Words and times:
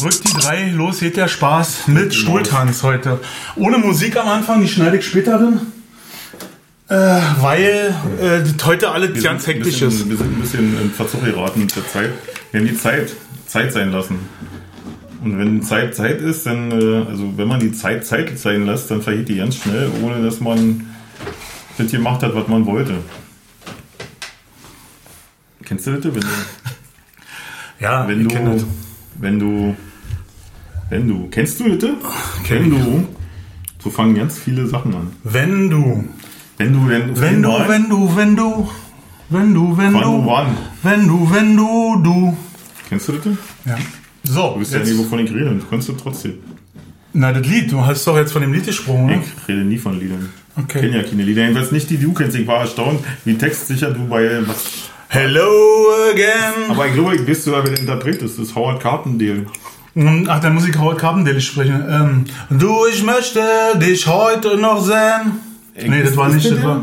Drückt 0.00 0.28
die 0.28 0.32
drei, 0.32 0.70
los 0.70 1.00
geht 1.00 1.16
der 1.18 1.28
Spaß 1.28 1.88
mit 1.88 2.14
Stuhltanz 2.14 2.82
heute. 2.82 3.20
Ohne 3.56 3.76
Musik 3.76 4.16
am 4.16 4.28
Anfang, 4.28 4.62
die 4.62 4.68
schneide 4.68 4.96
ich 4.96 5.06
später 5.06 5.38
drin. 5.38 5.60
Äh, 6.88 6.94
weil 7.40 7.94
äh, 8.20 8.64
heute 8.64 8.90
alles 8.90 9.14
Wir 9.14 9.22
ganz 9.22 9.46
hektisch 9.46 9.80
wir 9.82 9.88
ist. 9.88 9.98
sind, 9.98 10.10
wir 10.10 10.16
sind 10.16 10.34
ein 10.36 10.40
bisschen 10.40 10.80
in 10.80 10.90
Verzug 10.90 11.22
geraten 11.24 11.60
mit 11.60 11.76
der 11.76 11.86
Zeit. 11.86 12.10
Wir 12.50 12.60
haben 12.60 12.68
die 12.68 12.76
Zeit, 12.76 13.12
Zeit 13.46 13.72
sein 13.72 13.92
lassen. 13.92 14.18
Und 15.22 15.38
wenn 15.38 15.62
Zeit 15.62 15.94
Zeit 15.94 16.20
ist, 16.22 16.46
dann, 16.46 16.70
äh, 16.72 17.06
also 17.06 17.36
wenn 17.36 17.46
man 17.46 17.60
die 17.60 17.72
Zeit 17.72 18.06
Zeit 18.06 18.38
sein 18.38 18.64
lässt, 18.64 18.90
dann 18.90 19.02
vergeht 19.02 19.28
die 19.28 19.36
ganz 19.36 19.56
schnell, 19.56 19.90
ohne 20.02 20.22
dass 20.22 20.40
man 20.40 20.86
das 21.76 21.90
gemacht 21.90 22.22
hat, 22.22 22.34
was 22.34 22.48
man 22.48 22.64
wollte. 22.64 22.94
Kennst 25.64 25.86
du 25.86 25.92
das? 25.92 26.04
Wenn 26.04 26.22
du, 26.22 26.26
Ja, 27.80 28.08
wenn 28.08 28.28
du, 28.28 28.64
wenn 29.18 29.38
du, 29.38 29.76
wenn 30.90 31.08
du, 31.08 31.28
kennst 31.30 31.60
du 31.60 31.76
das? 31.76 31.90
Wenn 32.48 32.70
du, 32.70 33.06
so 33.82 33.90
fangen 33.90 34.14
ganz 34.14 34.38
viele 34.38 34.66
Sachen 34.66 34.94
an. 34.94 35.12
Wenn 35.24 35.70
du, 35.70 36.04
Wenn 36.58 36.72
du, 36.72 36.88
wenn, 36.88 37.18
wenn 37.20 37.42
du, 37.42 37.48
wenn 37.68 37.88
du, 37.88 38.16
wenn 38.16 38.36
du, 38.36 38.68
wenn 39.30 39.54
du, 39.54 39.76
wenn 39.76 39.92
du, 39.92 40.26
wenn 40.82 41.06
du, 41.08 41.30
wenn 41.32 41.56
du, 41.56 42.02
du. 42.02 42.36
Kennst 42.88 43.08
du 43.08 43.12
das? 43.12 43.22
Du 43.22 43.36
Ja. 43.64 43.78
So, 44.24 44.56
bist 44.58 44.72
ja 44.74 44.80
nicht, 44.80 44.98
wovon 44.98 45.20
ich 45.20 45.30
rede, 45.32 45.54
du 45.54 45.64
kannst 45.70 45.88
du 45.88 45.92
trotzdem. 45.92 46.34
na 47.12 47.32
das 47.32 47.46
Lied, 47.46 47.72
du 47.72 47.84
hast 47.84 48.06
doch 48.06 48.16
jetzt 48.16 48.32
von 48.32 48.42
dem 48.42 48.52
Lied 48.52 48.66
gesprochen, 48.66 49.04
oder? 49.06 49.14
Ich 49.14 49.48
rede 49.48 49.62
nie 49.62 49.78
von 49.78 49.98
Liedern. 49.98 50.28
Okay. 50.56 50.78
Ich 50.78 50.90
kenne 50.90 51.02
ja 51.02 51.08
keine 51.08 51.22
Lieder. 51.22 51.42
Jedenfalls 51.42 51.72
nicht 51.72 51.88
die, 51.88 51.96
die 51.96 52.04
du 52.04 52.12
kennst. 52.12 52.36
Ich 52.36 52.46
war 52.46 52.60
erstaunt, 52.60 53.00
wie 53.24 53.34
textsicher 53.38 53.92
du 53.92 54.06
bei 54.08 54.46
was. 54.46 54.90
Hello 55.08 55.88
again. 56.12 56.70
Aber 56.70 56.86
ich 56.86 56.94
glaube, 56.94 57.16
ich 57.16 57.26
weiß 57.26 57.44
sogar, 57.44 57.64
wer 57.64 57.70
der 57.70 57.80
Interpret 57.80 58.20
ist. 58.22 58.38
Das 58.38 58.48
ist 58.48 58.54
Howard 58.54 58.80
Carpendale. 58.80 59.46
Hm, 59.94 60.26
Ach, 60.28 60.40
der 60.40 60.50
muss 60.50 60.66
ich 60.68 60.78
Howard 60.78 60.98
Carpendale 60.98 61.40
sprechen. 61.40 61.84
Ähm, 61.88 62.24
du, 62.58 62.76
ich 62.92 63.02
möchte 63.02 63.40
dich 63.80 64.06
heute 64.06 64.56
noch 64.56 64.82
sehen. 64.84 65.32
Nee, 65.88 66.02
das 66.02 66.16
war 66.16 66.28
nicht, 66.28 66.50
das 66.50 66.62
war... 66.62 66.82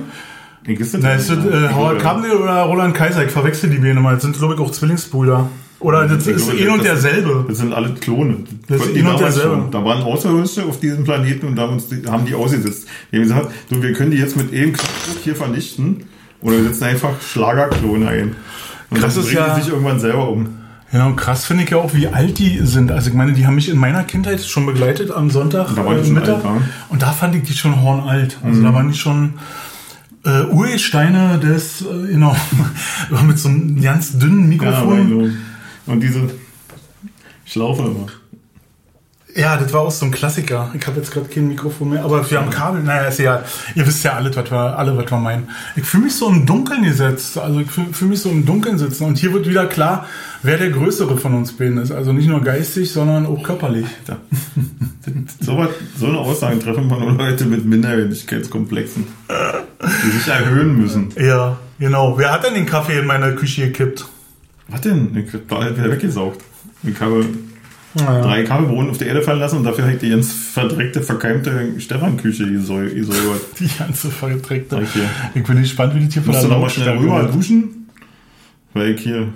Ist 0.66 0.94
das 0.94 1.02
Na, 1.02 1.14
ist 1.14 1.30
das 1.30 1.38
äh, 1.46 1.74
Howard 1.74 2.00
Carpendale 2.00 2.38
oder 2.40 2.64
Roland 2.64 2.94
Kaiser? 2.94 3.24
Ich 3.24 3.32
verwechsel 3.32 3.70
die 3.70 3.78
beiden 3.78 4.02
mal. 4.02 4.16
Das 4.16 4.24
sind, 4.24 4.38
glaube 4.38 4.56
ich, 4.56 4.60
auch 4.60 4.72
Zwillingsbrüder. 4.72 5.50
Oder 5.80 6.08
das 6.08 6.28
Ich 6.28 6.36
ist 6.36 6.54
eh 6.54 6.68
und 6.68 6.80
das- 6.80 7.02
derselbe. 7.04 7.46
Das 7.48 7.60
sind 7.60 7.72
alle 7.74 7.94
Klone. 7.94 8.38
Das 8.68 8.82
ist 8.82 8.96
ein 8.96 9.08
und 9.08 9.20
derselbe. 9.20 9.56
schon. 9.56 9.72
Da 9.72 9.86
waren 9.86 10.02
Außerirdische 10.04 10.66
auf 10.66 10.80
diesem 10.82 11.04
Planeten 11.06 11.48
und 11.48 11.56
da 11.56 11.62
haben, 11.62 11.74
uns 11.74 11.88
die, 11.88 12.02
haben 12.10 12.26
die 12.26 12.34
ausgesetzt. 12.34 12.88
Die 13.12 13.16
haben 13.18 13.24
gesagt, 13.24 13.52
du, 13.70 13.82
wir 13.82 13.94
können 13.94 14.12
die 14.12 14.18
jetzt 14.18 14.36
mit 14.36 14.52
eben 14.52 14.74
hier 15.24 15.36
vernichten. 15.36 16.04
Oder 16.42 16.58
wir 16.58 16.64
setzen 16.66 16.84
einfach 16.86 17.12
Schlagerklone 17.22 18.08
ein. 18.08 18.36
Und 18.90 19.00
Krass 19.00 19.16
dann 19.16 19.24
bringen 19.24 19.38
ja- 19.38 19.56
die 19.56 19.62
sich 19.62 19.72
irgendwann 19.72 20.00
selber 20.00 20.28
um. 20.30 20.57
Ja, 20.92 21.06
und 21.06 21.18
krass 21.18 21.46
finde 21.46 21.64
ich 21.66 21.70
ja 21.70 21.78
auch, 21.78 21.94
wie 21.94 22.08
alt 22.08 22.40
die 22.40 22.60
sind. 22.66 22.92
Also 22.92 23.10
ich 23.10 23.16
meine, 23.16 23.34
die 23.34 23.46
haben 23.46 23.56
mich 23.56 23.68
in 23.70 23.78
meiner 23.78 24.04
Kindheit 24.06 24.42
schon 24.42 24.66
begleitet 24.66 25.12
am 25.12 25.30
Sonntag 25.30 25.76
Da 25.76 25.84
äh, 25.84 26.10
Mittag. 26.10 26.44
ja. 26.44 26.52
Mhm. 26.52 26.64
Und 26.90 27.02
da 27.02 27.12
fand 27.12 27.36
ich 27.36 27.44
die 27.44 27.54
schon 27.54 27.82
hornalt. 27.82 28.38
Also 28.44 28.62
da 28.62 28.74
waren 28.74 28.90
die 28.90 28.98
schon 28.98 29.34
äh, 30.24 30.44
Ursteine 30.44 31.40
des, 31.40 31.82
äh, 31.82 32.08
genau, 32.08 32.36
mit 33.28 33.38
so 33.38 33.50
einem 33.50 33.82
ganz 33.82 34.18
dünnen 34.18 34.44
Ja, 34.44 34.48
Mikrofon. 34.48 35.10
so. 35.86 35.92
Und 35.92 36.00
diese 36.02 36.30
Schlaufe 37.46 37.84
immer. 37.84 38.08
Ja, 39.38 39.56
das 39.56 39.72
war 39.72 39.82
auch 39.82 39.92
so 39.92 40.04
ein 40.04 40.12
Klassiker. 40.12 40.72
Ich 40.74 40.88
habe 40.88 40.98
jetzt 40.98 41.12
gerade 41.12 41.30
kein 41.30 41.48
Mikrofon 41.48 41.92
mehr, 41.92 42.04
aber 42.04 42.28
wir 42.28 42.42
haben 42.42 42.50
Kabel. 42.50 42.82
Naja, 42.82 43.04
ist 43.04 43.20
ja, 43.20 43.44
ihr 43.76 43.86
wisst 43.86 44.04
ja 44.04 44.14
alle, 44.14 44.36
was 44.36 44.50
wir, 44.50 44.58
alle, 44.58 44.98
was 44.98 45.12
wir 45.12 45.18
meinen. 45.20 45.48
Ich 45.76 45.84
fühle 45.84 46.06
mich 46.06 46.16
so 46.16 46.28
im 46.28 46.48
Dunkeln 46.48 46.82
gesetzt. 46.82 47.38
Also 47.38 47.60
ich 47.60 47.70
fühle 47.70 47.94
fühl 47.94 48.08
mich 48.08 48.20
so 48.20 48.32
im 48.32 48.48
Dunkeln 48.48 48.80
sitzen. 48.80 49.04
Und 49.04 49.20
hier 49.20 49.32
wird 49.34 49.48
wieder 49.48 49.68
klar, 49.68 50.08
wer 50.42 50.58
der 50.58 50.72
Größere 50.72 51.18
von 51.18 51.36
uns 51.36 51.56
beiden 51.56 51.78
ist. 51.78 51.92
Also 51.92 52.14
nicht 52.14 52.28
nur 52.28 52.42
geistig, 52.42 52.92
sondern 52.92 53.28
auch 53.28 53.44
körperlich. 53.44 53.86
So, 55.40 55.58
was, 55.58 55.70
so 55.98 56.08
eine 56.08 56.18
Aussage 56.18 56.60
treffen 56.60 56.90
wir 56.90 57.00
nur 57.00 57.14
Leute 57.14 57.46
mit 57.46 57.64
Minderwertigkeitskomplexen, 57.64 59.08
die 60.04 60.10
sich 60.10 60.28
erhöhen 60.28 60.78
müssen. 60.78 61.14
Ja, 61.18 61.58
genau. 61.80 62.18
Wer 62.18 62.34
hat 62.34 62.44
denn 62.44 62.56
den 62.56 62.66
Kaffee 62.66 63.00
in 63.00 63.06
meine 63.06 63.34
Küche 63.36 63.68
gekippt? 63.68 64.06
Was 64.68 64.82
denn? 64.82 65.16
Ich 65.16 65.34
hab 65.34 65.48
da 65.48 65.78
wieder 65.78 65.90
weggesaugt. 65.90 66.42
Ich 66.84 67.00
habe 67.00 67.26
Naja. 67.94 68.22
drei 68.22 68.44
Kaffeebohnen 68.44 68.90
auf 68.92 68.98
der 68.98 69.08
Erde 69.08 69.22
fallen 69.22 69.40
lassen 69.40 69.58
und 69.58 69.64
dafür 69.64 69.86
habe 69.86 69.94
ich 69.96 70.00
die 70.00 70.10
ganz 70.10 70.32
verdreckte, 70.32 71.02
verkeimte 71.02 71.80
Stefan-Küche 71.80 72.44
gesäu- 72.44 72.94
gesäubert. 72.94 73.42
Die 73.60 73.70
ganze 73.80 74.10
verträgte. 74.12 74.76
Sag 74.76 75.04
ich 75.34 75.44
bin 75.44 75.58
gespannt, 75.62 75.96
wie 75.96 76.00
die 76.02 76.12
hier 76.12 76.22
von 76.22 76.32
Musst 76.34 76.44
du 76.44 76.48
der 76.50 76.58
noch 76.58 76.64
mal 76.64 76.70
schnell 76.70 76.98
rüber 76.98 77.24
wird. 77.24 77.34
duschen? 77.34 77.88
Weil 78.74 78.92
ich 78.92 79.02
hier 79.02 79.30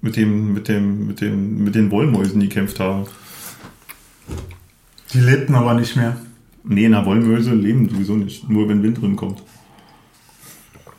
mit 0.00 0.16
dem, 0.16 0.54
mit 0.54 0.68
dem, 0.68 1.06
mit 1.08 1.20
dem, 1.20 1.64
mit 1.64 1.74
den 1.74 1.90
Wollmäusen 1.90 2.40
gekämpft 2.40 2.80
habe. 2.80 3.06
Die 5.12 5.20
lebten 5.20 5.54
aber 5.54 5.74
nicht 5.74 5.96
mehr. 5.96 6.16
Nee, 6.64 6.88
na, 6.88 7.04
Wollmäuse 7.04 7.52
leben 7.54 7.88
sowieso 7.88 8.14
nicht. 8.16 8.48
Nur 8.48 8.68
wenn 8.68 8.82
Wind 8.82 9.00
drin 9.02 9.16
kommt. 9.16 9.42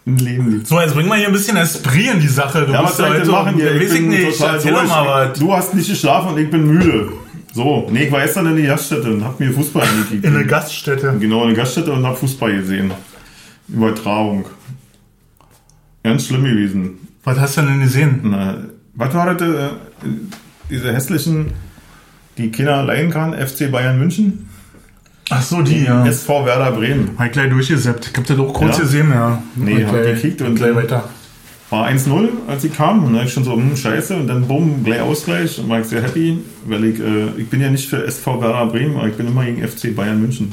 Leben 0.06 0.50
die. 0.60 0.66
So, 0.66 0.80
jetzt 0.80 0.96
bring 0.96 1.08
mal 1.08 1.18
hier 1.18 1.28
ein 1.28 1.34
bisschen 1.34 1.58
Esprit 1.58 2.14
in 2.14 2.20
die 2.20 2.28
Sache. 2.28 2.66
Du 2.66 2.74
Ja, 2.74 2.84
was 2.84 2.98
soll 2.98 3.16
ich 3.16 3.22
denn 3.22 3.32
machen 3.32 3.56
hier? 3.56 3.80
Weiß 3.80 3.94
ich 3.94 4.02
nicht. 4.02 4.42
Erzähl 4.42 4.74
doch 4.74 4.88
mal 4.88 5.30
was. 5.30 5.40
Du 5.40 5.54
hast 5.54 5.74
nicht 5.76 5.90
geschlafen 5.90 6.34
und 6.34 6.40
ich 6.40 6.50
bin 6.50 6.66
müde. 6.66 7.12
So, 7.54 7.88
nee, 7.92 8.06
ich 8.06 8.12
war 8.12 8.22
gestern 8.22 8.48
in 8.48 8.56
die 8.56 8.64
Gaststätte 8.64 9.12
und 9.14 9.24
hab 9.24 9.40
mir 9.40 9.52
Fußball 9.52 9.86
angekickt. 9.88 10.24
In 10.24 10.36
eine 10.36 10.46
Gaststätte. 10.46 11.16
Genau, 11.20 11.42
in 11.42 11.50
eine 11.50 11.54
Gaststätte 11.54 11.92
und 11.92 12.06
hab 12.06 12.18
Fußball 12.18 12.54
gesehen. 12.56 12.92
Übertragung. 13.68 14.46
Ganz 16.04 16.28
schlimm 16.28 16.46
gewesen. 16.46 17.08
Was 17.24 17.40
hast 17.40 17.58
du 17.58 17.62
denn 17.62 17.82
gesehen? 17.82 18.22
Na, 18.24 18.58
was 18.96 19.14
war 19.14 19.36
das? 19.36 19.48
Äh, 19.48 19.70
diese 20.70 20.94
hässlichen, 20.94 21.52
die 22.38 22.50
Kinder 22.50 22.82
leihen 22.84 23.12
kann, 23.12 23.34
FC 23.34 23.70
Bayern 23.70 24.00
München? 24.00 24.50
Ach 25.34 25.42
so, 25.42 25.62
die, 25.62 25.84
ja. 25.86 26.06
SV 26.06 26.46
Werder 26.46 26.72
Bremen. 26.72 27.12
Hab 27.18 27.28
ich 27.28 27.32
gleich 27.32 27.50
durchgesappt. 27.50 28.10
Ich 28.12 28.18
hab 28.18 28.26
das 28.28 28.38
auch 28.38 28.54
kurz 28.54 28.78
Ja? 28.78 28.84
gesehen, 28.84 29.10
ja. 29.10 29.42
Nee, 29.56 29.76
gleich- 29.86 30.16
gekickt 30.22 30.42
und- 30.42 30.56
gleich 30.56 30.76
weiter. 30.76 31.10
War 31.70 31.88
1-0, 31.88 32.28
als 32.48 32.64
sie 32.64 32.70
kam. 32.70 33.06
Und 33.06 33.14
dann 33.14 33.22
hab 33.22 33.28
ich 33.28 33.34
schon 33.34 33.46
so, 33.46 33.54
hm, 33.54 33.76
scheiße. 33.78 34.16
Und 34.18 34.28
dann 34.28 34.46
bumm, 34.46 34.84
gleich 34.84 35.00
Ausgleich. 35.02 35.58
Und 35.58 35.70
war 35.70 35.80
ich 35.80 35.86
sehr 35.88 36.02
happy, 36.04 36.40
weil 36.66 36.84
ich, 36.84 37.00
äh, 37.00 37.28
ich 37.38 37.48
bin 37.50 37.62
ja 37.62 37.72
nicht 37.72 37.90
für 37.90 38.06
SV 38.06 38.42
Werder 38.42 38.66
Bremen, 38.66 38.98
aber 38.98 39.08
ich 39.08 39.16
bin 39.16 39.26
immer 39.28 39.46
gegen 39.46 39.62
FC 39.66 39.96
Bayern 39.96 40.20
München. 40.20 40.52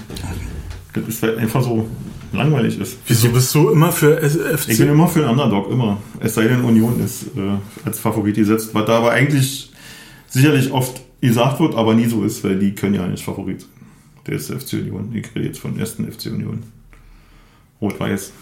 Das 0.92 1.02
ist 1.08 1.20
weil 1.22 1.36
einfach 1.38 1.60
so 1.62 1.88
langweilig 2.32 2.78
ist. 2.80 2.98
Wieso 3.08 3.30
bist 3.30 3.52
du 3.54 3.70
immer 3.70 3.90
für 3.90 4.20
Ich 4.22 4.32
bin 4.32 4.56
FC? 4.56 4.80
immer 4.92 5.08
für 5.08 5.20
den 5.20 5.28
Underdog, 5.30 5.72
immer. 5.72 5.98
Es 6.20 6.34
sei 6.34 6.44
denn, 6.44 6.60
Union 6.62 7.00
ist 7.04 7.22
äh, 7.36 7.40
als 7.84 7.98
Favorit 7.98 8.36
gesetzt, 8.36 8.70
was 8.72 8.84
da 8.86 8.98
aber 8.98 9.10
eigentlich 9.10 9.72
sicherlich 10.28 10.70
oft 10.70 11.00
gesagt 11.20 11.58
wird, 11.58 11.74
aber 11.74 11.94
nie 11.94 12.06
so 12.06 12.22
ist, 12.22 12.44
weil 12.44 12.56
die 12.60 12.74
können 12.76 12.94
ja 12.94 13.04
nicht 13.08 13.24
Favorit 13.24 13.62
sein. 13.62 13.70
Der 14.28 14.36
ist 14.36 14.52
FC 14.52 14.74
Union. 14.74 15.10
Ich 15.14 15.34
rede 15.34 15.46
jetzt 15.46 15.58
von 15.58 15.78
ersten 15.78 16.10
FC 16.10 16.26
Union. 16.26 16.62
Rot-Weiß. 17.80 18.32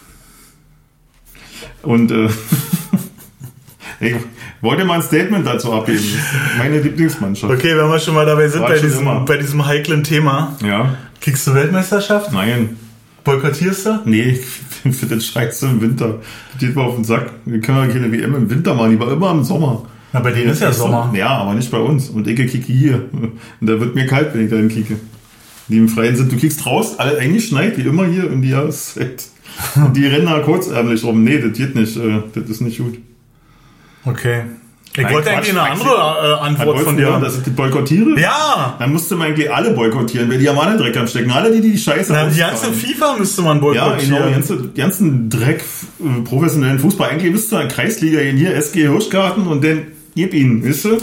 Und 1.82 2.10
äh, 2.10 2.28
ich 4.00 4.16
wollte 4.60 4.84
mal 4.84 4.94
ein 4.94 5.02
Statement 5.02 5.46
dazu 5.46 5.72
abgeben. 5.72 6.02
Meine 6.58 6.80
Lieblingsmannschaft. 6.80 7.52
Okay, 7.52 7.76
wenn 7.76 7.88
wir 7.88 8.00
schon 8.00 8.14
mal 8.14 8.26
dabei 8.26 8.48
sind 8.48 8.62
bei 8.62 8.78
diesem, 8.78 9.24
bei 9.24 9.36
diesem 9.36 9.64
heiklen 9.64 10.02
Thema. 10.02 10.56
Ja, 10.64 10.96
Kriegst 11.20 11.46
du 11.46 11.54
Weltmeisterschaft? 11.54 12.32
nein. 12.32 12.76
Boykottierst 13.22 13.86
du? 13.86 14.00
Nee, 14.04 14.38
ich 14.84 14.94
finde 14.94 15.16
das 15.16 15.26
scheiße 15.26 15.66
im 15.66 15.80
Winter. 15.80 16.20
Das 16.52 16.60
geht 16.60 16.76
mir 16.76 16.82
auf 16.82 16.94
den 16.94 17.02
Sack. 17.02 17.32
Wir 17.44 17.60
können 17.60 17.78
ja 17.78 17.92
keine 17.92 18.12
WM 18.12 18.36
im 18.36 18.48
Winter 18.48 18.74
machen, 18.74 18.92
die 18.92 19.00
war 19.00 19.10
immer 19.10 19.32
im 19.32 19.42
Sommer. 19.42 19.84
Na, 20.12 20.20
bei 20.20 20.30
denen 20.30 20.50
ist 20.50 20.62
ja 20.62 20.72
Sommer. 20.72 21.12
Ja, 21.12 21.30
aber 21.38 21.54
nicht 21.54 21.70
bei 21.72 21.78
uns. 21.78 22.08
Und 22.08 22.28
ich 22.28 22.36
kicke 22.36 22.58
hier. 22.72 23.08
Und 23.12 23.66
da 23.68 23.80
wird 23.80 23.96
mir 23.96 24.06
kalt, 24.06 24.32
wenn 24.32 24.44
ich 24.44 24.50
dahin 24.50 24.68
kicke. 24.68 24.96
Die 25.68 25.78
im 25.78 25.88
Freien 25.88 26.14
sind, 26.16 26.30
du 26.30 26.36
kickst 26.36 26.64
raus, 26.66 26.98
alle 26.98 27.18
eingeschneit, 27.18 27.76
wie 27.76 27.82
immer 27.82 28.06
hier 28.06 28.30
in 28.30 28.42
die 28.42 28.50
Jahreszeit. 28.50 29.24
Und 29.76 29.96
die 29.96 30.06
rennen 30.06 30.26
da 30.26 30.38
kurzärmlich 30.40 31.02
rum. 31.02 31.24
Nee, 31.24 31.38
das 31.38 31.56
geht 31.56 31.74
nicht. 31.74 31.96
äh, 31.96 32.22
Das 32.34 32.44
ist 32.48 32.60
nicht 32.60 32.78
gut. 32.78 32.98
Okay. 34.04 34.42
Ich 34.98 35.02
Nein, 35.02 35.12
wollte 35.12 35.28
Quatsch, 35.28 35.36
eigentlich 35.36 35.58
eine 35.58 35.70
andere 35.70 36.38
äh, 36.40 36.40
Antwort 36.46 36.80
von 36.80 36.96
dir. 36.96 37.18
Dass 37.20 37.36
ich 37.36 37.42
das 37.44 37.52
boykottiere? 37.52 38.18
Ja! 38.18 38.76
Dann 38.78 38.92
müsste 38.92 39.14
man 39.16 39.26
eigentlich 39.28 39.52
alle 39.52 39.72
boykottieren, 39.74 40.30
weil 40.30 40.38
die 40.38 40.48
am 40.48 40.58
alle 40.58 40.78
Dreck 40.78 40.96
am 40.96 41.06
Stecken. 41.06 41.30
Alle, 41.30 41.52
die 41.52 41.60
die 41.60 41.76
Scheiße 41.76 42.12
Na, 42.12 42.28
die 42.30 42.38
ganze 42.38 42.72
FIFA 42.72 43.16
müsste 43.18 43.42
man 43.42 43.56
Ja, 43.58 43.60
boykottieren. 43.62 44.00
genau, 44.14 44.26
die 44.26 44.32
ganze, 44.32 44.56
die 44.62 44.80
ganzen 44.80 45.28
Dreck, 45.28 45.62
äh, 46.00 46.22
professionellen 46.22 46.78
Fußball. 46.78 47.10
Eigentlich 47.10 47.46
du 47.52 47.56
eine 47.56 47.68
Kreisliga 47.68 48.20
hier, 48.20 48.54
SG 48.54 48.82
Hirschgarten 48.88 49.46
und 49.46 49.62
dann 49.64 49.82
gib 50.14 50.32
ihn, 50.32 50.64
wisst 50.64 50.86
du? 50.86 50.96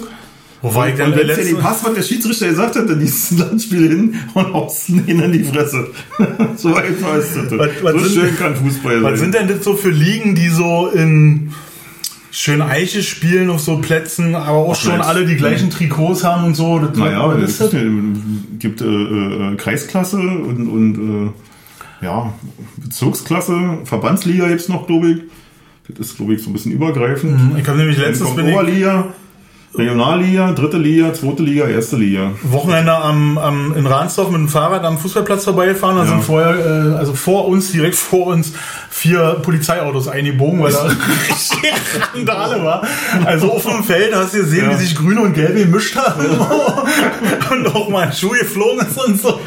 Wo 0.63 0.73
war 0.73 0.87
ich 0.89 0.95
denn 0.95 1.11
Und 1.11 1.15
letzte? 1.17 1.43
den 1.45 1.57
Pass, 1.57 1.83
was 1.83 1.93
der 1.93 2.01
Schiedsrichter 2.03 2.47
gesagt 2.47 2.75
hat, 2.77 2.89
dann 2.89 2.99
dieses 2.99 3.37
Landspiel 3.37 3.87
hin 3.89 4.15
und 4.33 4.53
haust 4.53 4.89
ihn 4.89 5.05
in 5.19 5.31
die 5.31 5.43
Fresse. 5.43 5.87
so 6.55 6.73
einfach 6.73 7.15
ist 7.17 7.35
das. 7.35 7.51
Was- 7.51 7.69
was 7.83 7.91
so 7.93 7.99
sind- 7.99 8.13
schön 8.27 8.37
kann 8.37 8.55
Fußball 8.55 9.01
sein. 9.01 9.03
Was 9.11 9.19
sind 9.19 9.33
denn 9.35 9.47
das 9.49 9.63
so 9.63 9.75
für 9.75 9.89
Ligen, 9.91 10.33
die 10.35 10.47
so 10.47 10.87
in 10.87 11.51
schön 12.31 12.61
Eiche 12.61 13.03
spielen 13.03 13.49
auf 13.49 13.59
so 13.59 13.77
Plätzen, 13.79 14.33
aber 14.35 14.57
auch 14.57 14.75
schon 14.75 14.93
Mensch. 14.93 15.05
alle 15.05 15.25
die 15.25 15.35
gleichen 15.35 15.69
Trikots 15.69 16.23
haben 16.23 16.45
und 16.45 16.55
so? 16.55 16.79
Das 16.79 16.97
Naja, 16.97 17.27
was 17.27 17.43
es 17.43 17.49
ist 17.51 17.61
das? 17.61 17.71
gibt, 17.71 18.59
gibt 18.59 18.81
äh, 18.81 18.85
äh, 18.85 19.55
Kreisklasse 19.57 20.17
und, 20.17 20.67
und 20.69 21.27
äh, 22.01 22.05
ja, 22.05 22.33
Bezirksklasse, 22.77 23.79
Verbandsliga 23.85 24.47
gibt's 24.47 24.69
noch, 24.69 24.87
glaube 24.87 25.09
ich. 25.11 25.17
Das 25.89 26.07
ist, 26.07 26.15
glaube 26.17 26.33
ich, 26.35 26.41
so 26.41 26.49
ein 26.49 26.53
bisschen 26.53 26.71
übergreifend. 26.71 27.57
Ich 27.59 27.67
habe 27.67 27.77
nämlich 27.77 27.97
Dann 27.99 28.17
kommt 28.17 28.35
bin 28.37 28.47
ich, 28.47 28.53
Oberliga 28.53 29.07
Regionalliga, 29.75 30.51
dritte 30.51 30.77
Liga, 30.77 31.11
zweite 31.15 31.41
Liga, 31.41 31.65
erste 31.67 31.95
Liga. 31.95 32.31
Wochenende 32.43 32.93
am, 32.93 33.39
am, 33.39 33.73
in 33.75 33.87
Ransdorf 33.87 34.29
mit 34.29 34.39
dem 34.39 34.47
Fahrrad 34.47 34.83
am 34.85 34.99
Fußballplatz 34.99 35.45
vorbeigefahren. 35.45 35.95
Da 35.97 36.03
Ja. 36.03 36.09
sind 36.09 36.23
vorher, 36.23 36.93
äh, 36.93 36.95
also 36.95 37.15
vor 37.15 37.47
uns, 37.47 37.71
direkt 37.71 37.95
vor 37.95 38.27
uns, 38.27 38.53
vier 38.91 39.37
Polizeiautos 39.41 40.07
eingebogen, 40.07 40.61
weil 40.61 40.71
da 40.71 40.83
richtig 41.29 41.73
Randale 42.13 42.63
war. 42.63 42.83
Also 43.25 43.51
auf 43.51 43.63
dem 43.65 43.83
Feld 43.83 44.13
hast 44.15 44.35
du 44.35 44.41
gesehen, 44.41 44.69
Ja. 44.69 44.77
wie 44.77 44.83
sich 44.83 44.95
Grüne 44.95 45.21
und 45.21 45.33
Gelbe 45.33 45.61
gemischt 45.61 45.95
haben. 45.95 46.23
und 47.51 47.75
auch 47.75 47.89
mal 47.89 48.03
ein 48.07 48.13
Schuh 48.13 48.29
geflogen 48.29 48.85
ist 48.85 49.03
und 49.03 49.19
so. 49.19 49.29
Und, 49.33 49.41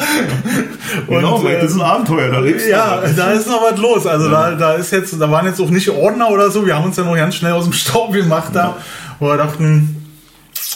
Genau, 1.08 1.40
äh, 1.46 1.61
das 1.61 1.70
ist 1.70 1.76
ein 1.76 1.82
Abenteuer. 1.82 2.31
Da 2.32 2.40
lebst 2.40 2.67
du. 2.67 2.70
ja, 2.70 3.00
da 3.17 3.31
ist 3.31 3.46
noch 3.49 3.62
was 3.62 3.79
los. 3.79 4.05
Also 4.08 4.29
da, 4.29 4.50
da 4.56 4.72
ist 4.72 4.90
jetzt, 4.90 5.20
da 5.20 5.31
waren 5.31 5.46
jetzt 5.46 5.61
auch 5.61 5.70
nicht 5.70 5.88
Ordner 5.88 6.31
oder 6.31 6.50
so. 6.50 6.67
Wir 6.67 6.75
haben 6.75 6.84
uns 6.87 6.96
dann 6.96 7.06
noch 7.06 7.14
ganz 7.14 7.37
schnell 7.37 7.52
aus 7.52 7.62
dem 7.62 7.72
Staub 7.72 8.12
gemacht 8.12 8.50
da. 8.55 8.76
Wo 9.19 9.29
wir 9.29 9.38
dachten, 9.38 9.95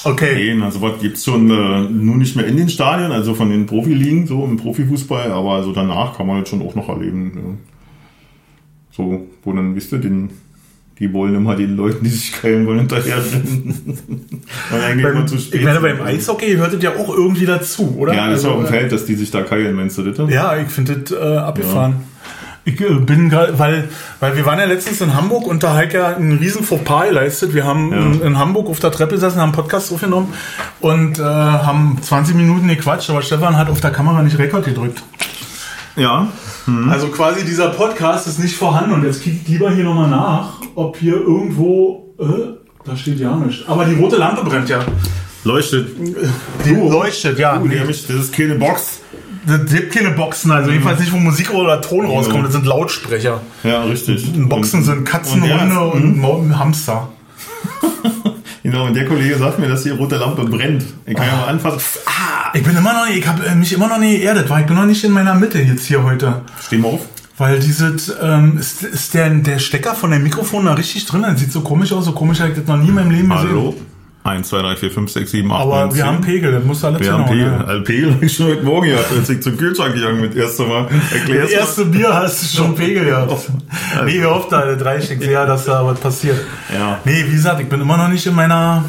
okay. 0.05 0.55
Nein, 0.55 0.63
also 0.63 0.81
was 0.83 1.01
gibt's 1.01 1.25
schon 1.25 1.51
äh, 1.51 1.81
nur 1.91 2.17
nicht 2.17 2.37
mehr 2.37 2.47
in 2.47 2.57
den 2.57 2.69
Stadien, 2.69 3.13
also 3.13 3.35
von 3.35 3.51
den 3.51 3.67
Profiligen, 3.67 4.27
so 4.27 4.45
im 4.45 4.57
Profifußball, 4.57 5.31
aber 5.33 5.63
so 5.63 5.73
danach 5.73 6.17
kann 6.17 6.27
man 6.27 6.37
halt 6.37 6.49
schon 6.49 6.63
auch 6.63 6.75
noch 6.75 6.89
erleben. 6.89 7.33
Ja. 7.35 7.43
So, 8.93 9.27
wo 9.45 9.53
dann, 9.53 9.75
wisst 9.75 9.93
ihr, 9.93 9.99
den, 9.99 10.31
die 10.99 11.13
wollen 11.13 11.35
immer 11.35 11.57
den 11.57 11.77
Leuten, 11.77 12.05
die 12.05 12.11
sich 12.11 12.33
keilen 12.33 12.67
wollen, 12.67 12.81
hinterher 12.81 13.17
rennen. 13.17 13.99
Immer 15.01 15.27
zu 15.27 15.39
spät. 15.39 15.61
Ich 15.61 15.67
meine, 15.67 15.81
beim 15.81 16.03
Eishockey 16.03 16.55
hört 16.57 16.75
das 16.75 16.83
ja 16.83 16.91
auch 16.91 17.09
irgendwie 17.09 17.47
dazu, 17.47 17.95
oder? 17.97 18.13
ja, 18.13 18.29
das 18.29 18.41
ist 18.41 18.45
Also, 18.45 18.57
auch 18.57 18.61
im 18.61 18.67
Feld, 18.67 18.93
dass 18.93 19.07
die 19.07 19.15
sich 19.15 19.31
da 19.31 19.43
keilen, 19.43 19.75
meinst 19.75 19.97
du 19.97 20.03
das? 20.03 20.31
Ja, 20.31 20.57
ich 20.59 20.69
finde 20.69 20.99
das 20.99 21.19
äh, 21.19 21.37
abgefahren. 21.37 21.95
Ich 22.65 22.81
äh, 22.81 22.95
bin 22.95 23.31
gerade, 23.31 23.59
weil, 23.59 23.89
weil 24.21 24.37
wir 24.37 24.45
waren 24.45 24.59
ja 24.59 24.67
letztens 24.67 25.01
in 25.01 25.15
Hamburg 25.15 25.47
und 25.47 25.63
da 25.63 25.75
hat 25.75 25.93
ja 25.93 26.09
einen 26.15 26.39
riesen 26.39 26.63
Fauxpas 26.63 27.09
geleistet. 27.09 27.55
Wir 27.55 27.65
haben 27.65 27.91
Ja. 27.93 27.99
in, 27.99 28.23
in 28.23 28.39
Hamburg 28.39 28.69
auf 28.69 28.81
der 28.81 28.93
Treppe 28.93 29.15
gesessen, 29.15 29.37
haben 29.39 29.45
einen 29.45 29.53
Podcast 29.53 29.93
aufgenommen 29.93 30.33
und 30.81 31.19
äh, 31.19 31.23
haben 31.23 31.99
20 32.03 32.35
Minuten 32.35 32.69
gequatscht, 32.69 33.09
aber 33.11 33.23
Stefan 33.23 33.57
hat 33.57 33.71
auf 33.71 33.81
der 33.81 33.91
Kamera 33.91 34.23
nicht 34.23 34.39
Rekord 34.39 34.65
gedrückt. 34.65 35.03
Ja. 35.97 36.29
Also 36.89 37.09
quasi 37.09 37.45
dieser 37.45 37.71
Podcast 37.71 38.29
ist 38.29 38.39
nicht 38.39 38.57
vorhanden 38.57 38.93
und 38.93 39.05
jetzt 39.05 39.23
kicke 39.25 39.39
ich 39.43 39.49
lieber 39.49 39.71
hier 39.73 39.85
nochmal 39.85 40.09
nach, 40.09 40.61
ob 40.77 40.97
hier 40.97 41.15
irgendwo, 41.15 42.15
äh, 42.21 42.55
da 42.85 42.97
steht 42.97 43.19
ja 43.19 43.35
nichts. 43.35 43.67
Aber 43.67 43.85
die 43.85 43.95
rote 43.95 44.17
Lampe 44.17 44.45
brennt 44.45 44.69
ja. 44.69 44.81
Leuchtet. 45.43 45.89
Die 46.65 46.75
leuchtet, 46.75 47.39
ja. 47.39 47.59
Uh, 47.59 47.65
mich, 47.65 48.07
das 48.07 48.17
ist 48.17 48.35
keine 48.35 48.55
Box. 48.57 49.01
Das 49.47 49.65
gibt 49.73 49.95
keine 49.95 50.11
Boxen, 50.11 50.51
also 50.51 50.71
jedenfalls 50.71 51.01
nicht, 51.01 51.13
wo 51.13 51.17
Musik 51.17 51.53
oder 51.53 51.81
Ton 51.81 52.05
rauskommt, 52.07 52.45
das 52.45 52.53
sind 52.53 52.67
Lautsprecher. 52.67 53.41
Ja, 53.65 53.83
richtig. 53.85 54.31
Boxen 54.49 54.81
Und- 54.81 54.85
sind 54.87 55.05
Katzen, 55.05 55.43
und 55.43 55.73
und 55.73 56.19
Mo- 56.19 56.45
Hamster. 56.59 57.09
Genau, 58.63 58.85
und 58.87 58.95
der 58.95 59.07
Kollege 59.07 59.39
sagt 59.39 59.59
mir, 59.59 59.69
dass 59.69 59.85
die 59.85 59.89
rote 59.91 60.17
Lampe 60.17 60.45
brennt. 60.45 60.85
Ich 61.07 61.15
kann 61.17 61.27
ja 61.27 61.35
mal 61.37 61.47
anfassen. 61.49 61.81
Ah! 62.05 62.51
Ich 62.53 62.63
bin 62.63 62.77
immer 62.77 62.93
noch 62.93 63.07
nicht, 63.07 63.19
ich 63.21 63.27
habe 63.27 63.55
mich 63.55 63.73
immer 63.73 63.89
noch 63.89 63.99
nicht 63.99 64.21
geerdet, 64.21 64.51
weil 64.51 64.61
ich 64.61 64.67
bin 64.67 64.77
noch 64.77 64.85
nicht 64.85 65.03
in 65.03 65.13
meiner 65.13 65.35
Mitte 65.35 65.59
jetzt 65.61 65.87
hier 65.87 66.03
heute. 66.05 66.43
Steh 66.63 66.77
mal 66.77 66.89
auf. 66.89 67.01
Weil 67.39 67.59
dieses, 67.59 68.13
ähm, 68.23 68.59
ist, 68.59 68.83
ist 68.83 69.15
der, 69.15 69.31
der 69.31 69.59
Stecker 69.59 69.95
von 69.95 70.11
dem 70.11 70.23
Mikrofon 70.23 70.67
da 70.67 70.75
richtig 70.75 71.07
drin? 71.07 71.23
Das 71.23 71.41
sieht 71.41 71.53
so 71.53 71.63
komisch 71.63 71.91
aus, 71.93 72.05
so 72.05 72.13
komisch 72.13 72.41
habe 72.41 72.51
ich 72.51 72.59
das 72.59 72.67
noch 72.67 72.77
nie 72.77 72.89
in 72.89 72.95
meinem 72.95 73.11
Leben 73.11 73.31
gesehen. 73.31 73.49
Hallo. 73.49 73.75
1, 74.23 74.49
2, 74.49 74.59
3, 74.63 74.77
4, 74.77 74.91
5, 74.91 75.11
6, 75.13 75.31
7, 75.31 75.51
8, 75.51 75.61
Aber 75.63 75.81
9, 75.87 75.89
wir 75.89 75.95
10. 75.97 76.05
haben 76.05 76.21
Pegel, 76.21 76.53
das 76.53 76.65
musst 76.65 76.83
du 76.83 76.87
alles 76.89 77.01
Wir 77.01 77.13
haben 77.13 77.25
Pegel. 77.25 77.47
ja. 77.47 77.65
Also 77.65 77.85
Pegel 77.85 78.15
habe 78.15 78.25
ich 78.27 78.37
schon 78.37 78.47
heute 78.47 78.63
Morgen 78.65 78.87
gehabt, 78.89 79.13
als 79.17 79.31
ich 79.31 79.41
zum 79.43 79.57
Kühlschrank 79.57 79.95
gegangen 79.95 80.21
bin. 80.21 80.37
Erst 80.39 80.61
einmal. 80.61 80.89
Erklär's 81.13 81.51
Das 81.51 81.59
erste 81.59 81.85
Bier 81.87 82.13
hast 82.15 82.43
du 82.43 82.57
schon 82.59 82.75
Pegel 82.75 83.05
gehabt. 83.07 83.51
Nee, 84.05 84.21
wie 84.21 84.25
oft 84.27 84.53
da, 84.53 84.65
das 84.67 84.85
reicht. 84.85 85.11
Ich 85.11 85.21
sehe 85.21 85.33
ja, 85.33 85.47
dass 85.47 85.65
da 85.65 85.85
was 85.85 85.99
passiert. 85.99 86.39
Ja. 86.73 87.01
Nee, 87.05 87.25
wie 87.27 87.33
gesagt, 87.33 87.61
ich 87.61 87.69
bin 87.69 87.81
immer 87.81 87.97
noch 87.97 88.09
nicht 88.09 88.25
in 88.27 88.35
meiner 88.35 88.85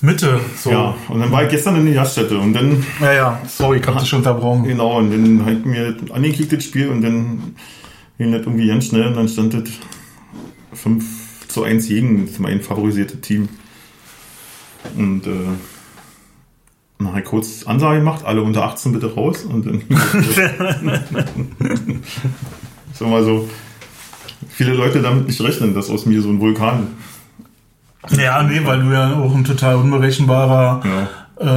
Mitte. 0.00 0.40
So. 0.62 0.70
Ja, 0.70 0.94
und 1.08 1.20
dann 1.20 1.30
war 1.32 1.44
ich 1.44 1.48
gestern 1.50 1.76
in 1.76 1.86
der 1.86 1.94
Gaststätte 1.94 2.36
und 2.38 2.52
dann, 2.52 2.84
ja, 3.00 3.12
ja. 3.12 3.40
Sorry, 3.48 3.78
ich 3.78 3.86
hab 3.86 3.98
dich 3.98 4.12
unterbrochen. 4.12 4.64
genau, 4.64 4.98
und 4.98 5.10
dann 5.10 5.40
habe 5.46 5.52
ich 5.52 5.64
mir 5.64 5.96
angeklickt, 6.12 6.52
das 6.52 6.64
Spiel, 6.64 6.88
und 6.88 7.00
dann 7.02 7.54
ging 8.18 8.32
das 8.32 8.42
irgendwie 8.42 8.68
ganz 8.68 8.86
schnell 8.86 9.06
und 9.06 9.16
dann 9.16 9.28
stand 9.28 9.54
das 9.54 9.62
5 10.74 11.04
zu 11.56 11.64
1 11.64 11.88
gegen 11.88 12.28
mein 12.38 12.60
favorisiertes 12.60 13.22
Team. 13.22 13.48
Und 14.94 15.26
äh, 15.26 15.30
ich 16.98 17.24
kurz 17.24 17.62
Ansage 17.66 18.00
gemacht, 18.00 18.26
alle 18.26 18.42
unter 18.42 18.64
18 18.64 18.92
bitte 18.92 19.14
raus 19.14 19.44
und 19.44 19.64
dann 19.66 19.80
so 22.92 23.06
mal 23.06 23.24
so 23.24 23.48
viele 24.50 24.74
Leute 24.74 25.00
damit 25.00 25.28
nicht 25.28 25.40
rechnen, 25.40 25.74
dass 25.74 25.88
aus 25.88 26.04
mir 26.04 26.20
so 26.20 26.28
ein 26.28 26.40
Vulkan 26.40 26.88
Ja, 28.10 28.42
nee, 28.42 28.60
weil 28.64 28.82
du 28.82 28.92
ja 28.92 29.14
auch 29.18 29.34
ein 29.34 29.44
total 29.44 29.76
unberechenbarer, 29.76 30.82
ja. 30.84 31.08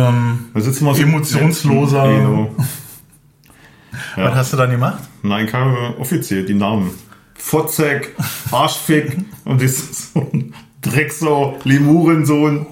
ähm, 0.09 0.45
so 0.55 0.71
Emotionsloser- 0.71 2.19
Genau. 2.19 2.55
was 4.15 4.33
hast 4.33 4.53
du 4.53 4.57
dann 4.57 4.71
gemacht? 4.71 4.99
Nein, 5.23 5.51
habe 5.51 5.95
offiziell 5.99 6.45
die 6.45 6.53
Namen. 6.53 6.91
Fotzek, 7.39 8.15
Arschfick 8.51 9.17
und 9.45 9.61
ist 9.61 10.13
so 10.13 10.19
ein 10.33 10.53
Drecksau, 10.81 11.57
Lemurensohn. 11.63 12.65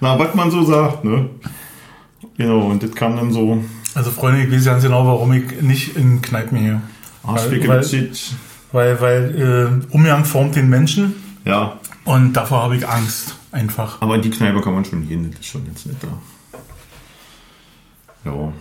Na, 0.00 0.18
was 0.18 0.34
man 0.34 0.50
so 0.50 0.64
sagt, 0.64 1.04
ne? 1.04 1.28
Genau, 2.36 2.60
und 2.70 2.82
das 2.82 2.92
kam 2.92 3.16
dann 3.16 3.32
so 3.32 3.62
Also 3.94 4.10
Freunde, 4.10 4.42
ich 4.44 4.52
weiß 4.52 4.64
ganz 4.64 4.82
genau, 4.82 5.06
warum 5.06 5.32
ich 5.32 5.60
nicht 5.62 5.96
in 5.96 6.20
Kneipen 6.22 6.58
gehe. 6.58 6.80
Arschfick 7.22 7.68
weil, 7.68 7.80
Witschitsch. 7.80 8.30
weil, 8.72 9.00
weil 9.00 9.82
äh, 9.90 9.94
Umgang 9.94 10.24
formt 10.24 10.56
den 10.56 10.68
Menschen 10.70 11.14
Ja, 11.44 11.78
und 12.04 12.32
davor 12.32 12.62
habe 12.62 12.76
ich 12.76 12.88
Angst. 12.88 13.36
Einfach. 13.52 14.00
aber 14.00 14.14
in 14.14 14.22
die 14.22 14.30
Kneipe 14.30 14.60
kann 14.60 14.74
man 14.74 14.84
schon 14.84 15.06
gehen, 15.08 15.28
das 15.30 15.40
ist 15.40 15.46
schon 15.46 15.66
jetzt 15.66 15.84
nicht 15.86 15.98
da. 16.02 16.08
Ja. 18.24 18.52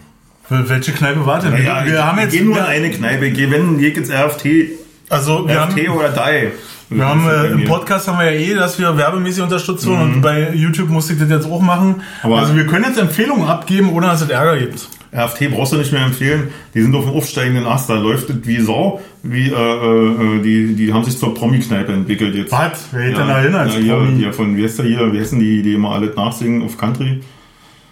Wel- 0.50 0.68
Welche 0.70 0.92
Kneipe 0.94 1.26
war 1.26 1.40
denn? 1.40 1.64
Ja, 1.64 1.86
wir 1.86 2.04
haben 2.06 2.18
jetzt 2.20 2.32
geh 2.32 2.42
nur 2.42 2.56
in 2.58 2.64
wir, 2.64 2.68
eine 2.68 2.90
Kneipe, 2.92 3.30
geh, 3.32 3.52
wenn, 3.52 3.78
geh 3.78 3.90
jetzt 3.90 4.12
RFT, 4.12 4.46
also 5.10 5.48
wir 5.48 5.60
haben, 5.60 5.74
RFT 5.74 5.90
oder 5.90 6.10
DAI. 6.10 6.52
wir 6.90 7.06
haben 7.06 7.28
äh, 7.28 7.48
im. 7.48 7.66
Podcast 7.66 8.08
haben 8.08 8.20
wir 8.20 8.32
ja 8.32 8.40
eh, 8.40 8.56
dass 8.56 8.80
wir 8.80 8.96
werbemäßig 8.98 9.44
unterstützt 9.44 9.86
wurden 9.88 10.02
und 10.02 10.22
bei 10.22 10.52
YouTube 10.54 10.90
musste 10.90 11.14
ich 11.14 11.20
das 11.20 11.30
jetzt 11.30 11.46
auch 11.46 11.62
machen. 11.62 11.88
Mhm. 11.90 12.02
Aber- 12.24 12.40
also 12.40 12.56
wir 12.56 12.66
können 12.66 12.86
jetzt 12.86 13.00
Empfehlungen 13.00 13.48
abgeben, 13.48 13.92
ohne 13.92 14.08
dass 14.08 14.22
es 14.22 14.30
Ärger 14.30 14.58
gibt. 14.58 14.88
RFT 15.12 15.50
brauchst 15.50 15.74
du 15.74 15.78
nicht 15.78 15.92
mehr 15.92 16.06
empfehlen. 16.06 16.50
Die 16.76 16.82
sind 16.84 16.94
auf 16.94 17.06
dem 17.06 17.16
aufsteigenden 17.16 17.66
Ast. 17.66 17.90
Da 17.90 17.96
läuft 17.96 18.30
es 18.30 18.36
wie 18.44 18.60
Sau. 18.62 19.02
Wie, 19.24 19.50
äh, 19.50 19.54
äh, 19.54 20.42
die, 20.44 20.76
die 20.76 20.94
haben 20.94 21.04
sich 21.04 21.18
zur 21.18 21.34
Promi-Kneipe 21.34 21.92
entwickelt 21.92 22.36
jetzt. 22.36 22.52
Was? 22.52 22.90
Wer 22.92 23.08
geht 23.08 23.18
denn 23.18 23.28
da 23.28 23.40
hin 23.40 23.56
als 23.56 23.76
ja, 23.80 23.96
Promi? 23.96 24.18
hier 24.18 24.34
von, 24.34 24.56
wie 24.56 24.64
heißt 24.64 24.78
der 24.78 24.86
hier? 24.86 25.12
Wie 25.12 25.20
heißen 25.20 25.40
die, 25.40 25.64
die 25.64 25.74
immer 25.74 25.94
alles 25.94 26.16
nachsingen 26.16 26.62
auf 26.62 26.78
Country? 26.78 27.22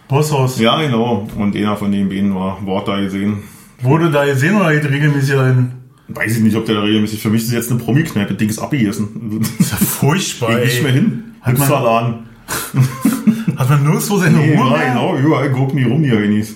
Bosshaus. 0.08 0.60
Ja, 0.60 0.80
genau. 0.80 1.28
Und 1.36 1.56
einer 1.56 1.76
von 1.76 1.92
den 1.92 2.08
beiden 2.08 2.36
war, 2.36 2.64
Wort 2.66 2.88
da 2.88 3.00
gesehen. 3.00 3.40
Wurde 3.82 4.12
da 4.12 4.24
gesehen 4.26 4.56
oder 4.56 4.72
geht 4.72 4.90
regelmäßig 4.90 5.36
dahin? 5.36 5.72
Weiß 6.10 6.38
ich 6.38 6.44
nicht, 6.44 6.56
ob 6.56 6.66
der 6.66 6.76
da 6.76 6.82
regelmäßig, 6.82 7.22
für 7.22 7.30
mich 7.30 7.44
ist 7.44 7.52
jetzt 7.52 7.70
eine 7.70 7.80
Promi-Kneipe, 7.80 8.34
Ding 8.34 8.50
ist 8.50 8.60
abgegessen. 8.60 9.42
ist 9.60 9.72
ja 9.72 9.78
furchtbar, 9.78 10.56
Geh 10.60 10.66
nicht 10.66 10.84
mehr 10.84 10.92
hin. 10.94 11.24
Hat 11.42 11.54
man- 11.54 11.56
Hipsterladen. 11.58 12.14
Hat 13.58 13.70
man 13.70 13.84
nirgendwo 13.84 14.18
seine 14.18 14.38
Nee, 14.38 14.56
Ruhe 14.56 14.78
ja, 14.80 14.90
genau, 14.90 15.18
überall 15.18 15.52
gucken 15.52 15.78
die 15.78 15.84
rum, 15.84 16.02
die 16.04 16.12
Heinis. 16.12 16.56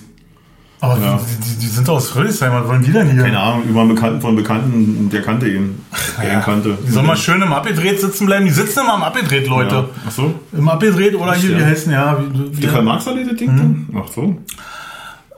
Aber 0.80 0.98
Ja. 1.00 1.20
die, 1.20 1.48
die, 1.50 1.58
die 1.60 1.66
sind 1.66 1.88
aus 1.88 2.08
Friedrichshain, 2.10 2.50
was 2.52 2.66
wollen 2.66 2.82
die 2.82 2.90
denn 2.92 3.08
hier? 3.10 3.22
Keine 3.22 3.38
Ahnung, 3.38 3.64
über 3.68 3.80
einen 3.82 3.94
Bekannten 3.94 4.20
von 4.20 4.34
Bekannten, 4.34 5.10
der 5.10 5.22
kannte 5.22 5.48
ihn. 5.48 5.78
Der 6.20 6.34
ihn 6.34 6.40
kannte. 6.40 6.76
Die 6.86 6.90
sollen 6.90 7.06
mal 7.06 7.16
schön 7.16 7.40
im 7.42 7.52
Abgedreht 7.52 8.00
sitzen 8.00 8.26
bleiben. 8.26 8.46
Die 8.46 8.50
sitzen 8.52 8.80
immer 8.80 8.96
im 8.96 9.02
Abgedreht, 9.02 9.46
Leute. 9.48 9.74
Ja. 9.74 9.88
Ach 10.06 10.10
so. 10.10 10.34
Im 10.52 10.68
Abgedreht 10.68 11.14
oder 11.14 11.34
hier, 11.34 11.50
Ja. 11.52 11.58
wie 11.58 11.64
heißen, 11.64 11.92
ja, 11.92 12.18
wie, 12.32 12.56
wie, 12.56 12.60
Die 12.62 12.66
Karl 12.66 12.82
Marx 12.82 13.04
das 13.04 13.14
Ding? 13.38 13.54
Mhm. 13.54 13.88
Ach 13.96 14.08
so. 14.12 14.36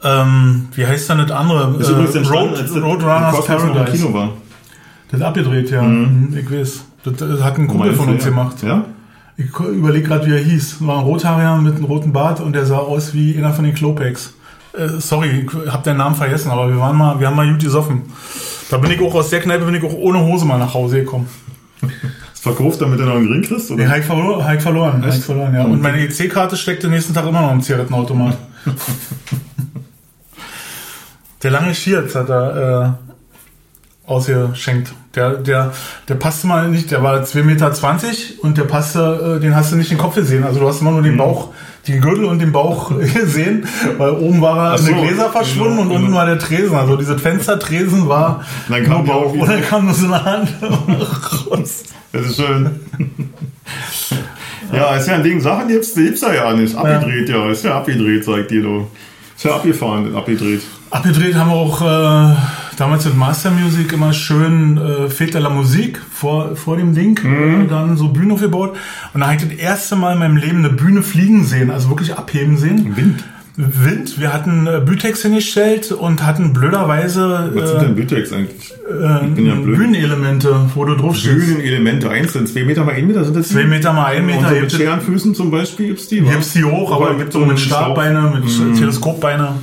Ähm, 0.04 0.68
wie 0.74 0.86
heißt 0.86 1.08
denn 1.10 1.18
das 1.18 1.30
andere? 1.30 1.76
Ist 1.80 1.88
Äh, 1.88 2.18
Road, 2.28 2.58
Roadrunners 2.76 3.46
Paradise. 3.46 3.96
Kino 3.96 4.12
war. 4.14 4.30
Das 5.10 5.20
abgedreht, 5.22 5.70
ja. 5.70 5.82
Mhm. 5.82 6.36
Ich 6.36 6.50
weiß. 6.50 6.84
Das, 7.04 7.16
das 7.16 7.42
hat 7.42 7.58
ein 7.58 7.66
Kumpel 7.66 7.94
von 7.94 8.08
uns 8.08 8.24
gemacht. 8.24 8.62
Ja? 8.62 8.84
Ich 9.36 9.50
überlege 9.58 10.06
gerade, 10.06 10.26
wie 10.26 10.32
er 10.32 10.38
hieß. 10.38 10.76
War 10.86 10.98
ein 10.98 11.04
Rothaariger 11.04 11.56
mit 11.56 11.76
einem 11.76 11.84
roten 11.84 12.12
Bart 12.12 12.40
und 12.40 12.52
der 12.54 12.66
sah 12.66 12.78
aus 12.78 13.14
wie 13.14 13.36
einer 13.36 13.52
von 13.52 13.64
den 13.64 13.74
Klopex. 13.74 14.34
Äh, 14.76 15.00
sorry, 15.00 15.46
ich 15.46 15.72
hab 15.72 15.84
den 15.84 15.96
Namen 15.96 16.14
vergessen, 16.14 16.50
aber 16.50 16.68
wir 16.68 16.78
waren 16.78 16.96
mal, 16.96 17.18
wir 17.20 17.28
haben 17.28 17.36
mal 17.36 17.48
gut 17.50 17.62
gesoffen. 17.62 18.02
Da 18.70 18.78
bin 18.78 18.90
ich 18.90 19.00
auch 19.00 19.14
aus 19.14 19.30
der 19.30 19.40
Kneipe 19.40 19.64
bin 19.64 19.74
ich 19.74 19.84
auch 19.84 19.94
ohne 19.94 20.20
Hose 20.20 20.44
mal 20.44 20.58
nach 20.58 20.74
Hause 20.74 21.00
gekommen. 21.00 21.28
Ist 22.32 22.42
verkauft, 22.42 22.80
damit 22.80 22.98
du 22.98 23.04
noch 23.04 23.16
einen 23.16 23.28
Ring 23.28 23.42
kriegst? 23.42 23.70
Oder? 23.70 23.84
Nee, 23.84 23.88
hab 23.88 23.98
ich 23.98 24.08
hab 24.08 24.54
ich 24.54 24.62
verloren, 24.62 25.04
hab 25.04 25.14
ich 25.14 25.24
verloren, 25.24 25.54
ja. 25.54 25.64
Und 25.64 25.82
meine 25.82 26.00
EC-Karte 26.00 26.56
steckt 26.56 26.82
den 26.82 26.90
nächsten 26.90 27.14
Tag 27.14 27.26
immer 27.26 27.42
noch 27.42 27.52
im 27.52 27.60
Zigarettenautomat. 27.62 28.36
der 31.44 31.50
lange 31.50 31.74
Schierz 31.74 32.14
hat 32.14 32.30
er 32.30 32.96
äh, 34.06 34.10
ausgeschenkt. 34.10 34.92
Der, 35.14 35.34
der, 35.34 35.72
der 36.08 36.14
passte 36.16 36.48
mal 36.48 36.68
nicht, 36.68 36.90
der 36.90 37.02
war 37.02 37.22
2,20 37.22 37.42
Meter 37.44 37.72
und 38.42 38.58
der 38.58 38.64
passte, 38.64 39.36
äh, 39.36 39.40
den 39.40 39.54
hast 39.54 39.70
du 39.70 39.76
nicht 39.76 39.90
den 39.90 39.98
Kopf 39.98 40.16
gesehen. 40.16 40.42
Also 40.42 40.58
du 40.58 40.66
hast 40.66 40.80
immer 40.80 40.90
nur 40.90 41.02
den 41.02 41.16
Bauch, 41.16 41.50
den 41.86 42.00
Gürtel 42.00 42.24
und 42.24 42.40
den 42.40 42.50
Bauch 42.50 42.98
gesehen, 43.14 43.68
weil 43.98 44.10
oben 44.10 44.40
war 44.40 44.72
er 44.72 44.78
so, 44.78 44.88
in 44.88 44.96
den 44.96 45.06
Gläser 45.06 45.30
verschwunden 45.30 45.76
genau, 45.76 45.82
und 45.82 45.90
unten 45.90 46.06
genau. 46.06 46.16
war 46.16 46.26
der 46.26 46.38
Tresen. 46.38 46.74
Also 46.74 46.96
dieses 46.96 47.20
Fenstertresen 47.20 48.08
war 48.08 48.44
Dann 48.68 48.82
kam 48.82 49.04
nur 49.04 49.14
Bauch. 49.14 49.32
Und 49.32 49.48
dann 49.48 49.62
kam 49.62 49.84
nur 49.84 49.94
so 49.94 50.06
eine 50.06 50.24
Hand 50.24 50.48
raus. 50.62 51.84
Das 52.12 52.26
ist 52.26 52.36
schön. 52.36 52.70
Ja, 54.72 54.94
ist 54.94 55.08
ja 55.08 55.14
ein 55.14 55.24
Ding. 55.24 55.40
Sachen 55.40 55.66
gibt's, 55.66 55.96
gibt's 55.96 56.20
da 56.20 56.32
ja 56.32 56.52
nicht. 56.52 56.76
Abgedreht, 56.76 57.28
ja. 57.28 57.50
Ist 57.50 57.64
ja 57.64 57.76
abgedreht, 57.78 58.24
sagt 58.24 58.52
ihr 58.52 58.62
du. 58.62 58.86
Ist 59.36 59.44
ja 59.44 59.56
abgefahren, 59.56 60.14
abgedreht. 60.14 60.62
Abgedreht 60.94 61.34
haben 61.34 61.50
wir 61.50 61.56
auch 61.56 61.82
äh, 61.82 62.36
damals 62.76 63.04
mit 63.04 63.16
Master 63.16 63.50
Music 63.50 63.92
immer 63.92 64.12
schön 64.12 64.78
äh, 64.78 65.08
Fete 65.10 65.40
la 65.40 65.50
Musik 65.50 66.00
vor, 66.12 66.54
vor 66.54 66.76
dem 66.76 66.94
Ding, 66.94 67.18
äh, 67.18 67.66
dann 67.68 67.96
so 67.96 68.08
Bühne 68.08 68.34
aufgebaut. 68.34 68.76
Und 69.12 69.20
da 69.20 69.26
habe 69.26 69.36
ich 69.36 69.42
das 69.42 69.58
erste 69.58 69.96
Mal 69.96 70.12
in 70.12 70.20
meinem 70.20 70.36
Leben 70.36 70.58
eine 70.58 70.70
Bühne 70.70 71.02
fliegen 71.02 71.44
sehen, 71.44 71.70
also 71.72 71.88
wirklich 71.88 72.16
abheben 72.16 72.56
sehen. 72.58 72.96
Wind. 72.96 73.24
Wind. 73.56 74.20
Wir 74.20 74.32
hatten 74.32 74.68
äh, 74.68 74.80
Bütex 74.84 75.22
hingestellt 75.22 75.90
und 75.90 76.24
hatten 76.24 76.52
blöderweise 76.52 77.50
Was 77.54 77.70
sind 77.70 77.82
denn 77.82 77.94
Bütex 77.96 78.32
eigentlich? 78.32 78.72
äh, 78.88 79.26
bin 79.26 79.46
ja 79.46 79.54
blöd. 79.56 79.76
Bühnenelemente, 79.76 80.70
wo 80.76 80.84
du 80.84 80.94
drauf 80.94 81.16
stehst. 81.16 81.34
Bühnenelemente 81.34 82.08
einzeln. 82.08 82.46
Zwei 82.46 82.62
Meter 82.64 82.84
mal 82.84 82.94
ein 82.94 83.06
Meter 83.08 83.24
sind 83.24 83.36
das 83.36 83.48
Zwei 83.48 83.64
Meter 83.64 83.92
mal 83.92 84.06
ein 84.06 84.26
Meter. 84.26 84.38
Und 84.38 84.44
so 84.46 84.50
mit 84.52 84.60
Gibt 84.60 84.72
es- 84.74 84.78
Scherenfüßen 84.78 85.34
zum 85.34 85.50
Beispiel 85.50 85.88
gibt's 85.88 86.06
die. 86.06 86.24
wa? 86.24 86.30
gibt's 86.30 86.52
die 86.52 86.62
hoch, 86.64 86.92
aber 86.92 87.06
Oder 87.10 87.14
mit 87.14 87.32
so 87.32 87.40
mit 87.40 87.48
einem 87.50 87.58
Stabbeine, 87.58 88.32
mit 88.34 88.44
Mhm. 88.44 88.76
Teleskopbeine. 88.76 89.54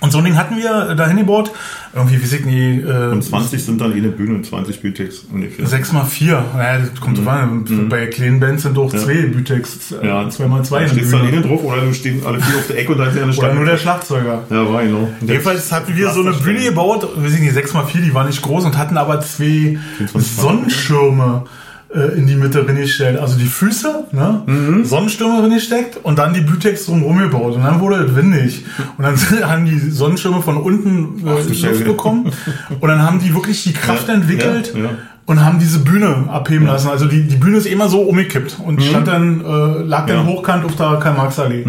Und 0.00 0.10
so 0.12 0.18
ein 0.18 0.24
Ding 0.24 0.36
hatten 0.36 0.56
wir 0.56 0.94
dahin 0.94 1.18
gebaut. 1.18 1.50
Irgendwie, 1.94 2.22
wie 2.22 2.26
sieht 2.26 2.46
die, 2.46 2.80
äh, 2.80 3.10
Und 3.12 3.22
20 3.22 3.62
sind 3.62 3.80
dann 3.80 3.92
eine 3.92 4.08
Bühne 4.08 4.36
und 4.36 4.46
20 4.46 4.80
Bütex 4.80 5.24
ungefähr. 5.30 5.66
6 5.66 5.92
mal 5.92 6.04
4. 6.04 6.44
Naja, 6.54 6.78
das 6.90 7.00
kommt 7.00 7.18
drauf 7.18 7.28
an. 7.28 7.88
Bei 7.88 8.06
kleinen 8.06 8.40
Bands 8.40 8.62
sind 8.62 8.78
auch 8.78 8.90
zwei 8.90 9.26
Bütex. 9.26 9.92
Äh, 9.92 10.06
Ja, 10.06 10.28
2 10.28 10.46
mal 10.46 10.62
2 10.64 10.80
Da 10.80 10.88
steht 10.88 11.12
dann 11.12 11.28
innen 11.28 11.42
drauf 11.42 11.62
oder 11.64 11.82
du 11.82 11.92
stehen 11.92 12.22
alle 12.24 12.40
vier 12.40 12.56
auf 12.58 12.66
der 12.68 12.78
Ecke 12.78 12.92
und 12.92 12.98
da 12.98 13.06
ist 13.06 13.16
ja 13.16 13.24
eine 13.24 13.34
Oder 13.36 13.54
nur 13.54 13.64
der 13.64 13.76
Schlagzeuger. 13.76 14.44
Ja, 14.48 14.72
war 14.72 14.82
genau. 14.82 15.08
Jedenfalls 15.20 15.70
hatten 15.72 15.94
wir 15.96 16.10
so 16.10 16.20
eine 16.20 16.32
Bühne 16.32 16.60
gebaut, 16.64 17.06
wir 17.16 17.28
sind 17.30 17.42
die 17.42 17.50
6 17.50 17.74
mal 17.74 17.84
4, 17.84 18.00
die 18.00 18.14
war 18.14 18.24
nicht 18.24 18.40
groß 18.40 18.64
und 18.64 18.78
hatten 18.78 18.96
aber 18.96 19.20
zwei 19.20 19.78
24 19.98 20.36
Sonnenschirme 20.36 21.44
äh, 21.94 22.16
in 22.18 22.26
die 22.26 22.34
Mitte 22.36 22.66
reingestellt. 22.66 23.18
Also 23.18 23.38
die 23.38 23.46
Füße, 23.46 24.04
ne? 24.12 24.42
Mhm. 24.46 24.84
Sonnenschirme 24.84 25.42
reingesteckt 25.42 25.98
und 26.02 26.18
dann 26.18 26.32
die 26.34 26.40
Bütex 26.40 26.86
drumherum 26.86 27.18
gebaut. 27.18 27.54
Und 27.56 27.62
dann 27.64 27.80
wurde 27.80 27.96
es 28.04 28.14
windig. 28.16 28.64
Und 28.98 29.04
dann 29.04 29.16
haben 29.50 29.64
die 29.66 29.78
Sonnenschirme 29.90 30.40
von 30.42 30.56
unten 30.58 31.22
Ach, 31.26 31.38
äh, 31.38 31.42
du 31.42 31.66
Luft 31.68 31.84
bekommen. 31.84 32.30
Und 32.80 32.88
dann 32.88 33.02
haben 33.02 33.18
die 33.20 33.34
wirklich 33.34 33.62
die 33.64 33.72
Kraft 33.72 34.08
Ja, 34.08 34.14
entwickelt. 34.14 34.72
ja, 34.74 34.82
ja. 34.84 34.90
Und 35.26 35.44
haben 35.44 35.58
diese 35.60 35.78
Bühne 35.80 36.24
abheben 36.28 36.66
lassen. 36.66 36.88
Also 36.88 37.06
die, 37.06 37.22
die 37.22 37.36
Bühne 37.36 37.58
ist 37.58 37.66
immer 37.66 37.88
so 37.88 38.00
umgekippt 38.00 38.58
und 38.66 38.82
stand 38.82 39.06
dann, 39.06 39.40
äh, 39.40 39.82
lag 39.84 40.06
dann 40.06 40.16
Mhm. 40.22 40.22
Ja. 40.22 40.22
Mhm. 40.22 40.26
hochkant 40.38 40.64
auf 40.64 40.74
der 40.76 40.98
Karl-Marx-Allee. 41.00 41.64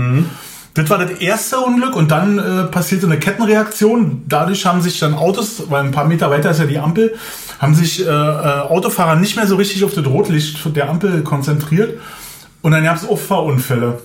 Das 0.74 0.90
war 0.90 0.98
das 1.00 1.12
erste 1.20 1.60
Unglück 1.60 1.96
und 1.96 2.12
dann 2.12 2.38
äh, 2.38 2.63
passierte 2.63 3.06
eine 3.06 3.20
Kettenreaktion. 3.20 4.24
Dadurch 4.28 4.66
haben 4.66 4.82
sich 4.82 5.00
dann 5.00 5.13
Autos, 5.13 5.70
weil 5.70 5.84
ein 5.84 5.92
paar 5.92 6.06
Meter 6.06 6.30
weiter 6.30 6.51
ist 6.51 6.60
ja 6.60 6.66
die 6.66 6.80
Ampel, 6.80 7.16
haben 7.60 7.75
sich 7.75 8.06
äh, 8.06 8.10
äh, 8.10 8.10
Autofahrer 8.10 9.16
nicht 9.16 9.36
mehr 9.36 9.48
so 9.48 9.58
richtig 9.58 9.84
auf 9.84 9.94
das 9.94 10.06
Rotlicht 10.06 10.75
der 10.75 10.90
Ampel 10.90 11.24
konzentriert. 11.24 12.00
Und 12.62 12.72
dann 12.72 12.84
gab 12.84 12.96
es 12.96 13.08
Auffahrunfälle. 13.08 14.00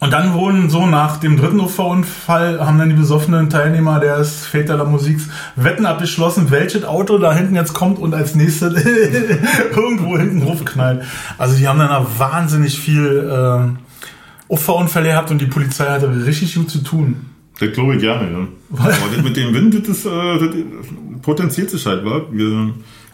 Und 0.00 0.12
dann 0.12 0.34
wurden 0.34 0.70
so 0.70 0.86
nach 0.86 1.16
dem 1.16 1.36
dritten 1.36 1.60
Auffahrunfall 1.60 2.64
haben 2.64 2.78
dann 2.78 2.90
die 2.90 2.94
besoffenen 2.94 3.50
Teilnehmer 3.50 3.98
des 3.98 4.46
Väter 4.46 4.76
der 4.76 4.86
Musiks 4.86 5.24
Wetten 5.56 5.86
abgeschlossen, 5.86 6.50
welches 6.50 6.84
Auto 6.84 7.18
da 7.18 7.32
hinten 7.32 7.56
jetzt 7.56 7.74
kommt 7.74 7.98
und 7.98 8.14
als 8.14 8.36
nächstes 8.36 8.74
irgendwo 9.74 10.16
hinten 10.16 10.40
draufknallt. 10.40 11.02
Also 11.36 11.56
die 11.56 11.66
haben 11.66 11.80
dann 11.80 11.88
da 11.88 12.06
wahnsinnig 12.16 12.78
viel 12.78 13.28
äh, 13.28 13.87
Auffahrunfälle 14.48 15.08
gehabt 15.08 15.30
und 15.30 15.40
die 15.40 15.46
Polizei 15.46 15.86
hatte 15.86 16.26
richtig 16.26 16.54
gut 16.54 16.70
zu 16.70 16.78
tun. 16.78 17.16
Das 17.60 17.72
glaube 17.72 17.96
ich 17.96 18.00
gerne, 18.00 18.30
ja. 18.30 18.48
Aber 18.78 18.90
das 19.14 19.22
mit 19.24 19.36
dem 19.36 19.52
Wind, 19.52 19.74
das, 19.74 19.98
ist, 19.98 20.06
äh, 20.06 20.10
das 20.38 21.20
potenziert 21.22 21.70
sich 21.70 21.84
halt, 21.86 22.04
wa? 22.04 22.22
Wir 22.30 22.70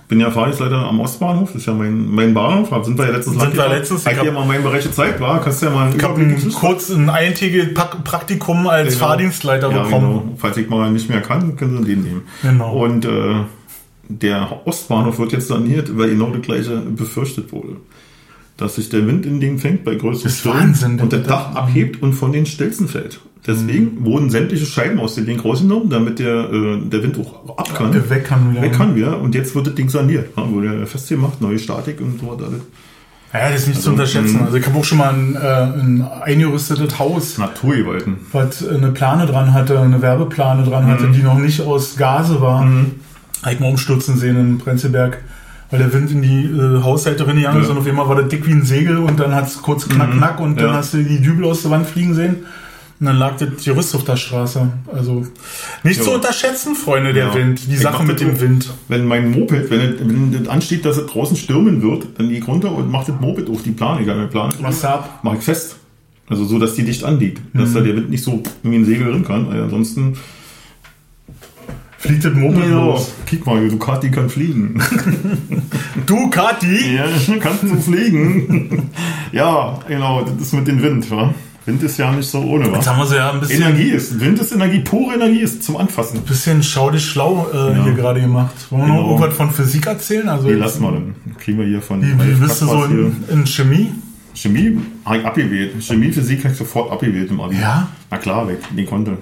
bin 0.07 0.21
ja 0.21 0.31
Fahrdienstleiter 0.31 0.77
am 0.87 1.01
Ostbahnhof, 1.01 1.49
das 1.53 1.63
ist 1.63 1.67
ja 1.67 1.73
mein, 1.73 2.11
mein 2.11 2.35
Bahnhof, 2.35 2.69
da 2.69 2.85
sind 2.85 2.99
wir 2.99 3.07
ja 3.11 3.23
Sind 3.23 3.39
wir 3.57 3.69
letztens, 3.69 4.03
ich 4.05 4.07
ich 4.07 4.13
hab 4.13 4.19
hab- 4.19 4.25
dir 4.27 4.33
mal 4.33 4.45
meinen 4.47 4.63
Bereich 4.63 4.85
gezeigt, 4.85 5.19
war, 5.19 5.41
kannst 5.41 5.63
du 5.63 5.67
ja 5.67 5.73
mal 5.73 5.87
einen 5.87 5.97
Ich 5.97 6.03
habe 6.05 6.21
Überblick- 6.21 6.53
kurz 6.53 6.91
ein 6.91 7.09
eintägiges 7.09 7.73
Praktikum 7.73 8.67
als 8.69 8.95
Genau. 8.95 9.07
Fahrdienstleiter 9.07 9.71
ja, 9.73 9.83
bekommen. 9.83 10.07
Genau. 10.21 10.35
Falls 10.37 10.59
ich 10.59 10.69
mal 10.69 10.91
nicht 10.91 11.09
mehr 11.09 11.23
kann, 11.23 11.57
können 11.57 11.79
sie 11.79 11.95
den 11.95 12.03
nehmen. 12.03 12.23
Genau. 12.43 12.85
Und 12.85 13.07
äh, 13.07 13.35
der 14.09 14.61
Ostbahnhof 14.67 15.19
wird 15.19 15.33
jetzt 15.33 15.49
saniert, 15.49 15.97
weil 15.97 16.11
genau 16.11 16.29
das 16.31 16.43
gleiche 16.43 16.77
befürchtet 16.81 17.51
wurde. 17.51 17.77
Dass 18.57 18.77
sich 18.77 18.89
der 18.89 19.07
Wind 19.07 19.27
in 19.27 19.41
den 19.41 19.59
fängt 19.59 19.85
bei 19.85 19.97
größeren 19.97 20.25
Das 20.25 20.35
ist 20.35 20.47
Wahnsinn. 20.47 21.01
und 21.01 21.13
das 21.13 21.27
Dach 21.27 21.55
abhebt 21.57 22.01
und 22.03 22.13
von 22.13 22.33
den 22.33 22.47
Stelzen 22.47 22.87
fällt. 22.89 23.21
Deswegen 23.47 23.97
Mhm. 24.01 24.05
wurden 24.07 24.31
sämtliche 24.31 24.65
Scheiben 24.65 24.99
aus 25.01 25.17
dem 25.17 25.27
Ding 25.27 25.39
rausgenommen, 25.41 25.91
damit 25.91 26.19
der, 26.21 26.51
äh, 26.51 26.79
der 26.89 27.03
Wind 27.03 27.19
auch 27.19 27.59
ab 27.59 27.75
kann. 27.75 27.93
Der 27.93 28.09
weg 28.09 28.25
kann 28.25 28.53
wieder. 28.53 28.63
Weg 28.63 28.73
kann 28.73 28.95
wieder. 28.95 29.21
Und 29.21 29.35
jetzt 29.35 29.55
wird 29.55 29.67
das 29.67 29.75
Ding 29.75 29.89
saniert. 29.91 30.29
Ja, 30.37 30.49
wurde 30.51 30.87
festgemacht, 30.87 31.41
neue 31.43 31.59
Statik 31.59 32.01
und 32.01 32.21
so 32.21 32.29
weiter. 32.29 32.49
Ja, 33.35 33.51
das 33.51 33.63
ist 33.63 33.69
nicht 33.69 33.83
zu 33.83 33.91
unterschätzen. 33.91 34.37
mh. 34.39 34.45
Also 34.45 34.57
ich 34.57 34.65
habe 34.67 34.79
auch 34.79 34.85
schon 34.85 34.99
mal 34.99 35.13
ein, 35.13 35.35
äh, 35.35 35.39
ein 35.81 36.07
eingerüstetes 36.23 36.99
Haus, 37.01 37.37
Naturgewalten. 37.37 38.19
was 38.31 38.67
eine 38.67 38.93
Plane 38.93 39.27
dran 39.27 39.53
hatte, 39.53 39.81
eine 39.81 40.01
Werbeplane 40.01 40.63
dran 40.63 40.87
hatte, 40.87 41.09
die 41.09 41.23
noch 41.23 41.39
nicht 41.39 41.61
aus 41.61 41.97
Gase 41.97 42.41
war. 42.41 42.61
Habe 42.61 43.53
ich 43.53 43.59
mal 43.61 43.69
umstürzen 43.71 44.17
sehen 44.17 44.37
in 44.39 44.59
Prenzlberg. 44.59 45.19
Weil 45.71 45.79
der 45.81 45.93
Wind 45.93 46.11
in 46.11 46.23
die 46.23 46.45
äh, 46.45 46.83
Hausseite 46.83 47.27
reingegangen 47.27 47.61
ist 47.63 47.67
Ja. 47.69 47.73
und 47.73 47.79
auf 47.81 47.87
einmal 47.87 48.09
war 48.09 48.17
das 48.17 48.29
dick 48.29 48.47
wie 48.47 48.53
ein 48.53 48.65
Segel 48.65 48.99
und 48.99 49.19
dann 49.19 49.35
hat 49.35 49.49
es 49.49 49.61
kurz 49.63 49.89
knack, 49.89 50.13
knack 50.13 50.41
und 50.41 50.57
dann 50.61 50.69
Ja. 50.69 50.75
hast 50.75 50.95
du 50.95 51.03
die 51.03 51.21
Dübel 51.21 51.45
aus 51.47 51.63
der 51.63 51.71
Wand 51.71 51.87
fliegen 51.87 52.15
sehen. 52.15 52.37
Und 53.01 53.07
dann 53.07 53.17
lag 53.17 53.37
das 53.39 53.65
Gerüst 53.65 53.93
auf 53.97 54.05
der 54.05 54.17
Straße. 54.17 54.69
Also 54.95 55.27
nicht 55.83 55.99
Ja. 55.99 56.05
zu 56.05 56.13
unterschätzen, 56.13 56.77
Freunde, 56.77 57.13
der 57.13 57.27
Ja. 57.27 57.35
Wind. 57.35 57.61
Die 57.67 57.75
Ich 57.75 57.81
Sache 57.81 57.99
mach 58.03 58.07
mit 58.07 58.21
dem. 58.21 58.41
Wind. 58.41 58.71
Wenn 58.89 59.05
mein 59.07 59.33
Moped, 59.33 59.69
wenn, 59.69 59.81
es- 59.81 59.99
wenn 60.01 60.49
ansteht, 60.49 60.85
dass 60.85 60.97
es 60.97 61.07
draußen 61.07 61.37
stürmen 61.37 61.83
wird, 61.83 62.07
dann 62.19 62.29
gehe 62.29 62.39
ich 62.39 62.47
runter 62.47 62.71
und 62.71 62.91
mache 62.91 63.11
das 63.11 63.21
Moped 63.21 63.51
auf 63.51 63.63
die 63.63 63.73
Plane, 63.73 64.03
egal 64.03 64.17
meine 64.17 64.29
Plane. 64.29 64.53
Du 64.57 64.65
ab? 64.87 65.21
Mache 65.25 65.37
ich 65.39 65.43
fest. 65.43 65.77
Also 66.29 66.45
so, 66.45 66.59
dass 66.59 66.75
die 66.75 66.85
dicht 66.85 67.03
anliegt. 67.05 67.43
Dass 67.53 67.71
Mhm. 67.71 67.75
da 67.75 67.81
der 67.81 67.97
Wind 67.97 68.11
nicht 68.11 68.23
so 68.25 68.43
wie 68.63 68.77
ein 68.77 68.85
Segel 68.85 69.11
drin 69.11 69.25
kann. 69.25 69.49
Weil 69.51 69.63
ansonsten. 69.63 70.17
Fliegt 72.05 72.25
das 72.25 72.35
Moped 72.35 72.69
los. 72.69 73.13
Kick 73.27 73.47
mal, 73.47 73.67
Ducati 73.69 74.11
kann 74.11 74.29
fliegen. 74.29 74.81
Du, 76.07 76.29
Kathi! 76.29 76.97
ja, 76.97 77.05
kannst 77.41 77.63
du 77.63 77.77
fliegen. 77.77 78.91
ja, 79.33 79.79
genau, 79.89 80.23
das 80.23 80.49
ist 80.49 80.53
mit 80.53 80.67
dem 80.69 80.83
Wind, 80.83 81.11
wa? 81.11 81.33
Wind 81.65 81.83
ist 81.83 81.97
ja 81.97 82.13
nicht 82.13 82.29
so 82.29 82.41
ohne, 82.43 82.67
Jetzt 82.67 82.77
was? 82.79 82.87
haben 82.89 82.99
wir 82.99 83.07
sie 83.07 83.17
ja 83.17 83.31
ein 83.33 83.41
bisschen, 83.41 83.63
Energie 83.63 83.89
ist. 83.91 84.21
Wind 84.21 84.39
ist 84.39 84.53
Energie, 84.53 84.81
pure 84.81 85.15
Energie 85.15 85.41
ist 85.41 85.63
zum 85.63 85.79
Anfassen. 85.79 86.21
bisschen 86.21 86.63
schau 86.63 86.91
dich 86.91 87.07
schlau 87.07 87.47
äh, 87.55 87.57
Ja. 87.75 87.85
hier 87.85 87.95
gerade 87.95 88.21
gemacht. 88.21 88.53
Wollen 88.71 88.83
wir 88.83 88.89
noch 88.89 88.97
Genau. 88.97 89.11
irgendwas 89.13 89.37
von 89.37 89.51
Physik 89.51 89.87
erzählen? 89.87 90.29
Also 90.29 90.51
jetzt- 90.51 90.59
lassen 90.59 90.83
wir 90.83 90.93
dann. 90.93 91.15
Kriegen 91.39 91.59
wir 91.59 91.67
hier 91.67 91.81
von. 91.81 92.03
Wie, 92.03 92.13
wie 92.13 92.35
bist 92.35 92.61
du 92.61 92.67
so 92.67 92.85
in, 92.85 93.15
in 93.31 93.47
Chemie? 93.47 93.93
Chemie 94.35 94.79
habe 95.07 95.19
ich 95.19 95.25
abgewählt. 95.25 95.83
Chemie, 95.83 96.13
Physik 96.13 96.41
habe 96.45 96.53
ich 96.53 96.59
sofort 96.59 96.93
abgewählt 96.93 97.31
im 97.31 97.41
Abi. 97.41 97.57
Ja? 97.59 97.89
Na 98.11 98.19
klar, 98.19 98.47
weg. 98.47 98.59
Den 98.77 98.85
konnte. 98.85 99.17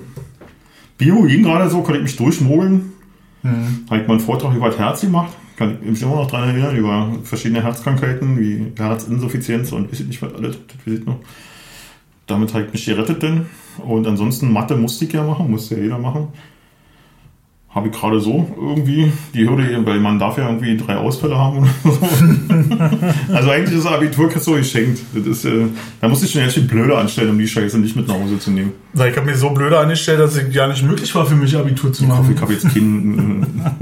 Bio 1.03 1.23
ging 1.23 1.43
gerade 1.43 1.69
so, 1.69 1.83
konnte 1.83 1.99
ich 1.99 2.05
mich 2.05 2.17
durchmogeln. 2.17 2.93
Mhm. 3.43 3.85
Habe 3.91 4.01
ich 4.01 4.09
mal 4.09 4.15
einen 4.15 4.21
Vortrag 4.21 4.55
über 4.55 4.69
das 4.69 4.79
Herz 4.79 5.01
gemacht. 5.01 5.33
Kann 5.57 5.79
ich 5.83 5.91
mich 5.91 6.03
immer 6.03 6.17
noch 6.17 6.31
daran 6.31 6.51
erinnern, 6.51 6.77
über 6.77 7.13
verschiedene 7.25 7.63
Herzkrankheiten, 7.63 8.39
wie 8.39 8.73
Herzinsuffizienz 8.77 9.73
und 9.73 9.91
weiß 9.91 10.01
ich 10.01 10.07
nicht 10.07 10.23
was 10.23 10.35
alles. 10.35 10.59
Das 10.69 10.87
weiß 10.87 11.01
ich 11.01 11.07
noch. 11.07 11.19
Damit 12.27 12.55
habe 12.55 12.65
ich 12.65 12.73
mich 12.73 12.87
gerettet 12.87 13.23
denn. 13.23 13.47
Und 13.85 14.07
ansonsten 14.07 14.53
Mathe 14.53 14.77
musste 14.77 15.05
ich 15.05 15.13
ja 15.13 15.25
machen, 15.25 15.51
musste 15.51 15.77
ja 15.77 15.83
jeder 15.83 15.99
machen. 15.99 16.29
Habe 17.75 17.89
ich 17.89 17.95
gerade 17.95 18.21
so 18.21 18.55
irgendwie 18.61 19.11
die 19.33 19.49
Hürde, 19.49 19.81
weil 19.87 19.99
man 19.99 20.19
darf 20.19 20.37
ja 20.37 20.47
irgendwie 20.47 20.77
drei 20.77 20.95
Ausfälle 20.97 21.39
haben 21.39 21.59
oder 21.85 21.95
so. 21.95 21.99
Also 23.33 23.51
eigentlich 23.51 23.79
ist 23.79 23.87
das 23.87 23.93
Abitur 23.93 24.31
so 24.39 24.53
geschenkt. 24.53 25.01
Das 25.15 25.27
ist, 25.27 25.45
äh, 25.47 25.67
da 26.01 26.09
muss 26.09 26.23
ich 26.23 26.31
schon 26.31 26.43
echt 26.43 26.53
viel 26.53 26.65
blöder 26.65 26.99
anstellen, 26.99 27.31
um 27.31 27.39
die 27.39 27.49
Scheiße 27.49 27.79
nicht 27.79 27.97
mit 27.97 28.09
nach 28.09 28.15
Hause 28.17 28.39
zu 28.39 28.51
nehmen. 28.51 28.73
Weil 28.93 29.11
ich 29.11 29.17
habe 29.17 29.25
mir 29.31 29.37
so 29.37 29.49
blöde 29.51 29.79
angestellt, 29.79 30.21
dass 30.21 30.37
es 30.37 30.55
gar 30.55 30.69
nicht 30.69 30.83
möglich 30.83 31.15
war 31.15 31.25
für 31.25 31.35
mich 31.35 31.57
Abitur 31.57 31.93
zu 31.95 32.05
machen. 32.05 32.31
ich 32.35 32.41
habe 32.43 32.53
jetzt 32.53 32.69
keinen. 32.69 33.47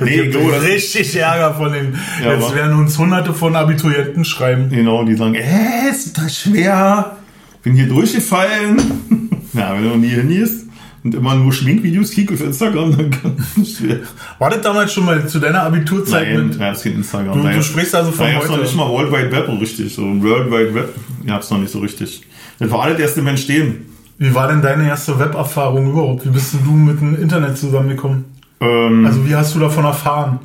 nee, 0.00 0.30
das, 0.30 0.62
richtig 0.62 1.16
Ärger 1.16 1.54
von 1.54 1.72
den. 1.72 1.94
Ja, 2.22 2.32
jetzt 2.32 2.46
aber- 2.46 2.54
werden 2.54 2.78
uns 2.78 2.98
hunderte 2.98 3.34
von 3.34 3.54
Abiturienten 3.54 4.24
schreiben. 4.24 4.70
genau, 4.70 5.04
die 5.04 5.14
sagen, 5.14 5.34
äh, 5.34 5.90
ist 5.90 6.16
das 6.16 6.38
schwer. 6.40 7.16
Bin 7.62 7.74
hier 7.74 7.86
durchgefallen. 7.88 8.76
ja, 9.52 9.74
wenn 9.74 9.82
du 9.82 9.88
noch 9.90 9.96
nie 9.96 10.08
hingehst 10.08 10.63
und 11.04 11.14
immer 11.14 11.34
nur 11.34 11.52
Schminkvideos 11.52 12.10
kickst 12.10 12.32
auf 12.34 12.40
Instagram, 12.46 12.96
dann 12.96 13.10
kann 13.10 13.36
es 13.60 13.76
schwer. 13.76 14.00
War 14.38 14.50
das 14.50 14.62
damals 14.62 14.92
schon 14.92 15.04
mal 15.04 15.26
zu 15.28 15.38
deiner 15.38 15.62
Abiturzeit 15.62 16.28
Nein, 16.32 16.48
mit? 16.48 16.58
ja, 16.58 16.70
ist 16.72 16.82
kein 16.82 16.94
Instagram. 16.94 17.42
Du, 17.42 17.48
du 17.48 17.62
sprichst 17.62 17.94
also 17.94 18.10
von 18.10 18.26
Da 18.26 18.32
gab's 18.32 18.46
noch 18.46 18.52
heute. 18.54 18.62
nicht 18.64 18.76
mal 18.76 18.88
World 18.88 19.12
Wide 19.12 19.30
Web 19.30 19.48
richtig. 19.60 19.94
So 19.94 20.02
World 20.02 20.50
Wide 20.50 20.74
Web 20.74 20.94
gab's 21.26 21.50
noch 21.50 21.58
nicht 21.58 21.70
so 21.70 21.80
richtig. 21.80 22.22
Das 22.58 22.70
war 22.70 22.82
alles 22.82 22.98
erst 22.98 23.18
im 23.18 23.26
Entstehen. 23.26 23.86
Wie 24.16 24.34
war 24.34 24.48
denn 24.48 24.62
deine 24.62 24.88
erste 24.88 25.18
Weberfahrung 25.18 25.90
überhaupt? 25.90 26.24
Wie 26.24 26.30
bist 26.30 26.54
du 26.54 26.70
mit 26.72 27.00
dem 27.00 27.20
Internet 27.20 27.58
zusammengekommen? 27.58 28.24
Ähm, 28.60 29.04
Also 29.04 29.26
wie 29.28 29.34
hast 29.34 29.54
du 29.54 29.58
davon 29.58 29.84
erfahren? 29.84 30.38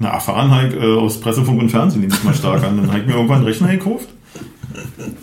Na, 0.00 0.08
erfahren 0.10 0.50
halt 0.50 0.74
äh, 0.74 0.78
aus 0.96 1.20
Presse, 1.20 1.44
Funk 1.44 1.60
und 1.60 1.70
Fernsehen, 1.70 2.00
nehme 2.00 2.14
ich 2.14 2.24
mal 2.24 2.34
stark 2.34 2.64
an. 2.64 2.76
Dann 2.78 2.88
habe 2.88 3.00
ich 3.00 3.06
mir 3.06 3.12
irgendwann 3.14 3.38
einen 3.38 3.46
Rechner 3.46 3.68
gekauft. 3.68 4.08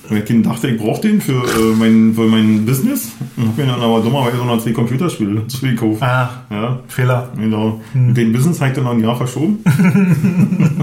Weil 0.09 0.23
ich 0.27 0.41
dachte, 0.43 0.67
ich 0.69 0.77
brauche 0.77 1.01
den 1.01 1.21
für, 1.21 1.43
äh, 1.43 1.75
mein, 1.77 2.13
für 2.13 2.25
mein 2.27 2.65
Business. 2.65 3.11
Und 3.37 3.47
habe 3.47 3.61
mir 3.61 3.67
dann 3.71 3.81
aber 3.81 4.01
dummerweise 4.01 4.37
noch 4.37 4.61
zwei 4.61 4.71
Computerspiele 4.71 5.35
dazu 5.41 5.65
gekauft. 5.65 6.01
Ah, 6.01 6.29
Ja, 6.49 6.79
Fehler. 6.87 7.29
genau. 7.37 7.81
Den 7.93 8.31
Business 8.31 8.59
habe 8.61 8.69
ich 8.71 8.75
dann 8.75 8.85
noch 8.85 8.91
ein 8.93 9.03
Jahr 9.03 9.15
verschoben. 9.15 9.59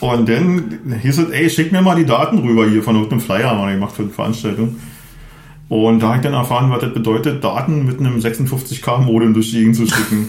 und 0.00 0.28
dann 0.28 0.78
hieß 1.02 1.18
es, 1.18 1.30
ey, 1.30 1.50
schick 1.50 1.72
mir 1.72 1.82
mal 1.82 1.96
die 1.96 2.06
Daten 2.06 2.38
rüber 2.38 2.68
hier 2.68 2.82
von 2.82 2.94
irgendeinem 2.96 3.20
Flyer, 3.20 3.50
haben 3.50 3.66
wir 3.66 3.74
gemacht 3.74 3.94
für 3.94 4.04
die 4.04 4.10
Veranstaltung. 4.12 4.76
Und 5.68 6.00
da 6.00 6.08
habe 6.08 6.16
ich 6.16 6.22
dann 6.22 6.34
erfahren, 6.34 6.70
was 6.70 6.80
das 6.80 6.92
bedeutet, 6.92 7.44
Daten 7.44 7.86
mit 7.86 8.00
einem 8.00 8.18
56K-Modem 8.18 9.34
durch 9.34 9.50
die 9.52 9.58
Gegend 9.58 9.76
zu 9.76 9.86
schicken. 9.86 10.28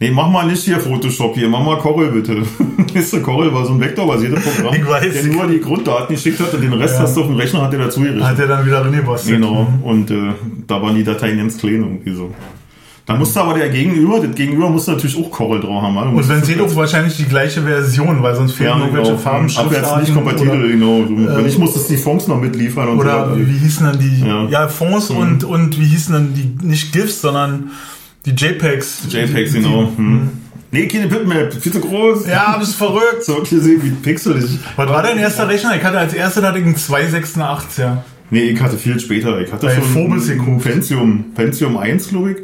Nee, 0.00 0.10
mach 0.12 0.30
mal 0.30 0.46
nicht 0.46 0.62
hier 0.62 0.78
Photoshop 0.78 1.34
hier, 1.34 1.48
mach 1.48 1.64
mal 1.64 1.76
Corel 1.78 2.12
bitte. 2.12 2.42
Weißt 2.94 3.14
du, 3.14 3.20
Corel 3.20 3.52
war 3.52 3.64
so 3.66 3.72
ein 3.72 3.80
vektorbasiertes 3.80 4.44
Programm, 4.44 4.74
Ich 4.74 4.86
weiß. 4.88 5.12
der 5.12 5.24
nur 5.24 5.46
die 5.48 5.60
Grunddaten 5.60 6.14
geschickt 6.14 6.38
hat 6.38 6.54
und 6.54 6.60
den 6.60 6.72
Rest 6.72 6.94
Ja. 6.96 7.00
hast 7.02 7.16
du 7.16 7.22
auf 7.22 7.26
dem 7.26 7.34
Rechner 7.36 7.62
hat 7.62 7.72
er 7.72 7.80
dazu 7.80 8.00
gerichtet. 8.00 8.22
Hat 8.24 8.38
er 8.38 8.46
dann 8.46 8.64
wieder 8.64 8.84
reingebastelt. 8.84 9.36
Genau, 9.40 9.66
und 9.82 10.10
äh, 10.10 10.14
da 10.68 10.80
waren 10.80 10.94
die 10.94 11.02
Dateien 11.04 11.38
ganz 11.38 11.58
klein 11.58 11.82
irgendwie 11.82 12.14
so. 12.14 12.32
Da 13.06 13.16
musste 13.16 13.40
aber 13.40 13.54
der 13.54 13.70
Gegenüber, 13.70 14.20
das 14.20 14.34
Gegenüber 14.36 14.68
musste 14.68 14.90
natürlich 14.92 15.16
auch 15.18 15.30
Corel 15.30 15.60
drauf 15.60 15.82
haben. 15.82 15.96
Also 15.96 16.10
Und 16.10 16.28
wenn 16.28 16.44
sie 16.44 16.54
doch 16.56 16.76
wahrscheinlich 16.76 17.16
die 17.16 17.24
gleiche 17.24 17.62
Version, 17.62 18.22
weil 18.22 18.36
sonst 18.36 18.52
fehlen 18.52 18.68
ja, 18.70 18.78
irgendwelche 18.80 19.12
genau, 19.12 19.22
Farben, 19.22 19.50
abwärts 19.56 19.96
nicht 20.02 20.14
kompatibel, 20.14 20.68
genau. 20.68 21.04
So, 21.08 21.36
wenn 21.36 21.46
ich 21.46 21.58
musste 21.58 21.78
es 21.80 21.86
die 21.88 21.96
Fonts 21.96 22.28
noch 22.28 22.38
mitliefern 22.38 22.86
und 22.90 22.98
Oder 22.98 23.30
so. 23.30 23.38
wie, 23.38 23.48
wie 23.48 23.58
hießen 23.58 23.86
dann 23.86 23.98
die 23.98 24.20
Ja. 24.26 24.44
ja. 24.48 24.68
Fonds 24.68 25.08
und, 25.10 25.42
und 25.42 25.80
wie 25.80 25.86
hießen 25.86 26.12
dann 26.12 26.34
die, 26.34 26.66
nicht 26.66 26.92
GIFs, 26.92 27.22
sondern 27.22 27.70
die 28.32 28.46
JPEGs. 28.46 29.06
JPEGs, 29.08 29.54
genau. 29.54 29.92
Hm. 29.96 30.30
Nee, 30.70 30.86
keine 30.86 31.06
Bitmap, 31.06 31.54
viel 31.54 31.72
zu 31.72 31.80
groß. 31.80 32.26
Ja, 32.26 32.56
das 32.58 32.68
ist 32.68 32.74
verrückt. 32.74 33.24
So, 33.24 33.42
hier 33.44 33.60
sehen, 33.60 33.82
wie 33.82 33.90
pixelig. 33.90 34.58
Was 34.76 34.88
war 34.88 35.02
dein 35.02 35.18
erster 35.18 35.48
Rechner? 35.48 35.74
Ich 35.76 35.82
hatte 35.82 35.98
als 35.98 36.12
erster 36.12 36.42
hatte 36.42 36.58
ich 36.58 36.64
einen 36.64 36.76
286, 36.76 37.78
ja. 37.78 38.04
Nee, 38.30 38.50
ich 38.50 38.60
hatte 38.60 38.76
viel 38.76 39.00
später. 39.00 39.40
Ich 39.40 39.50
hatte 39.50 39.66
Bei 39.66 39.74
schon 39.74 39.84
Phobos. 39.84 40.28
Pentium, 40.62 41.32
Pentium 41.34 41.78
1, 41.78 42.08
glaube 42.10 42.32
ich, 42.32 42.36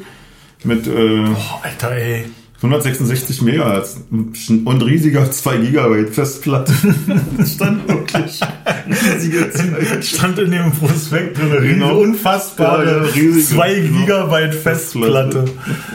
mit 0.64 0.86
äh, 0.86 0.90
Boah, 0.90 1.60
Alter, 1.62 1.92
ey. 1.92 2.24
166 2.64 3.42
Megahertz 3.42 3.99
und 4.11 4.83
riesiger 4.83 5.30
2 5.30 5.56
Gigabyte 5.59 6.11
Festplatte. 6.14 6.73
Stand 7.47 7.87
wirklich 7.88 8.40
Stand 10.00 10.38
in 10.38 10.50
dem 10.50 10.73
Prospekt 10.73 11.38
drin, 11.38 11.52
eine 11.52 11.61
Genau. 11.66 11.99
unfassbare 11.99 12.85
Ja, 12.87 12.97
ja, 12.97 13.02
riesige, 13.12 13.56
2 13.56 13.75
genau. 13.75 14.00
Gigabyte 14.00 14.54
Festplatte. 14.54 15.44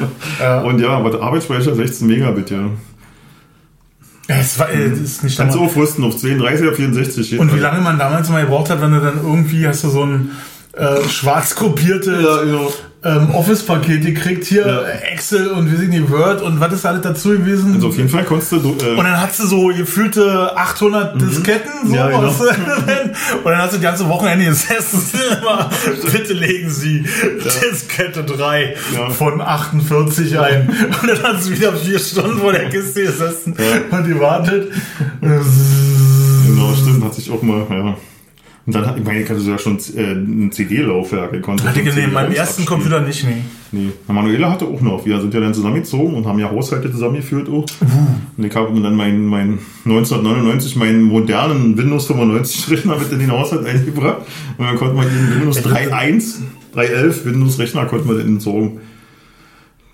Und 0.65 0.79
ja, 0.79 0.89
aber 0.89 1.09
der 1.11 1.21
Arbeitsspeicher 1.21 1.73
16 1.75 2.07
Megabit, 2.07 2.51
ja. 2.51 2.69
Es 4.27 4.59
war, 4.59 4.69
äh, 4.71 4.89
das 4.91 4.99
ist 4.99 5.23
nicht 5.23 5.37
Kannst 5.37 5.55
du 5.55 5.61
aufrüsten 5.63 6.03
auf 6.03 6.15
10, 6.17 6.37
30 6.37 6.67
oder 6.67 6.75
64. 6.75 7.25
steht 7.25 7.39
Und 7.39 7.53
wie 7.55 7.59
lange 7.59 7.81
man 7.81 7.97
damals 7.97 8.29
mal 8.29 8.41
gebraucht 8.41 8.69
hat, 8.69 8.79
wenn 8.79 8.91
du 8.91 8.99
dann 9.01 9.17
irgendwie 9.23 9.67
hast 9.67 9.83
du 9.83 9.89
so 9.89 10.03
ein 10.03 10.29
äh, 10.73 11.01
schwarz 11.09 11.55
kopiertes 11.55 12.23
Ja, 12.23 12.43
genau. 12.43 12.71
Ähm, 13.01 13.29
Office-Paket 13.33 14.03
gekriegt, 14.05 14.43
hier 14.45 14.65
Ja. 14.67 14.81
Excel 15.13 15.47
und 15.51 15.71
wie 15.71 15.75
sind 15.77 15.91
die 15.91 16.09
Word 16.09 16.41
und 16.41 16.59
was 16.59 16.73
ist 16.73 16.85
alles 16.85 17.01
dazu 17.01 17.29
gewesen? 17.29 17.75
Also 17.75 17.87
auf 17.87 17.97
jeden 17.97 18.09
Fall 18.09 18.25
konntest 18.25 18.51
du. 18.51 18.57
Äh, 18.57 18.89
und 18.89 18.97
dann 18.97 19.21
hast 19.21 19.39
du 19.39 19.47
so 19.47 19.67
gefühlte 19.67 20.51
800 20.57 21.19
Disketten, 21.21 21.71
so 21.83 21.89
Mhm. 21.89 21.95
Ja, 21.95 22.07
genau. 22.07 22.27
und 23.43 23.45
dann 23.45 23.57
hast 23.57 23.71
du 23.73 23.77
die 23.77 23.83
ganze 23.83 24.07
Wochenende 24.09 24.45
gesessen. 24.45 25.01
Immer, 25.41 25.69
Bitte 26.11 26.33
legen 26.33 26.69
Sie 26.69 27.05
Diskette 27.71 28.23
3 28.25 28.75
Ja. 28.93 29.09
von 29.09 29.39
48 29.39 30.37
ein. 30.37 30.69
Und 31.01 31.07
dann 31.09 31.23
hast 31.35 31.47
du 31.47 31.51
wieder 31.51 31.73
vier 31.73 31.99
Stunden 31.99 32.37
vor 32.39 32.51
der 32.51 32.69
Kiste 32.69 33.03
gesessen 33.03 33.55
und 33.91 34.07
die 34.07 34.19
wartet. 34.19 34.71
genau, 35.21 36.73
stimmt, 36.75 37.03
hat 37.05 37.13
sich 37.15 37.31
auch 37.31 37.41
mal, 37.41 37.65
ja. 37.69 37.97
Und 38.69 38.75
dann 38.75 38.85
hat, 38.85 38.99
ich 38.99 39.03
meine, 39.03 39.21
ich 39.21 39.27
hatte 39.27 39.39
sogar 39.39 39.57
schon 39.57 39.79
äh, 39.95 40.11
ein 40.11 40.51
CD-Laufwerk. 40.51 41.47
Hatte 41.47 41.81
ich 41.81 41.97
in 41.97 42.13
meinem 42.13 42.31
ersten 42.31 42.61
abspielen. 42.61 42.67
Computer 42.67 43.01
nicht, 43.01 43.23
nee. 43.23 43.41
Nee. 43.71 43.89
Manuela 44.07 44.51
hatte 44.51 44.65
auch 44.65 44.79
noch. 44.79 45.03
Wir 45.07 45.19
sind 45.19 45.33
ja 45.33 45.39
dann 45.39 45.55
zusammengezogen 45.55 46.13
und 46.13 46.27
haben 46.27 46.37
ja 46.37 46.51
Haushalte 46.51 46.91
zusammengeführt 46.91 47.49
auch. 47.49 47.65
Und 48.37 48.45
ich 48.45 48.55
habe 48.55 48.79
dann 48.79 48.95
mein, 48.95 49.25
mein 49.25 49.57
1999 49.85 50.75
meinen 50.75 51.01
modernen 51.01 51.75
Windows 51.79 52.05
95 52.05 52.69
Rechner 52.69 52.99
mit 52.99 53.11
in 53.11 53.17
den 53.17 53.31
Haushalt 53.31 53.65
eingebracht. 53.65 54.21
Und 54.59 54.65
dann 54.67 54.75
konnte 54.75 54.93
man 54.93 55.07
den 55.07 55.39
Windows 55.39 55.65
3.1, 55.65 56.35
3.11 56.75 57.25
Windows 57.25 57.57
Rechner 57.57 57.85
konnte 57.85 58.05
man 58.05 58.19
dann 58.19 58.27
entsorgen. 58.27 58.81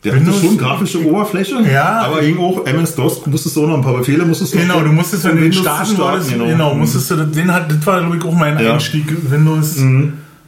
Der 0.06 0.13
Windows- 0.15 0.36
hatte 0.38 0.46
schon 0.48 0.58
grafische 0.58 1.06
Oberfläche, 1.06 1.56
Ja. 1.72 2.02
aber 2.06 2.22
ging 2.22 2.38
auch 2.38 2.65
MS-DOS, 2.65 3.26
musstest 3.26 3.56
du 3.56 3.63
auch 3.63 3.68
noch 3.68 3.76
ein 3.78 3.82
paar 3.84 3.98
Befehle, 3.98 4.24
musstest 4.26 4.54
du 4.54 4.60
Genau, 4.60 4.80
du 4.82 4.91
musstest, 4.91 5.24
wenn 5.26 5.36
du 5.36 5.41
den 5.44 5.54
starten 5.54 5.98
wolltest, 5.98 6.30
genau, 6.34 6.74
musstest 6.76 7.12
du, 7.12 7.15
den 7.26 7.52
hat, 7.52 7.70
das 7.72 7.86
war, 7.86 8.00
glaube 8.02 8.18
ich, 8.18 8.24
auch 8.24 8.34
mein 8.34 8.58
Ja. 8.63 8.74
Einstieg, 8.74 9.06
Windows. 9.30 9.78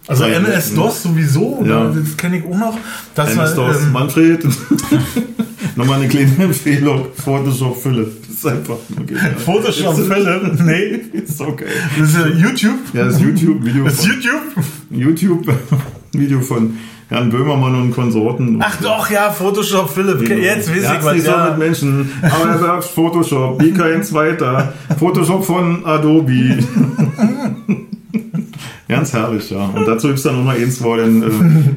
Also 0.09 0.23
Ja, 0.25 0.37
MS-DOS 0.37 1.03
sowieso, 1.03 1.63
Ja. 1.67 1.85
das 1.93 2.15
kenne 2.15 2.37
ich 2.37 2.45
auch 2.45 2.57
noch. 2.57 2.77
Das 3.15 3.31
MS-DOS, 3.33 3.57
war, 3.75 3.81
ähm, 3.81 3.91
Manfred. 3.91 4.45
Nochmal 5.75 5.99
eine 5.99 6.07
kleine 6.07 6.31
Empfehlung, 6.39 7.07
Photoshop 7.15 7.81
Fülle. 7.81 8.07
Das 8.27 8.35
ist 8.37 8.45
einfach. 8.47 8.77
Photoshop 9.45 9.97
Fälle, 10.07 10.55
nee, 10.63 11.17
Ist 11.19 11.41
okay. 11.41 11.65
das 11.99 12.09
ist 12.09 12.17
YouTube. 12.39 12.77
Ja, 12.93 13.05
das 13.05 13.19
YouTube-Video 13.19 13.83
Das 13.83 13.93
ist 13.99 14.05
YouTube? 14.05 14.41
YouTube-Video 14.91 16.41
von 16.41 16.77
Herrn 17.09 17.29
Böhmermann 17.29 17.73
und 17.75 17.91
Konsorten. 17.91 18.59
Ach 18.61 18.75
doch, 18.81 19.09
ja, 19.09 19.29
Photoshop 19.31 19.89
Philipp. 19.89 20.27
Jetzt 20.29 20.69
weiß 20.69 20.77
ich 20.99 21.05
was. 21.05 21.13
nicht 21.15 21.25
so 21.25 21.31
Ja. 21.31 21.49
mit 21.51 21.59
Menschen, 21.59 22.11
aber 22.21 22.49
er 22.51 22.59
sagt 22.59 22.83
Photoshop, 22.83 23.61
wie 23.61 23.71
kein 23.71 24.03
zweiter. 24.03 24.73
Photoshop 24.99 25.45
von 25.45 25.85
Adobe. 25.85 26.57
Ganz 28.89 29.11
herrlich, 29.13 29.49
ja. 29.51 29.65
Und 29.65 29.85
dazu 29.85 30.07
gibt 30.07 30.17
es 30.19 30.23
dann 30.23 30.37
noch 30.37 30.43
mal 30.45 30.55
eins, 30.57 30.81
wo, 30.81 30.95
dann, 30.95 31.21
äh, 31.23 31.25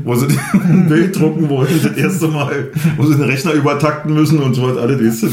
wo 0.04 0.14
sie 0.14 0.26
ein 0.52 0.88
Bild 0.88 1.18
drucken 1.18 1.48
wollen, 1.48 1.80
das 1.82 1.96
erste 1.96 2.28
Mal, 2.28 2.68
wo 2.96 3.04
sie 3.04 3.14
den 3.16 3.22
Rechner 3.28 3.52
übertakten 3.52 4.14
müssen 4.14 4.38
und 4.40 4.54
so 4.54 4.62
was 4.68 4.76
alles. 4.76 5.24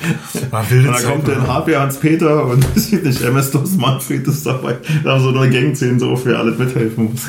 Und 0.50 0.84
dann 0.84 1.04
kommt 1.04 1.28
dann? 1.28 1.46
HP 1.46 1.76
Hans-Peter 1.76 2.44
und 2.44 2.76
nicht, 3.04 3.22
MS-DOS 3.22 3.76
Manfred 3.76 4.26
ist 4.28 4.44
dabei. 4.44 4.76
Da 5.02 5.12
haben 5.12 5.22
so 5.22 5.38
eine 5.38 5.50
Gangszene 5.50 5.98
so, 5.98 6.20
wer 6.24 6.38
alles 6.38 6.58
mithelfen 6.58 7.12
muss. 7.12 7.22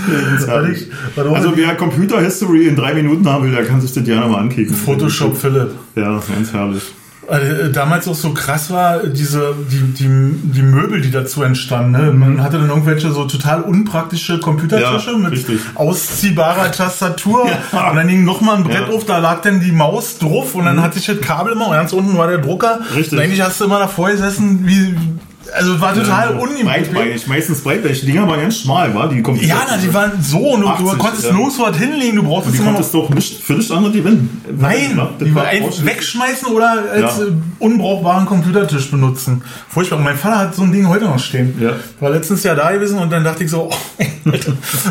Also 1.34 1.56
wer 1.56 1.75
Computer 1.75 2.19
History 2.19 2.67
in 2.67 2.75
drei 2.75 2.93
Minuten 2.93 3.27
haben 3.27 3.45
will, 3.45 3.51
der 3.51 3.65
kann 3.65 3.80
sich 3.82 3.93
das 3.93 4.03
gerne 4.03 4.27
mal 4.27 4.39
ankicken. 4.39 4.75
Photoshop 4.75 5.38
Philipp. 5.38 5.71
Ja, 5.95 6.21
ganz 6.27 6.51
herrlich. 6.51 6.84
Äh, 7.29 7.71
damals 7.71 8.07
auch 8.07 8.15
so 8.15 8.33
krass 8.33 8.69
war, 8.71 8.99
diese, 9.05 9.53
die, 9.69 9.81
die, 9.93 10.07
die 10.43 10.61
Möbel, 10.61 11.01
die 11.01 11.11
dazu 11.11 11.43
entstanden. 11.43 11.91
Ne? 11.91 12.11
Man 12.13 12.41
hatte 12.41 12.57
dann 12.57 12.69
irgendwelche 12.69 13.11
so 13.11 13.25
total 13.25 13.63
unpraktische 13.63 14.39
Computertische 14.39 15.11
Ja, 15.11 15.17
mit 15.17 15.31
richtig. 15.33 15.59
ausziehbarer 15.75 16.71
Tastatur. 16.71 17.45
Ja. 17.73 17.89
Und 17.89 17.97
dann 17.97 18.07
ging 18.07 18.23
noch 18.23 18.39
mal 18.39 18.55
ein 18.57 18.63
Brett 18.63 18.81
Ja. 18.81 18.87
Mhm. 18.87 18.93
auf, 18.93 19.05
da 19.05 19.17
lag 19.17 19.41
dann 19.41 19.59
die 19.59 19.71
Maus 19.73 20.17
drauf 20.19 20.55
und 20.55 20.65
dann 20.65 20.81
hatte 20.81 20.99
ich 20.99 21.05
das 21.05 21.19
Kabel 21.19 21.51
immer 21.53 21.67
und 21.67 21.73
ganz 21.73 21.91
unten 21.91 22.17
war 22.17 22.27
der 22.27 22.37
Drucker. 22.37 22.79
Richtig. 22.95 23.13
Und 23.13 23.19
eigentlich 23.25 23.41
hast 23.41 23.59
du 23.59 23.65
immer 23.65 23.79
davor 23.79 24.09
gesessen, 24.09 24.61
wie, 24.65 24.95
also 25.53 25.79
war 25.81 25.93
total 25.93 26.31
Ja, 26.31 26.38
ungemütlich. 26.38 26.65
Breitbeinig, 26.65 27.27
meistens 27.27 27.62
breitbeinig. 27.62 27.99
Die 28.01 28.05
Dinger 28.07 28.27
waren 28.27 28.41
ganz 28.41 28.57
schmal, 28.60 28.93
war 28.95 29.10
die 29.10 29.21
Computer. 29.21 29.47
Ja, 29.47 29.65
na, 29.69 29.77
die 29.77 29.93
waren 29.93 30.12
so 30.21 30.38
und 30.39 30.62
du, 30.62 30.67
du 30.67 30.71
80, 30.89 30.97
konntest 30.99 31.25
ja. 31.27 31.33
nirgendwo 31.33 31.63
was 31.63 31.77
hinlegen, 31.77 32.15
du 32.17 32.23
brauchtest 32.23 32.55
die 32.55 32.60
immer 32.60 32.67
noch 32.71 32.73
konntest 32.75 32.93
doch 32.93 33.10
nicht 33.10 33.41
für 33.43 33.53
nichts 33.53 33.71
anderes 33.71 33.95
gewinnen. 33.95 34.41
Nein, 34.60 34.93
Ja, 34.97 35.10
die 35.19 35.33
war 35.36 35.45
einfach 35.45 35.86
wegschmeißen 35.86 36.47
oder 36.49 36.83
als 36.91 37.17
Ja. 37.17 37.23
äh, 37.25 37.31
unbrauchbaren 37.60 38.25
Computertisch 38.25 38.89
benutzen. 38.91 39.41
Furchtbar. 39.69 39.97
Und 39.97 40.03
mein 40.05 40.17
Vater 40.17 40.38
hat 40.39 40.55
so 40.55 40.63
ein 40.63 40.71
Ding 40.71 40.88
heute 40.88 41.05
noch 41.05 41.19
stehen. 41.19 41.55
Ja. 41.60 41.71
War 41.99 42.10
letztens 42.12 42.43
Jahr 42.43 42.55
da 42.55 42.71
gewesen 42.71 42.99
und 42.99 43.12
dann 43.12 43.23
dachte 43.23 43.43
ich 43.43 43.49
so, 43.51 43.69
oh, 43.69 44.31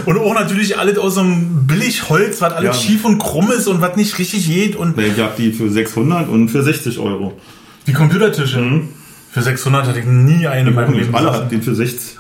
und 0.07 0.19
auch 0.19 0.35
natürlich 0.35 0.79
alles 0.79 0.99
aus 0.99 1.15
so 1.15 1.21
einem 1.21 1.67
Billigholz, 1.67 2.41
was 2.41 2.53
alles 2.53 2.77
Ja. 2.77 2.83
schief 2.83 3.05
und 3.05 3.19
krumm 3.19 3.51
ist 3.53 3.67
und 3.69 3.81
was 3.81 3.97
nicht 3.97 4.19
richtig 4.19 4.47
geht 4.47 4.77
und 4.77 4.97
Nee, 4.97 5.09
Ich 5.15 5.21
hab 5.23 5.37
die 5.37 5.53
für 5.53 5.71
600 5.71 6.29
und 6.29 6.49
für 6.49 6.63
60 6.63 6.99
Euro. 6.99 7.35
die 7.87 7.93
Computertische. 7.93 8.83
Für 9.37 9.43
600 9.43 9.87
hatte 9.87 9.99
ich 9.99 10.07
nie 10.07 10.47
eine 10.47 10.71
in 10.71 10.75
meinem 10.75 10.95
Leben. 10.95 11.15
alle 11.15 11.31
hatten 11.31 11.51
den 11.51 11.61
für 11.61 11.75
60. 11.75 12.17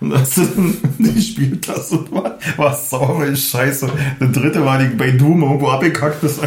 Und 0.00 0.08
das 0.08 0.30
die 0.98 1.20
Spieltasse 1.20 1.98
und 1.98 2.10
war, 2.12 2.38
war 2.56 2.74
sauber 2.74 3.30
wie 3.30 3.36
Scheiße. 3.36 3.90
Der 4.18 4.28
dritte 4.28 4.64
war 4.64 4.78
die 4.78 4.86
bei 4.86 5.10
Doom 5.10 5.42
irgendwo 5.42 5.68
abgekackt 5.68 6.22
bis 6.22 6.40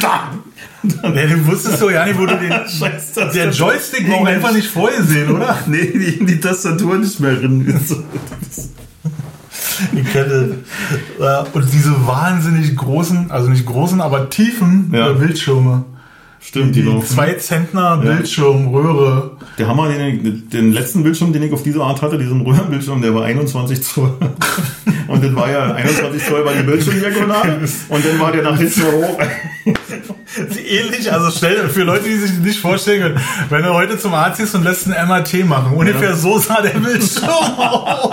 da. 0.00 0.30
Nee, 0.82 1.26
du 1.26 1.46
wusstest 1.46 1.78
so 1.78 1.90
ja 1.90 2.06
nicht, 2.06 2.18
wo 2.18 2.24
du 2.24 2.38
den. 2.38 2.50
Scheiß. 2.78 3.12
Der 3.34 3.50
Joystick 3.50 4.10
war 4.10 4.26
einfach 4.26 4.54
nicht 4.54 4.68
vorgesehen, 4.68 5.30
oder? 5.30 5.58
Nee, 5.66 5.92
die, 5.92 6.24
die 6.24 6.40
Tastatur 6.40 6.96
nicht 6.96 7.20
mehr 7.20 7.34
drin. 7.34 7.66
Die 9.92 10.04
Kette. 10.04 10.54
Ja, 11.20 11.44
Und 11.52 11.70
diese 11.70 12.06
wahnsinnig 12.06 12.74
großen, 12.76 13.30
also 13.30 13.50
nicht 13.50 13.66
großen, 13.66 14.00
aber 14.00 14.30
tiefen 14.30 14.90
Ja. 14.94 15.10
äh, 15.10 15.12
Bildschirme. 15.12 15.84
Stimmt, 16.48 16.74
Die 16.74 16.82
genau. 16.82 17.02
2 17.02 17.34
Zentner 17.34 17.98
Bildschirmröhre. 17.98 19.32
Der 19.58 19.68
Hammer, 19.68 19.90
den, 19.90 20.48
den 20.48 20.72
letzten 20.72 21.02
Bildschirm, 21.02 21.30
den 21.30 21.42
ich 21.42 21.52
auf 21.52 21.62
diese 21.62 21.82
Art 21.82 22.00
hatte, 22.00 22.16
diesen 22.16 22.40
Röhrenbildschirm, 22.40 23.02
der 23.02 23.14
war 23.14 23.24
21 23.24 23.82
Zoll. 23.82 24.14
Und 25.08 25.22
das 25.22 25.34
war 25.34 25.50
ja 25.50 25.74
21 25.74 26.24
Zoll 26.24 26.46
war 26.46 26.54
die 26.54 26.62
Bildschirmdiagonale. 26.62 27.60
Und 27.90 28.02
dann 28.02 28.18
war 28.18 28.32
der 28.32 28.44
nach 28.44 28.56
hinten 28.56 28.80
hoch. 28.80 29.18
Ähnlich, 30.66 31.12
also 31.12 31.30
stell 31.30 31.68
für 31.68 31.82
Leute, 31.82 32.04
die 32.04 32.16
sich 32.16 32.38
nicht 32.38 32.60
vorstellen 32.60 33.02
können, 33.02 33.20
wenn 33.50 33.62
du 33.62 33.74
heute 33.74 33.98
zum 33.98 34.14
Arzt 34.14 34.38
gehst 34.38 34.54
und 34.54 34.64
lässt 34.64 34.86
ein 34.86 35.06
MRT 35.06 35.44
machen, 35.44 35.76
ungefähr 35.76 36.10
ja. 36.10 36.16
so 36.16 36.38
sah 36.38 36.62
der 36.62 36.78
Bildschirm 36.78 37.28
aus. 37.28 38.10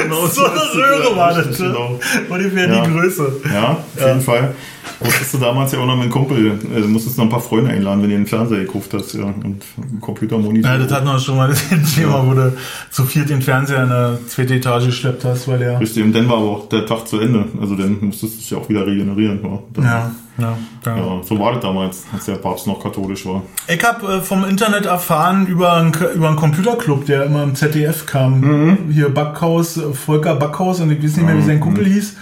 genau, 0.00 0.26
so 0.28 0.44
eine 0.44 0.60
Röhre 0.60 1.16
war 1.16 1.34
das. 1.34 1.58
Genau. 1.58 1.98
Ungefähr 2.28 2.68
ja. 2.68 2.84
die 2.84 2.92
Größe. 2.92 3.40
Ja, 3.52 3.70
auf 3.70 3.78
jeden 3.96 4.08
ja. 4.08 4.20
Fall. 4.20 4.54
Musstest 5.02 5.34
du 5.34 5.38
damals 5.38 5.72
ja 5.72 5.78
auch 5.80 5.86
noch 5.86 5.94
mit 5.94 6.04
einem 6.04 6.12
Kumpel, 6.12 6.58
äh, 6.74 6.80
musstest 6.80 7.18
noch 7.18 7.24
ein 7.24 7.30
paar 7.30 7.40
Freunde 7.40 7.70
einladen, 7.70 8.02
wenn 8.02 8.10
du 8.10 8.16
einen 8.16 8.26
Fernseher 8.26 8.60
gekauft 8.60 8.94
hast, 8.94 9.14
ja, 9.14 9.24
und 9.24 9.44
einen 9.44 10.00
Computermonitor. 10.00 10.70
Ja, 10.70 10.78
das 10.78 10.92
hatten 10.92 11.06
wir 11.06 11.18
schon 11.18 11.36
mal 11.36 11.48
das 11.70 11.94
Thema, 11.94 12.18
ja. 12.18 12.26
wo 12.26 12.34
du 12.34 12.56
zu 12.90 13.04
viert 13.04 13.30
den 13.30 13.42
Fernseher 13.42 13.84
in 13.84 13.90
eine 13.90 14.18
zweite 14.26 14.54
Etage 14.54 14.86
geschleppt 14.86 15.24
hast, 15.24 15.48
weil 15.48 15.62
er. 15.62 15.80
Richtig, 15.80 16.02
und 16.02 16.12
dann 16.12 16.28
war 16.28 16.38
aber 16.38 16.50
auch 16.50 16.68
der 16.68 16.86
Tag 16.86 17.08
zu 17.08 17.18
Ende. 17.18 17.44
Also 17.60 17.74
dann 17.74 17.98
musstest 18.00 18.34
du 18.34 18.38
dich 18.38 18.50
ja 18.50 18.58
auch 18.58 18.68
wieder 18.68 18.86
regenerieren. 18.86 19.40
Ja, 19.76 19.82
ja, 19.82 20.12
ja, 20.38 20.58
ja. 20.86 20.96
ja. 20.96 21.22
So 21.22 21.38
war 21.38 21.52
das 21.52 21.62
damals, 21.62 22.04
als 22.12 22.24
der 22.26 22.36
Papst 22.36 22.66
noch 22.66 22.82
katholisch 22.82 23.26
war. 23.26 23.42
Ich 23.68 23.82
habe 23.84 24.14
äh, 24.14 24.20
vom 24.20 24.44
Internet 24.44 24.86
erfahren 24.86 25.46
über 25.46 25.74
einen, 25.74 25.92
über 26.14 26.28
einen 26.28 26.36
Computerclub, 26.36 27.06
der 27.06 27.24
immer 27.24 27.42
im 27.42 27.54
ZDF 27.54 28.06
kam. 28.06 28.40
Mhm. 28.40 28.78
Hier 28.90 29.08
Backhaus, 29.08 29.80
Volker 29.92 30.34
Backhaus 30.34 30.80
und 30.80 30.90
ich 30.90 31.02
weiß 31.02 31.16
nicht 31.16 31.26
mehr, 31.26 31.36
wie 31.36 31.42
sein 31.42 31.60
Kumpel 31.60 31.84
mhm. 31.84 31.92
hieß. 31.92 32.16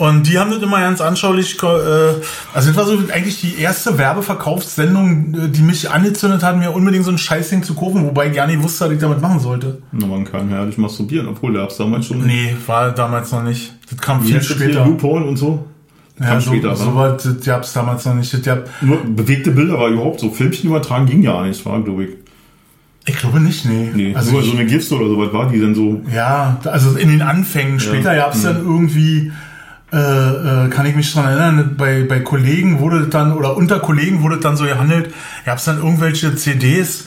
Und 0.00 0.26
die 0.26 0.38
haben 0.38 0.50
das 0.50 0.62
immer 0.62 0.80
ganz 0.80 1.02
anschaulich, 1.02 1.62
äh, 1.62 1.66
also 1.66 2.68
das 2.68 2.74
war 2.74 2.86
so 2.86 2.96
eigentlich 3.12 3.42
die 3.42 3.60
erste 3.60 3.98
Werbeverkaufssendung, 3.98 5.34
äh, 5.34 5.48
die 5.50 5.60
mich 5.60 5.90
angezündet 5.90 6.42
hat, 6.42 6.56
mir 6.56 6.70
unbedingt 6.70 7.04
so 7.04 7.10
ein 7.10 7.18
Scheißding 7.18 7.62
zu 7.64 7.74
kaufen, 7.74 8.06
wobei 8.06 8.28
ich 8.28 8.34
gar 8.34 8.46
nicht 8.46 8.62
wusste, 8.62 8.86
was 8.86 8.92
ich 8.92 8.98
damit 8.98 9.20
machen 9.20 9.40
sollte. 9.40 9.82
Na, 9.92 10.06
man 10.06 10.24
kann 10.24 10.48
herrlich 10.48 10.78
masturbieren, 10.78 11.28
obwohl 11.28 11.52
der 11.52 11.66
es 11.66 11.76
damals 11.76 12.06
schon. 12.06 12.24
Nee, 12.24 12.56
war 12.66 12.92
damals 12.92 13.30
noch 13.30 13.42
nicht. 13.42 13.74
Das 13.90 13.98
kam 13.98 14.22
viel 14.22 14.42
später. 14.42 14.86
YouPorn 14.86 15.28
und 15.28 15.36
so. 15.36 15.66
Das 16.16 16.28
ja, 16.28 16.40
so, 16.40 16.50
später, 16.50 16.76
so 16.76 16.94
was, 16.94 17.22
das 17.22 17.44
gab's 17.44 17.74
damals 17.74 18.06
noch 18.06 18.14
nicht. 18.14 18.32
Das 18.32 18.40
gab 18.40 18.70
Nur 18.80 19.04
bewegte 19.04 19.50
Bilder 19.50 19.78
war 19.78 19.88
überhaupt 19.88 20.20
so. 20.20 20.30
Filmchen 20.30 20.70
übertragen 20.70 21.04
ging 21.04 21.20
ja 21.22 21.42
nicht, 21.42 21.62
war, 21.66 21.78
glaube 21.82 22.04
ich. 22.04 22.10
Ich 23.04 23.18
glaube 23.18 23.38
nicht, 23.38 23.66
nee. 23.66 23.90
nee 23.94 24.14
also 24.14 24.32
nur 24.32 24.42
so 24.44 24.52
eine 24.52 24.64
GIFs 24.64 24.90
oder 24.92 25.08
so, 25.08 25.18
was 25.18 25.30
war 25.34 25.50
die 25.50 25.60
denn 25.60 25.74
so? 25.74 26.00
Ja, 26.10 26.58
also 26.64 26.96
in 26.96 27.10
den 27.10 27.20
Anfängen. 27.20 27.80
Später 27.80 28.14
ja. 28.14 28.24
gab's 28.24 28.44
dann 28.44 28.64
irgendwie 28.64 29.30
äh, 29.92 29.96
äh, 29.96 30.68
kann 30.68 30.86
ich 30.86 30.94
mich 30.94 31.12
daran 31.12 31.32
erinnern, 31.32 31.74
bei, 31.76 32.04
bei 32.04 32.20
Kollegen 32.20 32.78
wurde 32.78 33.08
dann, 33.08 33.32
oder 33.32 33.56
unter 33.56 33.80
Kollegen 33.80 34.22
wurde 34.22 34.38
dann 34.38 34.56
so 34.56 34.64
gehandelt, 34.64 35.12
gab 35.44 35.58
es 35.58 35.64
dann 35.64 35.78
irgendwelche 35.78 36.36
CDs, 36.36 37.06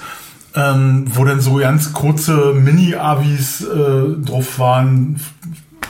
ähm, 0.56 1.06
wo 1.14 1.24
dann 1.26 1.40
so 1.40 1.56
ganz 1.56 1.94
kurze 1.94 2.54
Mini-Avis 2.54 3.62
äh, 3.62 4.26
drauf 4.26 4.60
waren 4.60 5.20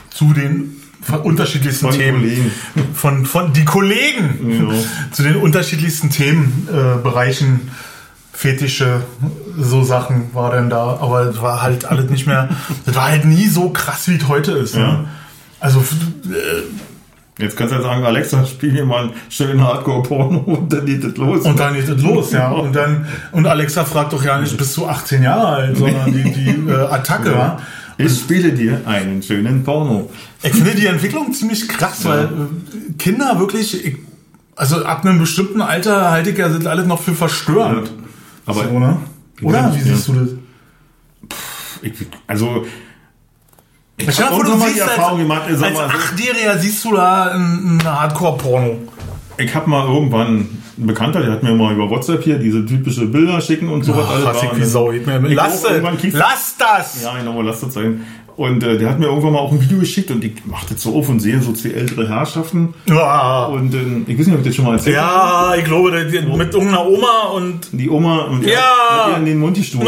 zu 0.10 0.34
den 0.34 0.78
unterschiedlichsten 1.24 1.88
von 1.88 1.98
Themen. 1.98 2.20
Kollegen. 2.22 2.52
Von, 2.94 3.26
von 3.26 3.54
die 3.54 3.66
Kollegen 3.66 4.70
ja. 4.70 4.76
zu 5.12 5.24
den 5.24 5.36
unterschiedlichsten 5.36 6.10
Themenbereichen. 6.10 7.56
Äh, 7.56 7.72
Fetische, 8.36 9.04
so 9.58 9.84
Sachen 9.84 10.34
war 10.34 10.52
dann 10.52 10.70
da, 10.70 10.98
aber 11.00 11.22
es 11.22 11.42
war 11.42 11.62
halt 11.62 11.86
alles 11.86 12.10
nicht 12.10 12.26
mehr, 12.26 12.50
das 12.86 12.96
war 12.96 13.06
halt 13.06 13.26
nie 13.26 13.48
so 13.48 13.70
krass, 13.70 14.08
wie 14.08 14.16
es 14.16 14.28
heute 14.28 14.54
ist. 14.54 14.76
Ja. 14.76 14.80
Ne? 14.88 15.08
Also 15.64 15.80
äh, 15.80 16.64
Jetzt 17.40 17.58
kannst 17.58 17.74
du 17.74 17.78
ja 17.78 17.82
sagen, 17.82 18.04
Alexa, 18.06 18.46
spiel 18.46 18.74
mir 18.74 18.86
mal 18.86 19.06
einen 19.06 19.14
schönen 19.30 19.60
Hardcore-Porno 19.62 20.40
und 20.46 20.72
dann 20.72 20.86
geht 20.86 21.04
es 21.04 21.18
los. 21.18 21.46
Und 21.46 21.60
dann 21.60 21.74
geht 21.74 21.90
es 21.90 22.02
los, 22.04 22.32
ja. 22.32 22.52
Und 22.64 22.76
dann, 22.76 23.08
und 23.32 23.48
Alexa 23.48 23.86
fragt 23.86 24.14
doch 24.14 24.24
ja 24.24 24.40
nicht, 24.40 24.56
bist 24.56 24.78
du 24.78 24.86
18 24.86 25.24
Jahre 25.24 25.48
alt, 25.48 25.78
sondern 25.78 26.14
die, 26.14 26.32
die 26.32 26.70
äh, 26.70 26.74
Attacke, 26.74 27.32
ja. 27.32 27.60
Ich 27.98 28.16
spiele 28.20 28.52
dir 28.52 28.82
einen 28.86 29.24
schönen 29.24 29.64
Porno. 29.64 30.10
Ich 30.42 30.52
finde 30.52 30.76
die 30.76 30.86
Entwicklung 30.86 31.32
ziemlich 31.32 31.68
krass, 31.68 32.04
ja. 32.04 32.10
weil 32.10 32.24
äh, 32.26 32.94
Kinder 33.00 33.40
wirklich, 33.40 33.84
ich, 33.86 33.98
also 34.56 34.84
ab 34.86 35.04
einem 35.06 35.18
bestimmten 35.20 35.62
Alter 35.62 36.12
halte 36.12 36.32
ich 36.32 36.38
ja, 36.38 36.52
sind 36.52 36.68
alle 36.68 36.86
noch 36.86 37.02
für 37.02 37.14
verstörend. 37.14 37.88
Ja. 37.88 37.94
Aber, 38.46 38.64
so, 38.66 38.80
ne? 38.80 38.98
Oder? 39.42 39.74
Wie 39.76 39.82
siehst 39.82 40.08
du 40.08 40.14
das? 40.14 40.30
Ich, 41.82 41.94
also, 42.28 42.66
ich, 44.04 44.20
ich 44.20 44.22
habe 44.22 44.36
auch 44.36 44.58
mal 44.58 44.72
die 44.74 44.80
Erfahrung 44.80 45.20
gemacht. 45.20 45.44
Als, 45.48 45.62
als 45.62 45.78
Achtjähriger 45.78 46.58
siehst 46.58 46.84
du 46.86 46.94
da 46.94 47.32
ein, 47.32 47.78
ein 47.78 47.84
Hardcore-Porno. 47.84 48.78
Ich 49.38 49.54
habe 49.56 49.70
mal 49.70 49.88
irgendwann 49.88 50.48
ein 50.78 50.88
Bekannter, 50.88 51.22
der 51.22 51.32
hat 51.32 51.44
mir 51.44 51.54
mal 51.54 51.74
über 51.74 51.90
WhatsApp 51.90 52.24
hier 52.24 52.38
diese 52.38 52.66
typische 52.66 53.06
Bilder 53.06 53.42
schicken 53.42 53.70
und 53.70 53.84
so 53.84 53.96
was. 53.96 54.10
Alles 54.10 54.58
wie 54.58 54.64
Sau. 54.64 54.92
Lass, 54.92 55.66
lass 56.12 56.56
das! 56.58 57.04
Ja, 57.04 57.18
genau, 57.18 57.42
lass 57.42 57.62
das 57.62 57.74
sein. 57.74 58.06
Und 58.36 58.64
äh, 58.64 58.80
der 58.80 58.90
hat 58.90 59.00
mir 59.00 59.06
irgendwann 59.06 59.34
mal 59.34 59.40
auch 59.40 59.52
ein 59.52 59.62
Video 59.62 59.78
geschickt 59.78 60.10
und 60.10 60.24
ich 60.24 60.44
mache 60.46 60.74
das 60.74 60.82
so 60.82 60.96
auf 60.96 61.08
und 61.08 61.20
sehe 61.20 61.40
so 61.40 61.54
zwei 61.54 61.70
ältere 61.70 62.10
Herrschaften. 62.10 62.74
Ja. 62.88 63.46
Und 63.46 63.76
äh, 63.76 64.12
ich 64.12 64.18
weiß 64.18 64.26
nicht, 64.26 64.36
ob 64.36 64.42
ich 64.42 64.48
das 64.48 64.56
schon 64.56 64.66
mal 64.66 64.74
erzählt 64.74 64.96
Ja, 64.96 65.04
habe. 65.04 65.58
ich 65.60 65.66
glaube, 65.66 65.92
die, 66.06 66.20
mit 66.20 66.54
irgendeiner 66.54 66.88
Oma 66.88 67.28
und. 67.36 67.68
Die 67.72 67.90
Oma 67.90 68.24
und 68.24 68.44
ja. 68.44 68.58
hat 68.90 69.12
ihr 69.12 69.18
in 69.18 69.26
den 69.26 69.38
Mund 69.38 69.56
gestoßen. 69.58 69.88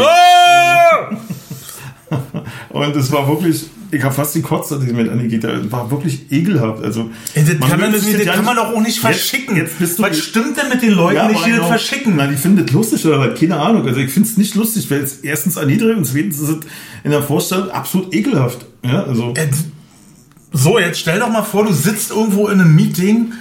und 2.70 2.96
es 2.96 3.10
war 3.10 3.26
wirklich 3.26 3.66
ich 3.90 4.02
habe 4.02 4.14
fast 4.14 4.34
die 4.34 4.42
Kotze, 4.42 4.78
die 4.78 4.92
mit 4.92 5.08
angeht. 5.08 5.44
Das 5.44 5.70
war 5.70 5.90
wirklich 5.90 6.30
ekelhaft. 6.30 6.82
Also, 6.82 7.10
das, 7.34 7.44
man 7.58 7.68
kann 7.68 7.80
man, 7.80 7.92
das, 7.92 8.10
das 8.10 8.24
kann 8.24 8.44
man 8.44 8.56
doch 8.56 8.74
auch 8.74 8.80
nicht 8.80 8.98
verschicken. 8.98 9.56
Jetzt, 9.56 9.80
jetzt 9.80 10.00
was 10.00 10.18
stimmt 10.18 10.56
denn 10.56 10.68
mit 10.68 10.82
den 10.82 10.92
Leuten 10.92 11.16
ja, 11.16 11.28
nicht, 11.28 11.46
die 11.46 11.52
das 11.52 11.66
verschicken? 11.66 12.14
Na, 12.16 12.26
die 12.26 12.36
finden 12.36 12.64
das 12.64 12.72
lustig 12.74 13.06
oder 13.06 13.20
was? 13.20 13.38
Keine 13.38 13.56
Ahnung. 13.56 13.86
Also 13.86 14.00
ich 14.00 14.10
finde 14.10 14.28
es 14.28 14.36
nicht 14.36 14.54
lustig, 14.54 14.90
weil 14.90 15.00
es 15.00 15.18
erstens 15.18 15.56
erniedrigt 15.56 15.96
und 15.96 16.04
zweitens 16.04 16.40
ist 16.40 16.48
es 16.48 16.58
in 17.04 17.10
der 17.10 17.22
Vorstellung 17.22 17.70
absolut 17.70 18.14
ekelhaft. 18.14 18.66
Ja, 18.84 19.04
also. 19.04 19.34
So, 20.52 20.78
jetzt 20.78 20.98
stell 20.98 21.18
doch 21.18 21.28
mal 21.28 21.42
vor, 21.42 21.64
du 21.64 21.72
sitzt 21.72 22.10
irgendwo 22.10 22.48
in 22.48 22.60
einem 22.60 22.74
Meeting 22.74 23.32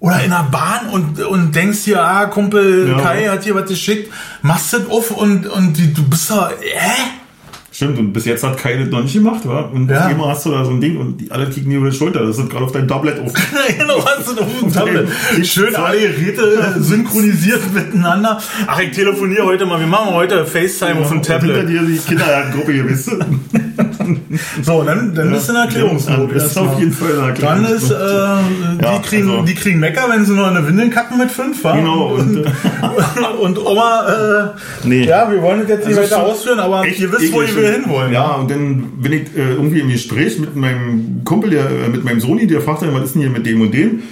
oder 0.00 0.22
in 0.22 0.32
einer 0.32 0.48
Bahn 0.48 0.88
und, 0.90 1.20
und 1.20 1.54
denkst 1.54 1.80
hier, 1.84 2.02
ah, 2.02 2.26
Kumpel 2.26 2.88
ja. 2.88 3.00
Kai 3.00 3.28
hat 3.28 3.44
hier 3.44 3.54
was 3.54 3.68
geschickt, 3.68 4.12
machst 4.42 4.72
das 4.72 4.88
auf 4.88 5.10
und, 5.10 5.46
und 5.46 5.76
die, 5.76 5.92
du 5.92 6.08
bist 6.08 6.30
da, 6.30 6.50
hä? 6.60 7.17
Stimmt, 7.78 7.96
und 7.96 8.12
bis 8.12 8.24
jetzt 8.24 8.42
hat 8.42 8.58
keine 8.58 8.86
noch 8.86 9.04
nicht 9.04 9.12
gemacht, 9.12 9.46
wa? 9.46 9.60
Und 9.72 9.88
ja. 9.88 10.08
immer 10.08 10.30
hast 10.30 10.44
du 10.44 10.50
da 10.50 10.64
so 10.64 10.72
ein 10.72 10.80
Ding 10.80 10.96
und 10.96 11.18
die 11.18 11.30
alle 11.30 11.48
kicken 11.48 11.70
dir 11.70 11.76
über 11.76 11.90
die 11.90 11.96
Schulter. 11.96 12.26
Das 12.26 12.36
ist 12.36 12.50
gerade 12.50 12.64
auf 12.64 12.72
dein 12.72 12.88
Tablet 12.88 13.20
auf. 13.20 13.32
genau, 13.78 14.04
hast 14.04 14.36
du 14.36 14.42
auf 14.42 14.48
dem 14.60 14.72
Tablet. 14.72 15.08
Schön 15.44 15.76
alle 15.76 16.00
Geräte 16.00 16.74
synchronisiert 16.80 17.60
miteinander. 17.72 18.40
Ach, 18.66 18.80
ich 18.80 18.90
telefoniere 18.90 19.44
heute 19.44 19.64
mal. 19.64 19.78
Wir 19.78 19.86
machen 19.86 20.12
heute 20.12 20.44
FaceTime 20.44 20.94
ja, 20.94 21.00
auf 21.02 21.08
dem 21.10 21.22
Tablet. 21.22 21.54
Hinter 21.54 21.70
dir 21.70 21.82
die 21.82 21.98
Kindergartengruppe 21.98 22.72
gewissen. 22.74 23.40
so, 24.62 24.82
dann, 24.82 25.14
dann 25.14 25.30
bist 25.30 25.48
du 25.48 25.52
in 25.52 25.58
Erklärungsnot. 25.58 26.34
Das 26.34 26.46
ist 26.46 26.58
auf 26.58 26.80
jeden 26.80 26.92
Fall 26.92 27.10
in 27.10 27.28
Erklärungsnot. 27.28 27.68
Dann 27.68 27.76
ist, 27.76 27.90
äh, 27.92 28.76
die, 28.76 28.84
ja, 28.84 28.98
kriegen, 28.98 29.30
also. 29.30 29.42
die 29.44 29.54
kriegen 29.54 29.78
Mecker, 29.78 30.06
wenn 30.08 30.24
sie 30.24 30.32
nur 30.32 30.48
eine 30.48 30.66
Windeln 30.66 30.90
kacken 30.90 31.16
mit 31.16 31.30
fünf, 31.30 31.62
wa? 31.62 31.76
Genau. 31.76 32.14
Und, 32.14 32.44
und, 33.40 33.64
Oma, 33.64 34.08
äh, 34.08 34.88
nee. 34.88 35.04
ja, 35.04 35.30
wir 35.30 35.40
wollen 35.40 35.60
das 35.60 35.68
jetzt 35.68 35.86
nicht 35.86 35.96
also 35.96 36.10
weiter 36.10 36.24
ausführen, 36.24 36.58
aber 36.58 36.84
ihr 36.84 37.12
wisst, 37.12 37.32
wo 37.32 37.42
ihr 37.42 37.54
will 37.54 37.67
hinwollen. 37.72 38.12
Ja, 38.12 38.32
und 38.32 38.50
dann 38.50 39.00
bin 39.00 39.12
ich 39.12 39.36
äh, 39.36 39.52
irgendwie 39.54 39.80
im 39.80 39.88
Gespräch 39.88 40.38
mit 40.38 40.56
meinem 40.56 41.22
Kumpel, 41.24 41.50
der, 41.50 41.70
äh, 41.70 41.88
mit 41.88 42.04
meinem 42.04 42.20
Soni, 42.20 42.46
der 42.46 42.60
fragt 42.60 42.82
dann, 42.82 42.94
was 42.94 43.04
ist 43.04 43.14
denn 43.14 43.22
hier 43.22 43.30
mit 43.30 43.46
dem 43.46 43.60
und 43.60 43.72
dem? 43.72 44.02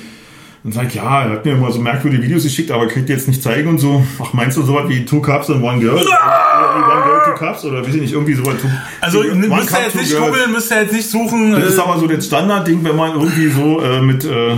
Und 0.64 0.72
sagt, 0.72 0.94
ja, 0.94 1.22
er 1.22 1.30
hat 1.30 1.44
mir 1.44 1.52
immer 1.52 1.70
so 1.70 1.80
merkwürdige 1.80 2.24
Videos 2.24 2.42
geschickt, 2.42 2.72
aber 2.72 2.88
kriegt 2.88 3.08
jetzt 3.08 3.28
nicht 3.28 3.40
zeigen 3.40 3.68
und 3.68 3.78
so. 3.78 4.04
Ach, 4.20 4.32
meinst 4.32 4.56
du 4.56 4.62
sowas 4.62 4.88
wie 4.88 5.04
Two 5.04 5.20
Cups 5.20 5.48
and 5.48 5.62
One 5.62 5.78
Girl? 5.78 5.96
Ja! 5.96 6.92
One 6.92 7.04
Girl, 7.04 7.20
Two 7.24 7.38
Cups? 7.38 7.64
Oder 7.64 7.86
weiß 7.86 7.94
ich 7.94 8.00
nicht, 8.00 8.12
irgendwie 8.12 8.34
sowas. 8.34 8.56
Also, 9.00 9.22
müsst 9.22 9.70
ihr 9.70 9.84
jetzt 9.84 9.94
nicht 9.94 10.16
googeln, 10.16 10.50
müsst 10.50 10.72
ihr 10.72 10.82
jetzt 10.82 10.92
nicht 10.92 11.08
suchen. 11.08 11.52
Das 11.52 11.68
ist 11.68 11.78
äh, 11.78 11.82
aber 11.82 12.00
so 12.00 12.08
das 12.08 12.26
Standardding, 12.26 12.82
wenn 12.82 12.96
man 12.96 13.12
irgendwie 13.12 13.48
so 13.48 13.80
äh, 13.80 14.00
mit, 14.00 14.24
äh, 14.24 14.56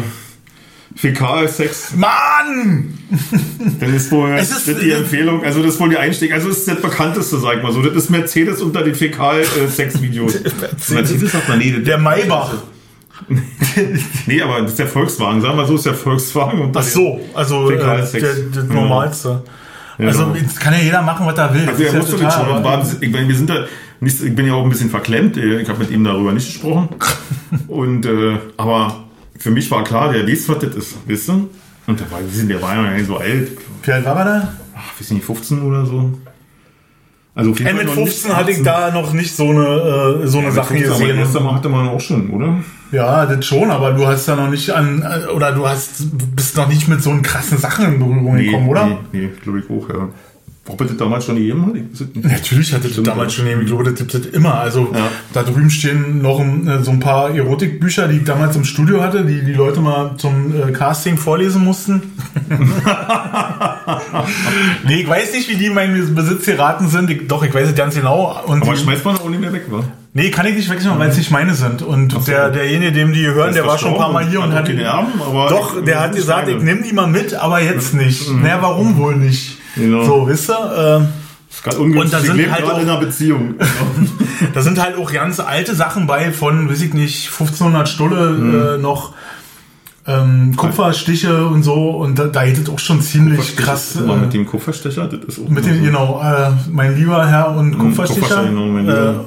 Fäkalsex. 0.99 1.95
Mann! 1.95 2.99
Dann 3.79 3.95
ist 3.95 4.11
wohl 4.11 4.31
es 4.33 4.51
ist, 4.51 4.83
die 4.83 4.91
Empfehlung, 4.91 5.45
also 5.45 5.63
das 5.63 5.75
ist 5.75 5.81
wohl 5.81 5.91
die 5.91 5.97
Einstieg, 5.97 6.33
also 6.33 6.49
das 6.49 6.59
ist 6.59 6.69
das 6.69 6.81
bekannteste, 6.81 7.39
sag 7.39 7.59
ich 7.59 7.63
mal 7.63 7.71
so. 7.71 7.83
Das 7.83 7.95
ist 7.95 8.11
Mercedes 8.11 8.61
unter 8.61 8.83
den 8.83 8.97
Fäkal-Sex-Videos. 8.97 10.41
Mercedes 10.89 11.31
sagt 11.31 11.49
man, 11.49 11.59
nee, 11.59 11.71
der 11.71 11.99
Maybach. 11.99 12.53
nee, 14.27 14.43
aber 14.43 14.63
das 14.63 14.73
ist 14.73 14.81
der 14.81 14.89
Volkswagen. 14.89 15.41
Sagen 15.41 15.57
wir 15.57 15.67
so, 15.67 15.77
ist 15.77 15.87
der 15.87 15.95
Volkswagen. 15.95 16.63
Und 16.63 16.77
Ach 16.77 16.83
so, 16.83 17.21
also 17.33 17.71
äh, 17.71 17.79
der, 17.79 18.03
der 18.03 18.65
normalste. 18.65 19.45
Ja. 19.99 20.07
Also 20.09 20.35
jetzt 20.35 20.59
kann 20.59 20.75
ja 20.75 20.81
jeder 20.81 21.03
machen, 21.03 21.27
was 21.27 21.39
er 21.39 21.55
will. 21.55 21.69
Also 21.69 21.83
er 21.83 21.93
musste 21.93 22.17
ja 22.17 22.31
schon. 22.31 22.65
War, 22.65 22.85
ich 23.01 23.11
meine, 23.11 23.29
wir 23.29 23.37
sind 23.37 23.51
da 23.51 23.67
nicht, 24.01 24.21
ich 24.21 24.35
bin 24.35 24.47
ja 24.47 24.55
auch 24.55 24.65
ein 24.65 24.69
bisschen 24.69 24.91
verklemmt. 24.91 25.37
Ich 25.37 25.69
habe 25.69 25.79
mit 25.79 25.91
ihm 25.91 26.03
darüber 26.03 26.33
nicht 26.33 26.47
gesprochen. 26.47 26.89
Und 27.69 28.05
äh, 28.05 28.39
aber 28.57 29.08
für 29.39 29.51
mich 29.51 29.71
war 29.71 29.85
klar, 29.85 30.13
der 30.13 30.27
weiß, 30.27 30.49
was 30.49 30.59
das 30.59 30.75
ist, 30.75 30.97
wisst 31.07 31.29
ihr? 31.29 31.49
Und 31.87 32.01
der 32.01 32.11
war, 32.11 32.21
der 32.21 32.63
war 32.63 32.75
ja 32.75 32.91
nicht 32.91 33.07
so 33.07 33.17
alt. 33.17 33.53
Wie 33.83 33.93
alt 33.93 34.05
war 34.05 34.19
er 34.19 34.25
da? 34.25 34.53
Ach, 34.77 35.01
weiß 35.01 35.11
nicht, 35.13 35.25
15 35.25 35.63
oder 35.63 35.87
so. 35.87 36.13
Also 37.35 37.53
auf 37.53 37.59
jeden 37.61 37.77
Fall 37.77 37.85
mit 37.85 37.95
15 37.95 38.37
hatte 38.37 38.51
ich 38.51 38.63
da 38.63 38.91
noch 38.91 39.13
nicht 39.13 39.35
so 39.35 39.49
eine, 39.49 40.23
äh, 40.25 40.27
so 40.27 40.39
eine 40.39 40.49
ja, 40.49 40.53
Sache 40.53 40.75
gesehen. 40.75 41.19
Das 41.19 41.35
hatte 41.35 41.69
man 41.69 41.89
auch 41.89 42.01
schon, 42.01 42.31
oder? 42.31 42.57
Ja, 42.91 43.27
das 43.27 43.47
schon, 43.47 43.71
aber 43.71 43.93
du 43.93 44.07
hast 44.07 44.27
da 44.27 44.35
noch 44.35 44.51
nicht 44.51 44.71
an, 44.71 45.03
äh, 45.03 45.31
oder 45.31 45.53
du 45.53 45.67
hast, 45.69 46.09
bist 46.35 46.57
noch 46.57 46.69
nicht 46.69 46.89
mit 46.89 47.01
so 47.01 47.11
einen 47.11 47.23
krassen 47.23 47.57
Sachen 47.57 47.87
in 47.87 47.99
Berührung 48.01 48.35
nee, 48.35 48.47
gekommen, 48.47 48.69
oder? 48.69 48.87
Nee, 48.87 48.99
nee 49.13 49.31
glaube 49.41 49.61
ich 49.61 49.71
auch, 49.71 49.89
ja. 49.89 50.09
Ob 50.69 50.81
er 50.83 50.87
das 50.87 50.97
damals 50.99 51.25
schon 51.25 51.37
gegeben 51.37 51.67
hat? 51.67 51.75
Es 51.95 52.01
nicht. 52.01 52.25
Natürlich 52.25 52.73
hatte 52.73 52.83
das 52.85 52.93
Stimmt, 52.93 53.07
damals 53.07 53.33
schon 53.33 53.47
gegeben. 53.47 53.63
Ich 53.63 53.69
glaube, 53.69 53.85
das 53.85 53.95
gibt 53.95 54.15
es 54.15 54.27
immer. 54.27 54.55
Also 54.61 54.91
Ja. 54.95 55.09
da 55.33 55.43
drüben 55.43 55.71
stehen 55.71 56.21
noch 56.21 56.41
äh, 56.41 56.83
so 56.83 56.91
ein 56.91 57.01
paar 57.01 57.31
Erotikbücher, 57.35 58.07
die 58.09 58.19
ich 58.19 58.25
damals 58.25 58.55
im 58.55 58.65
Studio 58.65 59.03
hatte, 59.03 59.25
die 59.25 59.41
die 59.45 59.55
Leute 59.55 59.81
mal 59.81 60.17
zum 60.19 60.53
äh, 60.55 60.71
Casting 60.73 61.17
vorlesen 61.17 61.65
mussten. 61.65 62.03
nee, 64.87 65.01
ich 65.01 65.09
weiß 65.09 65.33
nicht, 65.33 65.49
wie 65.49 65.57
die 65.57 65.67
in 65.67 65.75
meinem 65.75 66.15
Besitz 66.15 66.45
geraten 66.45 66.89
sind. 66.89 67.11
Ich, 67.11 67.27
doch, 67.27 67.43
ich 67.43 67.55
weiß 67.55 67.69
es 67.71 67.75
ganz 67.75 67.95
genau. 67.95 68.39
Und 68.47 68.63
Aber 68.63 68.75
die, 68.75 68.81
schmeißt 68.81 69.05
man 69.05 69.17
auch 69.17 69.29
nicht 69.29 69.41
mehr 69.41 69.53
weg, 69.53 69.65
wa? 69.71 69.83
nee, 70.13 70.31
kann 70.31 70.47
ich 70.47 70.55
nicht 70.55 70.71
wegnehmen, 70.71 70.99
weil 70.99 71.09
es 71.11 71.17
nicht 71.17 71.31
meine 71.31 71.55
sind. 71.55 71.83
Und 71.83 72.13
so. 72.13 72.19
der, 72.21 72.51
derjenige, 72.51 72.93
dem 72.93 73.13
die 73.13 73.27
hören, 73.27 73.55
der, 73.55 73.67
war 73.67 73.79
schon 73.79 73.93
ein 73.93 73.99
paar 73.99 74.13
Mal 74.13 74.29
hier 74.29 74.41
und 74.41 74.53
hat 74.53 74.69
hat... 74.69 74.75
Erben, 74.77 75.13
aber 75.25 75.49
Doch, 75.49 75.83
der 75.83 76.01
hat 76.01 76.15
gesagt, 76.15 76.49
ich 76.49 76.61
nehme 76.61 76.83
die 76.83 76.93
mal 76.93 77.07
mit, 77.07 77.35
aber 77.35 77.61
jetzt 77.63 77.95
nicht. 77.95 78.31
Naja, 78.31 78.59
warum 78.61 78.97
wohl 78.97 79.17
nicht? 79.17 79.58
Genau. 79.77 80.05
So, 80.05 80.29
wisst 80.29 80.51
ihr? 80.51 80.55
Äh, 80.55 81.07
Das 81.49 81.57
ist 81.57 81.65
gerade 81.65 81.79
ungünstig. 81.79 82.05
Und 82.05 82.13
da 82.13 82.19
ich 82.21 82.27
sind 82.27 82.37
lebe 82.37 82.51
halt 82.53 82.63
gerade 82.65 82.75
auch- 82.77 82.83
in 82.83 82.89
einer 82.89 83.01
Beziehung. 83.01 83.55
Da 84.55 84.63
sind 84.63 84.81
halt 84.81 84.97
auch 84.97 85.13
ganz 85.13 85.41
alte 85.41 85.75
Sachen 85.75 86.07
bei 86.07 86.31
von, 86.33 86.71
weiß 86.71 86.81
ich 86.83 86.95
nicht, 86.95 87.27
1500 87.29 87.89
Stulle 87.89 88.31
Mhm. 88.31 88.55
äh, 88.55 88.79
noch 88.79 89.13
ähm, 90.07 90.55
Kupferstiche 90.57 91.45
und 91.47 91.63
so 91.65 91.91
und 91.91 92.19
da, 92.19 92.27
da 92.27 92.45
geht 92.47 92.57
es 92.59 92.69
auch 92.71 92.79
schon 92.79 93.03
ziemlich 93.03 93.57
krass. 93.57 93.97
Mal 94.07 94.17
Äh, 94.17 94.21
mit 94.21 94.33
dem 94.33 94.47
Kupferstecher, 94.47 95.07
das 95.09 95.37
ist 95.37 95.45
auch 95.45 95.49
mit 95.51 95.67
dem, 95.67 95.79
so- 95.79 95.83
genau, 95.85 96.23
äh, 96.25 96.51
mein 96.71 96.97
lieber 96.97 97.27
Herr 97.27 97.51
und 97.57 97.77
Kupfersticher. 97.79 98.21
Kupferstecher, 98.21 98.49
genau, 98.49 98.67
mein 98.67 98.89
äh, 98.89 98.91
lieber 99.11 99.25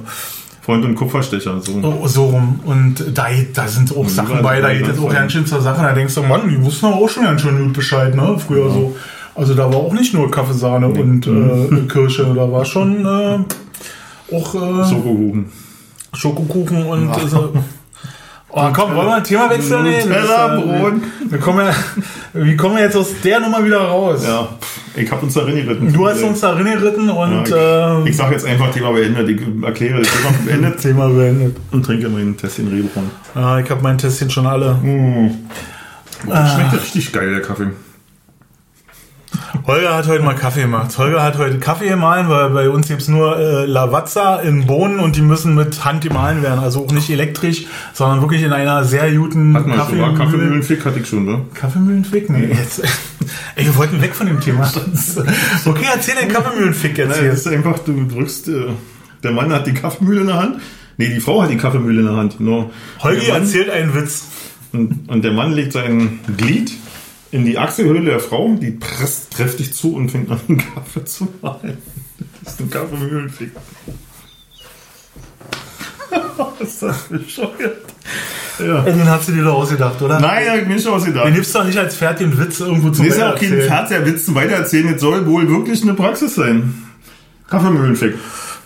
Freund 0.63 0.85
und 0.85 0.95
Kupferstecher. 0.95 1.59
So. 1.61 1.73
oh, 1.83 2.07
so 2.07 2.25
rum. 2.25 2.59
Und 2.65 3.03
da, 3.15 3.27
da 3.53 3.67
sind 3.67 3.95
auch 3.95 4.07
Sachen 4.07 4.41
bei, 4.41 4.59
da 4.61 4.73
geht 4.73 4.87
das 4.87 4.97
es 4.97 5.03
auch 5.03 5.11
ganz 5.11 5.31
schön 5.33 5.45
zur 5.45 5.61
Sache. 5.61 5.81
Da 5.81 5.91
denkst 5.93 6.15
du, 6.15 6.23
Mann, 6.23 6.47
die 6.49 6.63
wussten 6.63 6.85
aber 6.87 6.95
auch 6.97 7.09
schon 7.09 7.23
ganz 7.23 7.41
schön 7.41 7.61
gut 7.63 7.73
Bescheid, 7.73 8.15
ne? 8.15 8.37
Früher 8.39 8.69
so. 8.71 8.95
Also 9.35 9.53
da 9.53 9.63
war 9.71 9.77
auch 9.79 9.93
nicht 9.93 10.13
nur 10.13 10.29
Kaffeesahne 10.29 10.87
und 10.87 11.25
Mhm. 11.25 11.85
äh, 11.85 11.87
Kirsche, 11.91 12.25
da 12.35 12.51
war 12.51 12.65
schon 12.65 13.05
äh, 13.05 14.35
auch 14.35 14.55
äh, 14.55 14.89
Schokokuchen. 14.89 15.45
Schokokuchen 16.13 16.85
und 16.85 17.09
äh, 17.09 17.27
so. 17.27 17.53
Oh, 18.53 18.67
komm, 18.73 18.93
wollen 18.95 19.07
wir 19.07 19.15
ein 19.15 19.23
Thema 19.23 19.49
wechseln? 19.49 19.83
Nee, 19.83 20.03
Nutella, 20.03 20.57
äh, 20.57 20.61
Brot. 20.61 20.93
Wir, 21.21 21.31
wir 21.31 21.39
kommen 21.39 21.65
ja, 21.65 21.73
wie 22.33 22.57
kommen 22.57 22.75
wir 22.75 22.83
jetzt 22.83 22.97
aus 22.97 23.07
der 23.23 23.39
Nummer 23.39 23.63
wieder 23.63 23.79
raus? 23.79 24.25
Ja, 24.27 24.45
ich 24.93 25.09
habe 25.09 25.21
uns 25.25 25.35
darin 25.35 25.55
geritten. 25.55 25.93
Du 25.93 26.05
hast 26.05 26.21
uns 26.21 26.41
darin 26.41 26.65
geritten 26.65 27.09
und 27.09 27.47
Ja, 27.47 27.97
ich, 28.01 28.05
äh, 28.07 28.09
ich 28.09 28.17
sage 28.17 28.33
jetzt 28.33 28.45
einfach 28.45 28.69
Thema 28.73 28.91
beendet. 28.91 29.29
Ich 29.29 29.39
erkläre 29.63 29.99
das 29.99 30.09
Thema 30.11 30.33
beendet 30.45 30.79
Thema 30.81 31.07
beendet. 31.07 31.55
und 31.71 31.85
trinke 31.85 32.09
mein 32.09 32.35
Tässchen 32.35 32.67
Rebron. 32.67 33.09
Ah, 33.35 33.57
ich 33.63 33.69
habe 33.71 33.81
mein 33.81 33.97
Testchen 33.97 34.29
schon 34.29 34.45
alle. 34.45 34.75
Schmeckt 34.83 36.73
richtig 36.73 37.13
geil, 37.13 37.29
der 37.31 37.41
Kaffee. 37.41 37.67
Holger 39.65 39.95
hat 39.95 40.07
heute 40.07 40.23
mal 40.23 40.33
Kaffee 40.35 40.61
gemacht. 40.63 40.97
Holger 40.97 41.23
hat 41.23 41.37
heute 41.37 41.59
Kaffee 41.59 41.87
gemahlen, 41.89 42.27
weil 42.29 42.49
bei 42.49 42.69
uns 42.69 42.87
gibt's 42.87 43.07
nur 43.07 43.37
äh, 43.37 43.65
Lavazza 43.65 44.37
in 44.37 44.65
Bohnen 44.65 44.99
und 44.99 45.15
die 45.15 45.21
müssen 45.21 45.55
mit 45.55 45.85
Hand 45.85 46.01
gemahlen 46.03 46.41
werden. 46.43 46.59
Also 46.59 46.83
auch 46.85 46.91
nicht 46.91 47.09
elektrisch, 47.09 47.65
sondern 47.93 48.21
wirklich 48.21 48.41
in 48.43 48.51
einer 48.53 48.83
sehr 48.83 49.11
guten 49.13 49.53
Hat 49.55 49.67
man 49.67 49.77
schon. 49.87 50.15
Kaffeemühlenfick 50.17 50.83
hatte 50.85 50.99
ich 50.99 51.07
schon, 51.07 51.25
ne? 51.25 51.41
Kaffeemühlenfick? 51.53 52.29
Nee, 52.29 52.47
jetzt. 52.47 52.81
Ey, 53.55 53.65
wir 53.65 53.75
wollten 53.77 54.01
weg 54.01 54.15
von 54.15 54.27
dem 54.27 54.39
Thema. 54.41 54.69
Okay, 55.65 55.85
erzähl 55.93 56.15
den 56.15 56.29
Kaffeemühlenfick 56.29 56.97
jetzt 56.97 57.09
Nein, 57.11 57.19
hier. 57.21 57.29
das 57.31 57.39
ist 57.45 57.47
einfach, 57.47 57.79
du 57.79 58.05
drückst, 58.07 58.47
äh, 58.49 58.65
der 59.23 59.31
Mann 59.31 59.53
hat 59.53 59.67
die 59.67 59.73
Kaffeemühle 59.73 60.21
in 60.21 60.27
der 60.27 60.37
Hand. 60.41 60.55
Nee, 60.97 61.09
die 61.13 61.19
Frau 61.21 61.41
hat 61.43 61.49
die 61.51 61.57
Kaffeemühle 61.57 61.99
in 62.01 62.07
der 62.07 62.15
Hand. 62.15 62.37
Genau. 62.39 62.71
Holgi 63.01 63.25
Der 63.25 63.33
Mann- 63.35 63.43
erzählt 63.43 63.69
einen 63.69 63.93
Witz. 63.93 64.25
Und, 64.73 65.09
und 65.09 65.23
der 65.23 65.31
Mann 65.33 65.51
legt 65.53 65.73
sein 65.73 66.19
Glied 66.37 66.71
in 67.31 67.45
die 67.45 67.57
Achselhöhle 67.57 68.03
der 68.03 68.19
Frau, 68.19 68.55
die 68.55 68.71
presst 68.71 69.35
kräftig 69.35 69.73
zu 69.73 69.95
und 69.95 70.09
fängt 70.09 70.29
an, 70.29 70.39
den 70.47 70.57
Kaffee 70.57 71.05
zu 71.05 71.27
mahlen. 71.41 71.77
Das 72.43 72.53
ist 72.53 72.59
ein 72.59 72.69
Kaffeemühlenfick. 72.69 73.51
ist 76.59 76.83
das 76.83 77.03
bescheuert? 77.03 77.85
Ja. 78.59 78.81
Den 78.81 79.09
hast 79.09 79.27
du 79.27 79.31
dir 79.31 79.43
doch 79.43 79.55
ausgedacht, 79.55 80.01
oder? 80.01 80.19
Nein, 80.19 80.49
hab 80.49 80.57
ich 80.57 80.67
mir 80.67 80.75
nicht 80.75 80.87
ausgedacht. 80.87 81.25
Den 81.25 81.33
gibst 81.33 81.55
du 81.55 81.59
doch 81.59 81.65
nicht 81.65 81.77
als 81.77 81.95
fertigen 81.95 82.37
Witz 82.37 82.59
irgendwo 82.59 82.89
zum 82.89 83.05
Das 83.05 83.15
ist 83.15 83.19
ja 83.19 83.31
auch 83.31 83.35
kein 83.35 83.51
Weitererzählen. 83.51 83.87
Fernsehwitz 83.87 84.25
zum 84.25 84.35
Weitererzählen. 84.35 84.87
Jetzt 84.89 85.01
soll 85.01 85.25
wohl 85.25 85.49
wirklich 85.49 85.81
eine 85.81 85.93
Praxis 85.93 86.35
sein. 86.35 86.90
Kaffeemühlenfick. 87.51 88.15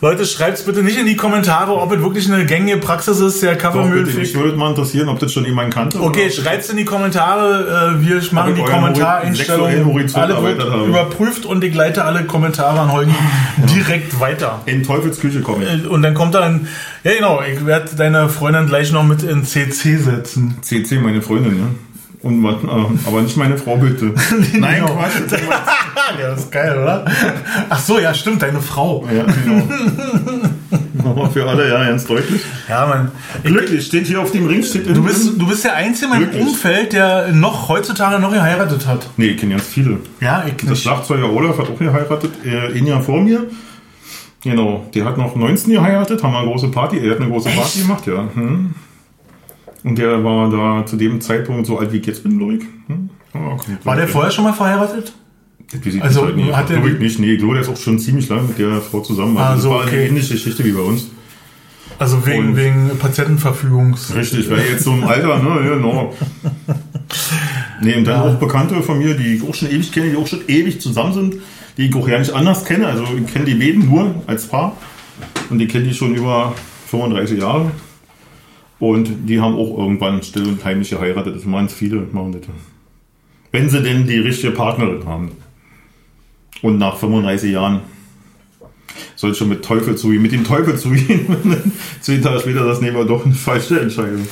Leute, 0.01 0.25
schreibt's 0.25 0.61
bitte 0.63 0.83
nicht 0.83 0.99
in 0.99 1.05
die 1.05 1.15
Kommentare, 1.15 1.71
ob 1.73 1.91
es 1.93 2.01
wirklich 2.01 2.31
eine 2.31 2.45
gängige 2.45 2.77
Praxis 2.77 3.19
ist, 3.21 3.41
der. 3.41 3.55
Kaffeemühlenfick. 3.55 4.17
Mich 4.19 4.35
würde 4.35 4.57
mal 4.57 4.69
interessieren, 4.69 5.07
ob 5.07 5.19
das 5.19 5.31
schon 5.33 5.45
jemand 5.45 5.73
kannte. 5.73 5.99
Okay, 6.01 6.25
oder 6.25 6.27
ob- 6.27 6.31
schreibt's 6.33 6.69
in 6.69 6.77
die 6.77 6.83
Kommentare. 6.85 7.95
äh, 7.97 8.05
Wir 8.05 8.21
machen 8.33 8.55
ich 8.55 8.63
die 8.63 8.69
Kommentareinstellungen. 8.69 10.11
Alle 10.13 10.43
wird 10.43 10.87
überprüft 10.87 11.45
und 11.45 11.63
ich 11.63 11.73
leite 11.73 12.03
alle 12.03 12.25
Kommentare 12.25 12.79
an 12.81 12.91
Holgi 12.91 13.13
direkt 13.73 14.19
weiter. 14.19 14.61
In 14.65 14.83
Teufels 14.83 15.19
Küche 15.19 15.41
komme 15.41 15.63
ich. 15.63 15.85
Äh, 15.85 15.87
Und 15.87 16.01
dann 16.01 16.13
kommt 16.13 16.35
dann, 16.35 16.67
ja 17.05 17.13
genau, 17.15 17.41
ich 17.41 17.65
werde 17.65 17.95
deine 17.95 18.27
Freundin 18.29 18.67
gleich 18.67 18.91
noch 18.91 19.03
mit 19.03 19.23
in 19.23 19.45
CC 19.45 19.95
setzen. 19.97 20.57
CC, 20.61 20.99
meine 20.99 21.21
Freundin, 21.21 21.55
ne? 21.55 21.67
Und 22.21 22.43
äh, 22.43 22.47
aber 23.07 23.21
nicht 23.21 23.37
meine 23.37 23.57
Frau, 23.57 23.77
bitte. 23.77 24.11
Nein, 24.53 24.81
Genau. 24.81 24.95
Quatsch. 24.97 25.41
ja, 26.19 26.29
das 26.29 26.41
ist 26.41 26.51
geil, 26.51 26.77
oder? 26.77 27.05
Ach 27.69 27.79
so, 27.79 27.99
ja, 27.99 28.13
stimmt, 28.13 28.41
deine 28.41 28.61
Frau. 28.61 29.07
Ja, 29.13 29.23
genau. 29.23 29.63
Nochmal 31.03 31.29
für 31.29 31.47
alle, 31.47 31.69
ja, 31.69 31.83
ganz 31.85 32.05
deutlich. 32.05 32.41
Ja, 32.67 32.85
man. 32.85 33.11
Ich, 33.43 33.51
Glücklich, 33.51 33.85
steht 33.85 34.07
hier 34.07 34.21
auf 34.21 34.31
dem 34.31 34.47
Ring, 34.47 34.63
steht 34.63 34.87
du, 34.87 35.03
bist, 35.03 35.39
du 35.39 35.47
bist 35.47 35.63
der 35.63 35.75
Einzige 35.75 36.05
in 36.05 36.11
meinem. 36.11 36.47
Umfeld, 36.47 36.93
der 36.93 37.31
noch 37.31 37.69
heutzutage 37.69 38.19
noch 38.19 38.31
geheiratet 38.31 38.87
hat. 38.87 39.07
Nee, 39.17 39.27
ich 39.27 39.37
kenne 39.37 39.55
ganz 39.55 39.67
viele. 39.67 39.99
Ja, 40.19 40.43
ich 40.47 40.55
Der 40.55 40.71
nicht. 40.71 40.81
Schlagzeuger 40.81 41.31
Olaf 41.31 41.57
hat 41.59 41.69
auch 41.69 41.77
geheiratet, 41.77 42.31
äh, 42.43 42.77
ein 42.77 42.85
Jahr 42.87 43.01
vor 43.01 43.21
mir. 43.21 43.47
Genau, 44.41 44.85
der 44.93 45.05
hat 45.05 45.17
noch 45.17 45.35
19 45.35 45.73
geheiratet, 45.73 46.23
haben 46.23 46.33
wir 46.33 46.39
eine 46.39 46.47
große 46.49 46.67
Party, 46.69 46.99
er 46.99 47.11
hat 47.11 47.21
eine 47.21 47.29
große 47.29 47.49
Party 47.49 47.79
gemacht, 47.79 48.05
ja. 48.07 48.27
Hm. 48.33 48.75
Und 49.83 49.97
der 49.97 50.23
war 50.23 50.49
da 50.49 50.85
zu 50.85 50.97
dem 50.97 51.21
Zeitpunkt 51.21 51.67
so 51.67 51.77
alt 51.77 51.91
wie 51.91 51.97
ich 51.97 52.05
jetzt 52.05 52.23
bin, 52.23 52.37
glaube 52.37 52.55
ich. 52.55 52.63
Hm? 52.87 53.09
Okay. 53.33 53.77
War 53.83 53.95
der 53.95 54.07
vorher 54.07 54.31
schon 54.31 54.43
mal 54.43 54.53
verheiratet? 54.53 55.13
Ich 55.83 56.01
Also, 56.01 56.25
halt 56.25 56.35
nicht. 56.37 56.55
hat 56.55 56.67
Glaube 56.67 56.91
ich 56.91 56.99
nicht. 56.99 57.19
Nee, 57.19 57.37
der 57.37 57.61
ist 57.61 57.69
auch 57.69 57.77
schon 57.77 57.99
ziemlich 57.99 58.29
lange 58.29 58.43
mit 58.43 58.59
der 58.59 58.81
Frau 58.81 58.99
zusammen. 59.01 59.37
Also, 59.37 59.63
so, 59.63 59.69
das 59.69 59.77
war 59.79 59.85
okay. 59.87 59.97
eine 59.97 60.07
ähnliche 60.09 60.33
Geschichte 60.33 60.63
wie 60.63 60.71
bei 60.71 60.81
uns. 60.81 61.07
Also 61.97 62.25
wegen, 62.25 62.49
Und- 62.49 62.55
wegen 62.57 62.91
Patientenverfügungs. 62.99 64.13
Richtig, 64.15 64.49
weil 64.49 64.59
jetzt 64.59 64.83
so 64.83 64.91
im 64.93 65.03
Alter, 65.05 65.39
ne, 65.41 65.49
ja, 65.65 65.75
genau. 65.75 66.13
Nee, 67.81 67.95
und 67.95 68.05
dann 68.05 68.21
auch 68.21 68.35
Bekannte 68.35 68.81
von 68.81 68.97
mir, 68.99 69.15
die 69.15 69.35
ich 69.35 69.43
auch 69.43 69.53
schon 69.53 69.69
ewig 69.69 69.91
kenne, 69.91 70.09
die 70.09 70.15
auch 70.15 70.25
schon 70.27 70.39
ewig 70.47 70.79
zusammen 70.79 71.13
sind, 71.13 71.35
die 71.77 71.87
ich 71.87 71.95
auch 71.95 72.07
ja 72.07 72.17
nicht 72.17 72.31
anders 72.31 72.63
kenne. 72.65 72.87
Also 72.87 73.03
ich 73.03 73.31
kenne 73.31 73.45
die 73.45 73.53
beiden 73.55 73.85
nur 73.89 74.15
als 74.27 74.47
Paar 74.47 74.77
und 75.49 75.59
die 75.59 75.67
kenne 75.67 75.85
ich 75.89 75.97
schon 75.97 76.15
über 76.15 76.53
35 76.87 77.39
Jahre. 77.39 77.71
Und 78.79 79.09
die 79.29 79.39
haben 79.39 79.55
auch 79.55 79.77
irgendwann 79.77 80.23
still 80.23 80.47
und 80.47 80.63
heimlich 80.65 80.89
geheiratet. 80.89 81.35
Das 81.35 81.45
meinen 81.45 81.69
viele, 81.69 82.07
machen 82.11 82.31
das. 82.33 82.41
Wenn 83.51 83.69
sie 83.69 83.83
denn 83.83 84.07
die 84.07 84.19
richtige 84.19 84.51
Partnerin 84.51 85.05
haben. 85.05 85.31
Und 86.65 86.79
nach 86.79 86.97
35 86.97 87.51
Jahren 87.51 87.81
soll 89.15 89.31
es 89.31 89.37
schon 89.37 89.49
mit 89.49 89.63
Teufel 89.63 89.95
zugehen, 89.95 90.23
mit 90.23 90.31
dem 90.31 90.43
Teufel 90.43 90.75
zugehen. 90.79 91.27
Zehn 92.01 92.23
Tage 92.23 92.39
später 92.39 92.65
das 92.65 92.81
nehmen 92.81 92.97
wir 92.97 93.05
doch 93.05 93.23
eine 93.23 93.35
falsche 93.35 93.79
Entscheidung. 93.79 94.27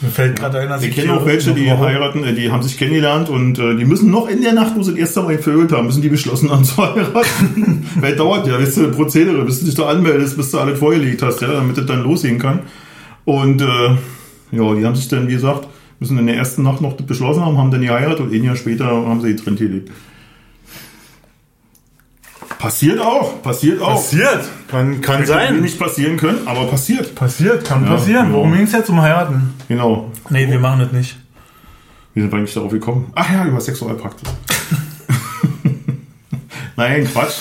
Mir 0.00 0.08
fällt 0.08 0.36
gerade 0.38 0.60
ein, 0.60 0.70
dass 0.70 0.82
Ich 0.82 0.94
kenne 0.94 1.12
auch 1.12 1.26
welche, 1.26 1.52
die 1.52 1.68
noch- 1.68 1.80
heiraten, 1.80 2.24
äh, 2.24 2.32
die 2.32 2.50
haben 2.50 2.62
sich 2.62 2.78
kennengelernt 2.78 3.28
und 3.28 3.58
äh, 3.58 3.76
die 3.76 3.84
müssen 3.84 4.10
noch 4.10 4.26
in 4.26 4.40
der 4.40 4.54
Nacht, 4.54 4.72
wo 4.74 4.82
sie 4.82 4.92
das 4.92 5.00
erste 5.00 5.20
Mal 5.20 5.36
gevögelt 5.36 5.72
haben, 5.72 5.84
müssen 5.84 6.00
die 6.00 6.08
beschlossen 6.08 6.50
haben 6.50 6.64
zu 6.64 6.78
heiraten. 6.78 7.86
Weil 7.96 8.16
dauert 8.16 8.46
ja, 8.46 8.58
weißt 8.58 8.78
du, 8.78 8.90
Prozedere, 8.92 9.44
bis 9.44 9.60
du 9.60 9.66
dich 9.66 9.74
da 9.74 9.86
anmeldest, 9.88 10.38
bis 10.38 10.50
du 10.52 10.58
alles 10.60 10.78
vorgelegt 10.78 11.20
hast, 11.20 11.42
ja, 11.42 11.48
damit 11.48 11.76
das 11.76 11.84
dann 11.84 12.02
losgehen 12.02 12.38
kann. 12.38 12.60
Und 13.26 13.60
äh, 13.60 13.66
ja, 14.52 14.74
die 14.74 14.86
haben 14.86 14.94
sich 14.96 15.08
dann, 15.08 15.28
wie 15.28 15.34
gesagt, 15.34 15.68
müssen 15.98 16.16
in 16.16 16.26
der 16.26 16.36
ersten 16.36 16.62
Nacht 16.62 16.80
noch 16.80 16.94
beschlossen 16.94 17.44
haben, 17.44 17.58
haben 17.58 17.70
dann 17.70 17.82
geheiratet 17.82 18.20
und 18.20 18.32
ein 18.32 18.42
Jahr 18.44 18.56
später 18.56 18.86
haben 18.86 19.20
sie 19.20 19.36
getrennt 19.36 19.58
gelebt. 19.58 19.90
Passiert 22.60 23.00
auch, 23.00 23.40
passiert 23.42 23.80
auch. 23.80 23.94
Passiert. 23.94 24.44
Kann, 24.68 25.00
kann 25.00 25.24
sein. 25.24 25.60
nicht 25.62 25.78
passieren 25.78 26.18
können, 26.18 26.46
aber 26.46 26.66
passiert. 26.66 27.14
Passiert, 27.14 27.64
kann 27.64 27.84
Ja, 27.84 27.92
passieren. 27.94 28.26
genau. 28.26 28.38
Worum 28.38 28.52
ging 28.52 28.62
es 28.64 28.72
jetzt 28.72 28.90
um 28.90 29.00
heiraten? 29.00 29.54
Genau. 29.68 30.10
Nee, 30.28 30.46
wir 30.48 30.58
machen 30.60 30.80
das 30.80 30.92
nicht. 30.92 31.16
Wie 32.12 32.20
sind 32.20 32.30
wir 32.30 32.38
eigentlich 32.38 32.52
darauf 32.54 32.70
gekommen? 32.70 33.10
Ach 33.14 33.32
ja, 33.32 33.46
über 33.46 33.60
Sexualpraktik. 33.60 34.28
Nein, 36.76 37.08
Quatsch. 37.10 37.36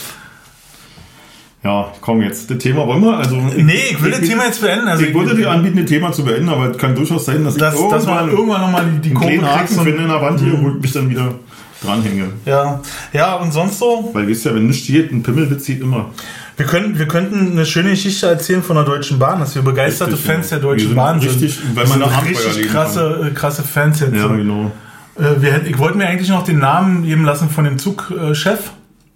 Ja, 1.64 1.92
komm 2.00 2.22
jetzt. 2.22 2.50
Das 2.50 2.58
Thema 2.60 2.88
wollen 2.88 3.04
wir? 3.04 3.18
Also, 3.18 3.36
Nee, 3.36 3.74
ich 3.92 4.02
will 4.02 4.12
das 4.12 4.22
Thema 4.22 4.46
jetzt 4.46 4.62
beenden. 4.62 4.88
Also 4.88 5.04
Ich 5.04 5.14
wollte 5.14 5.36
dir 5.36 5.52
anbieten, 5.52 5.76
das 5.78 5.88
Thema 5.88 6.14
zu 6.14 6.24
beenden, 6.24 6.48
aber 6.48 6.72
es 6.72 6.78
kann 6.78 6.96
durchaus 6.96 7.26
sein, 7.26 7.44
dass 7.44 7.58
dass, 7.58 7.76
ich 7.78 7.90
dass 7.90 8.06
man 8.06 8.30
irgendwann 8.30 8.62
nochmal 8.62 8.86
die, 8.90 9.10
die 9.10 9.14
Kurve 9.14 9.38
kriegst. 9.58 9.78
und- 9.78 9.84
finde 9.84 10.04
in 10.04 10.08
der 10.08 10.22
Wand 10.22 10.40
hier, 10.40 10.54
wo 10.62 10.70
ich 10.70 10.76
mich 10.82 10.94
dann 10.94 11.10
wieder 11.10 11.34
dranhänge. 11.84 12.26
Ja. 12.46 12.82
ja, 13.14 13.36
und 13.36 13.52
sonst 13.52 13.80
so? 13.80 14.10
Weil, 14.14 14.28
wisst 14.28 14.46
ja, 14.46 14.54
wenn 14.54 14.68
nichts 14.68 14.84
steht, 14.84 15.12
ein 15.12 15.24
Pimmelwitz 15.24 15.64
zieht 15.66 15.82
immer. 15.82 16.12
Wir, 16.58 16.66
können, 16.66 17.00
wir 17.00 17.08
könnten 17.08 17.52
eine 17.52 17.66
schöne 17.66 17.92
Geschichte 17.92 18.28
erzählen 18.28 18.62
von 18.62 18.76
der 18.76 18.86
Deutschen 18.86 19.18
Bahn, 19.18 19.40
dass 19.40 19.56
wir 19.56 19.62
begeisterte 19.62 20.14
Richtig, 20.14 20.28
Fans 20.30 20.50
ja. 20.50 20.58
der 20.58 20.70
Deutschen 20.70 20.88
sind 20.90 20.96
Bahn 20.98 21.20
sind. 21.22 21.30
richtig, 21.30 21.60
weil 21.74 21.86
Wir 21.88 21.98
man 21.98 22.10
sind 22.10 22.30
richtig 22.30 22.68
krasse, 22.72 23.30
äh, 23.32 23.34
krasse 23.34 23.64
Fans 23.64 24.00
jetzt. 24.02 24.14
Ja, 24.16 24.28
genau. 24.28 24.72
Äh, 25.18 25.42
wir, 25.42 25.66
ich 25.66 25.78
wollte 25.78 25.98
mir 25.98 26.08
eigentlich 26.08 26.30
noch 26.30 26.44
den 26.44 26.60
Namen 26.60 27.04
geben 27.04 27.24
lassen 27.24 27.50
von 27.50 27.64
dem 27.64 27.78
Zugchef. 27.78 28.72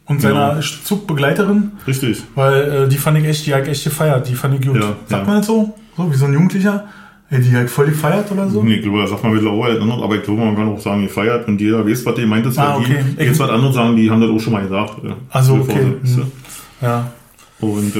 und 0.06 0.22
seiner 0.22 0.60
Zugbegleiterin. 0.62 1.72
Richtig. 1.88 2.24
Weil 2.36 2.84
äh, 2.86 2.88
die 2.88 2.98
fand 2.98 3.18
ich 3.18 3.26
echt, 3.26 3.46
die 3.46 3.54
hat 3.54 3.68
echt 3.68 3.84
gefeiert. 3.84 4.28
Die 4.30 4.36
fand 4.36 4.56
ich 4.60 4.66
gut. 4.68 4.76
Ja, 4.78 4.96
Sagt 5.08 5.12
ja. 5.12 5.24
man 5.24 5.38
das 5.38 5.48
so? 5.48 5.74
So 5.98 6.12
wie 6.12 6.16
so 6.16 6.26
ein 6.26 6.34
Jugendlicher? 6.34 6.86
Ey, 7.34 7.42
die 7.42 7.56
hat 7.56 7.70
voll 7.70 7.88
gefeiert 7.88 8.32
oder 8.32 8.48
so? 8.50 8.62
Nee, 8.64 8.76
ich 8.76 8.82
glaube, 8.84 9.02
das 9.02 9.10
sagt 9.10 9.24
man 9.24 9.34
mittlerweile 9.34 9.82
anders, 9.82 10.02
aber 10.02 10.16
ich 10.16 10.24
glaube, 10.24 10.42
man 10.46 10.56
kann 10.56 10.68
auch 10.70 10.80
sagen, 10.80 11.02
gefeiert 11.04 11.48
und 11.48 11.60
jeder 11.60 11.86
weiß, 11.88 12.06
was 12.06 12.16
die 12.16 12.26
meint, 12.26 12.46
ist, 12.46 12.58
Ah, 12.60 12.78
okay. 12.78 13.04
die 13.20 13.24
jetzt 13.24 13.40
was 13.40 13.50
andere 13.50 13.74
sagen, 13.74 13.96
die 13.96 14.10
haben 14.10 14.22
das 14.22 14.30
auch 14.30 14.40
schon 14.40 14.54
mal 14.54 14.62
gesagt. 14.64 14.94
Ach 15.32 15.44
so, 15.44 15.56
bevor 15.58 15.76
okay. 15.76 15.86
sie- 16.04 16.18
Hm. 16.22 16.32
Ja. 16.82 17.12
Und 17.60 17.96
äh, 17.96 18.00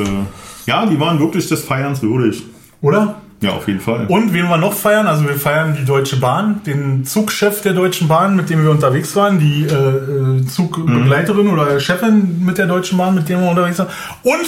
ja, 0.68 0.86
die 0.86 1.00
waren 1.00 1.20
wirklich 1.20 1.48
des 1.48 1.64
Feierns 1.64 2.02
würdig. 2.02 2.44
Oder? 2.82 3.16
Ja, 3.42 3.52
auf 3.52 3.68
jeden 3.68 3.80
Fall. 3.82 4.06
Und 4.08 4.34
wen 4.34 4.48
wir 4.48 4.58
noch 4.58 4.74
feiern? 4.74 5.06
Also 5.08 5.24
wir 5.28 5.36
feiern 5.36 5.76
die 5.78 5.84
Deutsche 5.86 6.18
Bahn, 6.18 6.62
den 6.66 7.04
Zugchef 7.06 7.62
der 7.62 7.74
Deutschen 7.74 8.08
Bahn, 8.08 8.36
mit 8.38 8.50
dem 8.50 8.64
wir 8.64 8.72
unterwegs 8.72 9.16
waren, 9.18 9.38
die 9.40 9.64
äh, 9.66 9.74
äh, 9.74 10.46
Zugbegleiterin 10.46 11.48
oder 11.48 11.80
Chefin 11.80 12.42
mit 12.46 12.58
der 12.58 12.68
Deutschen 12.68 12.98
Bahn, 12.98 13.16
mit 13.16 13.28
dem 13.28 13.42
wir 13.42 13.50
unterwegs 13.50 13.80
waren. 13.80 13.90
Und 14.24 14.46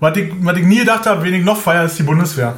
was 0.00 0.16
ich, 0.16 0.32
was 0.40 0.56
ich 0.58 0.64
nie 0.66 0.78
gedacht 0.80 1.06
habe, 1.06 1.22
wen 1.24 1.34
ich 1.34 1.44
noch 1.44 1.56
feiere, 1.56 1.84
ist 1.84 1.98
die 1.98 2.02
Bundeswehr. 2.02 2.56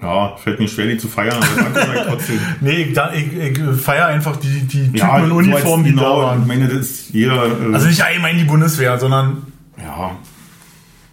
Ja, 0.00 0.36
fällt 0.36 0.60
mir 0.60 0.68
schwer, 0.68 0.86
die 0.86 0.96
zu 0.98 1.08
feiern, 1.08 1.36
aber 1.36 1.62
danke 1.62 1.80
sag 1.80 1.94
ich 1.96 2.02
trotzdem. 2.06 2.40
Nee, 2.60 2.70
ich, 2.82 2.92
da- 2.92 3.12
ich, 3.12 3.32
ich 3.36 3.58
feiere 3.80 4.06
einfach 4.06 4.36
die, 4.36 4.60
die 4.60 4.84
Typen 4.84 4.96
ja, 4.96 5.18
in 5.18 5.32
Uniform, 5.32 5.82
die 5.84 5.90
da 5.94 5.96
genau, 6.02 6.16
Ich 6.20 6.26
waren. 6.26 6.46
meine, 6.46 6.68
das 6.68 6.76
ist 6.78 7.10
jeder. 7.14 7.46
Äh, 7.46 7.74
Also 7.74 7.88
nicht 7.88 8.02
allgemein 8.04 8.38
die 8.38 8.44
Bundeswehr, 8.44 8.98
sondern 8.98 9.42
ja, 9.76 10.12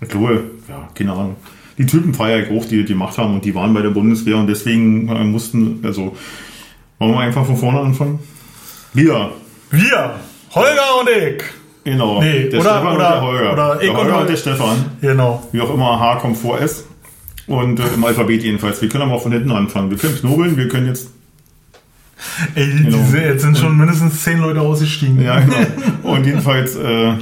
ich 0.01 0.09
glaube, 0.09 0.43
ja, 0.69 0.87
keine 0.93 1.11
Ahnung. 1.13 1.35
Die 1.77 1.85
Typen 1.85 2.13
feiere 2.13 2.43
ich 2.47 2.51
auch, 2.57 2.65
die 2.67 2.79
das 2.81 2.87
gemacht 2.87 3.17
haben 3.17 3.33
und 3.33 3.43
die 3.45 3.53
waren 3.55 3.73
bei 3.73 3.81
der 3.81 3.89
Bundeswehr 3.89 4.37
und 4.37 4.47
deswegen 4.47 5.07
äh, 5.09 5.23
mussten, 5.23 5.79
also, 5.83 6.15
wollen 6.99 7.11
wir 7.13 7.19
einfach 7.19 7.45
von 7.45 7.57
vorne 7.57 7.79
anfangen? 7.81 8.19
Wir. 8.93 9.31
wir, 9.71 10.11
Holger 10.53 10.99
und 11.01 11.09
ich. 11.09 11.43
Genau. 11.83 12.21
Nee, 12.21 12.49
der 12.49 12.59
oder- 12.61 12.69
Stefan 12.69 12.87
und 12.87 12.95
oder- 12.95 13.09
der 13.11 13.21
Holger. 13.21 13.53
oder 13.53 13.75
ich 13.75 13.79
der 13.81 13.89
und 13.91 13.97
Holger 13.97 14.09
und 14.09 14.15
Holger. 14.19 14.27
der 14.31 14.37
Stefan. 14.37 14.85
Genau. 15.01 15.43
Wie 15.51 15.61
auch 15.61 15.73
immer, 15.73 15.99
H 15.99 16.15
kommt 16.17 16.37
vor 16.37 16.59
S. 16.61 16.85
Und 17.47 17.79
äh, 17.79 17.84
im 17.93 18.03
Alphabet 18.03 18.43
jedenfalls. 18.43 18.81
Wir 18.81 18.89
können 18.89 19.03
aber 19.03 19.13
auch 19.13 19.23
von 19.23 19.31
hinten 19.31 19.51
anfangen. 19.51 19.91
Wir 19.91 19.97
können 19.97 20.15
knobeln, 20.15 20.58
wir 20.58 20.67
können 20.67 20.88
jetzt. 20.88 21.10
Ey, 22.55 22.65
Genau. 22.84 22.97
diese, 22.97 23.19
jetzt 23.19 23.41
sind 23.43 23.58
schon 23.58 23.77
mindestens 23.77 24.23
zehn 24.23 24.39
Leute 24.39 24.62
ausgestiegen. 24.62 25.21
Ja, 25.21 25.39
genau. 25.39 25.55
Und 26.15 26.25
jedenfalls 26.25 26.75
äh, 26.75 27.13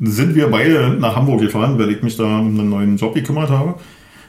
sind 0.00 0.34
wir 0.34 0.48
beide 0.48 0.90
nach 0.98 1.14
Hamburg 1.16 1.40
gefahren, 1.40 1.78
weil 1.78 1.90
ich 1.90 2.02
mich 2.02 2.16
da 2.16 2.24
um 2.24 2.58
einen 2.58 2.68
neuen 2.68 2.96
Job 2.96 3.14
gekümmert 3.14 3.50
habe. 3.50 3.74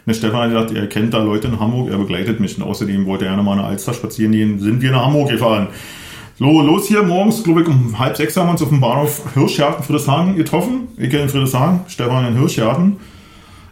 Der 0.05 0.13
Stefan 0.13 0.41
hat 0.41 0.49
gesagt, 0.51 0.71
er 0.73 0.87
kennt 0.87 1.13
da 1.15 1.23
Leute 1.23 1.47
in 1.47 1.59
Hamburg, 1.59 1.89
er 1.89 1.97
begleitet 1.97 2.39
mich. 2.39 2.57
Und 2.57 2.63
außerdem 2.63 3.05
wollte 3.07 3.25
er 3.25 3.31
gerne 3.31 3.41
mal 3.41 3.53
eine 3.53 3.63
Alster 3.63 3.93
spazieren 3.93 4.33
gehen. 4.33 4.59
Sind 4.59 4.81
wir 4.81 4.91
nach 4.91 5.05
Hamburg 5.05 5.29
gefahren. 5.31 5.67
So, 6.37 6.61
los 6.61 6.87
hier 6.87 7.01
morgens, 7.01 7.43
glaube 7.43 7.61
ich, 7.61 7.67
um 7.67 7.97
halb 7.97 8.15
sechs 8.17 8.35
haben 8.37 8.47
wir 8.47 8.51
uns 8.51 8.61
auf 8.61 8.69
dem 8.69 8.81
Bahnhof 8.81 9.23
Hirschgarten, 9.33 9.83
Friedrichshagen 9.83 10.35
getroffen. 10.35 10.89
Ich 10.97 11.11
in 11.11 11.29
Friedrichshagen, 11.29 11.79
Stefan 11.87 12.27
in 12.27 12.37
Hirschgarten. 12.37 12.97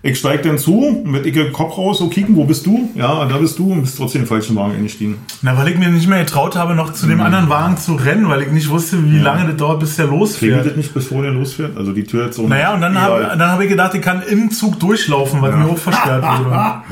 Ich 0.06 0.20
steig 0.20 0.44
dann 0.44 0.58
zu, 0.58 1.02
mit 1.06 1.26
ich 1.26 1.54
Kopf 1.54 1.78
raus, 1.78 2.00
so 2.00 2.10
kicken, 2.10 2.36
wo 2.36 2.44
bist 2.44 2.66
du? 2.66 2.90
Ja, 2.94 3.24
da 3.24 3.38
bist 3.38 3.58
du 3.58 3.72
und 3.72 3.84
bist 3.84 3.98
trotzdem 3.98 4.24
den 4.24 4.28
falschen 4.28 4.54
Wagen 4.54 4.74
eingestiegen. 4.76 5.16
Na, 5.42 5.58
weil 5.58 5.70
ich 5.70 5.78
mir 5.78 5.88
nicht 5.90 6.10
mehr 6.10 6.20
getraut 6.20 6.58
habe, 6.58 6.76
noch 6.76 6.92
zu 6.92 7.08
dem 7.08 7.20
Mhm. 7.20 7.24
anderen 7.24 7.50
Wagen 7.50 7.78
zu 7.78 7.94
rennen, 7.96 8.28
weil 8.28 8.42
ich 8.42 8.52
nicht 8.52 8.70
wusste, 8.70 8.98
wie 9.10 9.20
lange 9.20 9.48
das 9.48 9.56
dauert, 9.56 9.80
bis 9.80 9.96
der 9.96 10.08
Klingelt 10.08 10.20
losfährt. 10.30 10.66
das 10.66 10.76
nicht, 10.76 10.94
bevor 10.94 11.22
der 11.24 11.32
losfährt? 11.32 11.78
Also 11.78 11.94
die 11.94 12.04
Tür 12.04 12.26
jetzt 12.26 12.36
so. 12.36 12.46
Naja, 12.50 12.74
und 12.74 12.82
dann 12.82 13.00
habe 13.00 13.30
hab 13.40 13.62
ich 13.62 13.70
gedacht, 13.70 13.96
ich 13.96 14.02
kann 14.02 14.22
im 14.30 14.52
Zug 14.52 14.78
durchlaufen, 14.78 15.42
was 15.42 15.56
mir 15.56 15.66
auch 15.70 15.78
versperrt 15.78 16.24
wurde. 16.24 16.74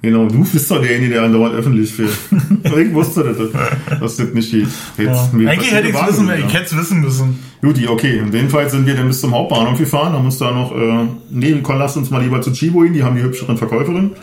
Genau, 0.00 0.26
du 0.26 0.44
bist 0.44 0.70
doch 0.70 0.80
derjenige, 0.80 1.14
der 1.14 1.22
andauernd 1.24 1.54
öffentlich 1.54 1.92
fährt. 1.92 2.10
ich 2.64 2.92
wusste 2.94 3.24
das, 3.24 3.98
dass 4.00 4.16
das 4.16 4.28
nicht 4.34 4.50
geht. 4.50 4.68
Ja. 4.98 5.04
Jetzt 5.04 5.34
Eigentlich 5.34 5.72
hätte 5.72 5.88
ich 5.88 5.94
es 5.94 6.06
wissen, 6.08 6.28
ja. 6.28 6.34
ich 6.34 6.52
hätte 6.52 6.64
es 6.64 6.76
wissen 6.76 7.00
müssen. 7.00 7.38
Juti, 7.64 7.88
okay. 7.88 8.18
In 8.18 8.30
dem 8.30 8.50
Fall 8.50 8.68
sind 8.68 8.86
wir 8.86 8.94
dann 8.94 9.06
bis 9.08 9.20
zum 9.20 9.34
Hauptbahnhof 9.34 9.78
gefahren, 9.78 10.12
haben 10.12 10.26
uns 10.26 10.36
da 10.38 10.50
noch, 10.50 10.72
äh, 10.76 11.06
nee, 11.30 11.58
komm, 11.62 11.78
lass 11.78 11.96
uns 11.96 12.10
mal 12.10 12.22
lieber 12.22 12.42
zu 12.42 12.52
Chibo 12.52 12.84
hin, 12.84 12.92
die 12.92 13.02
haben 13.02 13.16
die 13.16 13.22
hübscheren 13.22 13.56
Verkäuferinnen. 13.56 14.10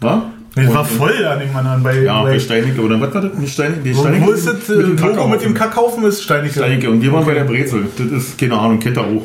Ja? 0.00 0.30
Nee, 0.54 0.66
das 0.66 0.74
war 0.74 0.84
voll 0.84 1.26
an 1.26 1.40
dem 1.40 1.56
anderen 1.56 1.82
bei, 1.82 2.02
Ja, 2.02 2.22
bei 2.22 2.30
bei 2.30 2.38
Steinecke, 2.38 2.80
oder 2.80 3.00
was 3.00 3.12
war 3.12 3.20
das? 3.20 3.34
Nicht 3.36 3.52
Steinecke, 3.52 3.80
die 3.82 3.96
wo, 3.96 4.30
ist 4.30 4.46
das 4.46 4.68
äh, 4.68 4.76
mit 4.76 4.86
dem 4.86 4.96
Logo 4.96 5.08
Kackhaufen. 5.08 5.30
mit 5.32 5.42
dem 5.42 5.54
Kackhaufen 5.54 6.04
ist 6.04 6.22
Steinecke. 6.22 6.52
Steinecke. 6.54 6.88
Und 6.88 7.02
wir 7.02 7.12
waren 7.12 7.26
bei 7.26 7.34
der 7.34 7.42
Brezel. 7.42 7.88
Das 7.96 8.06
ist, 8.06 8.38
keine 8.38 8.56
Ahnung, 8.56 8.78
kennt 8.78 8.96
ihr 8.96 9.02
auch. 9.02 9.22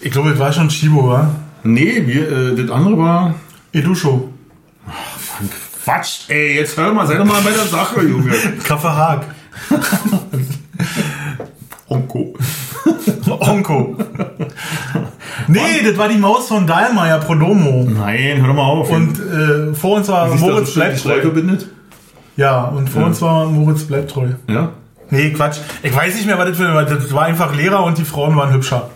Ich 0.00 0.12
glaube, 0.12 0.30
das 0.30 0.38
war 0.38 0.52
schon 0.52 0.68
Chibo, 0.68 1.08
wa? 1.08 1.34
Nee, 1.64 2.04
wir, 2.06 2.30
äh, 2.30 2.54
das 2.54 2.70
andere 2.70 2.96
war, 2.96 3.34
Edusho. 3.72 4.28
Quatsch, 5.84 6.28
ey, 6.28 6.58
jetzt 6.58 6.76
hör 6.76 6.92
mal, 6.92 7.08
sei 7.08 7.16
doch 7.16 7.24
mal 7.24 7.42
bei 7.42 7.50
der 7.50 7.66
Sache, 7.66 8.02
Junge. 8.02 8.30
Kaffee 8.64 8.86
Haag. 8.88 9.24
Onko. 11.88 12.34
Onko. 13.40 13.96
nee, 15.48 15.60
das 15.84 15.96
war 15.98 16.08
die 16.08 16.18
Maus 16.18 16.48
von 16.48 16.66
Dahlmeier 16.66 17.18
Prodomo. 17.18 17.86
Nein, 17.88 18.38
hör 18.40 18.48
doch 18.48 18.54
mal 18.54 18.62
auf. 18.62 18.90
Und 18.90 19.18
äh, 19.18 19.74
vor 19.74 19.96
uns 19.96 20.08
war 20.08 20.30
Siehst 20.30 20.42
Moritz 20.42 20.72
du 20.74 20.80
bleibt 20.80 21.02
treu. 21.02 21.20
Ja, 22.36 22.64
und 22.64 22.88
vor 22.88 23.02
Ja. 23.02 23.06
uns 23.08 23.22
war 23.22 23.46
Moritz 23.46 23.82
bleibt 23.84 24.10
treu. 24.10 24.28
Ja. 24.48 24.70
Nee, 25.10 25.30
Quatsch. 25.30 25.58
Ich 25.82 25.94
weiß 25.94 26.14
nicht 26.14 26.26
mehr, 26.26 26.38
was 26.38 26.48
das 26.48 26.56
für 26.58 26.72
war. 26.72 26.84
Das 26.84 27.12
war 27.12 27.24
einfach 27.24 27.54
Lehrer 27.56 27.82
und 27.84 27.96
die 27.98 28.04
Frauen 28.04 28.36
waren 28.36 28.52
hübscher. 28.52 28.90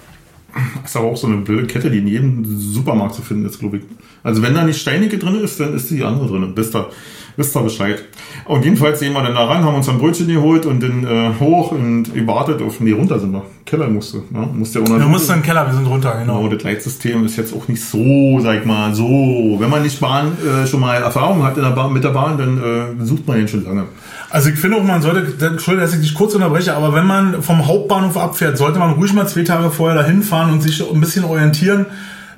Ist 0.85 0.97
aber 0.97 1.07
auch 1.07 1.17
so 1.17 1.27
eine 1.27 1.37
blöde 1.37 1.67
Kette, 1.67 1.91
die 1.91 1.99
in 1.99 2.07
jedem 2.07 2.45
Supermarkt 2.45 3.15
zu 3.15 3.23
finden 3.23 3.47
ist, 3.47 3.59
glaube 3.59 3.79
ich. 3.79 3.83
Also 4.23 4.43
wenn 4.43 4.55
da 4.55 4.65
nicht 4.65 4.81
Steinige 4.81 5.19
drin 5.19 5.37
ist, 5.37 5.59
dann 5.59 5.75
ist 5.75 5.91
die 5.91 6.03
andere 6.05 6.29
drin. 6.29 6.53
Wisst 6.55 6.75
ihr, 6.75 6.88
wisst 7.37 7.57
ihr 7.57 7.62
Bescheid. 7.62 8.05
Und 8.45 8.65
jedenfalls 8.65 9.01
sehen 9.01 9.12
wir 9.15 9.23
dann 9.23 9.35
da 9.35 9.45
ran, 9.45 9.65
haben 9.65 9.75
uns 9.75 9.88
ein 9.88 9.99
Brötchen 9.99 10.29
geholt 10.29 10.67
und 10.67 10.83
dann 10.83 11.05
äh, 11.05 11.33
hoch 11.41 11.73
und 11.73 12.12
gewartet 12.15 12.61
auf, 12.62 12.81
nee, 12.81 12.93
runter 12.93 13.19
sind 13.19 13.33
wir. 13.33 13.43
Keller 13.65 13.88
musste, 13.88 14.19
ne? 14.31 14.49
Musste 14.53 14.81
ja 14.81 14.85
Du 14.85 15.09
musst 15.09 15.29
in 15.29 15.37
den 15.37 15.43
Keller, 15.43 15.67
wir 15.67 15.75
sind 15.75 15.87
runter, 15.87 16.17
genau. 16.19 16.43
Genau, 16.43 16.55
das 16.55 16.62
Leitsystem 16.62 17.25
ist 17.25 17.37
jetzt 17.37 17.55
auch 17.55 17.67
nicht 17.69 17.83
so, 17.83 18.41
sag 18.41 18.61
ich 18.61 18.65
mal, 18.65 18.95
so. 18.95 19.57
Wenn 19.59 19.71
man 19.71 19.83
nicht 19.83 19.99
Bahn 20.01 20.37
äh, 20.38 20.67
schon 20.67 20.81
mal 20.81 20.97
Erfahrung 20.97 21.43
hat 21.43 21.57
in 21.57 21.62
der 21.62 21.71
Bahn, 21.71 21.93
mit 21.93 22.05
der 22.05 22.11
Bahn, 22.11 22.37
dann 22.37 22.59
äh, 23.01 23.05
sucht 23.05 23.27
man 23.27 23.38
den 23.38 23.49
schon 23.49 23.65
lange. 23.65 23.85
Also 24.33 24.49
ich 24.49 24.59
finde 24.59 24.79
auch, 24.79 24.83
man 24.83 25.03
sollte, 25.03 25.47
Entschuldigung, 25.47 25.85
dass 25.87 25.92
ich 25.95 26.01
dich 26.01 26.14
kurz 26.14 26.35
unterbreche, 26.35 26.75
aber 26.75 26.95
wenn 26.95 27.07
man 27.07 27.42
vom 27.42 27.66
Hauptbahnhof 27.66 28.16
abfährt, 28.16 28.57
sollte 28.57 28.79
man 28.79 28.92
ruhig 28.95 29.12
mal 29.12 29.29
zwei 29.29 29.42
Tage 29.42 29.71
vorher 29.71 29.95
dahin 29.95 30.23
fahren 30.23 30.51
und 30.51 30.62
sich 30.62 30.83
ein 30.83 31.01
bisschen 31.03 31.25
orientieren, 31.25 31.85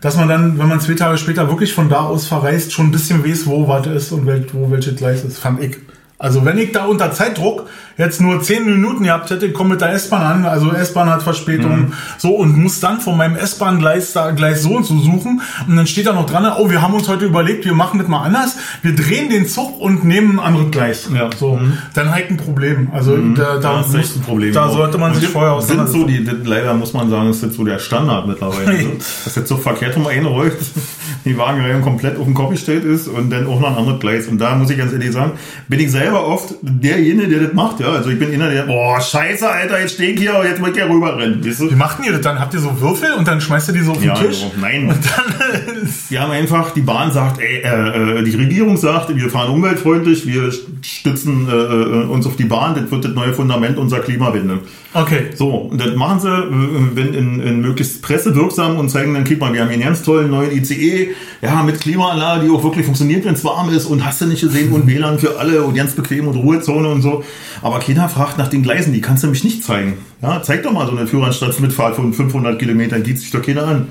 dass 0.00 0.16
man 0.16 0.26
dann, 0.26 0.58
wenn 0.58 0.66
man 0.66 0.80
zwei 0.80 0.94
Tage 0.94 1.18
später 1.18 1.48
wirklich 1.48 1.72
von 1.72 1.88
da 1.88 2.00
aus 2.00 2.26
verreist, 2.26 2.72
schon 2.72 2.86
ein 2.86 2.90
bisschen 2.90 3.24
weiß, 3.24 3.46
wo 3.46 3.68
was 3.68 3.86
ist 3.86 4.10
und 4.10 4.26
wo 4.26 4.72
welches 4.72 4.96
Gleis 4.96 5.22
ist, 5.22 5.38
fand 5.38 5.62
ich. 5.62 5.76
Also 6.18 6.44
wenn 6.44 6.58
ich 6.58 6.70
da 6.70 6.84
unter 6.84 7.12
Zeitdruck 7.12 7.66
jetzt 7.98 8.20
nur 8.20 8.40
zehn 8.40 8.64
Minuten 8.64 9.04
gehabt 9.04 9.30
hätte, 9.30 9.52
komme 9.52 9.70
mit 9.70 9.80
der 9.80 9.92
S-Bahn 9.92 10.22
an, 10.22 10.44
also 10.46 10.70
S-Bahn 10.70 11.10
hat 11.10 11.22
Verspätung, 11.22 11.92
so 12.18 12.36
und 12.36 12.56
muss 12.56 12.78
dann 12.80 13.00
von 13.00 13.16
meinem 13.16 13.36
S-Bahn-Gleis 13.36 14.12
da 14.12 14.30
Gleis 14.30 14.62
so 14.62 14.76
und 14.76 14.84
so 14.84 14.98
suchen 14.98 15.42
und 15.66 15.76
dann 15.76 15.86
steht 15.86 16.06
da 16.06 16.12
noch 16.12 16.26
dran, 16.26 16.50
oh, 16.58 16.70
wir 16.70 16.82
haben 16.82 16.94
uns 16.94 17.08
heute 17.08 17.24
überlegt, 17.24 17.64
wir 17.64 17.74
machen 17.74 17.98
das 17.98 18.08
mal 18.08 18.22
anders, 18.22 18.56
wir 18.82 18.94
drehen 18.94 19.28
den 19.28 19.46
Zug 19.48 19.80
und 19.80 20.04
nehmen 20.04 20.38
ein 20.38 20.44
anderes 20.44 20.70
Gleis. 20.70 21.08
Ja. 21.14 21.30
So, 21.36 21.60
dann 21.94 22.10
halt 22.10 22.30
ein 22.30 22.36
Problem. 22.36 22.88
Also 22.92 23.16
da, 23.16 23.58
da, 23.58 23.78
Das 23.78 23.88
ist 23.88 23.94
echt 23.94 24.16
ein 24.16 24.22
Problem. 24.22 24.52
da 24.52 24.68
sollte 24.68 24.98
man 24.98 25.14
sich 25.14 25.24
das 25.24 25.32
vorher 25.32 25.60
sind 25.62 25.88
so 25.88 26.04
die, 26.04 26.24
das, 26.24 26.36
leider 26.44 26.74
muss 26.74 26.92
man 26.92 27.10
sagen, 27.10 27.30
ist 27.30 27.42
jetzt 27.42 27.56
so 27.56 27.64
der 27.64 27.78
Standard 27.78 28.26
mittlerweile. 28.26 28.72
ne? 28.72 28.92
Dass 29.24 29.34
jetzt 29.34 29.48
so 29.48 29.56
verkehrt 29.56 29.96
rum 29.96 30.06
einrollt, 30.06 30.56
die 31.24 31.36
Wagenreihe 31.36 31.80
komplett 31.80 32.18
auf 32.18 32.24
den 32.24 32.34
Kopf 32.34 32.50
gestellt 32.50 32.84
ist 32.84 33.08
und 33.08 33.30
dann 33.30 33.46
auch 33.46 33.60
noch 33.60 33.70
ein 33.70 33.76
anderes 33.76 34.00
Gleis. 34.00 34.28
Und 34.28 34.38
da 34.38 34.54
muss 34.54 34.70
ich 34.70 34.78
ganz 34.78 34.92
ehrlich 34.92 35.12
sagen, 35.12 35.32
bin 35.68 35.80
ich 35.80 35.90
selber 35.90 36.26
oft 36.26 36.54
derjenige, 36.62 37.28
der 37.28 37.40
das 37.44 37.52
macht. 37.54 37.80
Ja, 37.80 37.88
also 37.88 38.10
ich 38.10 38.18
bin 38.18 38.32
einer, 38.32 38.50
der, 38.50 38.62
boah, 38.64 39.00
scheiße, 39.00 39.48
Alter, 39.48 39.80
jetzt 39.80 39.94
stehe 39.94 40.12
ich 40.12 40.20
hier 40.20 40.34
jetzt 40.44 40.60
muss 40.60 40.70
ich 40.70 40.76
ja 40.76 40.86
rüberrennen. 40.86 41.44
Weißt 41.44 41.60
du? 41.60 41.70
Wie 41.70 41.74
macht 41.74 42.04
ihr 42.04 42.12
das 42.12 42.20
dann? 42.20 42.38
Habt 42.38 42.54
ihr 42.54 42.60
so 42.60 42.80
Würfel 42.80 43.12
und 43.14 43.26
dann 43.26 43.40
schmeißt 43.40 43.68
ihr 43.68 43.74
die 43.74 43.80
so 43.80 43.92
auf 43.92 43.98
den 43.98 44.08
Ja, 44.08 44.14
Tisch? 44.14 44.42
also, 44.44 44.52
nein. 44.60 44.88
Und 44.88 44.98
dann 45.04 45.88
Wir 46.08 46.20
haben 46.20 46.32
einfach, 46.32 46.70
die 46.72 46.80
Bahn 46.82 47.12
sagt, 47.12 47.40
ey, 47.40 47.62
äh, 47.62 48.20
äh, 48.20 48.22
die 48.24 48.36
Regierung 48.36 48.76
sagt, 48.76 49.14
wir 49.14 49.30
fahren 49.30 49.50
umweltfreundlich, 49.50 50.26
wir 50.26 50.50
stützen 50.82 51.48
äh, 51.48 51.52
äh, 51.52 52.04
uns 52.06 52.26
auf 52.26 52.36
die 52.36 52.44
Bahn, 52.44 52.74
das 52.74 52.90
wird 52.90 53.04
das 53.04 53.12
neue 53.14 53.32
Fundament 53.32 53.78
unserer 53.78 54.00
Klimawende. 54.00 54.60
Okay. 54.92 55.30
So, 55.34 55.48
und 55.50 55.80
das 55.80 55.94
machen 55.96 56.20
sie, 56.20 56.28
äh, 56.28 56.50
wenn 56.94 57.14
in, 57.14 57.40
in 57.40 57.60
möglichst 57.60 58.02
pressewirksam 58.02 58.76
und 58.76 58.88
zeigen 58.90 59.14
dann, 59.14 59.24
guck 59.24 59.40
mal, 59.40 59.52
wir 59.52 59.60
haben 59.60 59.68
hier 59.68 59.74
einen 59.78 59.82
ganz 59.84 60.02
tollen 60.02 60.30
neuen 60.30 60.52
ICE, 60.52 61.03
ja, 61.42 61.62
mit 61.62 61.80
Klimaanlage, 61.80 62.44
die 62.46 62.50
auch 62.50 62.62
wirklich 62.64 62.84
funktioniert, 62.84 63.24
wenn 63.24 63.34
es 63.34 63.44
warm 63.44 63.70
ist 63.70 63.86
und 63.86 64.04
hast 64.04 64.20
du 64.20 64.26
nicht 64.26 64.40
gesehen 64.40 64.72
und 64.72 64.86
WLAN 64.86 65.18
für 65.18 65.38
alle 65.38 65.62
und 65.64 65.74
ganz 65.74 65.92
bequem 65.92 66.28
und 66.28 66.36
Ruhezone 66.36 66.88
und 66.88 67.02
so. 67.02 67.22
Aber 67.62 67.78
keiner 67.80 68.08
fragt 68.08 68.38
nach 68.38 68.48
den 68.48 68.62
Gleisen, 68.62 68.92
die 68.92 69.00
kannst 69.00 69.22
du 69.24 69.28
mich 69.28 69.44
nicht 69.44 69.62
zeigen. 69.64 69.94
Ja, 70.22 70.42
zeig 70.42 70.62
doch 70.62 70.72
mal 70.72 70.86
so 70.86 70.96
eine 70.96 71.06
Führerstandsmitfahrt 71.06 71.96
von 71.96 72.12
500 72.12 72.58
Kilometern, 72.58 73.02
geht 73.02 73.18
sich 73.18 73.30
doch 73.30 73.42
keiner 73.42 73.66
an. 73.66 73.86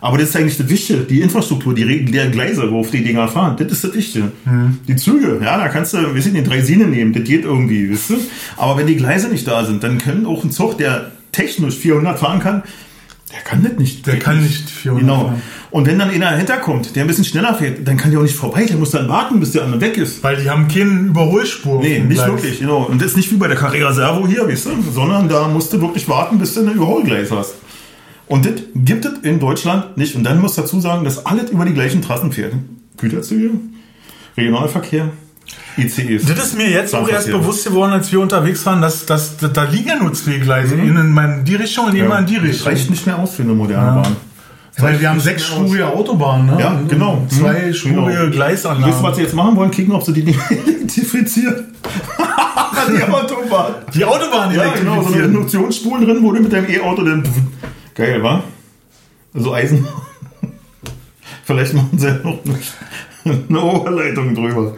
Aber 0.00 0.16
das 0.16 0.28
ist 0.28 0.36
eigentlich 0.36 0.56
das 0.56 0.68
Wichtige, 0.68 1.00
die 1.00 1.20
Infrastruktur, 1.22 1.74
die 1.74 1.82
Re- 1.82 2.04
der 2.04 2.28
Gleise, 2.30 2.70
worauf 2.70 2.92
die 2.92 3.02
Dinger 3.02 3.26
fahren, 3.26 3.56
das 3.58 3.72
ist 3.72 3.82
das 3.82 3.94
Wichtige. 3.94 4.30
Die 4.86 4.94
Züge, 4.94 5.40
ja, 5.42 5.58
da 5.58 5.66
kannst 5.68 5.92
du, 5.92 6.14
wir 6.14 6.22
sind 6.22 6.34
den 6.34 6.44
drei 6.44 6.60
Sine 6.60 6.86
nehmen, 6.86 7.12
das 7.12 7.24
geht 7.24 7.44
irgendwie, 7.44 7.90
weißt 7.92 8.10
du? 8.10 8.14
Aber 8.56 8.76
wenn 8.78 8.86
die 8.86 8.94
Gleise 8.94 9.28
nicht 9.28 9.48
da 9.48 9.64
sind, 9.64 9.82
dann 9.82 9.98
können 9.98 10.24
auch 10.24 10.44
ein 10.44 10.52
Zug, 10.52 10.78
der 10.78 11.10
technisch 11.32 11.74
400 11.74 12.16
fahren 12.16 12.38
kann, 12.38 12.62
der 13.32 13.40
kann 13.40 13.64
das 13.64 13.72
nicht. 13.76 14.06
Der 14.06 14.20
kann 14.20 14.40
nicht 14.40 14.70
400 14.70 15.00
Genau. 15.04 15.20
fahren. 15.30 15.42
Und 15.70 15.86
wenn 15.86 15.98
dann 15.98 16.08
einer 16.10 16.30
dahinter 16.30 16.56
kommt, 16.56 16.96
der 16.96 17.04
ein 17.04 17.06
bisschen 17.08 17.24
schneller 17.24 17.54
fährt, 17.54 17.86
dann 17.86 17.96
kann 17.98 18.10
der 18.10 18.20
auch 18.20 18.24
nicht 18.24 18.34
vorbei. 18.36 18.64
Der 18.64 18.76
muss 18.78 18.90
dann 18.92 19.06
warten, 19.08 19.38
bis 19.38 19.52
der 19.52 19.64
andere 19.64 19.80
weg 19.82 19.98
ist. 19.98 20.22
Weil 20.22 20.36
die 20.42 20.48
haben 20.48 20.66
keine 20.66 20.90
Überholspur. 20.90 21.80
Nee, 21.82 21.98
nicht 22.00 22.24
wirklich, 22.26 22.60
genau. 22.60 22.84
Und 22.84 23.02
das 23.02 23.08
ist 23.10 23.16
nicht 23.18 23.30
wie 23.32 23.36
bei 23.36 23.48
der 23.48 23.56
Carrera 23.56 23.92
Servo 23.92 24.26
hier, 24.26 24.48
weißt 24.48 24.66
du, 24.66 24.70
sondern 24.94 25.28
da 25.28 25.46
musst 25.48 25.72
du 25.72 25.80
wirklich 25.80 26.08
warten, 26.08 26.38
bis 26.38 26.54
du 26.54 26.60
ein 26.60 26.72
Überholgleis 26.72 27.30
hast. 27.30 27.54
Und 28.26 28.46
das 28.46 28.52
gibt 28.74 29.04
es 29.04 29.12
in 29.22 29.40
Deutschland 29.40 29.96
nicht. 29.98 30.14
Und 30.16 30.24
dann 30.24 30.40
muss 30.40 30.54
dazu 30.54 30.80
sagen, 30.80 31.04
dass 31.04 31.26
alles 31.26 31.50
über 31.50 31.64
die 31.66 31.74
gleichen 31.74 32.00
Trassen 32.02 32.32
fährt. 32.32 32.54
Güterzüge, 32.96 33.50
Regionalverkehr, 34.36 35.10
ICEs. 35.76 36.26
Das 36.26 36.38
ist 36.46 36.56
mir 36.56 36.68
jetzt 36.70 36.94
auch 36.94 37.08
erst 37.08 37.30
bewusst 37.30 37.64
geworden, 37.66 37.92
als 37.92 38.10
wir 38.10 38.20
unterwegs 38.20 38.64
waren, 38.66 38.80
dass, 38.82 39.06
dass, 39.06 39.36
dass 39.36 39.52
da 39.52 39.64
liegen 39.64 39.88
ja 39.88 39.96
nur 39.96 40.12
zwei 40.12 40.38
Gleise. 40.38 40.74
In, 40.74 40.96
in 40.96 41.44
die 41.44 41.54
Richtung 41.54 41.86
und 41.86 41.94
immer 41.94 42.18
in 42.18 42.26
die 42.26 42.34
Das 42.36 42.44
Richtung. 42.44 42.66
reicht 42.68 42.90
nicht 42.90 43.06
mehr 43.06 43.18
aus 43.18 43.34
für 43.34 43.42
eine 43.42 43.52
moderne 43.54 43.86
Ja. 43.86 43.94
Bahn. 44.02 44.16
Weil 44.78 45.00
wir 45.00 45.10
haben 45.10 45.20
sechsspurige 45.20 45.88
Autobahnen, 45.88 46.46
ne? 46.46 46.56
Ja, 46.60 46.80
genau. 46.88 47.24
Zwei 47.28 47.72
spurige 47.72 48.18
Genau. 48.18 48.30
Gleisanlagen. 48.30 48.92
Du, 48.92 49.02
was 49.02 49.16
sie 49.16 49.22
jetzt 49.22 49.34
machen 49.34 49.56
wollen? 49.56 49.70
Kicken, 49.70 49.92
ob 49.92 50.02
sie 50.04 50.12
die 50.12 50.20
elektrifizieren. 50.50 51.66
die 52.88 53.02
Autobahn. 53.12 53.74
Die 53.92 54.04
Autobahn 54.04 54.54
Ja, 54.54 54.68
genau, 54.72 55.02
so 55.02 55.12
eine. 55.12 55.24
Induktionsspulen 55.24 56.04
drin, 56.06 56.18
wo 56.22 56.32
du 56.32 56.40
mit 56.40 56.52
deinem 56.52 56.70
E-Auto 56.70 57.02
dann. 57.02 57.22
Geil, 57.94 58.22
wa? 58.22 58.42
Also 59.34 59.52
Eisen. 59.52 59.86
Vielleicht 61.44 61.74
machen 61.74 61.98
sie 61.98 62.06
ja 62.06 62.14
noch 62.22 62.38
eine 63.48 63.60
Oberleitung 63.60 64.34
drüber. 64.34 64.74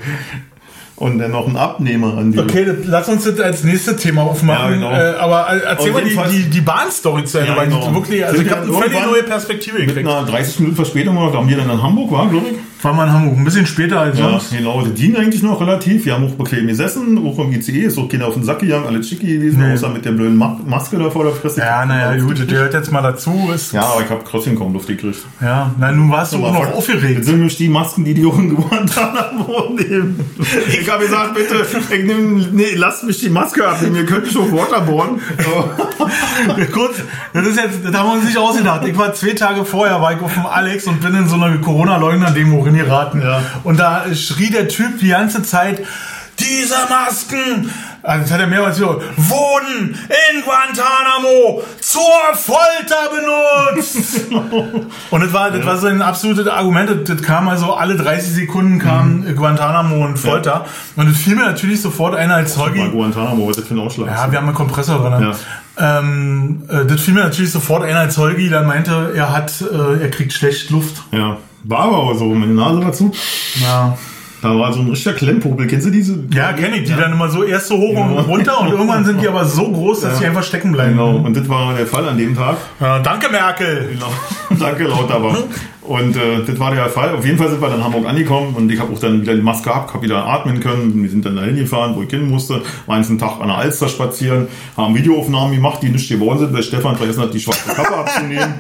Und 1.01 1.19
dann 1.19 1.31
noch 1.31 1.47
einen 1.47 1.57
Abnehmer 1.57 2.19
an 2.19 2.31
die. 2.31 2.39
Okay, 2.39 2.67
lass 2.85 3.09
uns 3.09 3.25
das 3.25 3.41
als 3.41 3.65
nächstes 3.65 3.97
Thema 3.97 4.21
aufmachen. 4.23 4.83
Ja, 4.83 4.91
genau. 4.91 4.93
äh, 4.93 5.17
aber 5.19 5.49
äh, 5.51 5.61
erzähl 5.61 5.93
mal 5.93 6.05
die, 6.05 6.43
die, 6.43 6.51
die 6.51 6.61
Bahnstory 6.61 7.25
zu 7.25 7.39
Ende, 7.39 7.53
Ja, 7.53 7.57
weil 7.57 7.69
die 7.69 7.75
genau. 7.75 7.95
wirklich, 7.95 8.25
also 8.27 8.43
ich 8.43 8.51
habe 8.51 8.63
eine 8.63 8.73
völlig 8.75 9.07
neue 9.07 9.23
Perspektive 9.23 9.79
Mit 9.79 9.89
gekriegt. 9.89 10.07
einer 10.07 10.27
30 10.27 10.61
Minuten 10.61 10.77
Verspätung 10.77 11.17
oder 11.17 11.39
haben 11.39 11.49
wir 11.49 11.57
dann 11.57 11.71
in 11.71 11.83
Hamburg, 11.83 12.13
war, 12.13 12.29
glaube 12.29 12.49
ich. 12.49 12.57
Fahren 12.81 12.97
wir 12.97 13.05
in 13.05 13.13
Hamburg, 13.13 13.37
ein 13.37 13.45
bisschen 13.45 13.67
später 13.67 14.01
als 14.01 14.19
Ja, 14.19 14.31
sonst. 14.31 14.53
genau. 14.57 14.81
Die 14.83 14.93
dienen 14.95 15.17
eigentlich 15.17 15.43
noch 15.43 15.61
relativ. 15.61 16.07
Wir 16.07 16.15
haben 16.15 16.25
auch 16.25 16.31
bequem 16.35 16.67
gesessen, 16.67 17.19
auch 17.19 17.39
im 17.39 17.53
ICE, 17.53 17.81
ist 17.85 17.99
auch 17.99 18.09
keiner 18.09 18.27
auf 18.27 18.35
den 18.35 18.43
Sack 18.45 18.61
gegangen, 18.61 18.87
alle 18.87 19.03
schicki 19.05 19.27
gewesen, 19.35 19.61
Nee. 19.61 19.75
außer 19.75 19.91
mit 19.91 20.05
der 20.07 20.13
blöden 20.13 20.37
Ma 20.37 20.59
Maske 20.67 20.97
da 20.99 21.11
vor 21.11 21.25
der 21.25 21.35
Fresse. 21.35 21.61
Ja, 21.61 21.85
naja, 21.85 22.17
gut, 22.23 22.39
das 22.39 22.47
gehört 22.47 22.73
jetzt 22.73 22.91
mal 22.91 23.03
dazu. 23.03 23.51
Ist, 23.55 23.73
Ja, 23.75 23.83
aber 23.83 24.03
ich 24.03 24.09
habe 24.11 24.23
trotzdem 24.29 24.59
kaum 24.59 24.73
Luft 24.73 24.87
gekriegt. 24.87 25.19
ja, 25.43 25.75
na, 25.79 25.93
nun 25.93 26.11
warst 26.11 26.33
du 26.33 26.39
auch 26.45 26.53
noch 26.55 26.73
aufgeregt. 26.75 27.25
sind 27.25 27.37
nämlich 27.37 27.57
die 27.59 27.69
Masken, 27.69 28.05
die 28.05 28.15
die 28.15 28.25
auch 28.25 28.39
in 28.39 28.55
Guantanamo 28.57 29.75
nehmen. 29.77 30.19
Ich 30.69 30.91
habe 30.91 31.05
gesagt, 31.05 31.35
bitte, 31.35 31.57
ich 31.95 32.05
nehm, 32.05 32.47
nee, 32.53 32.75
lasst 32.77 33.05
mich 33.05 33.21
die 33.21 33.29
Maske 33.29 33.67
abnehmen, 33.69 33.97
ihr 33.97 34.07
könnt 34.07 34.25
mich 34.25 34.37
auf 34.39 34.51
Waterborne. 34.53 35.19
Kurz, 36.73 36.97
das 37.33 37.47
ist 37.47 37.57
jetzt, 37.57 37.79
das 37.85 37.95
haben 37.95 38.09
wir 38.09 38.15
uns 38.15 38.25
nicht 38.25 38.37
ausgedacht. 38.39 38.87
Ich 38.87 38.97
war 38.97 39.13
zwei 39.13 39.31
Tage 39.33 39.65
vorher, 39.65 40.01
war 40.01 40.15
ich 40.15 40.21
auf 40.23 40.33
dem 40.33 40.47
Alex 40.47 40.87
und 40.87 41.01
bin 41.01 41.15
in 41.15 41.29
so 41.29 41.35
einer 41.37 41.57
Corona-Leugner-Demo 41.59 42.63
reingeraten. 42.71 43.23
Ja. 43.23 43.43
Und 43.65 43.79
da 43.79 44.05
schrie 44.15 44.51
der 44.51 44.69
Typ 44.69 44.99
die 45.01 45.09
ganze 45.09 45.43
Zeit, 45.43 45.83
diese 46.41 46.75
Masken, 46.89 47.71
also 48.03 48.23
das 48.23 48.33
hat 48.33 48.41
er 48.41 48.47
mehrmals 48.47 48.79
gehört, 48.79 49.03
wurden 49.17 49.95
in 50.09 50.43
Guantanamo 50.43 51.63
zur 51.81 52.03
Folter 52.35 53.11
benutzt. 53.15 54.31
und 55.11 55.23
das 55.23 55.33
war, 55.33 55.51
das 55.51 55.67
war 55.67 55.77
so 55.77 55.87
ein 55.87 56.01
absolutes 56.01 56.47
Argument. 56.47 57.09
Das, 57.09 57.23
kam 57.23 57.49
also 57.49 57.75
alle 57.75 57.97
30 57.97 58.33
Sekunden 58.33 58.79
kam 58.79 59.25
Guantanamo 59.37 60.05
und 60.05 60.19
Folter. 60.19 60.65
Und 60.97 61.11
das 61.11 61.19
fiel 61.19 61.37
mir 61.37 61.45
natürlich 61.45 61.83
sofort 61.83 62.15
ein 62.15 62.31
als 62.31 62.55
Zeuge. 62.55 62.89
Guantanamo, 62.91 63.45
was 63.45 63.57
ist 63.57 63.61
das 63.61 63.69
für 63.69 63.75
ein 63.75 63.81
Ausschlag? 63.81 64.07
Ja, 64.09 64.31
wir 64.31 64.39
haben 64.39 64.47
einen 64.47 64.55
Kompressor 64.55 64.99
drin. 64.99 65.35
Ja. 65.79 65.99
Ähm, 65.99 66.63
äh, 66.69 66.87
das 66.87 67.01
fiel 67.03 67.15
mir 67.15 67.25
natürlich 67.25 67.53
sofort 67.53 67.85
ein, 67.85 67.97
als 67.97 68.17
Holgi 68.17 68.49
dann 68.49 68.67
meinte, 68.67 69.13
er 69.15 69.33
hat, 69.33 69.53
äh, 69.61 70.03
er 70.03 70.11
kriegt 70.11 70.33
schlecht 70.33 70.71
Luft. 70.71 71.03
ja. 71.13 71.37
War 71.65 71.81
aber 71.81 71.99
auch 71.99 72.15
so, 72.15 72.25
meine 72.27 72.53
Nase 72.55 72.81
dazu. 72.81 73.13
Ja, 73.61 73.97
Da 74.43 74.59
war 74.59 74.73
so 74.73 74.81
ein 74.81 74.89
richtiger 74.89 75.15
Klemmpopel. 75.15 75.67
Kennst 75.67 75.87
du 75.87 75.91
diese? 75.91 76.19
ja 76.33 76.53
kenne 76.55 76.79
ich. 76.79 76.89
Die 76.89 76.97
dann 76.97 77.13
immer 77.13 77.29
so 77.29 77.43
erst 77.45 77.67
so 77.69 77.77
hoch 77.77 77.95
und 77.99 78.19
runter 78.21 78.61
und 78.63 78.69
irgendwann 78.69 79.05
sind 79.05 79.21
die 79.21 79.29
aber 79.29 79.45
so 79.45 79.71
groß, 79.71 80.01
dass 80.01 80.19
sie 80.19 80.27
einfach 80.27 80.43
stecken 80.43 80.73
bleiben. 80.73 80.93
Genau, 80.93 81.17
und 81.17 81.37
das 81.37 81.47
war 81.49 81.75
der 81.75 81.87
Fall 81.87 82.09
an 82.09 82.17
dem 82.17 82.35
Tag. 82.35 82.57
Ja, 82.81 82.99
danke, 83.01 83.29
Merkel. 83.29 83.91
Genau. 83.93 84.11
Danke, 84.59 84.85
Lauterbach. 84.85 85.37
Und 85.83 86.17
äh, 86.17 86.45
das 86.47 86.59
war 86.59 86.75
der 86.75 86.89
Fall. 86.89 87.15
Auf 87.15 87.25
jeden 87.25 87.39
Fall 87.39 87.49
sind 87.51 87.61
wir 87.63 87.69
dann 87.69 87.79
in 87.79 87.85
Hamburg 87.85 88.07
angekommen 88.07 88.55
und 88.57 88.71
ich 88.71 88.81
habe 88.81 88.93
auch 88.93 88.99
dann 88.99 89.23
wieder 89.23 89.35
die 89.35 89.43
Maske 89.43 89.69
gehabt, 89.71 89.95
habe 89.95 90.03
wieder 90.05 90.25
atmen 90.27 90.59
können. 90.61 91.03
Wir 91.03 91.09
sind 91.11 91.25
dann 91.25 91.37
dahin 91.37 91.57
gefahren, 91.57 91.95
wo 91.95 92.03
ich 92.03 92.11
hin 92.11 92.29
musste. 92.29 92.63
War 92.87 92.97
einen 92.97 93.19
Tag 93.19 93.41
an 93.41 93.49
der 93.49 93.57
Alster 93.59 93.89
spazieren, 93.89 94.49
haben 94.77 94.95
Videoaufnahmen 94.95 95.55
gemacht, 95.55 95.81
die 95.83 95.89
nicht 95.89 96.09
geworden 96.09 96.39
sind, 96.41 96.53
weil 96.53 96.63
Stefan 96.63 96.97
vergessen 96.97 97.23
hat, 97.23 97.33
die 97.33 97.41
schwarze 97.41 97.75
Kappe 97.75 97.97
abzunehmen. 97.97 98.55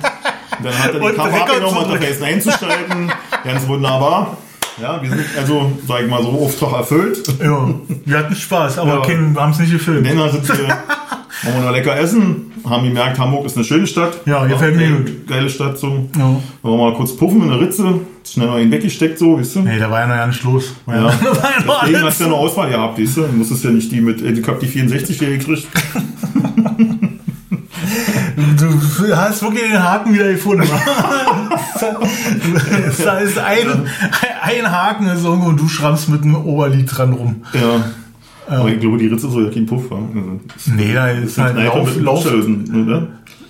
Dann 0.62 0.78
hat 0.78 0.94
er 0.94 1.00
die 1.00 1.06
Rekord 1.06 1.32
abgenommen, 1.32 1.78
hat 1.80 1.86
vergessen 1.88 2.24
einzuschalten. 2.24 3.12
Ganz 3.44 3.66
wunderbar. 3.68 4.36
Ja, 4.80 5.02
wir 5.02 5.10
sind 5.10 5.24
also, 5.38 5.72
sag 5.86 6.02
ich 6.02 6.08
mal, 6.08 6.22
so 6.22 6.30
Auftrag 6.30 6.72
erfüllt. 6.72 7.22
Ja, 7.42 7.68
wir 8.06 8.18
hatten 8.18 8.34
Spaß, 8.34 8.78
aber 8.78 9.02
Ja. 9.06 9.08
wir 9.08 9.40
haben 9.40 9.50
es 9.52 9.58
nicht 9.58 9.72
gefilmt. 9.72 10.06
Dann 10.08 10.30
sind 10.30 10.48
wir, 10.48 10.68
haben 10.68 11.54
wir 11.54 11.60
noch 11.66 11.72
lecker 11.72 11.98
essen, 11.98 12.50
haben 12.66 12.84
gemerkt, 12.84 13.18
Hamburg 13.18 13.44
ist 13.44 13.56
eine 13.56 13.64
schöne 13.64 13.86
Stadt. 13.86 14.20
Ja, 14.24 14.46
gefällt 14.46 14.76
mir 14.76 14.90
gut. 14.90 15.26
Geile 15.26 15.50
Stadt 15.50 15.76
so. 15.78 15.88
Ja. 15.88 16.00
Dann 16.14 16.42
waren 16.62 16.72
wir 16.72 16.76
mal 16.90 16.94
kurz 16.94 17.14
puffen 17.14 17.42
in 17.42 17.48
der 17.50 17.60
Ritze, 17.60 18.00
schnell 18.26 18.46
mal 18.48 18.62
ihn 18.62 18.70
weggesteckt, 18.70 19.18
so, 19.18 19.38
weißt 19.38 19.56
du? 19.56 19.60
Nee, 19.60 19.78
da 19.78 19.90
war 19.90 20.00
ja 20.00 20.06
noch 20.06 20.16
gar 20.16 20.26
nicht 20.28 20.42
los. 20.44 20.72
Ja. 20.86 20.94
Da 20.94 21.02
war 21.02 21.50
ja 21.58 21.64
noch 21.66 21.80
Deswegen 21.82 22.02
hast 22.04 22.20
du 22.20 22.24
ja 22.24 22.30
eine 22.30 22.38
Auswahl 22.38 22.70
gehabt, 22.70 22.98
weißt 22.98 23.16
du? 23.18 23.20
Du 23.22 23.32
musstest 23.32 23.64
ja 23.64 23.70
nicht 23.70 23.92
die 23.92 24.00
mit, 24.00 24.22
äh, 24.22 24.30
ich 24.32 24.46
hab 24.46 24.60
die 24.60 24.66
64 24.66 25.18
hier 25.18 25.36
gekriegt. 25.36 25.66
Du 28.58 29.16
hast 29.16 29.42
wirklich 29.42 29.62
den 29.62 29.82
Haken 29.82 30.14
wieder 30.14 30.32
gefunden. 30.32 30.64
da 33.04 33.18
ist 33.18 33.38
ein, 33.38 33.66
ein 34.42 34.70
Haken 34.70 35.06
ist 35.08 35.24
irgendwo 35.24 35.48
und 35.48 35.60
du 35.60 35.68
schrammst 35.68 36.08
mit 36.08 36.22
einem 36.22 36.36
Oberlid 36.36 36.86
dran 36.96 37.12
rum. 37.12 37.36
Ja. 37.52 37.84
Aber 38.48 38.68
ich 38.68 38.80
glaube, 38.80 38.98
die 38.98 39.06
Ritze 39.06 39.30
soll 39.30 39.46
ja 39.46 39.50
kein 39.52 39.66
Puff 39.66 39.90
haben. 39.90 40.08
Also, 40.14 40.74
Nee, 40.76 40.92
da 40.92 41.08
ist 41.08 41.38
halt 41.38 41.54
Kneipe 41.54 41.78
Lauf, 41.78 41.96
Lauf. 41.96 42.24
Luftschlösen, 42.24 42.84
oder? 42.86 43.06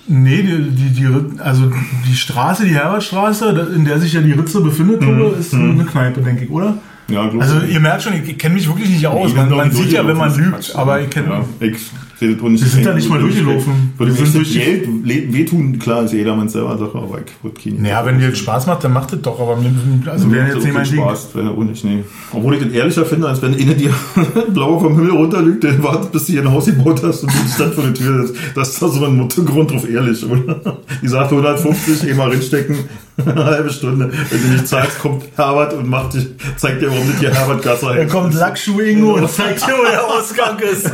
Nee, 0.07 0.43
die, 0.43 0.69
die, 0.71 0.89
die, 0.89 1.39
also 1.39 1.71
die 2.07 2.15
Straße, 2.15 2.65
die 2.65 2.75
Herbertstraße, 2.75 3.71
in 3.75 3.85
der 3.85 3.99
sich 3.99 4.13
ja 4.13 4.21
die 4.21 4.33
Ritze 4.33 4.61
befindet, 4.61 5.01
Tobe, 5.01 5.35
ist 5.39 5.53
eine 5.53 5.85
Kneipe, 5.85 6.21
denke 6.21 6.45
ich, 6.45 6.51
oder? 6.51 6.77
Ja, 7.07 7.29
Also 7.39 7.61
ihr 7.61 7.79
merkt 7.79 8.03
schon, 8.03 8.13
ich 8.13 8.37
kenne 8.37 8.55
mich 8.55 8.67
wirklich 8.67 8.89
nicht 8.89 9.05
aus. 9.07 9.29
Ich 9.31 9.35
Man, 9.35 9.49
man 9.49 9.71
sieht 9.71 9.91
ja, 9.91 10.05
wenn 10.07 10.17
man 10.17 10.35
lügt, 10.35 10.75
aber 10.75 11.01
ich 11.01 11.09
kenne... 11.09 11.27
Ja, 11.29 11.67
ich 11.67 11.77
auch 12.21 12.49
nicht. 12.49 12.63
Wir 12.63 12.69
sind 12.69 12.85
da 12.85 12.93
nicht 12.93 13.09
mal 13.09 13.19
durchgelaufen. 13.19 13.93
Würde 13.97 14.13
Wir 14.13 14.21
mir 14.21 14.27
sind 14.27 14.35
durch 14.35 14.53
Geld 14.53 14.87
wehtun, 15.33 15.79
klar, 15.79 16.03
ist 16.03 16.11
ja 16.11 16.19
jedermanns 16.19 16.53
selber 16.53 16.77
Sache, 16.77 16.97
aber 16.97 17.19
ich 17.19 17.43
würde 17.43 17.59
keine. 17.61 17.81
Naja, 17.81 18.05
wenn 18.05 18.19
dir 18.19 18.29
das 18.29 18.39
Spaß 18.39 18.67
macht, 18.67 18.83
dann 18.83 18.93
macht 18.93 19.13
es 19.13 19.21
doch, 19.21 19.39
aber 19.39 19.55
mir, 19.55 19.71
also 20.05 20.31
wäre 20.31 20.47
jetzt 20.47 20.63
nicht 20.63 20.73
mein 20.73 20.83
Ding. 20.83 20.99
Spaß, 20.99 21.35
wäre 21.35 21.49
auch 21.49 21.63
nicht, 21.63 21.83
nee. 21.83 22.03
Obwohl 22.31 22.55
ich 22.55 22.63
das 22.63 22.71
ehrlicher 22.71 23.05
finde, 23.05 23.27
als 23.27 23.41
wenn 23.41 23.55
eine 23.55 23.75
dir 23.75 23.93
blaue 24.53 24.79
vom 24.79 24.95
Himmel 24.95 25.11
runterlügt, 25.11 25.63
dann 25.63 25.81
wartet, 25.83 26.11
bis 26.11 26.25
du 26.25 26.33
hier 26.33 26.41
ein 26.41 26.51
Haus 26.51 26.65
gebaut 26.65 27.01
hast 27.03 27.23
und 27.23 27.31
die 27.31 27.51
stand 27.51 27.73
vor 27.73 27.83
der 27.83 27.93
Tür. 27.93 28.21
Das, 28.21 28.33
das 28.55 28.69
ist 28.69 28.81
da 28.81 28.87
so 28.87 29.05
ein 29.05 29.15
Muttergrund 29.15 29.71
drauf 29.71 29.89
ehrlich, 29.89 30.23
oder? 30.25 30.77
Die 31.01 31.07
sagt 31.07 31.31
150, 31.31 32.09
eh 32.09 32.13
mal 32.13 32.29
reinstecken, 32.29 32.75
eine 33.25 33.45
halbe 33.45 33.69
Stunde. 33.69 34.11
Wenn 34.29 34.41
du 34.41 34.47
nicht 34.49 34.67
zahlst, 34.67 34.99
kommt 34.99 35.23
Herbert 35.35 35.73
und 35.73 35.89
macht 35.89 36.13
dich, 36.13 36.27
zeigt 36.55 36.81
dir, 36.81 36.89
warum 36.89 37.07
das 37.11 37.19
hier 37.19 37.33
Herbert 37.33 37.61
Gasser 37.63 37.95
Da 37.95 38.05
kommt 38.05 38.33
Lackschuh 38.33 38.79
Ingo 38.79 39.15
und 39.15 39.29
zeigt 39.29 39.61
dir, 39.67 39.73
wo 39.77 39.83
der 39.83 40.05
Ausgang 40.05 40.59
ist. 40.59 40.91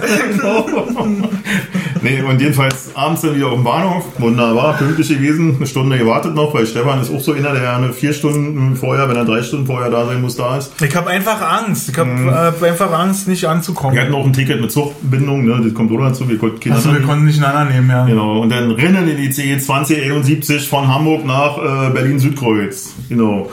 Nee, 2.02 2.22
und 2.22 2.40
jedenfalls 2.40 2.92
abends 2.96 3.22
dann 3.22 3.36
wieder 3.36 3.48
auf 3.48 3.56
dem 3.56 3.64
Bahnhof. 3.64 4.06
Wunderbar, 4.18 4.78
pünktlich 4.78 5.10
gewesen. 5.10 5.56
Eine 5.58 5.68
Stunde 5.68 5.98
gewartet 5.98 6.36
noch, 6.36 6.54
weil 6.54 6.66
Stefan 6.66 7.02
ist 7.02 7.14
auch 7.14 7.20
so 7.20 7.34
einer, 7.34 7.54
der 7.54 7.76
eine 7.76 7.94
vier 7.94 8.14
Stunden 8.14 8.76
vorher, 8.76 9.10
wenn 9.10 9.16
er 9.16 9.26
drei 9.26 9.44
Stunden 9.44 9.66
vorher 9.66 9.90
da 9.90 10.06
sein 10.06 10.22
muss, 10.22 10.36
da 10.36 10.58
ist. 10.58 10.74
Ich 10.82 10.96
habe 10.96 11.10
einfach 11.10 11.42
Angst. 11.42 11.90
Ich 11.90 11.98
habe 11.98 12.54
äh, 12.62 12.66
einfach 12.68 12.92
Angst, 12.92 13.28
nicht 13.28 13.46
anzukommen. 13.46 13.96
Wir 13.96 14.04
hatten 14.04 14.14
auch 14.14 14.26
ein 14.26 14.34
Ticket 14.34 14.62
mit 14.62 14.72
Zuchtbindung, 14.72 15.46
ne? 15.46 15.62
das 15.64 15.74
kommt 15.74 15.92
auch 15.92 16.00
dazu. 16.00 16.28
Wir 16.30 16.38
konnten 16.38 16.72
Also 16.72 16.94
wir 16.94 17.02
konnten 17.02 17.26
nicht 17.26 17.44
einander 17.44 17.74
nehmen, 17.74 17.90
ja. 17.90 18.06
Genau, 18.06 18.42
und 18.42 18.50
dann 18.50 18.72
rennen 18.72 19.08
in 19.08 19.18
die 19.18 19.26
ICE 19.26 19.58
2071 19.58 20.68
von 20.68 20.88
Hamburg 20.88 21.26
nach 21.26 21.58
äh, 21.58 21.90
Berlin-Südkreuz. 22.08 22.94
Genau. 23.10 23.52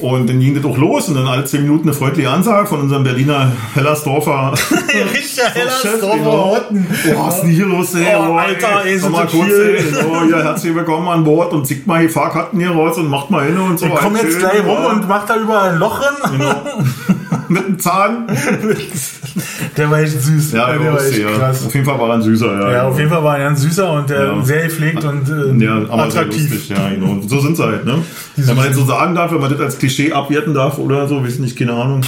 Und 0.00 0.28
dann 0.28 0.38
ging 0.38 0.54
das 0.54 0.64
auch 0.64 0.76
los 0.78 1.08
und 1.08 1.16
dann 1.16 1.26
alle 1.26 1.44
zehn 1.44 1.62
Minuten 1.62 1.88
eine 1.88 1.92
freundliche 1.92 2.30
Ansage 2.30 2.68
von 2.68 2.80
unserem 2.82 3.02
Berliner 3.02 3.50
Hellersdorfer 3.74 4.54
Richter 5.12 5.50
Hellersdorfer 5.50 6.24
Horten. 6.24 6.86
Oh, 7.16 7.26
was 7.26 7.34
ist 7.36 7.40
denn 7.42 7.50
hier 7.50 7.66
los, 7.66 7.94
ey? 7.96 8.06
Oh, 8.16 8.34
Alter, 8.34 8.84
ey, 8.84 8.92
komm 8.92 9.00
sind 9.00 9.12
mal 9.12 9.28
so 9.28 9.38
kurz, 9.38 9.48
viel. 9.48 9.74
ey. 9.74 9.84
Oh, 10.08 10.30
ja, 10.30 10.42
herzlich 10.44 10.72
willkommen 10.72 11.08
an 11.08 11.24
Bord 11.24 11.52
und 11.52 11.66
zieht 11.66 11.84
mal 11.88 12.00
die 12.00 12.08
Fahrkarten 12.08 12.60
hier 12.60 12.70
raus 12.70 12.96
und 12.96 13.08
macht 13.10 13.30
mal 13.30 13.44
hin 13.44 13.58
und 13.58 13.76
so. 13.76 13.86
Ich 13.86 13.94
komme 13.96 14.20
jetzt 14.22 14.38
gleich 14.38 14.64
rum 14.64 14.84
und 14.84 15.08
mach 15.08 15.26
da 15.26 15.36
überall 15.36 15.70
ein 15.70 15.78
Loch 15.78 15.98
drin. 16.00 16.38
Mit 16.38 17.16
dem 17.48 17.78
Zahn. 17.78 18.26
Der 19.76 19.90
war 19.90 20.00
echt 20.00 20.20
süß. 20.20 20.52
Ja, 20.52 20.72
der 20.72 20.92
war 20.92 21.04
echt 21.06 21.18
ja. 21.18 21.30
krass. 21.30 21.66
Auf 21.66 21.74
jeden 21.74 21.86
Fall 21.86 21.98
war 21.98 22.08
er 22.08 22.14
ein 22.14 22.22
süßer, 22.22 22.60
ja. 22.60 22.72
Ja, 22.72 22.88
auf 22.88 22.98
jeden 22.98 23.10
Fall 23.10 23.22
war 23.22 23.38
er 23.38 23.44
ganz 23.44 23.60
süßer 23.62 23.92
und 23.92 24.10
äh, 24.10 24.42
sehr 24.42 24.64
gepflegt 24.64 25.04
und 25.04 25.28
äh, 25.28 25.64
Ja, 25.64 25.76
aber 25.88 26.04
attraktiv. 26.04 26.50
lustig, 26.50 26.68
ja, 26.70 26.88
genau. 26.90 27.20
So 27.26 27.40
sind 27.40 27.56
sie 27.56 27.62
halt, 27.62 27.84
ne? 27.84 28.02
Wenn 28.36 28.56
man 28.56 28.66
jetzt 28.66 28.76
so 28.76 28.84
sagen 28.84 29.14
darf, 29.14 29.32
wenn 29.32 29.40
man 29.40 29.50
das 29.50 29.60
als 29.60 29.78
Klischee 29.78 30.12
abwerten 30.12 30.54
darf 30.54 30.78
oder 30.78 31.06
so, 31.08 31.22
weiß 31.24 31.38
nicht, 31.38 31.56
keine 31.56 31.72
Ahnung. 31.72 32.02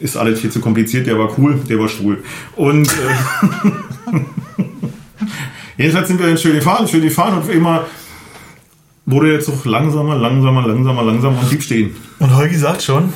Ist 0.00 0.16
alles 0.16 0.40
viel 0.40 0.50
zu 0.50 0.60
kompliziert, 0.60 1.06
der 1.06 1.18
war 1.18 1.30
cool, 1.38 1.60
der 1.68 1.78
war 1.78 1.88
schwul. 1.88 2.22
Und 2.56 2.88
äh, 2.88 3.70
jedenfalls 5.78 6.08
sind 6.08 6.18
wir 6.18 6.26
dann 6.26 6.38
schön 6.38 6.54
gefahren, 6.54 6.88
schön 6.88 7.02
gefahren 7.02 7.38
und 7.38 7.50
immer 7.50 7.84
wurde 9.06 9.30
der 9.30 9.40
Zug 9.40 9.64
langsamer, 9.64 10.16
langsamer, 10.16 10.66
langsamer, 10.66 11.02
langsamer 11.02 11.38
und 11.40 11.48
blieb 11.48 11.62
stehen. 11.62 11.94
Und 12.18 12.34
Holgi 12.36 12.56
sagt 12.56 12.82
schon, 12.82 13.12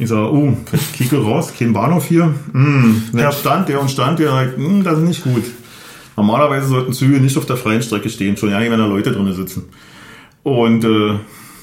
Ich 0.00 0.08
sage, 0.08 0.32
oh, 0.32 0.56
ich 0.72 0.92
kicke 0.94 1.18
raus, 1.22 1.52
kein 1.56 1.72
Bahnhof 1.72 2.06
hier. 2.06 2.34
Hm, 2.52 3.02
dann 3.12 3.20
Ja. 3.20 3.30
stand 3.32 3.68
der 3.68 3.80
und 3.80 3.90
stand 3.90 4.18
der, 4.18 4.32
halt, 4.32 4.56
hm, 4.56 4.82
das 4.82 4.98
ist 4.98 5.04
nicht 5.04 5.22
gut. 5.24 5.44
Normalerweise 6.16 6.68
sollten 6.68 6.92
Züge 6.92 7.20
nicht 7.20 7.36
auf 7.38 7.46
der 7.46 7.56
freien 7.56 7.82
Strecke 7.82 8.08
stehen, 8.10 8.36
schon 8.36 8.50
ja 8.50 8.58
nicht, 8.58 8.70
wenn 8.70 8.78
da 8.78 8.86
Leute 8.86 9.12
drin 9.12 9.32
sitzen. 9.32 9.64
Und 10.42 10.84
äh, 10.84 11.12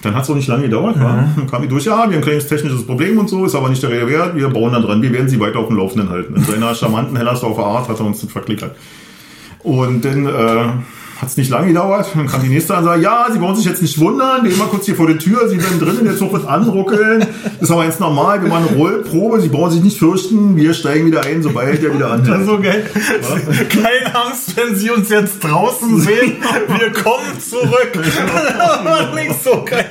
dann 0.04 0.14
hat 0.16 0.24
es 0.24 0.30
auch 0.30 0.36
nicht 0.36 0.48
lange 0.48 0.64
gedauert. 0.64 1.00
wa? 1.00 1.28
Dann 1.36 1.48
kam 1.50 1.64
die 1.64 1.68
durch, 1.68 1.86
ja, 1.86 1.98
wir 1.98 2.04
haben 2.04 2.14
ein 2.14 2.22
kleines 2.22 2.48
technisches 2.48 2.86
Problem 2.86 3.18
und 3.18 3.28
so, 3.28 3.44
ist 3.46 3.56
aber 3.56 3.70
nicht 3.70 3.82
der 3.82 3.90
Rede 3.90 4.08
wert, 4.08 4.36
wir 4.36 4.50
bauen 4.50 4.72
dann 4.72 4.84
dran, 4.84 5.02
wir 5.02 5.12
werden 5.12 5.28
sie 5.28 5.40
weiter 5.40 5.58
auf 5.60 5.68
dem 5.68 5.78
Laufenden 5.78 6.10
halten. 6.10 6.36
In 6.36 6.44
seiner 6.44 6.76
charmanten 6.76 7.18
Hellersdorfer 7.18 7.66
Art 7.66 7.90
hat 7.90 8.00
er 8.00 8.06
uns 8.06 8.22
das 8.22 8.32
verklickert. 8.32 8.76
Und 9.64 10.06
dann 10.06 10.26
äh, 10.28 10.66
hat 11.20 11.30
es 11.30 11.38
nicht 11.38 11.50
lange 11.50 11.68
gedauert. 11.68 12.08
Dann 12.16 12.28
kam 12.28 12.42
die 12.44 12.50
nächste 12.50 12.76
Ansage, 12.76 13.02
ja, 13.02 13.28
Sie 13.32 13.40
brauchen 13.40 13.56
sich 13.56 13.66
jetzt 13.66 13.82
nicht 13.82 13.98
wundern, 14.00 14.44
wir 14.44 14.50
gehen 14.50 14.60
mal 14.60 14.68
kurz 14.68 14.86
hier 14.86 14.96
vor 14.96 15.08
der 15.08 15.18
Tür, 15.18 15.48
Sie 15.50 15.58
werden 15.62 15.80
drinnen, 15.80 16.04
der 16.06 16.16
Zug 16.18 16.32
wird 16.34 16.48
anruckeln. 16.48 17.20
Das 17.60 17.62
ist 17.70 17.72
aber 17.72 17.86
jetzt 17.86 18.00
normal, 18.00 18.42
wir 18.42 18.50
machen 18.50 18.68
eine 18.70 18.78
Rollprobe, 18.78 19.42
Sie 19.42 19.50
brauchen 19.50 19.72
sich 19.72 19.84
nicht 19.84 19.98
fürchten, 19.98 20.56
wir 20.56 20.74
steigen 20.74 21.06
wieder 21.08 21.24
ein, 21.26 21.42
sobald 21.42 21.82
der 21.82 21.94
wieder 21.94 22.10
das 22.10 22.22
ist 22.22 22.30
anhält. 22.30 22.46
so 22.48 22.60
geil. 22.60 22.86
Keine 23.70 24.16
Angst, 24.16 24.56
wenn 24.56 24.76
Sie 24.76 24.90
uns 24.92 25.10
jetzt 25.10 25.44
draußen 25.44 26.00
sehen. 26.02 26.34
Wir 26.78 26.92
kommen 26.92 27.40
zurück. 27.40 27.92
Nicht 29.16 29.44
so 29.44 29.64
geil. 29.66 29.86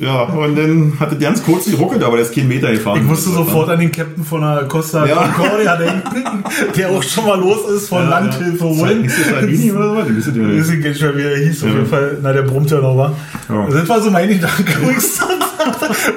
Ja, 0.00 0.22
und 0.22 0.56
dann 0.56 0.92
hatte 0.98 1.18
ganz 1.18 1.42
kurz 1.42 1.66
geruckelt, 1.66 2.02
aber 2.02 2.16
der 2.16 2.26
ist 2.26 2.34
keinen 2.34 2.48
Meter 2.48 2.70
gefahren. 2.72 2.98
Ich 2.98 3.04
musste 3.06 3.30
sofort 3.30 3.68
an 3.68 3.80
den 3.80 3.92
Captain 3.92 4.24
von 4.24 4.40
der 4.40 4.64
Costa 4.64 5.06
Ja. 5.06 5.28
Concordia 5.28 5.76
denken, 5.76 6.44
der 6.76 6.90
auch 6.90 7.02
schon 7.02 7.26
mal 7.26 7.38
los 7.38 7.68
ist 7.70 7.88
von 7.88 8.08
Landhilfe 8.08 8.64
holen. 8.64 9.04
Das? 9.04 9.46
Die 9.46 9.68
ja 9.68 10.04
Ich 10.28 10.34
nicht. 10.34 10.60
weiß 10.60 10.68
nicht 10.70 11.00
mehr, 11.02 11.16
wie 11.16 11.22
er 11.22 11.36
hieß, 11.36 11.62
auf 11.62 11.68
Ja. 11.68 11.74
jeden 11.74 11.86
Fall. 11.86 12.18
Na, 12.22 12.32
der 12.32 12.42
brummt 12.42 12.70
ja 12.70 12.78
noch, 12.80 12.96
wa? 12.96 13.12
Ja. 13.48 13.66
Das 13.70 13.88
war 13.88 14.00
so 14.00 14.10
meine 14.10 14.34
Gedanken. 14.34 14.66
wo 14.82 14.90
ich 14.90 14.98
stand. 15.04 15.42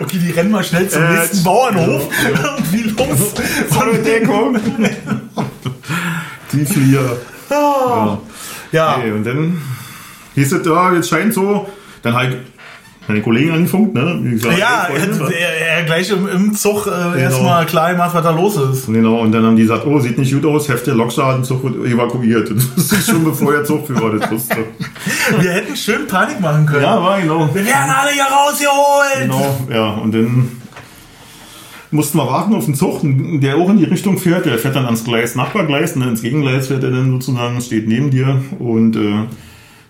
okay, 0.01 0.17
die 0.17 0.31
rennen 0.31 0.51
mal 0.51 0.63
schnell 0.63 0.87
zum 0.89 1.03
Äh, 1.03 1.13
nächsten 1.19 1.43
Bauernhof. 1.43 2.09
Wie 2.71 2.83
los? 2.83 3.33
Zur 3.69 3.93
Deckung. 4.03 4.57
Die 6.51 6.65
Flieger. 6.65 7.17
Ah. 7.49 8.17
Ja. 8.71 8.97
Okay, 8.97 9.11
und 9.11 9.23
dann 9.25 9.61
hieß 10.35 10.51
es, 10.53 10.65
ja, 10.65 10.93
jetzt 10.93 11.09
scheint 11.09 11.33
so, 11.33 11.67
dann 12.01 12.13
halt 12.15 12.37
meine 13.07 13.21
Kollegen 13.21 13.51
angefunkt, 13.51 13.93
ne? 13.93 14.19
Gesagt, 14.31 14.57
Ja, 14.57 14.87
ey, 14.91 14.99
Freunde, 14.99 15.33
er, 15.35 15.77
er 15.77 15.83
gleich 15.83 16.09
im, 16.09 16.27
im 16.27 16.53
Zug 16.55 16.87
äh, 16.87 17.21
erstmal 17.21 17.65
klar 17.65 17.91
gemacht, 17.91 18.13
was 18.13 18.23
da 18.23 18.31
los 18.31 18.57
ist. 18.57 18.87
Genau, 18.87 19.19
und 19.19 19.31
dann 19.31 19.45
haben 19.45 19.55
die 19.55 19.63
gesagt, 19.63 19.85
oh, 19.85 19.99
sieht 19.99 20.17
nicht 20.17 20.33
gut 20.33 20.45
aus, 20.45 20.67
Heft 20.67 20.87
der 20.87 20.95
Lokschaden, 20.95 21.43
Zug 21.43 21.63
wird 21.63 21.85
evakuiert. 21.85 22.51
Das 22.75 22.91
ist 22.91 23.09
schon 23.09 23.23
bevor 23.23 23.51
der 23.51 23.63
Zugführer 23.63 24.17
das 24.17 24.31
wusste. 24.31 24.57
Wir 25.39 25.51
hätten 25.51 25.75
schön 25.75 26.07
Panik 26.07 26.39
machen 26.39 26.65
können. 26.65 26.83
Ja, 26.83 27.01
war 27.01 27.19
genau. 27.21 27.49
Wir 27.53 27.65
werden 27.65 27.89
alle 27.89 28.11
hier 28.11 28.23
rausgeholt. 28.23 29.21
Genau, 29.21 29.57
ja, 29.71 29.89
und 30.01 30.13
dann 30.13 30.51
mussten 31.91 32.17
wir 32.17 32.27
warten 32.27 32.53
auf 32.53 32.65
den 32.65 32.75
Zug, 32.75 33.01
der 33.03 33.55
auch 33.55 33.69
in 33.69 33.77
die 33.77 33.85
Richtung 33.85 34.17
fährt. 34.17 34.45
Der 34.45 34.57
fährt 34.57 34.75
dann 34.75 34.85
ans 34.85 35.03
Gleis, 35.03 35.35
Nachbargleis, 35.35 35.93
und 35.93 36.01
dann 36.01 36.09
ins 36.09 36.21
Gegengleis 36.21 36.67
fährt 36.67 36.83
er 36.83 36.91
dann 36.91 37.11
sozusagen, 37.11 37.61
steht 37.61 37.87
neben 37.87 38.11
dir 38.11 38.41
und 38.59 38.95
äh, 38.95 39.23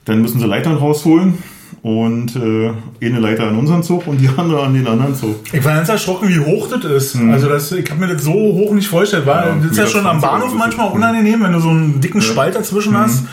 dann 0.06 0.22
müssen 0.22 0.40
sie 0.40 0.46
Leitern 0.46 0.76
rausholen 0.76 1.38
und 1.86 2.36
äh, 2.36 2.72
eine 3.06 3.20
Leiter 3.20 3.48
an 3.48 3.60
unseren 3.60 3.84
Zug 3.84 4.08
und 4.08 4.18
die 4.18 4.28
andere 4.36 4.64
an 4.64 4.74
den 4.74 4.88
anderen 4.88 5.14
Zug. 5.14 5.36
Ich 5.54 5.64
war 5.64 5.76
ganz 5.76 5.88
erschrocken, 5.88 6.28
wie 6.28 6.40
hoch 6.40 6.68
das 6.68 6.84
ist. 6.84 7.16
Also 7.16 7.48
das, 7.48 7.72
ich 7.74 7.88
habe 7.92 8.00
mir 8.04 8.12
das 8.12 8.24
so 8.24 8.32
hoch 8.34 8.72
nicht 8.74 8.88
vorgestellt. 8.88 9.28
War, 9.28 9.46
Ja, 9.46 9.56
das 9.62 9.72
ist 9.74 9.78
ja 9.78 9.86
schon 9.86 10.08
am 10.08 10.20
20 10.20 10.22
Bahnhof 10.28 10.50
so. 10.50 10.56
manchmal 10.58 10.92
unangenehm, 10.92 11.44
wenn 11.44 11.54
du 11.54 11.60
so 11.60 11.70
einen 11.70 12.02
dicken 12.02 12.22
Spalt 12.24 12.56
dazwischen 12.56 12.98
hast. 12.98 13.26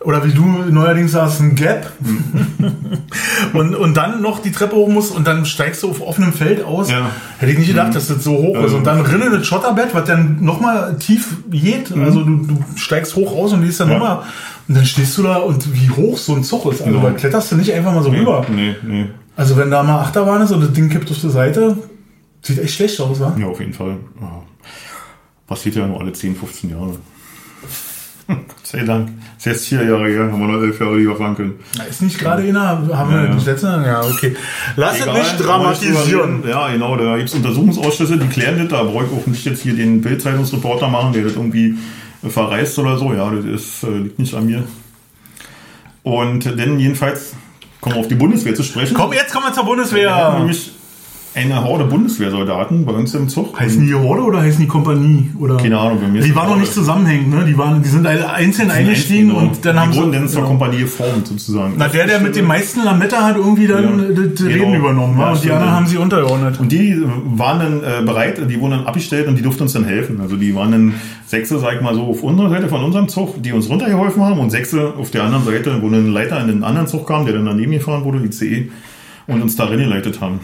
Oder 0.00 0.24
wie 0.24 0.32
du 0.32 0.42
neuerdings 0.70 1.12
sagst, 1.12 1.40
ein 1.40 1.54
Gap. 1.54 1.92
und, 3.52 3.74
und 3.74 3.96
dann 3.98 4.22
noch 4.22 4.40
die 4.40 4.52
Treppe 4.52 4.76
hoch 4.76 4.88
musst 4.88 5.14
und 5.14 5.26
dann 5.26 5.44
steigst 5.44 5.82
du 5.82 5.90
auf 5.90 6.00
offenem 6.00 6.32
Feld 6.32 6.64
aus. 6.64 6.90
Ja. 6.90 7.10
Hätte 7.38 7.52
ich 7.52 7.58
nicht 7.58 7.68
gedacht, 7.68 7.94
dass 7.94 8.08
das 8.08 8.24
so 8.24 8.32
hoch 8.38 8.56
ist. 8.64 8.72
Und 8.72 8.86
dann 8.86 9.02
rinnen 9.02 9.30
das 9.32 9.46
Schotterbett, 9.46 9.94
was 9.94 10.04
dann 10.04 10.38
nochmal 10.40 10.96
tief 10.98 11.36
geht. 11.50 11.92
Also 11.92 12.22
du, 12.22 12.36
du 12.36 12.64
steigst 12.76 13.16
hoch 13.16 13.36
aus 13.36 13.52
und 13.52 13.62
liest 13.62 13.80
dann 13.80 13.88
Ja. 13.90 13.98
nochmal. 13.98 14.22
Und 14.68 14.76
dann 14.76 14.84
stehst 14.84 15.16
du 15.16 15.22
da 15.22 15.36
und 15.36 15.72
wie 15.74 15.88
hoch 15.90 16.18
so 16.18 16.34
ein 16.34 16.44
Zug 16.44 16.70
ist. 16.72 16.82
Also 16.82 17.00
da 17.00 17.10
kletterst 17.12 17.52
du 17.52 17.56
nicht 17.56 17.72
einfach 17.72 17.92
mal 17.94 18.02
so 18.02 18.10
rüber. 18.10 18.44
Nee, 18.54 18.76
nee. 18.82 19.06
Also 19.34 19.56
wenn 19.56 19.70
da 19.70 19.82
mal 19.82 20.00
Achterbahn 20.00 20.42
ist 20.42 20.50
und 20.52 20.60
das 20.60 20.72
Ding 20.72 20.90
kippt 20.90 21.10
auf 21.10 21.20
die 21.20 21.30
Seite, 21.30 21.78
sieht 22.42 22.58
echt 22.58 22.74
schlecht 22.74 23.00
aus, 23.00 23.18
wa? 23.20 23.34
Ja, 23.38 23.46
auf 23.46 23.60
jeden 23.60 23.72
Fall. 23.72 23.96
Ja. 24.20 24.42
Passiert 25.46 25.76
ja 25.76 25.86
nur 25.86 26.00
alle 26.00 26.12
10, 26.12 26.36
15 26.36 26.70
Jahre. 26.70 26.96
Gott 28.26 28.38
sei 28.62 28.84
Dank. 28.84 29.08
Das 29.36 29.46
ist 29.46 29.46
jetzt 29.46 29.68
vier 29.68 29.84
Jahre 29.84 30.06
her, 30.08 30.30
haben 30.30 30.40
wir 30.40 30.48
noch 30.48 30.60
elf 30.62 30.78
Jahre 30.78 30.98
lieber 30.98 31.16
fahren 31.16 31.34
können. 31.34 31.54
Ist 31.88 32.02
nicht 32.02 32.18
gerade 32.18 32.42
einer, 32.42 32.86
haben 32.92 33.10
wir 33.10 33.24
Ja, 33.24 33.34
nicht 33.34 33.46
letzte? 33.46 33.68
Ja, 33.68 34.02
okay. 34.04 34.36
Lass 34.76 34.96
es 34.96 35.02
Egal, 35.02 35.14
wir 35.14 35.22
nicht 35.22 35.38
dramatisieren. 35.38 36.42
Ja, 36.46 36.70
genau, 36.70 36.96
da 36.96 37.16
gibt 37.16 37.30
es 37.30 37.34
Untersuchungsausschüsse, 37.34 38.18
die 38.18 38.26
klären 38.26 38.58
das. 38.58 38.68
Da 38.68 38.82
brauche 38.82 39.06
ich 39.06 39.12
auch 39.12 39.26
nicht 39.26 39.44
jetzt 39.46 39.62
hier 39.62 39.74
den 39.74 40.02
Bildzeitungsreporter 40.02 40.88
machen, 40.88 41.14
der 41.14 41.24
das 41.24 41.36
irgendwie 41.36 41.78
verreist 42.26 42.78
oder 42.78 42.98
so. 42.98 43.12
Ja, 43.12 43.30
das 43.30 43.44
ist, 43.44 43.82
äh, 43.84 43.98
liegt 43.98 44.18
nicht 44.18 44.34
an 44.34 44.46
mir. 44.46 44.64
Und 46.02 46.46
dann 46.46 46.78
jedenfalls 46.78 47.34
kommen 47.80 47.96
wir 47.96 48.00
auf 48.00 48.08
die 48.08 48.14
Bundeswehr 48.14 48.54
zu 48.54 48.62
sprechen. 48.62 48.94
Komm, 48.94 49.12
jetzt 49.12 49.32
kommen 49.32 49.46
wir 49.46 49.52
zur 49.52 49.64
Wir 49.64 49.68
hatten 49.68 49.68
Bundeswehr. 49.68 50.38
nämlich 50.38 50.72
eine 51.34 51.62
Horde 51.62 51.84
Bundeswehrsoldaten 51.84 52.84
bei 52.84 52.92
uns 52.92 53.14
im 53.14 53.28
Zug. 53.28 53.60
Heißen 53.60 53.86
die 53.86 53.94
Horde 53.94 54.22
oder 54.22 54.40
heißen 54.40 54.60
die 54.60 54.66
Kompanie? 54.66 55.30
Oder? 55.38 55.58
Keine 55.58 55.78
Ahnung, 55.78 56.00
bei 56.00 56.08
mir 56.08 56.18
ist 56.20 56.24
Die 56.26 56.34
waren 56.34 56.48
noch 56.48 56.56
nicht 56.56 56.72
zusammenhängend, 56.72 57.28
ne? 57.32 57.44
Die, 57.44 57.56
waren, 57.56 57.80
die 57.82 57.88
sind 57.88 58.06
alle 58.06 58.28
einzeln 58.30 58.70
eingestiegen 58.72 59.28
Genau. 59.28 59.40
und 59.42 59.64
dann 59.64 59.78
haben 59.78 59.90
die 59.92 59.98
sie. 59.98 60.02
wurden 60.02 60.12
dann 60.12 60.28
zur 60.28 60.38
genau. 60.40 60.48
Kompanie 60.48 60.78
geformt 60.78 61.28
sozusagen. 61.28 61.74
Na, 61.76 61.86
der, 61.88 62.06
der 62.06 62.20
mit 62.20 62.34
dem 62.34 62.46
meisten 62.46 62.82
Lametta 62.82 63.22
hat 63.22 63.36
irgendwie 63.36 63.68
dann 63.68 63.84
Ja. 63.84 64.22
das 64.24 64.42
Reden 64.46 64.58
Genau. 64.72 64.74
übernommen? 64.74 65.18
Ja, 65.20 65.30
und 65.32 65.44
die 65.44 65.50
anderen 65.52 65.72
haben 65.72 65.86
sie 65.86 65.98
untergeordnet. 65.98 66.58
Und 66.58 66.72
die 66.72 67.00
waren 67.26 67.58
dann 67.60 67.84
äh, 67.84 68.04
bereit, 68.04 68.40
die 68.50 68.58
wurden 68.60 68.72
dann 68.72 68.86
abgestellt 68.86 69.28
und 69.28 69.36
die 69.36 69.42
durften 69.42 69.62
uns 69.64 69.74
dann 69.74 69.84
helfen. 69.84 70.20
Also 70.20 70.36
die 70.36 70.54
waren 70.56 70.72
dann 70.72 70.94
Sechse, 71.28 71.58
sag 71.58 71.74
ich 71.74 71.82
mal 71.82 71.94
so, 71.94 72.04
auf 72.04 72.22
unserer 72.22 72.48
Seite 72.48 72.68
von 72.68 72.82
unserem 72.82 73.06
Zug, 73.06 73.42
die 73.42 73.52
uns 73.52 73.68
runtergeholfen 73.68 74.24
haben 74.24 74.40
und 74.40 74.48
Sechse 74.48 74.94
auf 74.96 75.10
der 75.10 75.24
anderen 75.24 75.44
Seite, 75.44 75.82
wo 75.82 75.88
ein 75.88 76.10
Leiter 76.10 76.40
in 76.40 76.46
den 76.48 76.64
anderen 76.64 76.86
Zug 76.86 77.06
kam, 77.06 77.26
der 77.26 77.34
dann 77.34 77.44
daneben 77.44 77.72
gefahren 77.72 78.02
wurde, 78.02 78.20
die 78.20 78.30
CE, 78.30 78.70
und 79.26 79.42
uns 79.42 79.54
da 79.54 79.66
reingeleitet 79.66 80.22
haben. 80.22 80.40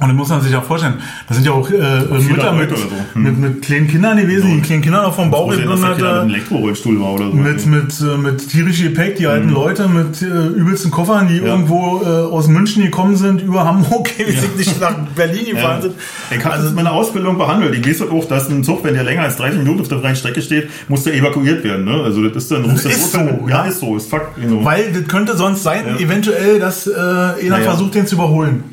Und 0.00 0.08
das 0.08 0.16
muss 0.16 0.28
man 0.30 0.40
sich 0.40 0.50
ja 0.52 0.60
vorstellen. 0.62 0.94
Das 1.28 1.36
sind 1.36 1.44
ja 1.46 1.52
auch 1.52 1.68
äh, 1.70 1.74
Mütter 1.74 2.52
mit, 2.52 2.70
oder 2.70 2.78
so. 2.80 2.88
Hm. 3.12 3.22
mit, 3.22 3.38
mit 3.38 3.62
kleinen 3.62 3.88
Kindern 3.88 4.16
gewesen, 4.16 4.50
die 4.56 4.60
kleinen 4.62 4.80
Kinder 4.82 5.02
noch 5.02 5.14
vom 5.14 5.30
Bauch 5.30 5.52
Kinder 5.54 5.78
hat. 5.80 6.02
einem 6.02 6.30
Elektrorollstuhl 6.30 6.98
war 6.98 7.12
oder 7.12 7.26
so. 7.26 7.32
Mit, 7.36 7.66
mit, 7.66 8.00
äh, 8.00 8.16
mit 8.16 8.48
tierischem 8.48 8.88
Gepäck, 8.94 9.16
die 9.16 9.24
Mhm. 9.24 9.28
alten 9.28 9.48
Leute 9.50 9.88
mit 9.88 10.22
äh, 10.22 10.26
übelsten 10.26 10.90
Koffern, 10.90 11.28
die 11.28 11.36
irgendwo 11.36 12.00
äh, 12.02 12.06
aus 12.06 12.48
München 12.48 12.82
gekommen 12.82 13.16
sind, 13.16 13.42
über 13.42 13.64
Hamburg, 13.66 14.08
sie 14.16 14.48
nicht 14.56 14.80
nach 14.80 14.94
Berlin 15.14 15.44
gefahren 15.50 15.76
Ja. 15.76 15.82
sind. 15.82 15.94
Ich 16.30 16.44
habe 16.44 16.56
das 16.56 16.68
in 16.70 16.74
meiner 16.74 16.92
Ausbildung 16.92 17.36
behandelt. 17.36 17.74
Ich 17.74 17.86
weiß 17.86 18.08
auch, 18.08 18.24
dass 18.24 18.48
ein 18.48 18.64
Zug, 18.64 18.82
wenn 18.84 18.94
der 18.94 19.04
länger 19.04 19.22
als 19.22 19.36
30 19.36 19.58
Minuten 19.58 19.82
auf 19.82 19.88
der 19.88 19.98
freien 20.00 20.16
Strecke 20.16 20.40
steht, 20.40 20.70
muss 20.88 21.04
der 21.04 21.14
evakuiert 21.14 21.62
werden. 21.64 21.84
Ne? 21.84 22.02
Also 22.02 22.26
das 22.26 22.44
ist 22.44 22.50
dann... 22.50 22.62
Das 22.64 22.84
ist 22.86 23.12
so, 23.12 23.18
Ja, 23.18 23.48
ja. 23.48 23.62
ist 23.64 23.80
so. 23.80 23.96
Ist 23.96 24.08
Fakt. 24.10 24.40
Genau. 24.40 24.64
Weil 24.64 24.90
das 24.92 25.06
könnte 25.06 25.36
sonst 25.36 25.62
sein, 25.62 25.84
Ja. 25.86 25.96
eventuell, 26.04 26.58
dass 26.58 26.86
äh, 26.86 26.92
einer 27.44 27.58
versucht, 27.58 27.94
den 27.94 28.06
zu 28.06 28.14
überholen. 28.14 28.64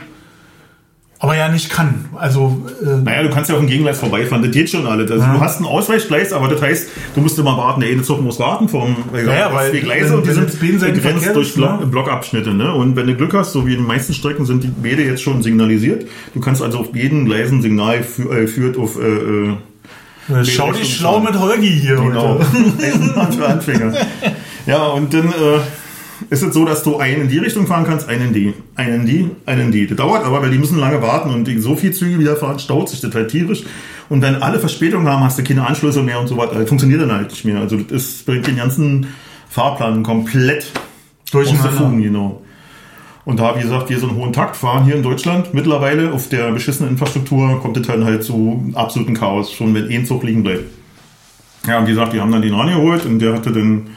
Aber 1.22 1.36
ja 1.36 1.50
nicht 1.50 1.70
kann. 1.70 2.06
Also, 2.16 2.62
äh, 2.82 2.86
Naja, 3.04 3.24
du 3.24 3.30
kannst 3.30 3.50
ja 3.50 3.56
auf 3.58 3.62
dem 3.62 3.68
Gegengleis 3.70 4.00
vorbeifahren, 4.00 4.42
das 4.42 4.52
geht 4.54 4.70
schon 4.70 4.88
alles. 4.88 5.12
Also 5.12 5.26
du 5.26 5.42
hast 5.42 5.60
ein 5.60 5.66
Ausweichgleis, 5.66 6.32
aber 6.32 6.48
das 6.48 6.62
heißt, 6.62 6.88
du 7.14 7.20
musst 7.20 7.38
immer 7.38 7.58
warten, 7.58 7.82
der 7.82 7.90
eine 7.90 8.04
Zug 8.04 8.22
muss 8.22 8.40
warten 8.40 8.70
vom 8.70 8.96
Naja, 9.12 9.50
weil 9.54 9.70
zwei 9.72 9.80
Gleise 9.80 10.12
wenn- 10.12 10.20
und 10.20 10.28
die 10.28 10.32
sind 10.32 10.94
begrenzt 10.94 11.36
durch 11.36 11.54
Block, 11.56 11.82
ne? 11.82 11.88
Blockabschnitte. 11.88 12.54
Ne? 12.54 12.74
Und 12.74 12.96
wenn 12.96 13.06
du 13.08 13.16
Glück 13.16 13.34
hast, 13.34 13.52
so 13.52 13.68
wie 13.68 13.74
in 13.74 13.80
den 13.80 13.88
meisten 13.88 14.14
Strecken 14.14 14.46
sind 14.46 14.64
die 14.64 14.70
beide 14.82 15.04
jetzt 15.04 15.22
schon 15.22 15.42
signalisiert. 15.44 16.06
Du 16.34 16.40
kannst 16.40 16.62
also 16.62 16.80
auf 16.80 16.96
jeden 16.96 17.26
Gleis 17.26 17.52
ein 17.52 17.62
Signal 17.62 18.02
fü 18.04 18.30
äh, 18.32 18.48
führt 18.48 18.78
auf 18.78 18.98
äh, 18.98 19.50
äh, 20.32 20.46
schau 20.46 20.72
dich 20.72 20.96
schlau 20.96 21.14
fahren. 21.22 21.24
mit 21.26 21.38
Holgi 21.38 21.70
hier 21.82 21.96
Genau. 21.98 22.40
Für 22.40 23.46
Anfänger. 23.46 23.94
Ja, 24.68 24.84
und 24.88 25.14
dann 25.14 25.28
äh, 25.30 25.60
ist 26.30 26.44
es 26.44 26.54
so, 26.54 26.66
dass 26.66 26.84
du 26.84 26.98
einen 26.98 27.24
in 27.24 27.28
die 27.30 27.38
Richtung 27.38 27.68
fahren 27.68 27.86
kannst, 27.86 28.10
einen 28.10 28.28
in 28.28 28.34
die, 28.34 28.54
einen 28.76 29.02
in 29.02 29.06
die, 29.06 29.32
einen 29.46 29.62
in 29.68 29.72
die. 29.72 29.88
Das 29.88 29.98
dauert 29.98 30.26
aber, 30.26 30.42
weil 30.42 30.52
die 30.52 30.58
müssen 30.58 30.78
lange 30.78 31.02
warten 31.02 31.30
und 31.30 31.48
so 31.62 31.76
viel 31.76 31.92
Züge 31.92 32.20
wieder 32.20 32.36
fahren, 32.36 32.60
staut 32.60 32.90
sich 32.90 33.02
das 33.02 33.14
halt 33.14 33.30
tierisch. 33.30 33.64
Und 34.10 34.22
wenn 34.22 34.36
alle 34.42 34.60
Verspätungen 34.60 35.08
haben, 35.08 35.24
hast 35.24 35.40
du 35.40 35.44
keine 35.44 35.66
Anschlüsse 35.66 36.02
mehr 36.04 36.20
und 36.20 36.28
so 36.28 36.38
weiter. 36.38 36.56
Das 36.56 36.68
funktioniert 36.68 37.02
dann 37.02 37.12
halt 37.12 37.30
nicht 37.30 37.46
mehr. 37.46 37.60
Also 37.60 37.78
das 37.78 37.92
ist, 37.92 38.26
bringt 38.26 38.48
den 38.48 38.58
ganzen 38.58 39.08
Fahrplan 39.50 40.04
komplett 40.04 40.72
der 40.74 41.42
Durcheinander. 41.44 41.72
Fugen, 41.72 42.02
genau. 42.02 42.42
Und 43.26 43.40
da, 43.40 43.56
wie 43.56 43.62
gesagt, 43.62 43.90
wir 43.90 44.00
so 44.00 44.08
einen 44.08 44.18
hohen 44.18 44.34
Takt 44.34 44.56
fahren 44.56 44.86
hier 44.86 44.96
in 44.96 45.04
Deutschland. 45.04 45.54
Mittlerweile 45.54 46.12
auf 46.12 46.30
der 46.30 46.52
beschissenen 46.52 46.94
Infrastruktur 46.94 47.60
kommt 47.62 47.78
es 47.78 47.86
dann 47.86 48.04
halt 48.04 48.24
zu 48.24 48.72
absoluten 48.74 49.14
Chaos, 49.14 49.54
schon 49.54 49.74
wenn 49.76 49.88
ein 49.88 50.06
Zug 50.06 50.24
liegen 50.24 50.42
bleibt. 50.42 50.66
Ja, 51.68 51.80
und 51.80 51.86
wie 51.86 51.92
gesagt, 51.92 52.14
die 52.14 52.22
haben 52.22 52.32
dann 52.32 52.42
den 52.42 52.54
rangeholt 52.54 53.06
und 53.06 53.20
der 53.20 53.34
hatte 53.34 53.52
dann 53.52 53.88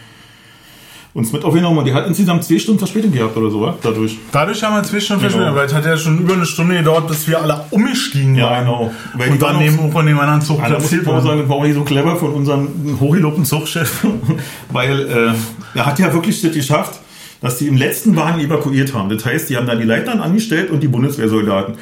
uns 1.14 1.30
mit 1.30 1.44
aufgenommen 1.44 1.76
und 1.78 1.84
die 1.84 1.92
hat 1.92 2.06
insgesamt 2.06 2.42
zwei 2.42 2.58
Stunden 2.58 2.78
Verspätung 2.78 3.12
gehabt 3.12 3.36
oder 3.36 3.50
so, 3.50 3.74
dadurch. 3.82 4.16
Dadurch 4.32 4.62
haben 4.62 4.76
wir 4.76 4.82
zwei 4.82 4.98
Stunden 4.98 5.28
Genau. 5.28 5.54
weil 5.54 5.66
es 5.66 5.74
hat 5.74 5.84
ja 5.84 5.96
schon 5.96 6.18
über 6.20 6.32
eine 6.34 6.46
Stunde 6.46 6.76
gedauert, 6.76 7.06
bis 7.08 7.28
wir 7.28 7.40
alle 7.42 7.64
umgestiegen 7.70 8.34
Ja, 8.34 8.46
waren. 8.50 8.64
genau. 8.64 8.90
Weil 9.14 9.30
Und 9.32 9.42
dann 9.42 9.58
neben 9.58 9.78
auch- 9.78 9.92
von 9.92 10.06
dem 10.06 10.18
anderen 10.18 10.40
Zug 10.40 10.58
Ja, 10.60 10.66
platziert 10.68 11.04
waren. 11.06 11.22
sagen, 11.22 11.40
das 11.40 11.48
war 11.50 11.56
auch 11.56 11.64
nicht 11.64 11.74
so 11.74 11.82
clever 11.84 12.16
von 12.16 12.32
unserem 12.32 12.68
hochgelobten 12.98 13.44
Zugchef, 13.44 14.06
weil 14.72 15.00
äh, 15.00 15.78
er 15.78 15.86
hat 15.86 15.98
ja 15.98 16.12
wirklich 16.14 16.40
das 16.40 16.52
geschafft, 16.54 17.00
dass 17.42 17.58
die 17.58 17.66
im 17.66 17.76
letzten 17.76 18.14
Wagen 18.16 18.40
evakuiert 18.40 18.94
haben. 18.94 19.08
Das 19.10 19.24
heißt, 19.26 19.50
die 19.50 19.56
haben 19.56 19.66
da 19.66 19.74
die 19.74 19.82
Leitern 19.84 20.20
angestellt 20.20 20.70
und 20.70 20.80
die 20.80 20.88
Bundeswehrsoldaten. 20.88 21.74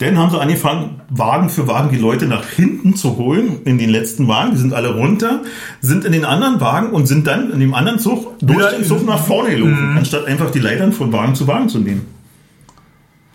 Dann 0.00 0.16
haben 0.16 0.30
sie 0.30 0.40
angefangen, 0.40 1.02
Wagen 1.10 1.50
für 1.50 1.68
Wagen 1.68 1.90
die 1.90 1.98
Leute 1.98 2.26
nach 2.26 2.48
hinten 2.48 2.96
zu 2.96 3.18
holen, 3.18 3.58
in 3.66 3.76
den 3.76 3.90
letzten 3.90 4.26
Wagen. 4.28 4.52
Die 4.52 4.56
sind 4.56 4.72
alle 4.72 4.94
runter, 4.94 5.42
sind 5.82 6.06
in 6.06 6.12
den 6.12 6.24
anderen 6.24 6.58
Wagen 6.58 6.90
und 6.92 7.06
sind 7.06 7.26
dann 7.26 7.52
in 7.52 7.60
dem 7.60 7.74
anderen 7.74 7.98
Zug 7.98 8.38
durch 8.38 8.58
Wieder 8.58 8.72
den 8.72 8.84
Zug 8.84 9.04
nach 9.06 9.22
vorne 9.22 9.50
gelaufen, 9.50 9.98
anstatt 9.98 10.24
einfach 10.24 10.50
die 10.50 10.58
Leitern 10.58 10.94
von 10.94 11.12
Wagen 11.12 11.34
zu 11.34 11.46
Wagen 11.46 11.68
zu 11.68 11.80
nehmen. 11.80 12.06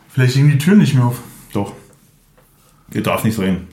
Vielleicht 0.09 0.33
ging 0.33 0.49
die 0.49 0.57
Tür 0.57 0.75
nicht 0.75 0.95
mehr 0.95 1.05
auf. 1.05 1.19
Doch. 1.53 1.73
Ihr 2.91 3.03
darf 3.03 3.23
nicht 3.23 3.35
sein. 3.35 3.67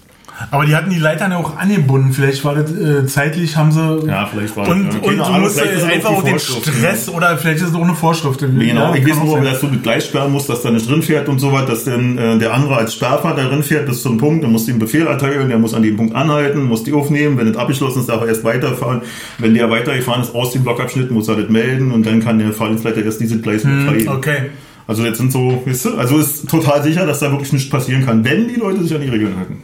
Aber 0.51 0.64
die 0.64 0.74
hatten 0.74 0.91
die 0.91 0.99
Leitern 0.99 1.30
ja 1.30 1.37
auch 1.37 1.57
angebunden. 1.57 2.12
Vielleicht 2.12 2.45
war 2.45 2.55
das 2.55 2.72
äh, 2.72 3.07
zeitlich, 3.07 3.57
haben 3.57 3.70
sie. 3.70 4.07
Ja, 4.07 4.26
vielleicht 4.26 4.57
war 4.57 4.66
und, 4.68 4.87
das- 4.89 4.95
ja, 4.97 5.01
und 5.03 5.18
du 5.18 5.41
musst 5.41 5.61
einfach 5.62 6.11
auch 6.11 6.22
den 6.22 6.39
Vorschrift, 6.39 6.66
Stress 6.68 7.09
oder 7.09 7.37
vielleicht 7.39 7.61
ist 7.62 7.68
es 7.68 7.74
auch 7.74 7.83
eine 7.85 7.95
Vorschrift. 7.95 8.41
Genau, 8.41 8.61
Ja, 8.64 8.95
ich 8.95 9.07
weiß 9.09 9.22
nur, 9.24 9.41
dass 9.43 9.61
du 9.61 9.68
mit 9.68 9.83
gleich 9.83 10.05
sperren 10.05 10.33
musst, 10.33 10.49
dass 10.49 10.62
da 10.62 10.70
nicht 10.70 10.89
drin 10.91 11.03
fährt 11.03 11.28
und 11.28 11.39
so 11.39 11.53
was, 11.53 11.66
dass 11.66 11.85
dann 11.85 12.18
äh, 12.18 12.39
der 12.39 12.55
andere 12.55 12.76
als 12.76 12.95
Sperrfahrer 12.95 13.45
drin 13.49 13.62
fährt 13.62 13.87
bis 13.87 14.03
zum 14.03 14.18
Punkt, 14.18 14.43
dann 14.43 14.51
musst 14.53 14.66
du 14.66 14.72
ihm 14.72 14.78
Befehl 14.78 15.07
erteilen, 15.07 15.49
der 15.49 15.59
muss 15.59 15.74
an 15.74 15.83
dem 15.83 15.97
Punkt 15.97 16.14
anhalten, 16.16 16.64
muss 16.64 16.83
die 16.83 16.93
aufnehmen, 16.93 17.37
wenn 17.39 17.49
es 17.49 17.57
abgeschlossen 17.57 18.01
ist, 18.01 18.09
darf 18.09 18.22
er 18.22 18.28
erst 18.28 18.43
weiterfahren. 18.43 19.03
Wenn 19.39 19.55
der 19.55 19.70
weitergefahren 19.70 20.22
ist 20.22 20.35
aus 20.35 20.53
dem 20.53 20.64
Blockabschnitt, 20.64 21.11
muss 21.11 21.28
er 21.28 21.37
das 21.37 21.51
melden 21.51 21.93
und 21.93 22.05
dann 22.05 22.20
kann 22.20 22.39
der 22.39 22.53
Fahrdienstleiter 22.53 23.05
erst 23.05 23.20
diese 23.20 23.39
Gleis. 23.41 23.62
Hm, 23.64 24.09
Okay. 24.09 24.51
Also 24.89 25.05
jetzt 25.05 25.18
sind 25.18 25.30
so, 25.30 25.62
weißt 25.64 25.85
du, 25.85 25.97
also 25.97 26.18
ist 26.18 26.49
total 26.49 26.83
sicher, 26.83 27.07
dass 27.07 27.20
da 27.20 27.30
wirklich 27.30 27.53
nichts 27.53 27.70
passieren 27.70 28.05
kann, 28.05 28.24
wenn 28.24 28.49
die 28.49 28.57
Leute 28.57 28.83
sich 28.83 28.93
an 28.93 29.01
die 29.01 29.09
Regeln 29.09 29.37
halten. 29.39 29.62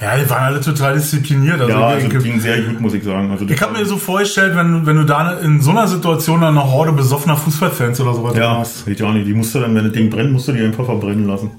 Ja, 0.00 0.16
die 0.16 0.28
waren 0.28 0.44
alle 0.44 0.60
total 0.60 0.94
diszipliniert. 0.94 1.58
Also 1.58 1.72
Ja, 1.72 1.96
ich, 1.96 2.04
also 2.04 2.16
ich, 2.18 2.22
ging 2.24 2.38
sehr 2.38 2.60
gut, 2.60 2.80
muss 2.80 2.92
ich 2.92 3.02
sagen. 3.02 3.30
Also 3.30 3.46
ich 3.48 3.62
habe 3.62 3.72
mir 3.78 3.86
so 3.86 3.96
vorgestellt, 3.96 4.54
wenn, 4.54 4.72
du- 4.80 4.86
wenn 4.86 4.96
du 4.96 5.04
da 5.04 5.38
in 5.38 5.60
so 5.62 5.70
einer 5.70 5.88
Situation 5.88 6.42
dann 6.42 6.58
eine 6.58 6.70
Horde 6.70 6.92
besoffener 6.92 7.36
Fußballfans 7.36 8.00
oder 8.00 8.12
sowas 8.14 8.36
ja, 8.36 8.58
hast. 8.58 8.84
geht 8.84 9.00
ja 9.00 9.06
auch 9.06 9.12
nicht. 9.14 9.26
Die 9.26 9.32
musst 9.32 9.54
du 9.54 9.60
dann, 9.60 9.74
wenn 9.74 9.84
das 9.84 9.92
Ding 9.92 10.10
brennt, 10.10 10.32
musst 10.32 10.48
du 10.48 10.52
die 10.52 10.62
einfach 10.62 10.84
verbrennen 10.84 11.26
lassen. 11.26 11.50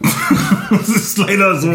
das 0.70 0.88
ist 0.88 1.18
leider 1.18 1.58
so. 1.58 1.72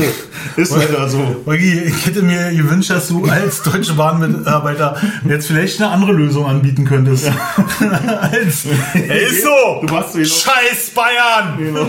Ist 0.56 0.76
leider 0.76 1.08
so. 1.10 1.36
Olgi, 1.46 1.82
ich 1.82 2.06
hätte 2.06 2.22
mir 2.22 2.54
gewünscht, 2.54 2.90
dass 2.90 3.10
du 3.10 3.26
als 3.26 3.62
Deutsche 3.64 3.94
Bahnmitarbeiter 3.94 4.96
jetzt 5.28 5.48
vielleicht 5.48 5.82
eine 5.82 5.92
andere 5.92 6.14
Lösung 6.14 6.46
anbieten 6.46 6.86
könntest. 6.86 7.30
als, 8.22 8.66
ey, 8.94 9.26
ist 9.26 9.44
so! 9.44 9.82
Du 9.82 9.88
genau, 9.88 10.04
Scheiß 10.14 10.92
Bayern! 10.96 11.58
genau 11.58 11.88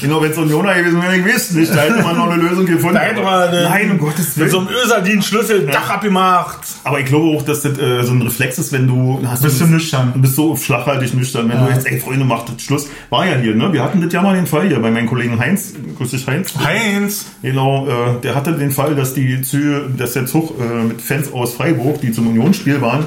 wenn 0.00 0.30
es 0.30 0.38
Unioner 0.38 0.74
gewesen 0.74 1.02
wäre, 1.02 1.16
ich 1.16 1.24
weiß 1.24 1.52
nicht, 1.52 1.74
da 1.74 1.82
hätte 1.82 2.02
man 2.02 2.16
noch 2.16 2.30
eine 2.30 2.42
Lösung 2.42 2.66
gefunden. 2.66 2.94
Da 2.94 3.00
hätte 3.00 3.22
man, 3.22 3.50
Nein, 3.50 3.90
um 3.92 3.98
Gottes 3.98 4.36
Mit 4.36 4.36
Willen. 4.36 4.50
so 4.50 4.58
einem 4.58 4.68
Öserdien-Schlüssel 4.68 5.66
Dach 5.66 5.90
abgemacht. 5.90 6.60
Aber 6.84 7.00
ich 7.00 7.06
glaube 7.06 7.36
auch, 7.36 7.42
dass 7.42 7.62
das 7.62 7.78
äh, 7.78 8.02
so 8.02 8.12
ein 8.12 8.22
Reflex 8.22 8.58
ist, 8.58 8.72
wenn 8.72 8.86
du 8.86 9.20
hast 9.26 9.42
Bist 9.42 9.60
du 9.60 9.66
nüchtern? 9.66 10.12
Du 10.14 10.20
bist 10.20 10.34
so 10.36 10.56
flachhaltig 10.56 11.14
nüchtern. 11.14 11.48
Wenn 11.48 11.64
du 11.64 11.70
jetzt, 11.70 11.86
ey 11.86 12.00
Freunde, 12.00 12.24
macht 12.24 12.48
das 12.48 12.62
Schluss. 12.62 12.88
War 13.10 13.26
ja 13.26 13.36
hier, 13.36 13.54
ne? 13.54 13.72
Wir 13.72 13.82
hatten 13.82 14.00
das 14.00 14.12
ja 14.12 14.22
mal 14.22 14.34
den 14.34 14.46
Fall 14.46 14.68
hier 14.68 14.80
bei 14.80 14.90
meinem 14.90 15.06
Kollegen 15.06 15.38
Heinz. 15.38 15.74
Grüß 15.96 16.10
dich, 16.10 16.26
Heinz. 16.26 16.54
Heinz! 16.58 17.26
Genau, 17.42 17.86
äh, 17.86 18.20
der 18.22 18.34
hatte 18.34 18.52
den 18.52 18.70
Fall, 18.70 18.94
dass 18.94 19.14
die 19.14 19.40
Züge, 19.42 19.88
dass 19.96 20.12
der 20.12 20.26
Zug 20.26 20.54
äh, 20.60 20.84
mit 20.84 21.00
Fans 21.02 21.32
aus 21.32 21.54
Freiburg, 21.54 22.00
die 22.00 22.12
zum 22.12 22.26
Unionsspiel 22.28 22.80
waren, 22.80 23.06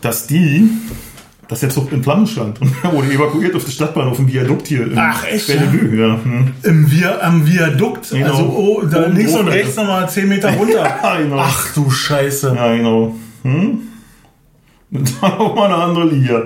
dass 0.00 0.26
die, 0.26 0.68
dass 1.52 1.60
der 1.60 1.68
Zug 1.68 1.92
in 1.92 2.02
Flammen 2.02 2.26
stand 2.26 2.60
und 2.60 2.72
er 2.82 2.92
wurde 2.94 3.12
evakuiert 3.12 3.54
auf 3.54 3.64
der 3.64 3.70
Stadtbahnhof 3.70 4.18
im 4.18 4.26
Viadukt 4.32 4.66
hier. 4.66 4.86
in 4.86 4.98
Ach, 4.98 5.24
echt, 5.24 5.46
Bellevue, 5.46 5.96
ja. 5.96 6.18
Hm. 6.22 6.52
Im 6.62 6.90
Vi 6.90 7.04
am 7.04 7.46
Viadukt. 7.46 8.10
Genau. 8.10 8.26
Also 8.26 8.42
oh, 8.44 8.82
da 8.86 9.04
Oben 9.04 9.16
links 9.16 9.34
und 9.34 9.48
rechts 9.48 9.76
nochmal 9.76 10.08
10 10.08 10.28
Meter 10.28 10.50
runter. 10.58 10.84
Ja, 11.02 11.18
genau. 11.20 11.36
Ach 11.38 11.74
du 11.74 11.90
Scheiße. 11.90 12.54
Ja, 12.56 12.74
genau. 12.74 13.14
Hm? 13.42 13.78
Und 14.90 15.14
dann 15.22 15.32
auch 15.32 15.54
mal 15.54 15.66
eine 15.66 15.76
andere 15.76 16.08
Liga. 16.08 16.44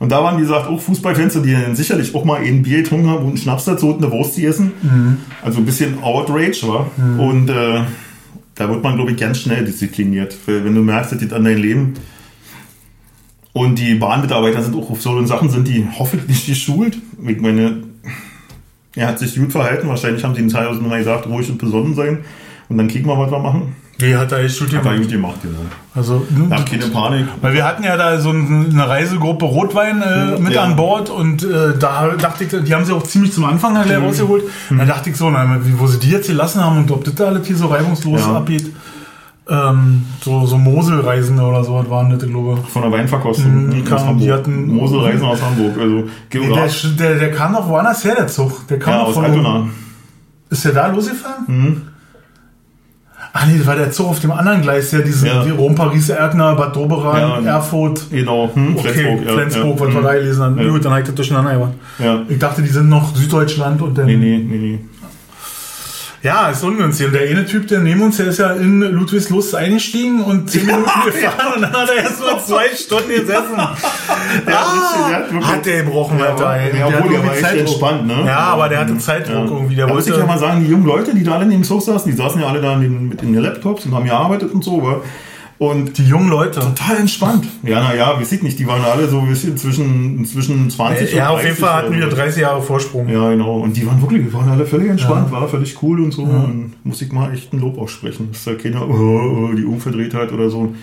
Und 0.00 0.10
da 0.10 0.22
waren, 0.22 0.36
wie 0.36 0.42
gesagt, 0.42 0.66
auch 0.66 0.80
Fußballfans, 0.80 1.40
die 1.42 1.52
dann 1.52 1.76
sicherlich 1.76 2.14
auch 2.14 2.24
mal 2.24 2.40
ein 2.40 2.62
Bier 2.62 2.78
getrunken 2.82 3.08
haben 3.08 3.20
und 3.20 3.28
einen 3.28 3.36
Schnaps 3.36 3.64
dazu 3.64 3.94
und 3.94 4.02
eine 4.02 4.12
Wurst 4.12 4.34
gegessen. 4.34 4.72
Also 5.42 5.58
ein 5.58 5.64
bisschen 5.64 6.02
Outrage, 6.02 6.60
war. 6.64 6.90
Und 7.18 7.48
äh, 7.48 7.80
da 8.56 8.68
wird 8.68 8.82
man, 8.82 8.96
glaube 8.96 9.12
ich, 9.12 9.16
ganz 9.16 9.38
schnell 9.38 9.64
diszipliniert. 9.64 10.36
Weil 10.46 10.64
Wenn 10.64 10.74
du 10.74 10.82
merkst, 10.82 11.12
das 11.12 11.20
geht 11.20 11.32
an 11.32 11.44
dein 11.44 11.58
Leben. 11.58 11.94
Und 13.54 13.78
die 13.78 13.94
Bahnmitarbeiter 13.94 14.62
sind 14.62 14.76
auch 14.76 14.90
auf 14.90 15.00
so 15.00 15.24
Sachen, 15.26 15.48
sind 15.48 15.66
die 15.68 15.86
hoffentlich 15.98 16.44
geschult. 16.46 16.98
Ich 17.26 17.40
meine, 17.40 17.84
er 18.96 19.08
hat 19.08 19.18
sich 19.20 19.36
gut 19.36 19.52
verhalten. 19.52 19.88
Wahrscheinlich 19.88 20.22
haben 20.24 20.34
sie 20.34 20.42
ihm 20.42 20.48
teilweise 20.50 20.80
mal 20.80 20.98
gesagt, 20.98 21.26
ruhig 21.26 21.48
und 21.48 21.58
besonnen 21.58 21.94
sein. 21.94 22.18
Und 22.68 22.78
dann 22.78 22.88
kicken 22.88 23.06
wir, 23.08 23.16
was 23.18 23.30
wir 23.30 23.38
machen. 23.38 23.76
Wie 23.98 24.16
hat 24.16 24.32
er 24.32 24.38
echt 24.40 24.58
gut 24.58 24.68
Hat 24.68 24.74
er 24.74 24.80
gemacht? 24.82 25.02
gut 25.02 25.08
gemacht, 25.12 25.36
genau. 25.42 25.58
Also, 25.94 26.26
Hab 26.50 26.68
keine 26.68 26.86
Panik. 26.86 27.26
weil 27.40 27.54
wir 27.54 27.64
hatten 27.64 27.84
ja 27.84 27.96
da 27.96 28.18
so 28.20 28.30
ein- 28.30 28.70
eine 28.72 28.88
Reisegruppe 28.88 29.44
Rotwein 29.44 30.02
äh, 30.02 30.36
mit 30.40 30.52
Ja. 30.54 30.64
an 30.64 30.74
Bord 30.74 31.10
und 31.10 31.44
äh, 31.44 31.78
da 31.78 32.08
dachte 32.20 32.42
ich, 32.42 32.50
die 32.64 32.74
haben 32.74 32.84
sie 32.84 32.92
auch 32.92 33.04
ziemlich 33.04 33.32
zum 33.32 33.44
Anfang 33.44 33.74
gleich 33.84 33.98
Mhm. 34.00 34.06
rausgeholt. 34.06 34.42
Da 34.76 34.84
dachte 34.84 35.10
ich 35.10 35.16
so, 35.16 35.30
na, 35.30 35.60
wo 35.78 35.86
sie 35.86 36.00
die 36.00 36.10
jetzt 36.10 36.26
gelassen 36.26 36.60
haben 36.64 36.78
und 36.78 36.90
ob 36.90 37.04
das 37.04 37.14
da 37.14 37.26
alles 37.26 37.46
hier 37.46 37.54
so 37.56 37.68
reibungslos 37.68 38.20
Ja. 38.22 38.34
abgeht. 38.38 38.66
Ähm, 39.46 40.04
so, 40.22 40.46
so 40.46 40.56
Moselreisende 40.56 41.42
oder 41.42 41.62
so 41.62 41.74
was 41.74 41.90
waren 41.90 42.08
das, 42.10 42.22
ich 42.22 42.30
glaube. 42.30 42.56
Von 42.72 42.80
der 42.82 42.90
Weinverkostung 42.92 43.66
Mhm, 43.66 43.70
die 43.72 43.82
kamen- 43.82 44.18
die 44.18 44.32
hatten- 44.32 44.68
Moselreisen 44.74 45.22
aus 45.26 45.42
Hamburg. 45.42 45.76
Also 45.78 45.96
Der, 46.32 46.40
geografisch. 46.40 46.96
der, 46.98 47.14
der 47.16 47.30
kam 47.30 47.52
doch 47.52 47.68
woanders 47.68 48.02
her, 48.04 48.14
der 48.16 48.26
Zug. 48.26 48.66
Der 48.68 48.78
kam 48.78 48.94
Ja, 48.94 49.00
aus 49.02 49.14
von 49.14 49.24
Altona. 49.26 49.66
Ist 50.48 50.64
der 50.64 50.72
da 50.72 50.86
losgefahren? 50.86 51.82
Ach 53.36 53.46
nee, 53.46 53.58
das 53.58 53.66
war 53.66 53.74
der 53.76 53.90
Zug 53.90 54.06
auf 54.06 54.20
dem 54.20 54.30
anderen 54.30 54.62
Gleis, 54.62 54.90
der 54.90 55.00
diesen 55.00 55.26
Ja. 55.26 55.42
die 55.44 55.50
Rom, 55.50 55.74
Paris, 55.74 56.08
Erkner, 56.08 56.54
Bad 56.54 56.74
Doberan, 56.76 57.44
Ja. 57.44 57.56
Erfurt. 57.56 58.06
Genau, 58.10 58.48
hm, 58.54 58.76
Okay, 58.76 58.88
Flensburg. 58.92 59.30
Flensburg, 59.34 59.80
ja, 59.80 59.86
was 59.86 59.94
wir 59.94 60.02
da 60.02 60.14
gelesen 60.14 60.42
haben. 60.44 60.58
Ja. 60.58 60.68
Gut, 60.70 60.84
dann 60.84 60.92
habe 60.92 61.00
ich 61.02 61.06
das 61.08 61.14
durcheinander 61.16 61.52
gemacht. 61.54 61.72
Ja. 61.98 62.22
Ich 62.28 62.38
dachte, 62.38 62.62
die 62.62 62.68
sind 62.68 62.88
noch 62.88 63.14
Süddeutschland 63.16 63.82
und 63.82 63.98
dann. 63.98 64.06
Nee, 64.06 64.16
nee, 64.16 64.38
nee, 64.38 64.56
nee. 64.58 64.78
Ja, 66.24 66.48
ist 66.48 66.64
ungünstig. 66.64 67.06
Und 67.08 67.12
der 67.12 67.28
eine 67.28 67.44
Typ, 67.44 67.68
der 67.68 67.80
neben 67.80 68.00
uns, 68.02 68.16
der 68.16 68.26
ist 68.28 68.38
ja 68.38 68.52
in 68.54 68.80
Ludwigslust 68.80 69.54
eingestiegen 69.54 70.24
und 70.24 70.50
zehn 70.50 70.64
Minuten 70.64 70.90
gefahren 71.04 71.52
und 71.56 71.62
dann 71.62 71.72
hat 71.72 71.88
er 71.90 72.02
erst 72.02 72.20
mal 72.20 72.40
zwei 72.42 72.64
Stunden 72.74 73.08
gesessen. 73.10 73.54
Der 73.56 74.56
richtig- 74.56 75.06
der 75.08 75.16
hat 75.16 75.32
wirklich- 75.32 75.46
Hat 75.52 75.66
der 75.66 75.82
gebrochen, 75.84 76.18
Ja, 76.18 76.24
Alter. 76.26 76.56
ja, 76.56 76.88
Der 76.88 76.98
obwohl, 76.98 77.12
der 77.12 77.26
war 77.26 77.32
echt 77.34 77.42
Zeitdruck. 77.42 77.60
entspannt, 77.68 78.06
ne? 78.06 78.22
Ja, 78.26 78.38
aber 78.38 78.68
der 78.70 78.80
hatte 78.80 78.96
Zeitdruck 78.98 79.50
irgendwie. 79.50 79.74
Der 79.76 79.86
da 79.86 79.92
muss 79.94 80.06
ich 80.06 80.12
wollte. 80.12 80.20
ja 80.26 80.26
mal 80.32 80.38
sagen, 80.38 80.64
die 80.64 80.70
jungen 80.70 80.86
Leute, 80.86 81.14
die 81.14 81.22
da 81.24 81.32
alle 81.34 81.44
in 81.44 81.50
dem 81.50 81.62
Zug 81.62 81.82
saßen, 81.82 82.10
die 82.10 82.16
saßen 82.16 82.40
ja 82.40 82.46
alle 82.48 82.60
da 82.62 82.72
in 82.72 82.80
den, 82.80 83.08
mit 83.10 83.20
den 83.20 83.34
Laptops 83.34 83.84
und 83.84 83.94
haben 83.94 84.06
gearbeitet 84.06 84.50
und 84.52 84.64
so. 84.64 84.82
wa? 84.82 85.02
Und 85.56 85.98
die 85.98 86.04
jungen 86.04 86.28
Leute. 86.30 86.58
total 86.60 86.96
entspannt. 86.98 87.46
Ja, 87.62 87.80
naja, 87.82 88.18
weiß 88.18 88.32
ich 88.32 88.42
nicht, 88.42 88.58
die 88.58 88.66
waren 88.66 88.82
alle 88.82 89.08
so 89.08 89.20
ein 89.20 89.28
bisschen 89.28 89.56
zwischen, 89.56 90.24
zwischen 90.24 90.68
20 90.68 91.12
Ja, 91.14 91.28
und 91.30 91.36
auf 91.36 91.42
jeden 91.44 91.54
30 91.56 91.64
Fall 91.64 91.74
hatten 91.74 91.94
wir 91.94 92.10
so. 92.10 92.16
30 92.16 92.42
Jahre 92.42 92.60
Vorsprung. 92.62 93.08
Ja, 93.08 93.30
genau. 93.30 93.60
Und 93.60 93.76
die 93.76 93.86
waren 93.86 94.00
wirklich, 94.02 94.22
die 94.26 94.32
waren 94.34 94.48
alle 94.48 94.66
völlig 94.66 94.88
entspannt, 94.90 95.30
war 95.30 95.48
völlig 95.48 95.80
cool 95.82 96.00
und 96.00 96.12
so. 96.12 96.22
Und 96.22 96.72
muss 96.82 97.00
ich 97.02 97.12
mal 97.12 97.32
echt 97.32 97.52
ein 97.52 97.60
Lob 97.60 97.78
aussprechen, 97.78 98.30
dass 98.32 98.44
da 98.44 98.54
keiner 98.54 98.88
oh, 98.88 99.48
oh, 99.50 99.54
die 99.54 99.64
Umverdrehtheit 99.64 100.32
oder 100.32 100.50
so. 100.50 100.74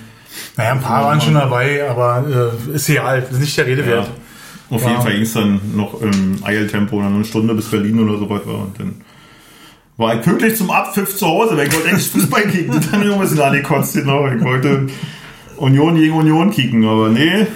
Naja, 0.55 0.71
ein 0.71 0.81
paar 0.81 1.03
waren 1.03 1.19
schon 1.19 1.33
dabei, 1.33 1.89
aber 1.89 2.23
äh, 2.71 2.75
ist 2.75 2.87
egal, 2.89 3.27
ist 3.29 3.39
nicht 3.41 3.57
der 3.57 3.65
Rede 3.67 3.81
Ja. 3.81 3.87
wert. 3.87 4.09
Auf 4.69 4.81
Ja. 4.83 4.89
jeden 4.91 5.01
Fall 5.01 5.11
ging 5.13 5.21
es 5.23 5.33
dann 5.33 5.59
noch 5.75 6.01
im 6.01 6.37
Eiltempo, 6.43 7.01
dann 7.01 7.15
eine 7.15 7.25
Stunde 7.25 7.53
bis 7.53 7.65
Berlin 7.69 7.99
oder 7.99 8.17
so 8.17 8.29
weit 8.29 8.47
war. 8.47 8.59
Und 8.59 8.79
dann 8.79 8.95
war 10.01 10.15
ich 10.15 10.21
pünktlich 10.21 10.57
zum 10.57 10.69
Abpfiff 10.69 11.15
zu 11.15 11.25
Hause, 11.27 11.55
weil 11.55 11.67
ich 11.67 11.73
wollte 11.73 11.89
eigentlich 11.89 12.09
Fußball 12.09 12.41
kicken. 12.43 12.73
Hat 12.75 12.99
mich 12.99 13.09
auch 13.09 13.15
ein 13.15 13.21
bisschen 13.21 13.39
angekotzt, 13.41 13.93
genau. 13.93 14.27
Ich 14.27 14.43
wollte 14.43 14.87
Union 15.57 15.95
gegen 15.95 16.13
Union 16.13 16.51
kicken, 16.51 16.83
aber 16.85 17.09
nee, 17.09 17.47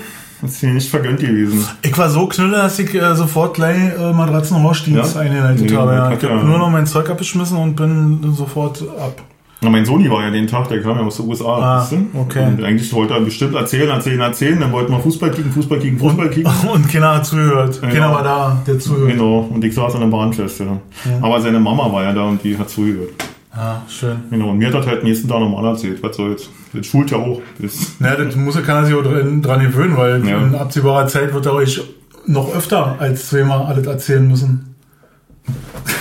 das 0.42 0.52
ist 0.52 0.64
mir 0.64 0.74
nicht 0.76 0.90
vergönnt 0.90 1.20
gewesen. 1.20 1.68
Ich 1.82 1.98
war 1.98 2.10
so 2.10 2.28
knülle, 2.28 2.58
dass 2.58 2.78
ich 2.80 2.94
äh, 2.94 3.16
sofort 3.16 3.56
gleich 3.56 3.78
äh, 3.78 4.14
Matratzenhorstdienst 4.14 5.16
Ja? 5.16 5.22
eingeleitet 5.22 5.70
Nee, 5.70 5.76
habe. 5.76 5.94
Ja. 5.94 6.12
Ich 6.12 6.24
habe 6.24 6.36
ja- 6.36 6.44
nur 6.44 6.60
noch 6.60 6.70
mein 6.70 6.86
Zeug 6.86 7.10
abgeschmissen 7.10 7.58
und 7.58 7.76
bin 7.76 8.34
sofort 8.34 8.82
ab. 9.00 9.22
Na, 9.66 9.72
mein 9.72 9.84
Soni 9.84 10.10
war 10.12 10.22
ja 10.24 10.30
den 10.30 10.46
Tag, 10.46 10.70
der 10.70 10.80
kam 10.82 10.96
ja 10.98 11.04
aus 11.04 11.18
den 11.18 11.28
USA. 11.28 11.46
Ah, 11.58 11.80
weißt 11.82 11.94
du? 11.94 12.20
okay. 12.20 12.46
Und 12.46 12.64
eigentlich 12.64 12.94
wollte 12.94 13.16
er 13.16 13.22
bestimmt 13.22 13.56
erzählen, 13.56 13.90
erzählen, 13.90 14.20
erzählen. 14.20 14.60
Dann 14.60 14.72
wollten 14.72 14.92
wir 14.92 15.00
Fußball 15.00 15.32
kicken, 15.32 15.52
Fußball 15.52 15.80
kicken, 15.80 15.98
Fußball 15.98 16.30
kicken. 16.30 16.52
Und 16.72 16.88
keiner 16.88 17.16
hat 17.16 17.26
zugehört. 17.26 17.80
Ja. 17.82 17.90
Keiner 17.90 18.12
war 18.12 18.22
da, 18.24 18.62
der 18.68 18.78
zuhört. 18.78 19.10
Genau, 19.12 19.40
und 19.52 19.64
ich 19.64 19.74
saß 19.74 19.96
an 19.96 20.02
der 20.02 20.08
Bahn 20.08 20.32
fest, 20.34 20.60
ja. 20.60 20.78
Aber 21.22 21.42
seine 21.42 21.60
Mama 21.60 21.92
war 21.92 22.04
ja 22.04 22.14
da 22.14 22.24
und 22.26 22.44
die 22.44 22.56
hat 22.58 22.70
zugehört. 22.70 23.10
Ja, 23.56 23.82
schön. 23.90 24.18
Genau, 24.30 24.50
und 24.52 24.60
mir 24.60 24.68
hat 24.68 24.76
das 24.76 24.86
halt 24.86 25.04
nächsten 25.04 25.28
Tag 25.28 25.40
nochmal 25.40 25.66
erzählt. 25.66 26.04
Was 26.04 26.16
soll's? 26.16 26.50
Das 26.74 26.86
schult 26.86 27.10
ja 27.10 27.18
auch. 27.18 27.42
Das, 27.60 27.94
Ja, 28.00 28.16
das 28.16 28.36
muss, 28.36 28.56
kann 28.64 28.84
er 28.84 28.86
sich 28.86 28.94
auch 28.96 29.02
dran, 29.04 29.42
dran 29.42 29.62
gewöhnen, 29.62 29.98
weil 29.98 30.28
Ja. 30.28 30.38
in 30.38 30.54
absehbarer 30.54 31.08
Zeit 31.08 31.34
wird 31.34 31.46
er 31.48 31.54
euch 31.54 31.82
noch 32.28 32.54
öfter 32.54 32.98
als 33.00 33.30
zweimal 33.30 33.62
alles 33.66 33.88
erzählen 33.88 34.28
müssen. 34.28 34.76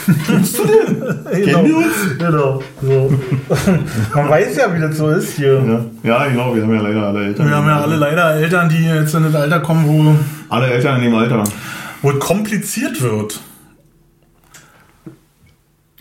Bist 0.07 0.59
du 0.59 0.67
denn? 0.67 1.05
Genau. 1.45 1.65
wir 1.65 1.77
uns? 1.77 2.19
Genau. 2.19 2.63
So. 2.81 3.13
Man 4.15 4.29
weiß 4.29 4.57
ja, 4.57 4.75
wie 4.75 4.81
das 4.81 4.97
so 4.97 5.09
ist 5.11 5.37
hier. 5.37 5.55
Ja. 5.65 5.85
ja, 6.03 6.29
genau, 6.29 6.55
wir 6.55 6.63
haben 6.63 6.75
ja 6.75 6.81
leider 6.81 7.03
alle 7.09 7.25
Eltern. 7.27 7.49
Wir 7.49 7.57
haben 7.57 7.67
ja 7.67 7.81
alle 7.81 7.97
leider 7.97 8.35
Eltern, 8.35 8.69
die 8.69 8.85
jetzt 8.85 9.15
in 9.15 9.25
das 9.25 9.35
Alter 9.35 9.61
kommen, 9.61 9.87
wo, 9.87 10.15
Alle 10.55 10.67
Eltern 10.69 10.97
in 10.97 11.11
dem 11.11 11.15
Alter. 11.15 11.45
wo 12.03 12.11
es 12.13 12.19
kompliziert 12.21 13.01
wird. 13.03 13.41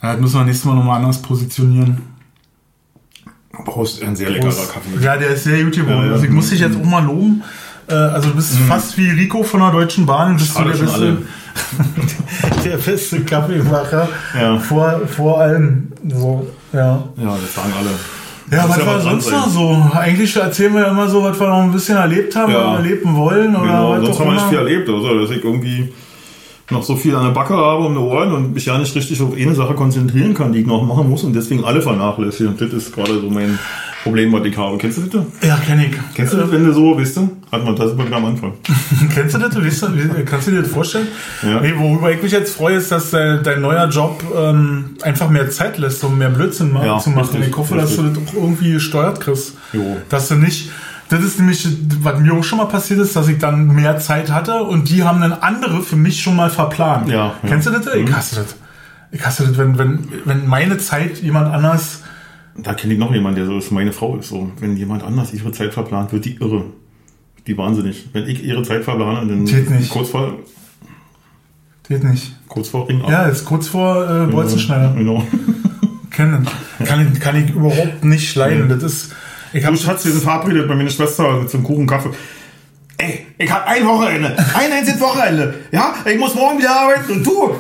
Ja, 0.02 0.12
das 0.14 0.22
müssen 0.22 0.36
wir 0.40 0.46
nächstes 0.46 0.66
Mal 0.66 0.76
nochmal 0.76 0.98
anders 1.00 1.22
positionieren. 1.22 2.02
Prost, 3.66 4.04
ein 4.04 4.16
sehr 4.16 4.30
leckerer 4.30 4.50
Kaffee. 4.52 5.02
Ja, 5.02 5.16
der 5.16 5.30
ist 5.30 5.44
sehr 5.46 5.64
gut 5.64 5.74
geworden. 5.76 6.00
Ja, 6.02 6.06
ja. 6.08 6.12
Also 6.14 6.26
ich 6.26 6.32
muss 6.32 6.50
dich 6.50 6.60
jetzt 6.60 6.76
auch 6.76 6.84
mal 6.86 7.04
loben. 7.06 7.44
Äh, 7.88 7.94
also 7.94 8.30
du 8.30 8.36
bist 8.36 8.58
fast 8.68 8.98
wie 8.98 9.10
Rico 9.10 9.44
von 9.44 9.60
der 9.60 9.72
Deutschen 9.72 10.06
Bahn. 10.06 10.36
Bist 10.38 10.52
du 10.52 10.60
Schade 10.60 10.70
der 10.72 10.78
schon 10.78 10.86
beste, 10.88 11.18
der 12.70 12.78
beste 12.78 13.22
Kaffeemacher 13.22 14.08
Ja. 14.40 14.58
vor, 14.60 15.02
vor 15.08 15.42
allem. 15.42 15.92
So, 16.08 16.48
ja. 16.72 17.04
Ja, 17.18 17.38
das 17.42 17.54
sagen 17.56 17.74
alle. 17.78 17.90
Ja, 18.52 18.70
was 18.70 18.78
ja 18.78 18.86
war 18.86 18.96
was 18.98 19.04
sonst 19.04 19.32
noch 19.32 19.50
so? 19.50 19.92
Eigentlich 19.94 20.36
erzählen 20.36 20.74
wir 20.74 20.82
ja 20.82 20.88
immer 20.90 21.08
so, 21.08 21.24
was 21.24 21.40
wir 21.40 21.48
noch 21.48 21.64
ein 21.64 21.72
bisschen 21.72 21.98
erlebt 21.98 22.36
haben 22.36 22.52
Ja. 22.52 22.70
oder 22.72 22.78
erleben 22.80 23.16
wollen. 23.16 23.56
Oder 23.56 23.66
Genau, 23.66 24.02
sonst 24.06 24.20
haben 24.20 24.28
wir 24.28 24.34
nicht 24.34 24.48
viel 24.50 24.58
erlebt, 24.58 24.90
also 24.90 25.20
dass 25.20 25.30
ich 25.32 25.44
irgendwie 25.44 25.94
noch 26.70 26.84
so 26.84 26.96
viel 26.96 27.16
an 27.16 27.24
der 27.26 27.32
Backe 27.32 27.56
habe 27.56 27.84
um 27.84 27.94
die 27.94 28.00
Ohren 28.00 28.32
und 28.34 28.54
mich 28.54 28.66
ja 28.66 28.78
nicht 28.78 28.96
richtig 28.96 29.22
auf 29.22 29.34
eine 29.36 29.54
Sache 29.56 29.74
konzentrieren 29.74 30.34
kann, 30.34 30.54
die 30.54 30.60
ich 30.62 30.66
noch 30.68 30.84
machen 30.84 31.10
muss 31.10 31.24
und 31.24 31.34
deswegen 31.34 31.64
alle 31.64 31.82
vernachlässige. 31.82 32.50
Und 32.50 32.60
das 32.62 32.72
ist 32.72 32.94
gerade 32.96 33.20
so 33.20 33.30
mein 33.30 33.60
Problem, 34.04 34.34
was 34.34 34.46
ich 34.46 34.58
habe. 34.58 34.78
Kennst 34.78 34.98
du 34.98 35.02
das? 35.04 35.24
Ja, 35.48 35.58
kenn 35.66 35.80
ich. 35.80 35.92
Kennst 36.14 36.34
du 36.34 36.38
das, 36.38 36.52
wenn 36.52 36.66
du 36.66 36.74
so, 36.74 36.98
weißt 37.00 37.18
du? 37.18 37.38
Hat 37.52 37.64
man, 37.64 37.76
das 37.76 37.92
ist 37.92 37.98
mal 37.98 38.06
wieder 38.06 38.18
am 38.18 38.26
Anfang. 38.26 38.54
Kennst 39.14 39.34
du 39.36 39.40
das? 39.40 39.56
Weißt, 39.56 39.86
kannst 40.26 40.48
du 40.48 40.52
dir 40.52 40.62
das 40.62 40.72
vorstellen? 40.72 41.08
Ja. 41.42 41.62
Nee, 41.62 41.74
worüber 41.78 42.12
ich 42.12 42.22
mich 42.22 42.32
jetzt 42.34 42.56
freue, 42.56 42.76
ist, 42.76 42.92
dass 42.92 43.14
äh, 43.14 43.42
dein 43.42 43.62
neuer 43.62 43.88
Job 43.88 44.22
ähm, 44.38 44.98
einfach 45.04 45.30
mehr 45.30 45.50
Zeit 45.50 45.78
lässt, 45.78 46.04
um 46.04 46.18
mehr 46.18 46.30
Blödsinn 46.30 46.76
Ja, 46.84 47.00
zu 47.00 47.12
machen. 47.12 47.30
richtig, 47.38 47.50
ich 47.52 47.58
hoffe, 47.58 47.76
dass 47.76 47.96
du 47.96 48.02
richtig. 48.02 48.26
das 48.26 48.34
auch 48.36 48.42
irgendwie 48.44 48.74
gesteuert 48.74 49.22
kriegst. 49.22 49.54
Jo. 49.72 49.98
Dass 50.10 50.28
du 50.28 50.36
nicht. 50.36 50.70
Das 51.10 51.24
ist 51.24 51.38
nämlich, 51.40 51.68
was 52.02 52.20
mir 52.20 52.34
auch 52.34 52.44
schon 52.44 52.58
mal 52.58 52.66
passiert 52.66 53.00
ist, 53.00 53.16
dass 53.16 53.28
ich 53.28 53.38
dann 53.38 53.68
mehr 53.68 54.00
Zeit 54.00 54.32
hatte 54.32 54.64
und 54.64 54.90
die 54.90 55.04
haben 55.04 55.22
dann 55.22 55.32
andere 55.34 55.82
für 55.82 55.96
mich 55.96 56.22
schon 56.22 56.36
mal 56.36 56.50
verplant. 56.50 57.08
Ja, 57.08 57.16
ja. 57.16 57.34
Kennst 57.48 57.68
du 57.68 57.72
das? 57.72 57.86
Ich 57.94 58.10
Mhm. 58.10 58.16
hasse 58.16 58.36
das. 58.38 58.56
Ich 59.12 59.24
hasse 59.26 59.48
das, 59.48 59.58
wenn, 59.58 59.78
wenn, 59.78 60.00
wenn 60.26 60.48
meine 60.48 60.78
Zeit 60.80 61.20
jemand 61.20 61.54
anders. 61.54 62.02
Da 62.58 62.74
kenne 62.74 62.94
ich 62.94 63.00
noch 63.00 63.14
jemanden, 63.14 63.38
der 63.38 63.46
so 63.48 63.58
ist. 63.58 63.72
Meine 63.72 63.92
Frau 63.92 64.16
ist 64.18 64.30
so. 64.30 64.52
Wenn 64.60 64.78
jemand 64.78 65.04
anders 65.04 65.34
ihre 65.34 65.52
Zeit 65.52 65.74
verplant, 65.74 66.12
wird 66.14 66.26
die 66.26 66.36
irre. 66.36 66.66
Die 67.48 67.58
wahnsinnig. 67.58 68.08
Wenn 68.14 68.28
ich 68.28 68.44
ihre 68.44 68.64
Zeit 68.64 68.84
verplane, 68.84 69.28
dann 69.28 69.46
Geht 69.46 69.70
nicht. 69.70 69.90
kurz 69.90 70.10
vor, 70.10 70.34
Geht 71.88 72.04
nicht. 72.04 72.32
kurz 72.48 72.70
vor 72.70 72.88
Ring. 72.88 73.02
Ja, 73.08 73.24
ist 73.26 73.44
kurz 73.46 73.68
vor 73.68 74.08
äh, 74.10 74.28
Bolzenschneider. 74.32 74.94
Genau. 74.96 75.26
Kennen. 76.12 76.48
Kann 76.86 77.12
ich, 77.12 77.20
kann 77.20 77.44
ich 77.44 77.50
überhaupt 77.54 78.04
nicht 78.04 78.36
leiden. 78.36 78.70
Das 78.70 78.84
ist. 78.84 79.16
Ich 79.52 79.66
hab 79.66 79.74
Du 79.74 79.80
Schatz, 79.80 80.06
wir 80.06 80.12
sind 80.12 80.24
verabredet 80.24 80.68
bei 80.68 80.76
meiner 80.76 80.90
Schwester 80.90 81.46
zum 81.48 81.64
Kuchen 81.64 81.86
Kaffee. 81.88 82.10
Ey, 82.98 83.26
ich 83.38 83.52
hab 83.52 83.68
ein 83.68 83.86
Wochenende. 83.86 84.30
Ein 84.54 84.72
einziges 84.72 85.02
Wochenende. 85.02 85.56
Ja, 85.72 85.96
ich 86.06 86.18
muss 86.18 86.34
morgen 86.36 86.60
wieder 86.60 86.72
arbeiten 86.82 87.12
und 87.14 87.26
du. 87.26 87.52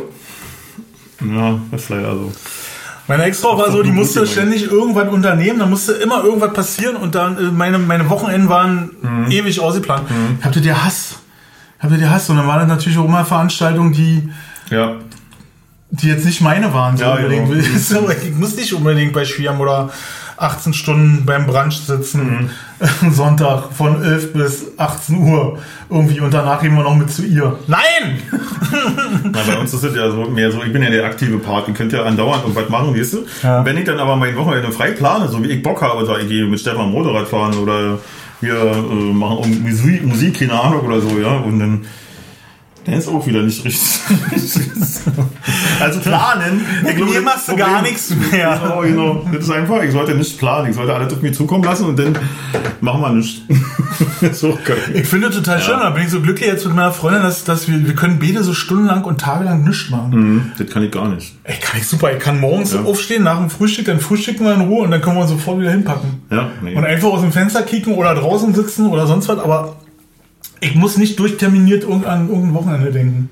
Ja, 1.36 1.60
das 1.72 1.82
ist 1.84 1.90
leider 1.90 2.16
so. 2.16 2.32
Meine 3.08 3.24
Ex-Frau 3.24 3.58
war 3.58 3.70
so, 3.72 3.84
die 3.84 3.92
musste 3.92 4.26
ständig 4.26 4.72
irgendwas 4.72 5.10
unternehmen, 5.10 5.60
da 5.60 5.66
musste 5.66 5.92
immer 5.94 6.24
irgendwas 6.24 6.54
passieren 6.54 6.96
und 6.96 7.16
dann 7.16 7.38
äh, 7.38 7.52
meine, 7.52 7.78
meine 7.78 8.10
Wochenenden 8.10 8.48
waren 8.50 8.92
Mhm. 9.02 9.30
ewig 9.32 9.60
ausgeplant. 9.60 10.04
Ich 10.40 10.46
hatte 10.46 10.62
der 10.62 10.84
Hass. 10.86 11.16
Ich 11.78 11.84
hatte 11.84 11.98
der 11.98 12.10
Hass 12.12 12.30
und 12.30 12.38
dann 12.38 12.48
waren 12.48 12.60
das 12.60 12.70
natürlich 12.70 12.98
auch 12.98 13.06
immer 13.06 13.26
Veranstaltungen, 13.26 13.92
die, 13.92 14.30
Ja. 14.70 14.96
die 15.92 16.08
jetzt 16.08 16.26
nicht 16.26 16.40
meine 16.40 16.74
waren. 16.74 16.96
So 16.96 17.04
Ja, 17.04 17.16
unbedingt. 17.16 17.50
genau. 17.52 17.64
So, 17.78 18.10
ich 18.10 18.34
muss 18.36 18.56
nicht 18.56 18.72
unbedingt 18.74 19.12
bei 19.12 19.26
Schwierm 19.26 19.60
oder 19.60 19.90
18 20.38 20.74
Stunden 20.74 21.26
beim 21.26 21.46
Brunch 21.46 21.78
sitzen, 21.86 22.50
Mhm. 23.04 23.12
Sonntag 23.12 23.72
von 23.72 24.04
11 24.04 24.34
bis 24.34 24.66
18 24.78 25.18
Uhr 25.18 25.60
irgendwie 25.90 26.20
und 26.20 26.34
danach 26.34 26.62
gehen 26.62 26.76
wir 26.76 26.84
noch 26.84 26.96
mit 26.96 27.12
zu 27.12 27.24
ihr. 27.24 27.58
Nein! 27.68 28.20
Na, 29.32 29.40
bei 29.48 29.58
uns 29.58 29.74
ist 29.74 29.84
es 29.84 29.96
ja 29.96 30.10
so 30.12 30.26
mehr 30.26 30.52
so, 30.52 30.62
ich 30.64 30.74
bin 30.74 30.82
ja 30.84 30.90
der 30.90 31.06
aktive 31.06 31.38
Part, 31.38 31.68
ihr 31.68 31.74
könnt 31.74 31.94
ja 31.94 32.04
andauernd 32.04 32.44
irgendwas 32.44 32.70
machen, 32.70 32.98
weißt 32.98 33.14
du? 33.14 33.18
Ja. 33.42 33.64
Wenn 33.64 33.78
ich 33.78 33.86
dann 33.86 34.00
aber 34.00 34.16
mein 34.16 34.36
Wochenende 34.36 34.72
frei 34.72 34.92
plane, 34.92 35.28
so 35.30 35.42
wie 35.44 35.48
ich 35.48 35.64
Bock 35.64 35.82
habe, 35.82 36.06
sag 36.06 36.22
ich, 36.24 36.28
gehe 36.28 36.46
mit 36.46 36.60
Stefan 36.60 36.92
Motorrad 36.92 37.28
fahren 37.28 37.54
oder 37.58 38.00
wir 38.42 38.56
äh, 38.56 39.14
machen 39.14 39.64
Musik, 39.64 40.06
Musik, 40.06 40.40
keine 40.40 40.60
Ahnung 40.60 40.82
oder 40.82 41.00
so, 41.00 41.18
ja, 41.20 41.38
und 41.38 41.60
dann 41.60 41.86
dann 42.86 42.96
ist 42.96 43.08
auch 43.08 43.26
wieder 43.26 43.42
nicht 43.44 43.64
richtig. 43.64 44.00
also 45.80 46.00
planen. 46.00 46.62
Mit 46.84 46.98
mir 47.00 47.14
das 47.16 47.24
machst 47.24 47.48
du 47.50 47.56
gar 47.56 47.82
nichts 47.82 48.10
mehr. 48.32 48.60
Genau, 48.62 48.82
genau. 48.82 49.26
Das 49.32 49.46
ist 49.46 49.52
einfach, 49.52 49.82
ich 49.84 49.92
sollte 49.92 50.16
nicht 50.16 50.38
planen, 50.38 50.70
ich 50.70 50.76
sollte 50.76 50.94
alles 50.94 51.14
auf 51.14 51.22
mich 51.22 51.34
zukommen 51.36 51.64
lassen 51.64 51.86
und 51.86 51.98
dann 52.00 52.18
machen 52.82 53.02
wir 53.02 53.10
nichts. 53.12 53.42
so. 54.40 54.58
Ich 54.94 55.08
finde 55.08 55.30
total 55.30 55.62
schön, 55.62 55.80
da 55.80 55.90
bin 55.92 56.04
ich 56.04 56.10
so 56.10 56.22
glücklich 56.22 56.48
jetzt 56.50 56.66
mit 56.66 56.76
meiner 56.76 56.92
Freundin, 56.92 57.22
dass, 57.24 57.44
dass 57.44 57.68
wir, 57.68 57.86
wir 57.86 57.96
können 57.96 58.20
beide 58.20 58.44
so 58.44 58.54
stundenlang 58.54 59.04
und 59.06 59.22
tagelang 59.22 59.64
nichts 59.64 59.90
machen. 59.90 60.10
Mhm, 60.12 60.52
das 60.58 60.68
kann 60.70 60.84
ich 60.84 60.92
gar 60.92 61.08
nicht. 61.08 61.36
Ey, 61.44 61.56
kann 61.62 61.80
ich 61.80 61.88
super. 61.88 62.12
Ich 62.12 62.20
kann 62.20 62.40
morgens 62.40 62.74
Ja. 62.74 62.82
aufstehen, 62.84 63.24
nach 63.24 63.38
dem 63.38 63.50
Frühstück, 63.50 63.86
dann 63.86 64.00
frühstücken 64.00 64.46
wir 64.46 64.54
in 64.54 64.62
Ruhe 64.62 64.84
und 64.84 64.92
dann 64.92 65.02
können 65.02 65.18
wir 65.18 65.28
sofort 65.28 65.60
wieder 65.60 65.72
hinpacken. 65.72 66.24
Ja, 66.30 66.50
nee. 66.62 66.76
Und 66.76 66.86
einfach 66.86 67.10
aus 67.10 67.22
dem 67.22 67.32
Fenster 67.32 67.62
kicken 67.64 67.94
oder 67.96 68.16
draußen 68.16 68.54
sitzen 68.54 68.88
oder 68.88 69.08
sonst 69.08 69.28
was, 69.30 69.40
aber 69.40 69.76
ich 70.64 70.76
muss 70.76 70.98
nicht 70.98 71.20
durchterminiert 71.20 71.84
an 71.86 72.30
irgendein 72.30 72.54
Wochenende 72.54 72.92
denken. 72.92 73.30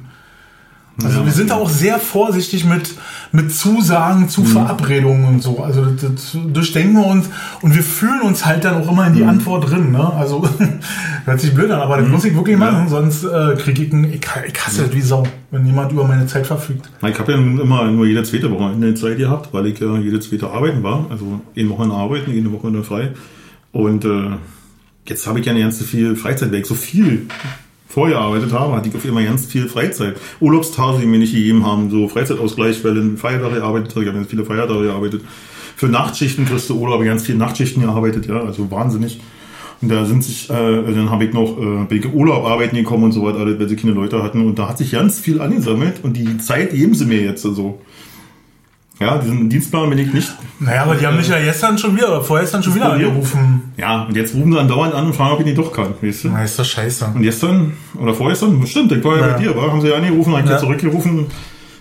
Also 1.04 1.20
Ja. 1.22 1.26
wir 1.26 1.32
sind 1.32 1.50
da 1.50 1.56
auch 1.56 1.70
sehr 1.70 1.98
vorsichtig 2.00 2.66
mit, 2.66 2.94
mit 3.32 3.52
Zusagen 3.56 4.24
Mhm. 4.24 4.30
zu 4.30 4.44
Verabredungen 4.44 5.24
und 5.26 5.42
so. 5.42 5.64
Also 5.64 5.86
das, 5.86 6.02
das 6.02 6.38
durchdenken 6.54 6.94
wir 6.96 7.08
uns 7.08 7.30
und 7.62 7.74
wir 7.74 7.82
fühlen 7.82 8.22
uns 8.22 8.46
halt 8.46 8.66
dann 8.66 8.76
auch 8.84 8.92
immer 8.92 9.08
in 9.08 9.14
die 9.14 9.24
Mhm. 9.24 9.30
Antwort 9.30 9.72
drin. 9.72 9.92
Ne? 9.94 10.14
Also 10.14 10.44
hört 11.26 11.40
sich 11.40 11.56
blöd 11.56 11.72
an, 11.72 11.80
aber 11.80 11.98
das 11.98 12.10
muss 12.10 12.26
ich 12.26 12.36
wirklich 12.36 12.58
machen, 12.58 12.90
sonst 12.90 13.24
äh, 13.24 13.56
kriege 13.58 13.84
ich 13.84 13.94
einen, 13.94 14.04
ich, 14.14 14.20
ich 14.48 14.66
hasse 14.66 14.84
das 14.84 14.94
wie 14.94 15.02
Sau, 15.02 15.24
wenn 15.50 15.66
jemand 15.66 15.92
über 15.94 16.04
meine 16.06 16.28
Zeit 16.28 16.46
verfügt. 16.46 16.90
Ich 17.08 17.18
habe 17.20 17.32
ja 17.32 17.38
immer 17.38 17.90
nur 17.90 18.06
jede 18.06 18.24
zweite 18.24 18.52
Woche 18.52 18.66
eine 18.66 18.94
Zeit 18.94 19.18
gehabt, 19.18 19.54
weil 19.54 19.68
ich 19.68 19.80
ja 19.80 19.96
jede 19.98 20.20
zweite 20.20 20.50
arbeiten 20.52 20.84
war. 20.84 21.06
Also 21.10 21.40
eine 21.58 21.70
Woche 21.70 21.90
arbeiten, 21.92 22.32
eine 22.32 22.52
Woche 22.52 22.84
frei. 22.84 23.12
Und 23.72 24.04
äh, 24.06 24.32
jetzt 25.12 25.28
habe 25.28 25.40
ich 25.40 25.46
ja 25.46 25.54
ganz 25.54 25.84
viel 25.84 26.16
Freizeit, 26.16 26.54
ich 26.54 26.66
so 26.66 26.76
viel 26.76 27.28
vorher 27.88 28.18
gearbeitet 28.18 28.54
habe, 28.54 28.74
hatte 28.74 28.90
ich 28.90 28.96
auf 28.96 29.06
immer 29.06 29.22
ganz 29.22 29.46
viel 29.46 29.68
Freizeit. 29.68 30.16
Urlaubstage, 30.40 31.00
die 31.02 31.06
mir 31.06 31.20
nicht 31.20 31.34
gegeben 31.34 31.66
haben, 31.66 31.92
so 31.92 32.08
Freizeitausgleich, 32.08 32.84
weil 32.84 32.98
in 32.98 33.18
Feiertage 33.18 33.56
gearbeitet 33.56 33.92
habe, 33.92 34.02
ich 34.02 34.08
habe 34.08 34.18
ganz 34.18 34.30
viele 34.30 34.46
Feiertage 34.46 34.84
gearbeitet. 34.84 35.22
Für 35.76 35.88
Nachtschichten 35.88 36.46
kriegst 36.46 36.70
du 36.70 36.80
Urlaub, 36.80 37.04
ganz 37.04 37.24
viele 37.24 37.38
Nachtschichten 37.38 37.82
gearbeitet, 37.84 38.28
ja, 38.28 38.40
also 38.40 38.72
wahnsinnig. 38.72 39.20
Und 39.82 39.90
da 39.90 40.06
sind 40.06 40.24
sich, 40.24 40.50
äh, 40.50 40.54
dann 40.54 41.10
habe 41.10 41.26
ich 41.26 41.34
noch 41.34 41.58
äh, 41.58 41.86
bin 41.86 41.98
ich 41.98 42.14
Urlaub 42.14 42.46
arbeiten 42.46 42.76
gekommen 42.76 43.06
und 43.06 43.12
so 43.14 43.24
weiter, 43.24 43.60
weil 43.60 43.68
sie 43.68 43.76
keine 43.76 43.94
Leute 43.94 44.22
hatten. 44.24 44.46
Und 44.46 44.60
da 44.60 44.70
hat 44.70 44.78
sich 44.78 44.92
ganz 44.92 45.20
viel 45.20 45.42
angesammelt 45.42 46.04
und 46.04 46.16
die 46.16 46.38
Zeit 46.38 46.72
geben 46.72 46.94
sie 46.94 47.06
mir 47.06 47.22
jetzt 47.22 47.42
so. 47.42 47.82
Ja, 49.02 49.18
diesen 49.18 49.50
Dienstplan 49.50 49.90
bin 49.90 49.98
ich 50.00 50.14
nicht. 50.14 50.32
Naja, 50.60 50.84
aber 50.84 50.96
die 50.96 51.06
haben 51.08 51.18
mich 51.18 51.28
ja 51.28 51.40
gestern 51.40 51.78
schon 51.78 51.96
wieder, 51.96 52.08
oder 52.10 52.22
vorgestern 52.24 52.62
schon 52.62 52.76
wieder 52.76 52.94
angerufen. 52.94 53.74
Ja, 53.78 54.04
und 54.04 54.16
jetzt 54.16 54.36
rufen 54.36 54.52
sie 54.54 54.60
andauernd 54.60 54.94
an 54.94 55.08
und 55.08 55.14
fragen, 55.16 55.32
ob 55.34 55.40
ich 55.40 55.46
nicht 55.46 55.58
doch 55.58 55.74
kann, 55.74 55.96
weißt 56.02 56.24
du? 56.26 56.30
Na, 56.30 56.44
ist 56.44 56.58
das 56.60 56.68
scheiße. 56.70 57.06
Und 57.16 57.22
gestern, 57.24 57.74
oder 58.00 58.14
vorgestern, 58.14 58.60
bestimmt, 58.62 58.92
ich 58.92 59.04
war 59.04 59.18
ja, 59.18 59.28
Ja. 59.28 59.34
bei 59.34 59.40
dir, 59.42 59.56
war, 59.56 59.72
haben 59.72 59.82
sie 59.82 59.88
ja 59.90 59.96
angerufen, 59.96 60.34
habe 60.34 60.44
ich 60.44 60.50
Ja. 60.50 60.58
zurückgerufen. 60.58 61.26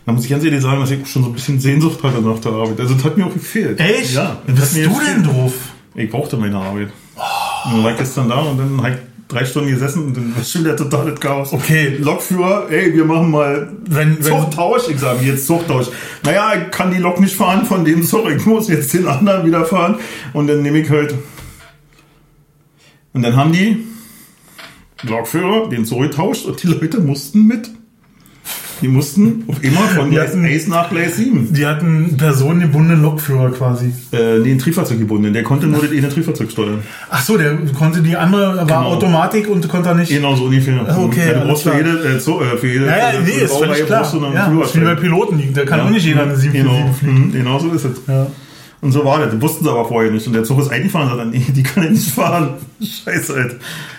Da 0.07 0.13
muss 0.13 0.25
ich 0.25 0.31
ganz 0.31 0.43
ehrlich 0.45 0.63
sagen, 0.63 0.81
dass 0.81 0.91
ich 0.91 1.07
schon 1.07 1.23
so 1.25 1.29
ein 1.29 1.35
bisschen 1.35 1.61
Sehnsucht 1.61 2.03
hatte 2.03 2.23
nach 2.23 2.39
der 2.39 2.53
Arbeit. 2.53 2.81
Also 2.81 2.95
das 2.95 3.05
hat 3.05 3.19
mir 3.19 3.27
auch 3.27 3.35
gefehlt. 3.35 3.79
Echt? 3.79 4.15
Ja. 4.15 4.39
Bist 4.47 4.75
du 4.77 4.81
denn 5.07 5.23
drauf? 5.23 5.53
Ich 5.95 6.11
brauchte 6.11 6.37
meine 6.39 6.57
Arbeit. 6.57 6.89
Und 7.67 7.73
dann 7.75 7.85
war 7.85 7.91
ich 7.93 7.99
gestern 7.99 8.29
da 8.31 8.37
und 8.37 8.57
dann 8.59 8.79
habe 8.79 8.91
ich 8.91 8.97
drei 9.31 9.45
Stunden 9.45 9.71
gesessen 9.71 10.05
und 10.05 10.17
dann 10.17 10.37
war 10.37 10.45
schon 10.45 10.63
wieder 10.63 10.77
totales 10.77 11.19
Chaos. 11.21 11.53
Okay. 11.53 11.97
Lokführer, 11.99 12.67
ey, 12.69 12.93
wir 12.95 13.05
machen 13.05 13.31
mal 13.31 13.73
Wenn, 13.87 14.17
wenn, 14.19 14.23
Zuchttausch. 14.23 14.89
Ich 14.89 14.99
sage, 14.99 15.25
jetzt 15.25 15.47
Zuchttausch. 15.47 15.87
Naja, 16.25 16.53
ich 16.55 16.71
kann 16.71 16.91
die 16.91 16.99
Lok 16.99 17.21
nicht 17.21 17.35
fahren 17.35 17.65
von 17.65 17.85
dem 17.85 18.03
Zug, 18.03 18.29
ich 18.31 18.45
muss 18.45 18.69
jetzt 18.69 18.93
den 18.93 19.07
anderen 19.07 19.47
wieder 19.47 19.65
fahren. 19.65 19.97
Und 20.33 20.49
dann 20.49 20.63
nehme 20.63 20.81
ich 20.81 20.91
halt. 20.91 21.15
Und 23.13 23.23
dann 23.23 23.37
haben 23.37 23.53
die 23.53 23.87
Lokführer 25.03 25.69
den 25.69 25.85
Zug 25.85 26.03
getauscht 26.03 26.47
und 26.47 26.63
die 26.63 26.67
Leute 26.67 27.01
mussten 27.01 27.47
mit. 27.47 27.71
Die 28.83 28.89
mussten 28.89 29.45
auf 29.47 29.63
immer 29.63 29.81
von 29.81 30.11
Gleis 30.11 30.31
hatten- 30.31 30.45
1 30.45 30.67
nach 30.69 30.89
Gleis 30.91 31.17
7. 31.17 31.53
die 31.53 31.67
hatten 31.67 32.17
personengebundenen 32.17 33.03
Lokführer 33.03 33.51
quasi. 33.51 33.93
Äh, 34.13 34.39
nee, 34.43 34.53
ein 34.53 34.59
Triebfahrzeug 34.59 34.99
gebunden. 34.99 35.33
Der 35.33 35.43
konnte 35.43 35.67
nur 35.67 35.81
das 35.83 35.91
eine 35.91 36.09
Triebfahrzeug 36.09 36.51
steuern. 36.51 36.79
Ach 37.11 37.23
so, 37.23 37.37
der 37.37 37.57
konnte 37.79 38.01
die 38.01 38.17
andere, 38.17 38.57
war 38.57 38.65
Genau. 38.67 38.83
Automatik 38.95 39.49
und 39.49 39.69
konnte 39.69 39.95
nicht. 39.95 40.11
Genau 40.11 40.35
so 40.35 40.45
ungefähr. 40.45 40.81
Okay, 40.99 41.33
ja, 41.33 41.41
du 41.41 41.47
brauchst 41.49 41.63
für 41.65 41.77
jede, 41.77 41.91
äh, 42.17 42.19
so, 42.19 42.41
äh, 42.41 42.57
für 42.57 42.67
jede 42.69 42.87
Ja, 42.87 42.97
ja, 42.97 43.09
äh, 43.11 43.21
nee, 43.25 43.45
ist 43.45 43.53
völlig 43.55 43.85
klar. 43.87 44.01
brauchst 44.01 44.15
du 44.15 44.25
einen 44.25 44.35
Ja, 44.35 44.47
ist 44.63 44.75
wie 44.77 44.81
bei. 44.81 44.95
Piloten, 44.95 45.43
da 45.55 45.65
kann 45.65 45.79
Ja. 45.81 45.85
auch 45.85 45.91
nicht 45.91 46.07
jeder 46.07 46.23
eine 46.23 46.37
7 46.37 46.53
Genau, 46.53 46.91
fliegen. 46.99 47.19
mhm, 47.27 47.33
genau 47.33 47.59
so 47.59 47.71
ist 47.73 47.85
es. 47.85 48.01
Ja. 48.09 48.27
Und 48.83 48.93
so 48.93 49.05
war 49.05 49.19
das. 49.19 49.33
Das 49.33 49.41
wussten 49.41 49.65
sie 49.65 49.71
aber 49.71 49.85
vorher 49.85 50.11
nicht. 50.11 50.27
Und 50.27 50.33
der 50.33 50.45
Zug 50.45 50.59
ist 50.61 50.71
eingefahren 50.71 51.11
und 51.11 51.17
sagt, 51.17 51.31
nee, 51.31 51.45
die 51.55 51.63
kann 51.63 51.85
ja 51.85 51.91
nicht 51.91 52.11
fahren. 52.11 52.55
Scheiße 52.81 53.35
halt. 53.35 53.57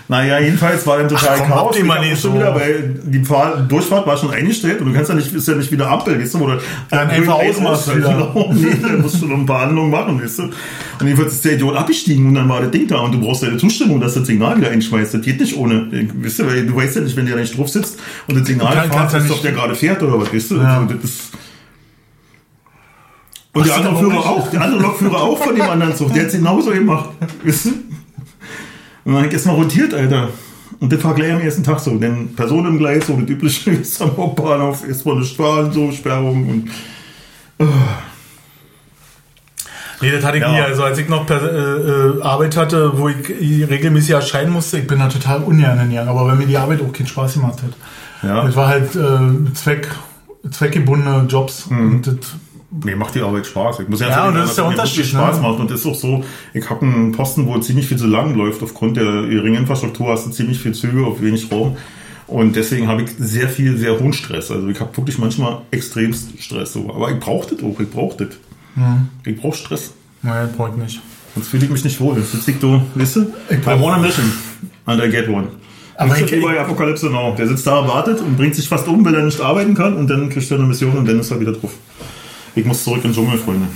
Naja, 0.08 0.40
jedenfalls 0.40 0.86
war 0.86 0.98
dann 0.98 1.08
total 1.08 1.28
Ach, 1.32 1.38
komm, 1.38 1.48
Chaos. 1.48 1.76
hab 1.88 2.00
nicht 2.00 2.20
so. 2.20 2.34
Wieder, 2.34 2.54
weil 2.54 3.00
die 3.04 3.24
Fahr 3.24 3.58
Durchfahrt 3.60 4.06
war 4.06 4.16
schon 4.16 4.30
eingestellt 4.30 4.80
und 4.80 4.88
du 4.88 4.92
kannst 4.92 5.08
ja 5.08 5.14
nicht, 5.14 5.32
ist 5.32 5.48
ja 5.48 5.54
nicht 5.54 5.70
wieder 5.70 5.88
Ampel, 5.88 6.20
weißt 6.20 6.34
du, 6.34 6.40
wo 6.40 6.46
du 6.48 6.58
Dann 6.90 7.08
einfach 7.08 7.38
Grün 7.38 7.50
ausmachst 7.50 7.96
wieder. 7.96 8.08
Genau, 8.08 8.52
nee, 8.52 8.76
da 8.82 8.88
musst 9.00 9.22
du 9.22 9.26
noch 9.26 9.38
ein 9.38 9.46
paar 9.46 9.62
Handlungen 9.62 9.90
machen, 9.90 10.20
weißt 10.20 10.40
du. 10.40 10.42
Und 10.42 10.52
jedenfalls 11.00 11.34
ist 11.34 11.44
der 11.44 11.54
Idiot 11.54 11.76
abgestiegen 11.76 12.26
und 12.26 12.34
dann 12.34 12.48
war 12.48 12.60
das 12.60 12.72
Ding 12.72 12.88
da 12.88 12.98
und 12.98 13.12
du 13.12 13.20
brauchst 13.20 13.42
deine 13.44 13.56
Zustimmung, 13.56 14.00
dass 14.00 14.14
das 14.14 14.26
Signal 14.26 14.58
wieder 14.58 14.70
einschmeißt. 14.70 15.14
Das 15.14 15.22
geht 15.22 15.40
nicht 15.40 15.56
ohne, 15.56 15.86
weißt 15.90 16.40
du, 16.40 16.46
weil 16.46 16.66
du 16.66 16.76
weißt 16.76 16.96
ja 16.96 17.02
nicht, 17.02 17.16
wenn 17.16 17.26
der 17.26 17.36
nicht 17.36 17.56
drauf 17.56 17.68
sitzt 17.68 17.98
und 18.26 18.36
das 18.38 18.46
Signal 18.46 18.90
fährt, 18.90 19.14
ist 19.14 19.30
doch 19.30 19.40
der 19.40 19.52
gerade 19.52 19.74
fährt 19.74 20.02
oder 20.02 20.20
was, 20.20 20.34
weißt 20.34 20.50
du. 20.50 20.56
Ja. 20.56 20.80
Also, 20.80 20.94
das 20.94 21.04
ist, 21.04 21.31
und 23.54 23.66
der 23.66 23.76
andere 23.76 23.96
Führer 23.98 24.18
auch 24.26 24.50
der 24.50 24.60
andere 24.62 24.80
Lokführer 24.80 25.20
auch 25.22 25.38
von 25.38 25.54
dem 25.54 25.62
anderen 25.68 25.94
Zug, 25.94 26.12
der 26.12 26.22
hat 26.22 26.28
es 26.28 26.34
genauso 26.34 26.70
gemacht. 26.70 27.10
Weißt 27.44 27.66
du? 27.66 27.70
Und 29.04 29.14
dann 29.14 29.30
erstmal 29.30 29.56
rotiert, 29.56 29.92
Alter. 29.94 30.28
Und 30.80 30.92
das 30.92 31.02
war 31.04 31.14
gleich 31.14 31.32
am 31.32 31.40
ersten 31.40 31.62
Tag 31.62 31.78
so. 31.80 31.96
Denn 31.98 32.34
Personen 32.34 32.68
im 32.68 32.78
Gleis, 32.78 33.06
so 33.06 33.16
das 33.16 33.28
übliche 33.28 33.70
ist 33.82 34.00
am 34.02 34.16
Hauptbahnhof, 34.16 34.86
erstmal 34.88 35.16
eine 35.16 35.24
Strahl, 35.24 35.70
so 35.72 35.90
Sperrung 35.92 36.48
und. 36.48 36.70
Oh. 37.58 37.66
Nee, 40.00 40.10
das 40.10 40.24
hatte 40.24 40.38
ich 40.38 40.42
Ja. 40.42 40.50
nie. 40.52 40.60
Also 40.60 40.82
als 40.82 40.98
ich 40.98 41.08
noch 41.08 41.26
per, 41.26 41.40
äh, 41.42 42.18
äh, 42.18 42.22
Arbeit 42.22 42.56
hatte, 42.56 42.92
wo 42.98 43.08
ich 43.08 43.28
regelmäßig 43.30 44.10
erscheinen 44.10 44.52
musste, 44.52 44.78
ich 44.78 44.86
bin 44.86 44.98
da 44.98 45.08
total 45.08 45.42
ungern 45.44 45.78
hingegangen. 45.78 46.08
Aber 46.08 46.26
wenn 46.26 46.38
mir 46.38 46.46
die 46.46 46.56
Arbeit 46.58 46.80
auch 46.82 46.92
keinen 46.92 47.06
Spaß 47.06 47.34
gemacht 47.34 47.62
hat. 47.62 47.70
Ja, 48.28 48.44
Das 48.44 48.56
war 48.56 48.66
halt 48.68 48.94
äh, 48.96 49.52
Zweck, 49.54 49.88
zweckgebundene 50.50 51.26
Jobs. 51.28 51.66
Und 51.70 52.02
das, 52.06 52.16
mir 52.84 52.96
macht 52.96 53.14
die 53.14 53.20
Arbeit 53.20 53.46
Spaß. 53.46 53.80
Ich 53.80 53.88
muss 53.88 54.00
ja, 54.00 54.08
sagen, 54.08 54.28
und 54.28 54.34
das 54.34 54.42
dass 54.42 54.50
ist 54.50 54.56
der 54.58 54.64
Unterschied, 54.66 55.06
Spaß 55.06 55.36
ne? 55.36 55.42
macht. 55.42 55.60
Und 55.60 55.70
das 55.70 55.80
ist 55.80 55.86
auch 55.86 55.94
so, 55.94 56.24
ich 56.54 56.68
habe 56.70 56.86
einen 56.86 57.12
Posten, 57.12 57.46
wo 57.46 57.58
ziemlich 57.58 57.86
viel 57.86 57.98
zu 57.98 58.06
lang 58.06 58.34
läuft. 58.34 58.62
Aufgrund 58.62 58.96
der 58.96 59.04
geringen 59.04 59.56
Infrastruktur 59.56 60.08
hast 60.12 60.26
du 60.26 60.30
ziemlich 60.30 60.58
viel 60.58 60.72
Züge 60.72 61.04
auf 61.04 61.20
wenig 61.20 61.50
Raum. 61.52 61.76
Und 62.26 62.56
deswegen 62.56 62.88
habe 62.88 63.02
ich 63.02 63.10
sehr 63.18 63.48
viel, 63.48 63.76
sehr 63.76 63.98
hohen 64.00 64.12
Stress. 64.14 64.50
Also 64.50 64.66
ich 64.68 64.80
habe 64.80 64.96
wirklich 64.96 65.18
manchmal 65.18 65.58
extremst 65.70 66.40
Stress. 66.42 66.72
So. 66.72 66.88
Aber 66.94 67.10
ich 67.10 67.18
brauche 67.20 67.54
das 67.54 67.62
auch, 67.62 67.78
ich 67.78 67.90
brauche 67.90 68.24
das. 68.24 68.36
Hm. 68.74 69.08
Ich 69.26 69.36
brauche 69.38 69.56
Stress. 69.56 69.92
naja, 70.22 70.46
das 70.46 70.56
brauche 70.56 70.70
ich 70.70 70.76
nicht. 70.76 71.00
Sonst 71.34 71.48
fühle 71.48 71.64
ich 71.64 71.70
mich 71.70 71.84
nicht 71.84 72.00
wohl. 72.00 72.16
Jetzt 72.16 72.46
liegt 72.46 72.62
du, 72.62 72.80
weißt 72.94 73.16
du, 73.16 73.26
Ich 73.50 73.60
bei 73.60 73.74
brauch- 73.76 73.92
One 73.94 74.00
Mission 74.02 74.32
an 74.86 74.98
der 74.98 75.08
Get 75.10 75.28
One. 75.28 75.48
Aber 75.96 76.16
ich- 76.18 76.32
ich, 76.32 76.42
bei 76.42 76.58
Apokalypse 76.58 77.10
Now. 77.10 77.34
Der 77.36 77.46
sitzt 77.46 77.66
da, 77.66 77.86
wartet 77.86 78.20
und 78.20 78.36
bringt 78.36 78.54
sich 78.54 78.66
fast 78.66 78.88
um, 78.88 79.04
weil 79.04 79.14
er 79.14 79.22
nicht 79.24 79.40
arbeiten 79.40 79.74
kann 79.74 79.94
und 79.96 80.08
dann 80.08 80.30
kriegt 80.30 80.50
er 80.50 80.56
eine 80.58 80.66
Mission 80.66 80.96
und 80.96 81.06
dann 81.06 81.20
ist 81.20 81.30
er 81.30 81.38
wieder 81.40 81.52
drauf. 81.52 81.72
Ich 82.54 82.64
muss 82.64 82.84
zurück 82.84 82.98
in 83.04 83.10
den 83.10 83.14
Dschungel, 83.14 83.38
Freunde. 83.38 83.66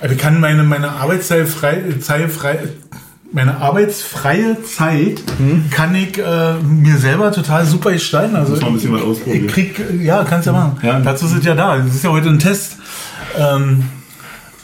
Also 0.00 0.14
ich 0.14 0.20
kann 0.20 0.40
meine, 0.40 0.62
meine 0.62 0.90
Arbeitszeit 0.90 1.48
frei, 1.48 1.82
Zeit 2.00 2.30
frei, 2.30 2.58
meine 3.32 3.58
arbeitsfreie 3.58 4.62
Zeit 4.62 5.22
kann 5.70 5.94
ich 5.94 6.18
äh, 6.18 6.54
mir 6.62 6.96
selber 6.96 7.30
total 7.32 7.66
super 7.66 7.92
gestalten. 7.92 8.36
Also 8.36 8.52
Muss 8.52 8.60
man 8.60 8.70
ein 8.70 8.74
bisschen 8.74 8.92
was 8.92 9.00
ich, 9.00 9.06
ausprobieren. 9.06 9.44
ich 9.46 9.52
krieg, 9.52 9.80
ja, 10.02 10.24
kannst 10.24 10.46
ja 10.46 10.52
machen. 10.52 10.78
Ja. 10.82 11.00
Dazu 11.00 11.26
sind 11.26 11.44
ja 11.44 11.54
da. 11.54 11.78
Das 11.78 11.94
ist 11.94 12.04
ja 12.04 12.10
heute 12.10 12.28
ein 12.28 12.38
Test. 12.38 12.76
Ähm, 13.36 13.84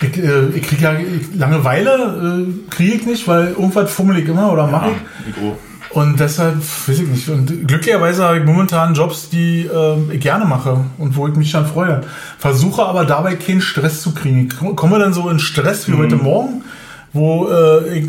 ich, 0.00 0.16
äh, 0.18 0.46
ich 0.54 0.62
krieg 0.62 0.80
ja 0.80 0.94
ich, 0.98 1.34
Langeweile 1.38 2.46
äh, 2.46 2.70
kriege 2.70 2.94
ich 2.94 3.06
nicht, 3.06 3.28
weil 3.28 3.48
irgendwas 3.48 3.90
fummel 3.90 4.18
ich 4.18 4.28
immer 4.28 4.52
oder 4.52 4.66
mache 4.66 4.90
ich. 5.26 5.30
ich 5.30 5.42
auch. 5.42 5.56
Und 5.94 6.18
deshalb 6.18 6.56
weiß 6.58 6.98
ich 6.98 7.08
nicht. 7.08 7.28
Und 7.28 7.68
glücklicherweise 7.68 8.24
habe 8.24 8.38
ich 8.38 8.44
momentan 8.44 8.94
Jobs, 8.94 9.28
die 9.30 9.60
äh, 9.72 10.12
ich 10.12 10.20
gerne 10.20 10.44
mache 10.44 10.84
und 10.98 11.16
wo 11.16 11.28
ich 11.28 11.34
mich 11.36 11.52
dann 11.52 11.66
freue. 11.66 12.00
Versuche 12.38 12.82
aber 12.84 13.04
dabei 13.04 13.36
keinen 13.36 13.60
Stress 13.60 14.02
zu 14.02 14.12
kriegen. 14.12 14.48
Ich 14.48 14.58
ko- 14.58 14.74
komme 14.74 14.98
dann 14.98 15.12
so 15.14 15.28
in 15.30 15.38
Stress 15.38 15.86
wie 15.88 15.94
heute 15.94 16.16
Morgen, 16.16 16.64
wo 17.12 17.48
äh, 17.48 17.98
ich 18.00 18.08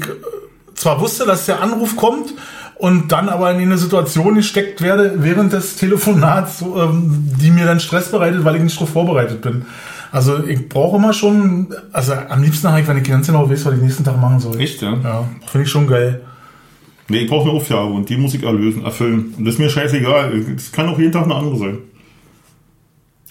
zwar 0.74 1.00
wusste, 1.00 1.26
dass 1.26 1.46
der 1.46 1.62
Anruf 1.62 1.96
kommt 1.96 2.34
und 2.80 3.12
dann 3.12 3.30
aber 3.30 3.52
in 3.52 3.60
eine 3.62 3.78
Situation 3.78 4.34
gesteckt 4.36 4.82
werde 4.82 5.14
während 5.18 5.54
des 5.54 5.76
Telefonats, 5.76 6.62
ähm, 6.64 7.30
die 7.40 7.52
mir 7.52 7.66
dann 7.66 7.80
Stress 7.80 8.10
bereitet, 8.10 8.44
weil 8.44 8.56
ich 8.56 8.64
nicht 8.64 8.76
darauf 8.78 8.90
vorbereitet 8.90 9.42
bin. 9.42 9.66
Also 10.12 10.44
ich 10.44 10.68
brauche 10.70 10.98
immer 10.98 11.14
schon, 11.14 11.68
also 11.94 12.14
am 12.30 12.42
liebsten 12.42 12.68
habe 12.70 12.82
ich, 12.82 12.88
wenn 12.88 12.98
ich 12.98 13.04
ganz 13.04 13.28
genau 13.28 13.50
weiß, 13.50 13.66
was 13.66 13.76
ich 13.76 13.82
nächsten 13.82 14.04
Tag 14.04 14.20
machen 14.20 14.40
soll. 14.40 14.60
Echt, 14.60 14.82
ja? 14.82 14.94
Ja, 15.04 15.24
finde 15.46 15.66
ich 15.66 15.70
schon 15.72 15.86
geil. 15.88 16.22
Nee, 17.08 17.20
ich 17.20 17.30
brauche 17.30 17.50
eine 17.50 17.58
Aufgabe 17.58 17.92
und 17.94 18.10
die 18.10 18.18
muss 18.18 18.34
ich 18.34 18.44
erlösen, 18.44 18.84
erfüllen. 18.84 19.34
Und 19.38 19.46
das 19.46 19.56
ist 19.56 19.60
mir 19.60 19.70
scheißegal. 19.70 20.34
Es 20.56 20.72
kann 20.72 20.90
auch 20.90 20.98
jeden 20.98 21.12
Tag 21.12 21.26
eine 21.26 21.36
andere 21.36 21.58
sein. 21.58 21.78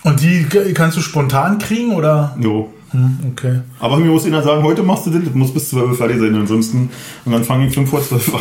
Und 0.05 0.21
die 0.21 0.45
kannst 0.75 0.97
du 0.97 1.01
spontan 1.01 1.59
kriegen 1.59 1.93
oder? 1.95 2.37
Jo. 2.41 2.73
Hm, 2.91 3.19
okay. 3.33 3.61
Aber 3.81 3.97
mir 3.97 4.11
muss 4.13 4.25
einer 4.27 4.43
sagen, 4.43 4.63
heute 4.63 4.83
machst 4.85 5.07
du 5.07 5.11
das, 5.11 5.25
das 5.25 5.35
muss 5.35 5.53
bis 5.53 5.71
12 5.71 5.91
Uhr 5.91 5.97
fertig 5.97 6.19
sein, 6.21 6.35
ansonsten. 6.37 6.91
Und 7.25 7.33
dann 7.33 7.43
fange 7.43 7.67
ich 7.67 7.75
5 7.75 7.91
vor 7.91 8.01
12 8.01 8.35
an. 8.35 8.41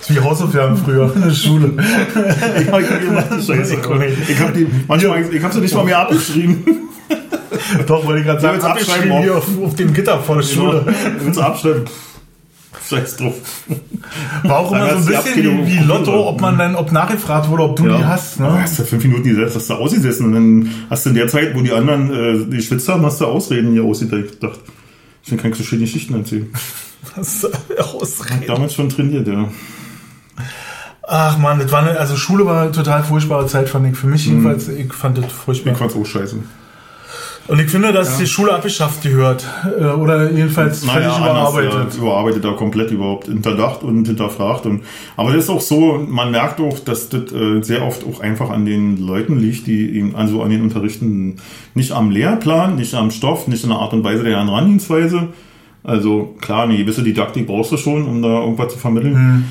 Das 0.00 0.10
ist 0.10 0.16
wie 0.16 0.20
Hausaufgaben 0.20 0.76
früher 0.76 1.12
in 1.14 1.22
der 1.22 1.30
Schule. 1.30 1.72
ich 2.60 2.72
habe 2.72 2.82
die 3.38 3.42
Scheiße. 3.46 3.76
Ich 4.28 4.40
habe 4.40 4.52
die, 4.52 4.66
manchmal, 4.88 5.32
ich 5.32 5.42
habe 5.42 5.54
sie 5.54 5.60
nicht 5.60 5.74
mal 5.74 5.84
mehr 5.84 5.98
abgeschrieben. 6.00 6.64
Doch, 7.86 8.04
wollte 8.04 8.20
ich 8.20 8.26
gerade 8.26 8.40
sagen, 8.40 8.60
abschreiben 8.60 9.12
auf- 9.30 9.46
auf, 9.62 9.74
dem 9.76 9.92
Gitter 9.92 10.18
vor 10.20 10.36
der 10.36 10.42
Schule. 10.42 10.84
Willst 11.20 11.38
du 11.38 11.42
abschreiben? 11.42 11.84
Scheiß 12.88 13.16
drauf. 13.16 13.34
War 14.42 14.58
auch 14.58 14.72
immer 14.72 14.98
so 15.00 15.10
ein 15.10 15.16
hast 15.16 15.26
du 15.28 15.32
bisschen 15.32 15.66
wie. 15.66 15.78
Lotto, 15.78 16.28
ob 16.28 16.40
man 16.40 16.58
dann, 16.58 16.74
ob 16.76 16.92
nachgefragt 16.92 17.48
wurde, 17.48 17.62
ob 17.64 17.76
du 17.76 17.84
die 17.88 18.04
hast. 18.04 18.38
Du 18.38 18.42
Ne? 18.44 18.62
hast 18.62 18.78
ja 18.78 18.84
fünf 18.84 19.04
Minuten 19.04 19.28
gesetzt, 19.28 19.56
hast 19.56 19.70
du 19.70 19.74
ausgesessen 19.74 20.26
und 20.26 20.32
dann 20.34 20.70
hast 20.90 21.06
du 21.06 21.10
in 21.10 21.16
der 21.16 21.28
Zeit, 21.28 21.54
wo 21.56 21.60
die 21.62 21.72
anderen 21.72 22.12
äh, 22.12 22.46
die 22.50 22.60
schwitzt 22.62 22.88
haben, 22.88 23.04
hast 23.06 23.20
du 23.20 23.26
Ausreden 23.26 23.72
hier 23.72 23.84
ausgedacht. 23.84 24.30
Ich 25.26 25.36
kann 25.36 25.52
so 25.54 25.62
schöne 25.62 25.82
Geschichten 25.82 26.14
erzählen. 26.14 26.48
Das 27.16 27.44
ist 27.44 27.48
Ausreden. 27.78 28.44
Damals 28.46 28.74
schon 28.74 28.88
trainiert, 28.88 29.28
ja. 29.28 29.46
Ach 31.06 31.36
man, 31.38 31.58
das 31.58 31.70
war 31.70 31.82
eine, 31.86 31.98
also 32.00 32.16
Schule 32.16 32.46
war 32.46 32.62
eine 32.62 32.72
total 32.72 33.04
furchtbare 33.04 33.46
Zeit, 33.46 33.68
fand 33.68 33.86
ich. 33.92 33.96
Für 33.96 34.06
mich 34.06 34.24
jedenfalls, 34.26 34.68
ich 34.68 34.92
fand 34.92 35.18
das 35.18 35.26
Ich 35.26 35.32
furchtbar. 35.32 35.74
fand's 35.74 35.94
auch 35.94 36.06
scheiße. 36.06 36.36
Und 37.46 37.60
ich 37.60 37.70
finde, 37.70 37.92
dass 37.92 38.16
die 38.16 38.26
Schule 38.26 38.54
abgeschafft 38.54 39.02
gehört. 39.02 39.46
Äh, 39.78 39.84
Oder 39.84 40.30
jedenfalls 40.30 40.84
völlig 40.84 41.06
anders, 41.06 41.18
überarbeitet. 41.18 41.94
Ja, 41.94 42.00
überarbeitet 42.00 42.44
da 42.44 42.52
komplett 42.52 42.90
überhaupt 42.90 43.26
hinterdacht 43.26 43.82
und 43.82 44.06
hinterfragt. 44.06 44.64
Und, 44.64 44.82
aber 45.16 45.32
das 45.32 45.44
ist 45.44 45.50
auch 45.50 45.60
so, 45.60 45.98
man 46.08 46.30
merkt 46.30 46.60
auch, 46.60 46.78
dass 46.78 47.10
das 47.10 47.32
äh, 47.32 47.62
sehr 47.62 47.84
oft 47.86 48.04
auch 48.06 48.20
einfach 48.20 48.48
an 48.48 48.64
den 48.64 48.96
Leuten 48.96 49.38
liegt, 49.38 49.66
die 49.66 49.96
eben 49.96 50.16
also 50.16 50.42
an 50.42 50.50
den 50.50 50.62
Unterrichten 50.62 51.36
nicht 51.74 51.92
am 51.92 52.10
Lehrplan, 52.10 52.76
nicht 52.76 52.94
am 52.94 53.10
Stoff, 53.10 53.46
nicht 53.46 53.62
in 53.62 53.70
der 53.70 53.78
Art 53.78 53.92
und 53.92 54.04
Weise 54.04 54.24
der 54.24 54.42
Herangehensweise. 54.42 55.28
Also 55.82 56.34
klar, 56.40 56.62
eine 56.62 56.78
gewisse 56.78 57.02
Didaktik 57.02 57.46
brauchst 57.46 57.72
du 57.72 57.76
schon, 57.76 58.06
um 58.06 58.22
da 58.22 58.40
irgendwas 58.40 58.72
zu 58.72 58.78
vermitteln. 58.78 59.44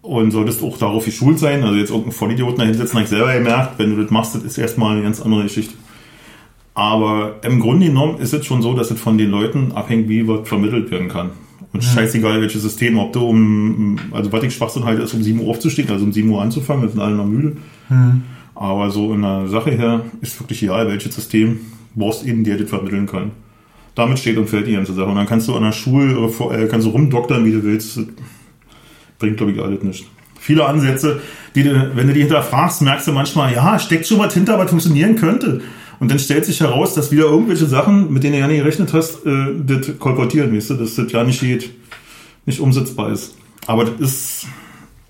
Und 0.00 0.30
solltest 0.32 0.62
auch 0.62 0.78
darauf 0.78 1.04
geschult 1.04 1.38
sein. 1.38 1.62
Also 1.62 1.76
jetzt 1.76 1.90
irgendeinen 1.90 2.12
Vollidioten 2.12 2.58
da 2.58 2.64
hinsetzen, 2.64 2.94
habe 2.94 3.04
ich 3.04 3.10
selber 3.10 3.34
gemerkt, 3.34 3.78
wenn 3.78 3.94
du 3.94 4.02
das 4.02 4.10
machst, 4.10 4.34
das 4.34 4.42
ist 4.42 4.56
erstmal 4.56 4.92
eine 4.92 5.02
ganz 5.02 5.20
andere 5.20 5.42
Geschichte. 5.42 5.74
Aber 6.74 7.36
im 7.44 7.60
Grunde 7.60 7.86
genommen 7.86 8.18
ist 8.18 8.34
es 8.34 8.44
schon 8.44 8.60
so, 8.60 8.74
dass 8.74 8.90
es 8.90 9.00
von 9.00 9.16
den 9.16 9.30
Leuten 9.30 9.72
abhängt, 9.72 10.08
wie 10.08 10.26
was 10.26 10.48
vermittelt 10.48 10.90
werden 10.90 11.08
kann. 11.08 11.30
Und 11.72 11.82
scheißegal, 11.82 12.40
welches 12.40 12.62
System, 12.62 12.98
ob 12.98 13.12
du 13.12 13.20
um, 13.20 13.98
also 14.12 14.30
was 14.32 14.42
ich 14.44 14.54
Schwachsinn 14.54 14.84
halte, 14.84 15.02
ist 15.02 15.14
um 15.14 15.22
7 15.22 15.40
Uhr 15.40 15.50
aufzustehen, 15.50 15.88
also 15.90 16.04
um 16.04 16.12
7 16.12 16.28
Uhr 16.28 16.42
anzufangen, 16.42 16.82
wir 16.82 16.88
sind 16.88 17.00
alle 17.00 17.16
noch 17.16 17.26
müde. 17.26 17.56
Aber 18.54 18.90
so 18.90 19.12
in 19.12 19.22
der 19.22 19.48
Sache 19.48 19.72
her 19.72 20.02
ist 20.20 20.38
wirklich 20.40 20.62
egal, 20.62 20.86
welches 20.88 21.14
System, 21.14 21.60
du 21.94 22.00
brauchst 22.00 22.24
eben, 22.24 22.44
der 22.44 22.58
das 22.58 22.68
vermitteln 22.68 23.06
kann. 23.06 23.32
Damit 23.94 24.18
steht 24.18 24.36
und 24.36 24.48
fällt 24.48 24.66
die 24.66 24.72
ganze 24.72 24.92
Sache. 24.94 25.06
Und 25.06 25.16
dann 25.16 25.26
kannst 25.26 25.48
du 25.48 25.54
an 25.54 25.62
der 25.62 25.72
Schule, 25.72 26.12
äh, 26.14 26.64
äh, 26.64 26.68
kannst 26.68 26.86
du 26.86 26.90
rumdoktern, 26.90 27.44
wie 27.44 27.52
du 27.52 27.62
willst. 27.62 27.96
Das 27.96 28.06
bringt, 29.18 29.36
glaube 29.36 29.52
ich, 29.52 29.60
alles 29.60 29.82
nicht. 29.82 30.06
Viele 30.38 30.66
Ansätze, 30.66 31.20
die 31.54 31.62
du, 31.62 31.92
wenn 31.94 32.06
du 32.06 32.12
die 32.12 32.20
hinterfragst, 32.20 32.82
merkst 32.82 33.08
du 33.08 33.12
manchmal, 33.12 33.52
ja, 33.52 33.78
steckt 33.78 34.06
schon 34.06 34.18
was 34.18 34.34
hinter, 34.34 34.58
was 34.58 34.68
funktionieren 34.68 35.16
könnte. 35.16 35.62
Und 36.00 36.10
dann 36.10 36.18
stellt 36.18 36.44
sich 36.44 36.60
heraus, 36.60 36.94
dass 36.94 37.10
wieder 37.12 37.24
irgendwelche 37.24 37.66
Sachen, 37.66 38.12
mit 38.12 38.22
denen 38.24 38.34
du 38.34 38.40
ja 38.40 38.46
nicht 38.48 38.58
gerechnet 38.58 38.92
hast, 38.92 39.24
äh, 39.26 39.30
das 39.64 39.98
kolportieren, 39.98 40.54
weißt 40.54 40.70
du, 40.70 40.74
dass 40.74 40.94
das 40.96 41.10
ja 41.12 41.24
nicht 41.24 41.40
geht, 41.40 41.70
nicht 42.46 42.60
umsetzbar 42.60 43.10
ist. 43.12 43.34
Aber 43.66 43.84
das 43.84 44.00
ist, 44.00 44.46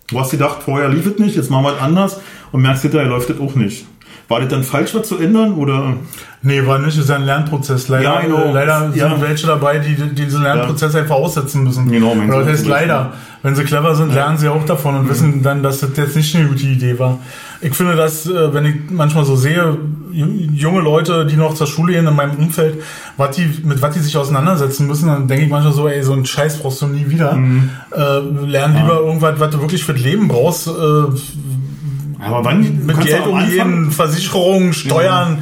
du 0.09 0.21
hast 0.21 0.31
gedacht, 0.31 0.63
vorher 0.65 0.89
lief 0.89 1.07
es 1.07 1.19
nicht, 1.19 1.37
jetzt 1.37 1.51
machen 1.51 1.65
wir 1.65 1.75
es 1.75 1.81
anders 1.81 2.21
und 2.53 2.63
merkst 2.63 2.83
hinterher 2.83 3.09
läuft 3.09 3.31
das 3.31 3.41
auch 3.41 3.55
nicht. 3.55 3.87
War 4.29 4.41
das 4.41 4.49
dann 4.49 4.63
falsch, 4.63 4.95
was 4.95 5.07
zu 5.09 5.19
ändern 5.19 5.53
oder? 5.55 5.97
Nee, 6.41 6.65
war 6.67 6.79
nicht, 6.79 6.97
das 6.97 7.05
ist 7.05 7.11
ein 7.11 7.25
Lernprozess. 7.25 7.89
Leider, 7.89 8.05
Ja, 8.05 8.21
genau. 8.23 8.53
leider 8.55 8.91
sind 8.91 8.97
Ja. 8.97 9.21
welche 9.21 9.47
dabei, 9.47 9.79
die, 9.79 9.95
die 9.97 10.15
diesen 10.15 10.43
Lernprozess 10.43 10.95
einfach 10.95 11.17
aussetzen 11.17 11.63
müssen. 11.65 11.91
Genau, 11.91 12.15
mein 12.15 12.31
Oder 12.31 12.41
das 12.41 12.49
heißt 12.61 12.67
leider. 12.67 13.13
Wenn 13.43 13.55
sie 13.55 13.65
clever 13.65 13.95
sind, 13.95 14.15
lernen 14.15 14.39
sie 14.39 14.49
auch 14.49 14.65
davon 14.65 14.95
und 14.97 15.09
wissen 15.11 15.43
dann, 15.43 15.63
dass 15.63 15.81
das 15.81 15.91
jetzt 15.97 16.17
nicht 16.17 16.35
eine 16.37 16.49
gute 16.49 16.65
Idee 16.67 16.99
war. 16.99 17.19
Ich 17.67 17.75
finde, 17.75 17.97
dass, 17.97 18.27
äh, 18.27 18.53
wenn 18.53 18.67
ich 18.67 18.75
manchmal 18.91 19.25
so 19.25 19.37
sehe, 19.37 19.79
ju- 20.13 20.51
junge 20.53 20.81
Leute, 20.83 21.25
die 21.27 21.37
noch 21.37 21.55
zur 21.55 21.67
Schule 21.67 21.95
gehen 21.95 22.07
in 22.07 22.15
meinem 22.15 22.37
Umfeld, 22.37 22.83
was 23.17 23.35
die, 23.37 23.49
mit 23.65 23.81
was 23.81 23.95
die 23.95 24.01
sich 24.01 24.17
auseinandersetzen 24.17 24.87
müssen, 24.87 25.07
dann 25.09 25.29
denke 25.29 25.45
ich 25.47 25.51
manchmal 25.51 25.73
so, 25.73 25.89
ey, 25.89 26.03
so 26.03 26.13
einen 26.13 26.27
Scheiß 26.27 26.59
brauchst 26.59 26.83
du 26.83 26.87
nie 26.89 27.09
wieder. 27.09 27.33
Mhm. 27.35 27.71
Äh, 27.91 28.19
lern 28.47 28.75
lieber 28.77 29.01
irgendwas, 29.01 29.41
was 29.41 29.51
du 29.51 29.61
wirklich 29.61 29.83
für 29.85 29.95
das 29.95 30.03
Leben 30.03 30.29
brauchst. 30.29 30.67
Äh, 30.67 30.71
Aber 30.71 32.45
wann? 32.45 32.85
mit 32.87 33.01
Geld 33.01 33.27
umgehen, 33.27 33.91
Versicherungen, 33.91 34.73
Steuern, 34.73 35.39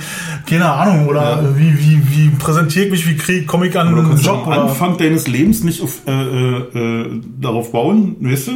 keine 0.48 0.70
Ahnung, 0.70 1.08
oder 1.08 1.22
Ja. 1.42 1.56
wie, 1.56 1.78
wie, 1.78 2.02
wie 2.10 2.28
präsentiere 2.30 2.86
ich 2.86 2.90
mich, 2.92 3.08
wie 3.08 3.16
krieg, 3.16 3.46
komme 3.46 3.66
ich 3.66 3.78
an 3.78 3.88
einen 3.88 4.16
Job 4.20 4.46
am 4.46 4.52
Anfang 4.68 4.96
deines 4.96 5.26
Lebens 5.28 5.62
nicht 5.64 5.82
auf, 5.82 6.02
äh, 6.06 6.10
äh, 6.12 6.78
äh, 6.78 7.20
darauf 7.40 7.72
bauen, 7.72 8.16
weißt 8.20 8.48
du? 8.48 8.52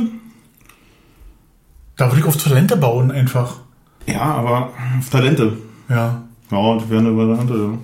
Da 1.97 2.07
würde 2.11 2.21
ich 2.21 2.27
auf 2.27 2.37
Talente 2.37 2.77
bauen 2.77 3.11
einfach. 3.11 3.57
Ja, 4.07 4.21
aber 4.23 4.71
auf 4.99 5.11
Talente. 5.11 5.53
Ja. 5.89 6.23
Ja, 6.51 6.75
das 6.77 6.89
wäre 6.91 7.01
eine 7.01 7.17
Variante. 7.17 7.55
ja. 7.55 7.79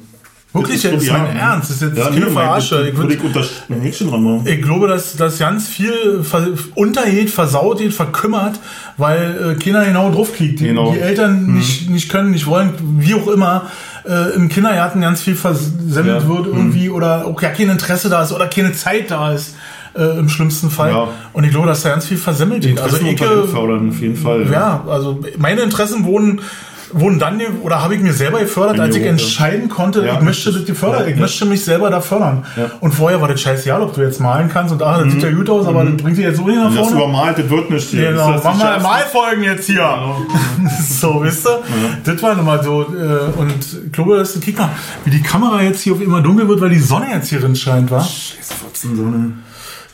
Wirklich, 0.54 0.82
Das 0.82 0.92
jetzt 0.92 1.06
so, 1.06 1.12
mein 1.14 1.34
ja. 1.34 1.52
Ernst, 1.52 1.70
das 1.70 1.76
ist 1.76 1.82
jetzt 1.88 1.96
Ja, 1.98 2.10
keine 2.10 2.26
nee, 2.26 2.30
Verarsche. 2.30 2.86
Ich, 2.88 2.94
Würde 2.96 3.18
würd, 3.18 3.34
ich 3.34 3.70
unter 3.70 3.80
Häkchen 3.82 4.10
dran 4.10 4.22
machen. 4.22 4.42
ich 4.46 4.60
glaube, 4.60 4.86
dass 4.86 5.16
das 5.16 5.38
ganz 5.38 5.66
viel 5.66 6.22
ver 6.22 6.46
untergeht, 6.74 7.30
versaut 7.30 7.78
geht, 7.78 7.94
verkümmert, 7.94 8.60
weil 8.98 9.52
äh, 9.58 9.64
keiner 9.64 9.86
genau 9.86 10.10
drauf 10.12 10.34
kriegt. 10.36 10.60
Die, 10.60 10.66
Genau. 10.66 10.92
die 10.92 11.00
Eltern 11.00 11.54
nicht, 11.54 11.88
nicht 11.88 12.10
können, 12.10 12.32
nicht 12.32 12.46
wollen, 12.46 12.74
wie 12.98 13.14
auch 13.14 13.28
immer. 13.28 13.62
Äh, 14.06 14.34
Im 14.34 14.50
Kindergarten 14.50 15.00
ganz 15.00 15.22
viel 15.22 15.36
versendet 15.36 16.22
Ja. 16.24 16.28
wird 16.28 16.46
irgendwie 16.48 16.90
oder 16.90 17.24
auch 17.26 17.40
ja 17.40 17.48
kein 17.48 17.70
Interesse 17.70 18.10
da 18.10 18.22
ist 18.22 18.32
oder 18.32 18.46
keine 18.48 18.72
Zeit 18.72 19.10
da 19.10 19.32
ist. 19.32 19.54
Äh, 19.97 20.18
im 20.18 20.28
schlimmsten 20.28 20.70
Fall. 20.70 20.90
Ja. 20.90 21.09
Und 21.32 21.45
ich 21.45 21.51
glaube, 21.51 21.66
dass 21.66 21.82
da 21.82 21.90
ganz 21.90 22.07
viel 22.07 22.16
versemmelt 22.16 22.62
geht. 22.62 22.80
Also 22.80 22.99
ich, 22.99 23.18
fördern, 23.18 23.90
auf 23.90 24.01
jeden 24.01 24.16
Fall. 24.16 24.47
ja, 24.51 24.84
also 24.88 25.20
meine 25.38 25.62
Interessen 25.62 26.05
wurden 26.05 26.40
wurden 26.93 27.18
dann 27.18 27.40
oder 27.62 27.82
habe 27.82 27.95
ich 27.95 28.01
mir 28.01 28.12
selber 28.12 28.40
gefördert, 28.40 28.80
als 28.80 28.97
ich 28.97 29.03
ja. 29.03 29.09
entscheiden 29.09 29.68
konnte, 29.68 30.05
Ja, 30.05 30.14
ich 30.14 30.20
möchte 30.20 30.53
das 30.53 30.64
gefördert, 30.64 31.03
ja, 31.03 31.07
ich 31.07 31.14
ja. 31.14 31.22
möchte 31.22 31.45
mich 31.47 31.64
selber 31.64 31.90
da 31.90 32.01
fördern. 32.01 32.45
Ja. 32.57 32.64
Mhm. 32.64 32.70
Und 32.80 32.93
vorher 32.93 33.20
war 33.20 33.28
das 33.28 33.40
scheißegal, 33.40 33.82
ob 33.82 33.95
du 33.95 34.03
jetzt 34.03 34.20
malen 34.20 34.49
kannst 34.49 34.72
und 34.72 34.82
ah, 34.82 35.03
das 35.03 35.12
sieht 35.12 35.22
ja 35.22 35.30
gut 35.30 35.49
aus, 35.49 35.66
aber 35.66 35.84
das 35.84 35.97
bringt 35.97 36.16
dich 36.16 36.24
jetzt 36.24 36.36
so 36.36 36.47
nicht 36.47 36.57
nach 36.57 36.70
Wenn 36.70 36.76
das 36.76 36.88
vorne. 36.88 37.05
übermalt, 37.05 37.38
das 37.38 37.51
wird 37.51 37.70
nicht 37.70 37.88
hier. 37.88 38.11
Genau, 38.11 38.40
mach 38.43 38.57
mal 38.57 38.80
Malfolgen 38.80 39.45
jetzt 39.45 39.66
hier. 39.66 39.88
so, 40.88 41.22
wisst 41.22 41.47
ihr? 41.47 41.61
Das 42.05 42.22
war 42.22 42.34
nochmal 42.34 42.62
so. 42.62 42.82
Äh, 42.82 43.38
und 43.38 43.55
ich 43.86 43.93
glaube, 43.93 44.18
das 44.18 44.34
ist, 44.34 44.43
kick 44.43 44.59
mal, 44.59 44.70
wie 45.05 45.11
die 45.11 45.22
Kamera 45.22 45.62
jetzt 45.62 45.80
hier 45.82 45.95
auf 45.95 46.01
immer 46.01 46.20
dunkel 46.20 46.49
wird, 46.49 46.61
weil 46.61 46.70
die 46.70 46.78
Sonne 46.78 47.07
jetzt 47.12 47.28
hier 47.28 47.40
drin 47.40 47.57
scheint, 47.57 47.90
wa? 47.90 48.01
Scheiß 48.01 48.53
Fotzensonne. 48.53 49.32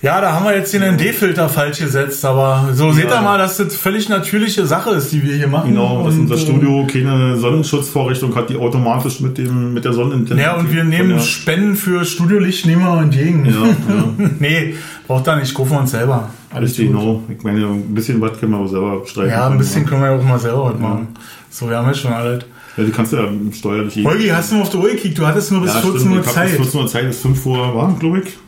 Ja, 0.01 0.21
da 0.21 0.33
haben 0.33 0.45
wir 0.45 0.55
jetzt 0.55 0.73
den 0.73 0.83
ND-Filter 0.95 1.49
falsch 1.49 1.81
gesetzt, 1.81 2.25
aber 2.25 2.69
so 2.73 2.93
seht 2.93 3.11
ihr 3.11 3.21
mal, 3.21 3.37
dass 3.37 3.57
das 3.57 3.75
völlig 3.75 4.09
natürliche 4.09 4.65
Sache 4.65 4.91
ist, 4.91 5.11
die 5.11 5.25
wir 5.25 5.35
hier 5.35 5.49
machen. 5.49 5.71
Genau, 5.71 6.05
dass 6.05 6.15
Und, 6.15 6.21
unser 6.21 6.37
äh, 6.37 6.39
Studio 6.39 6.87
keine 6.87 7.37
Sonnenschutzvorrichtung 7.37 8.33
hat, 8.37 8.49
die 8.49 8.57
automatisch 8.57 9.19
mit 9.19 9.39
dem 9.39 9.75
mit 9.75 9.85
der 9.85 9.93
Sonnenintensität. 9.93 10.45
Ja, 10.45 10.55
und 10.57 10.73
wir 10.73 10.85
nehmen 10.85 11.11
Ja, 11.11 11.19
Spenden 11.19 11.75
für 11.75 12.05
Studiolicht, 12.05 12.65
nehmen 12.67 12.83
wir 12.83 13.01
entgegen. 13.01 13.45
ja, 13.45 13.53
ja. 13.53 14.31
nee, 14.39 14.75
braucht 15.09 15.27
da 15.27 15.35
nicht, 15.35 15.53
kaufen 15.53 15.73
wir 15.73 15.81
uns 15.81 15.91
selber. 15.91 16.31
Alles 16.55 16.77
genau. 16.77 17.23
Ich 17.29 17.43
meine, 17.43 17.67
ein 17.67 17.93
bisschen 17.93 18.21
was 18.21 18.39
können 18.39 18.53
wir 18.53 18.59
auch 18.59 18.69
selber 18.69 19.03
streichen. 19.05 19.31
Ja, 19.31 19.49
ein 19.49 19.59
bisschen 19.59 19.85
können 19.85 20.03
wir 20.03 20.13
ja 20.13 20.17
auch 20.17 20.23
mal 20.25 20.39
selber 20.39 20.73
was 20.73 20.81
machen. 20.81 21.09
So, 21.51 21.69
wir 21.69 21.77
haben 21.77 21.89
jetzt 21.89 21.99
schon 22.01 22.13
alles. 22.13 22.45
Ja, 22.77 22.85
die 22.85 22.93
kannst 22.93 23.13
du 23.13 23.17
ja 23.17 23.29
steuerlich. 23.53 24.05
Holgi, 24.05 24.29
hast 24.29 24.53
du 24.53 24.55
mal 24.57 24.63
auf 24.63 24.71
die 24.71 24.77
Uhr 24.77 24.91
gekickt? 24.91 25.19
Du 25.19 25.27
hattest 25.27 25.51
nur 25.51 25.61
bis 25.63 25.75
ja, 25.75 25.81
14 25.81 26.01
stimmt. 26.01 26.17
Uhr 26.19 26.23
Zeit. 26.23 26.51
bis 26.51 26.57
14 26.57 26.81
Uhr 26.81 26.87
Zeit, 26.87 27.05
ist 27.07 27.23
5 27.23 27.47
Uhr 27.47 27.75
warm, 27.75 27.99
glaube 27.99 28.21
ich. 28.21 28.39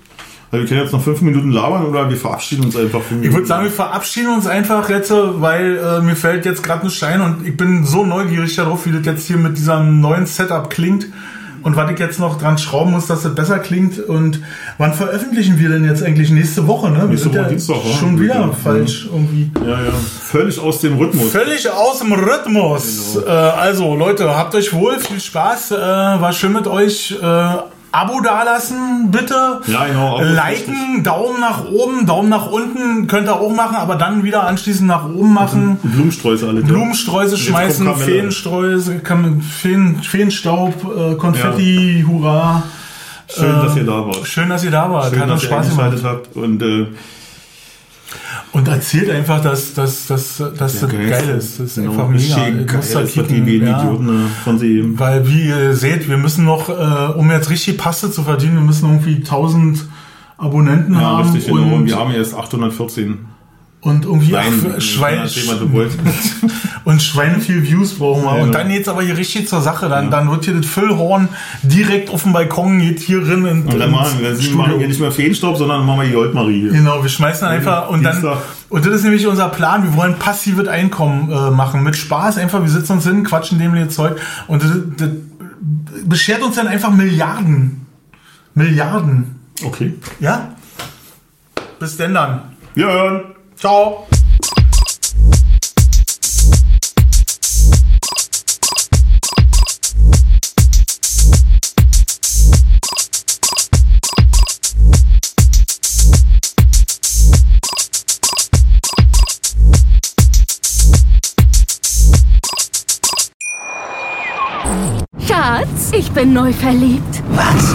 Also 0.53 0.63
wir 0.65 0.69
können 0.69 0.81
jetzt 0.81 0.93
noch 0.93 1.03
5 1.03 1.21
Minuten 1.23 1.53
labern 1.53 1.87
oder 1.87 2.11
wir 2.11 2.17
verabschieden 2.17 2.65
uns 2.65 2.77
einfach. 2.77 3.01
fünf 3.03 3.25
Ich 3.25 3.33
würde 3.33 3.47
sagen, 3.47 3.65
wir 3.65 3.71
verabschieden 3.71 4.35
uns 4.35 4.47
einfach 4.49 4.91
jetzt, 4.91 5.13
weil 5.13 5.77
äh, 5.79 6.01
mir 6.01 6.17
fällt 6.17 6.45
jetzt 6.45 6.63
gerade 6.65 6.87
ein 6.87 6.91
Stein 6.91 7.21
und 7.21 7.47
ich 7.47 7.57
bin 7.57 7.85
so 7.87 8.05
neugierig 8.05 8.57
darauf, 8.57 8.85
wie 8.87 8.91
das 8.93 9.07
jetzt 9.07 9.27
hier 9.29 9.37
mit 9.37 9.57
diesem 9.57 10.01
neuen 10.01 10.27
Setup 10.27 10.69
klingt 10.69 11.07
und 11.63 11.77
was 11.77 11.91
ich 11.93 11.99
jetzt 12.01 12.19
noch 12.19 12.37
dran 12.39 12.59
schrauben 12.59 12.91
muss, 12.91 13.07
dass 13.07 13.23
das 13.23 13.35
besser 13.35 13.59
klingt. 13.61 14.01
Und 14.01 14.41
wann 14.79 14.93
veröffentlichen 14.95 15.59
wir 15.61 15.69
denn 15.69 15.85
jetzt 15.85 16.03
eigentlich 16.03 16.31
nächste 16.31 16.67
Woche? 16.67 16.91
Ne? 16.91 17.01
Wir 17.03 17.09
Nächste 17.09 17.29
Woche 17.29 17.37
ja 17.37 17.45
Dienstag, 17.45 17.77
wa? 17.77 17.93
schon 17.99 18.19
wieder 18.19 18.35
Ja. 18.35 18.51
falsch 18.53 19.09
irgendwie. 19.13 19.51
Ja, 19.65 19.71
ja. 19.85 19.93
Völlig 20.23 20.59
aus 20.59 20.81
dem 20.81 20.97
Rhythmus. 20.99 21.31
Völlig 21.31 21.71
aus 21.71 21.99
dem 22.01 22.13
Rhythmus. 22.13 23.15
Genau. 23.15 23.27
Äh, 23.27 23.31
also 23.31 23.95
Leute, 23.95 24.29
habt 24.37 24.55
euch 24.57 24.73
wohl, 24.73 24.99
viel 24.99 25.21
Spaß, 25.21 25.73
äh, 25.73 25.77
war 25.77 26.33
schön 26.33 26.55
mit 26.55 26.67
euch. 26.67 27.17
Äh, 27.23 27.55
Abo 27.93 28.21
dalassen, 28.21 29.11
bitte. 29.11 29.61
Ja, 29.67 29.87
genau, 29.87 30.21
Liken, 30.21 31.03
Daumen 31.03 31.41
nach 31.41 31.65
oben, 31.65 32.07
Daumen 32.07 32.29
nach 32.29 32.51
unten 32.51 33.09
könnt 33.09 33.29
ihr 33.29 33.35
auch 33.35 33.53
machen, 33.53 33.77
aber 33.77 33.97
dann 33.97 34.23
wieder 34.23 34.47
anschließend 34.47 34.87
nach 34.87 35.05
oben 35.05 35.35
machen. 35.35 35.79
Blumensträuße 35.83 36.47
alle. 36.47 36.63
Blumensträuße 36.63 37.37
schmeißen. 37.37 37.93
Feensträuße, 37.97 39.01
Feen, 39.61 40.03
Feenstaub, 40.03 40.75
äh, 40.85 41.15
Konfetti, 41.17 42.05
Hurra. 42.07 42.63
Schön, 43.29 43.57
dass 43.61 43.77
ihr 43.77 43.85
da 43.85 44.07
wart. 44.07 44.27
Schön, 44.27 44.49
dass 44.49 44.65
ihr 44.65 44.71
da 44.71 44.91
wart. 44.91 45.11
Schön, 45.11 45.21
Hat 45.21 45.31
uns 45.31 45.43
dass 45.43 45.51
ihr 45.51 45.75
Spaß 45.75 46.01
gemacht. 46.01 46.29
Und 46.35 46.63
äh, 46.63 46.87
Und 48.53 48.67
erzählt 48.67 49.09
einfach, 49.11 49.41
dass, 49.41 49.75
dass, 49.75 50.07
dass, 50.09 50.39
dass 50.39 50.81
das 50.81 50.91
geil 50.91 51.37
ist. 51.39 51.61
Das 51.61 51.67
ist 51.67 51.75
genau, 51.77 51.93
einfach 51.93 52.09
mega. 52.09 52.49
Ich 52.49 52.73
muss 52.73 52.91
da 52.91 53.03
die 53.03 53.13
kicken, 53.13 53.47
wenigen 53.47 53.67
ja. 53.67 53.81
Idioten 53.81 54.09
äh, 54.09 54.29
von 54.43 54.59
sie. 54.59 54.99
Weil, 54.99 55.29
wie 55.29 55.49
ihr 55.49 55.75
seht, 55.75 56.09
wir 56.09 56.17
müssen 56.17 56.45
noch, 56.45 56.69
äh, 56.69 57.13
um 57.17 57.31
jetzt 57.31 57.49
richtig 57.49 57.79
Paste 57.79 58.11
zu 58.11 58.23
verdienen, 58.25 58.55
wir 58.55 58.63
müssen 58.63 58.91
irgendwie 58.91 59.17
1000 59.17 59.87
Abonnenten 60.37 60.95
Ja, 60.95 61.01
haben. 61.19 61.31
richtig, 61.31 61.53
genau. 61.53 61.77
und, 61.77 61.87
Wir 61.87 61.97
haben 61.97 62.13
erst 62.13 62.35
814. 62.35 63.19
und 63.83 64.05
irgendwie 64.05 64.33
Nein, 64.33 64.75
ach, 64.77 64.81
Schwein, 64.81 65.21
wolltest. 65.73 65.99
und 66.85 67.03
Schweine 67.03 67.41
viel 67.41 67.63
Views 67.63 67.95
brauchen 67.95 68.25
wir. 68.25 68.37
Ja, 68.37 68.43
und 68.43 68.51
genau. 68.51 68.59
dann 68.59 68.69
geht's 68.69 68.89
aber 68.89 69.03
hier 69.03 69.17
richtig 69.17 69.49
zur 69.49 69.63
Sache. 69.63 69.89
Dann, 69.89 70.11
dann 70.11 70.31
wird 70.31 70.45
hier 70.45 70.55
das 70.55 70.67
Füllhorn 70.67 71.31
direkt 71.63 72.11
auf 72.11 72.25
dem 72.25 72.35
Balkon, 72.35 72.79
geht 72.79 73.01
hier 73.01 73.27
rein 73.27 73.47
in, 73.47 73.63
Und 73.63 73.79
dann 73.79 73.91
machen, 73.91 74.19
dann 74.23 74.57
machen 74.57 74.79
wir 74.79 74.87
nicht 74.87 75.01
mehr 75.01 75.11
Feenstaub, 75.11 75.57
sondern 75.57 75.87
machen 75.87 76.01
wir 76.01 76.09
die 76.09 76.13
Goldmarie 76.13 76.61
hier. 76.61 76.73
Genau, 76.73 77.03
wir 77.03 77.09
schmeißen 77.09 77.47
dann 77.47 77.57
einfach 77.57 77.89
und 77.89 78.03
dann 78.03 78.23
und 78.69 78.87
das 78.87 78.95
ist 78.95 79.03
nämlich 79.03 79.27
unser 79.27 79.49
Plan. 79.49 79.83
Wir 79.83 79.97
wollen 79.97 80.15
passives 80.17 80.69
Einkommen 80.69 81.31
äh, 81.31 81.51
machen 81.51 81.83
mit 81.83 81.97
Spaß. 81.97 82.39
Einfach, 82.39 82.63
wir 82.63 82.69
sitzen 82.69 82.93
uns 82.93 83.05
hin, 83.05 83.25
quatschen 83.25 83.59
dem 83.59 83.91
Zeug 83.91 84.17
und 84.47 84.63
das, 84.63 84.71
das 84.97 85.09
beschert 86.05 86.43
uns 86.43 86.57
dann 86.57 86.69
einfach 86.69 86.91
Milliarden, 86.91 87.87
Milliarden. 88.55 89.41
Okay. 89.65 89.95
Ja. 90.21 90.51
Bis 91.79 91.97
denn 91.97 92.15
dann. 92.15 92.43
Wir 92.75 92.87
hören. 92.87 93.23
Ciao. 93.61 94.07
Schatz, 115.19 115.93
ich 115.93 116.11
bin 116.13 116.33
neu 116.33 116.51
verliebt. 116.55 117.23
Was? 117.29 117.75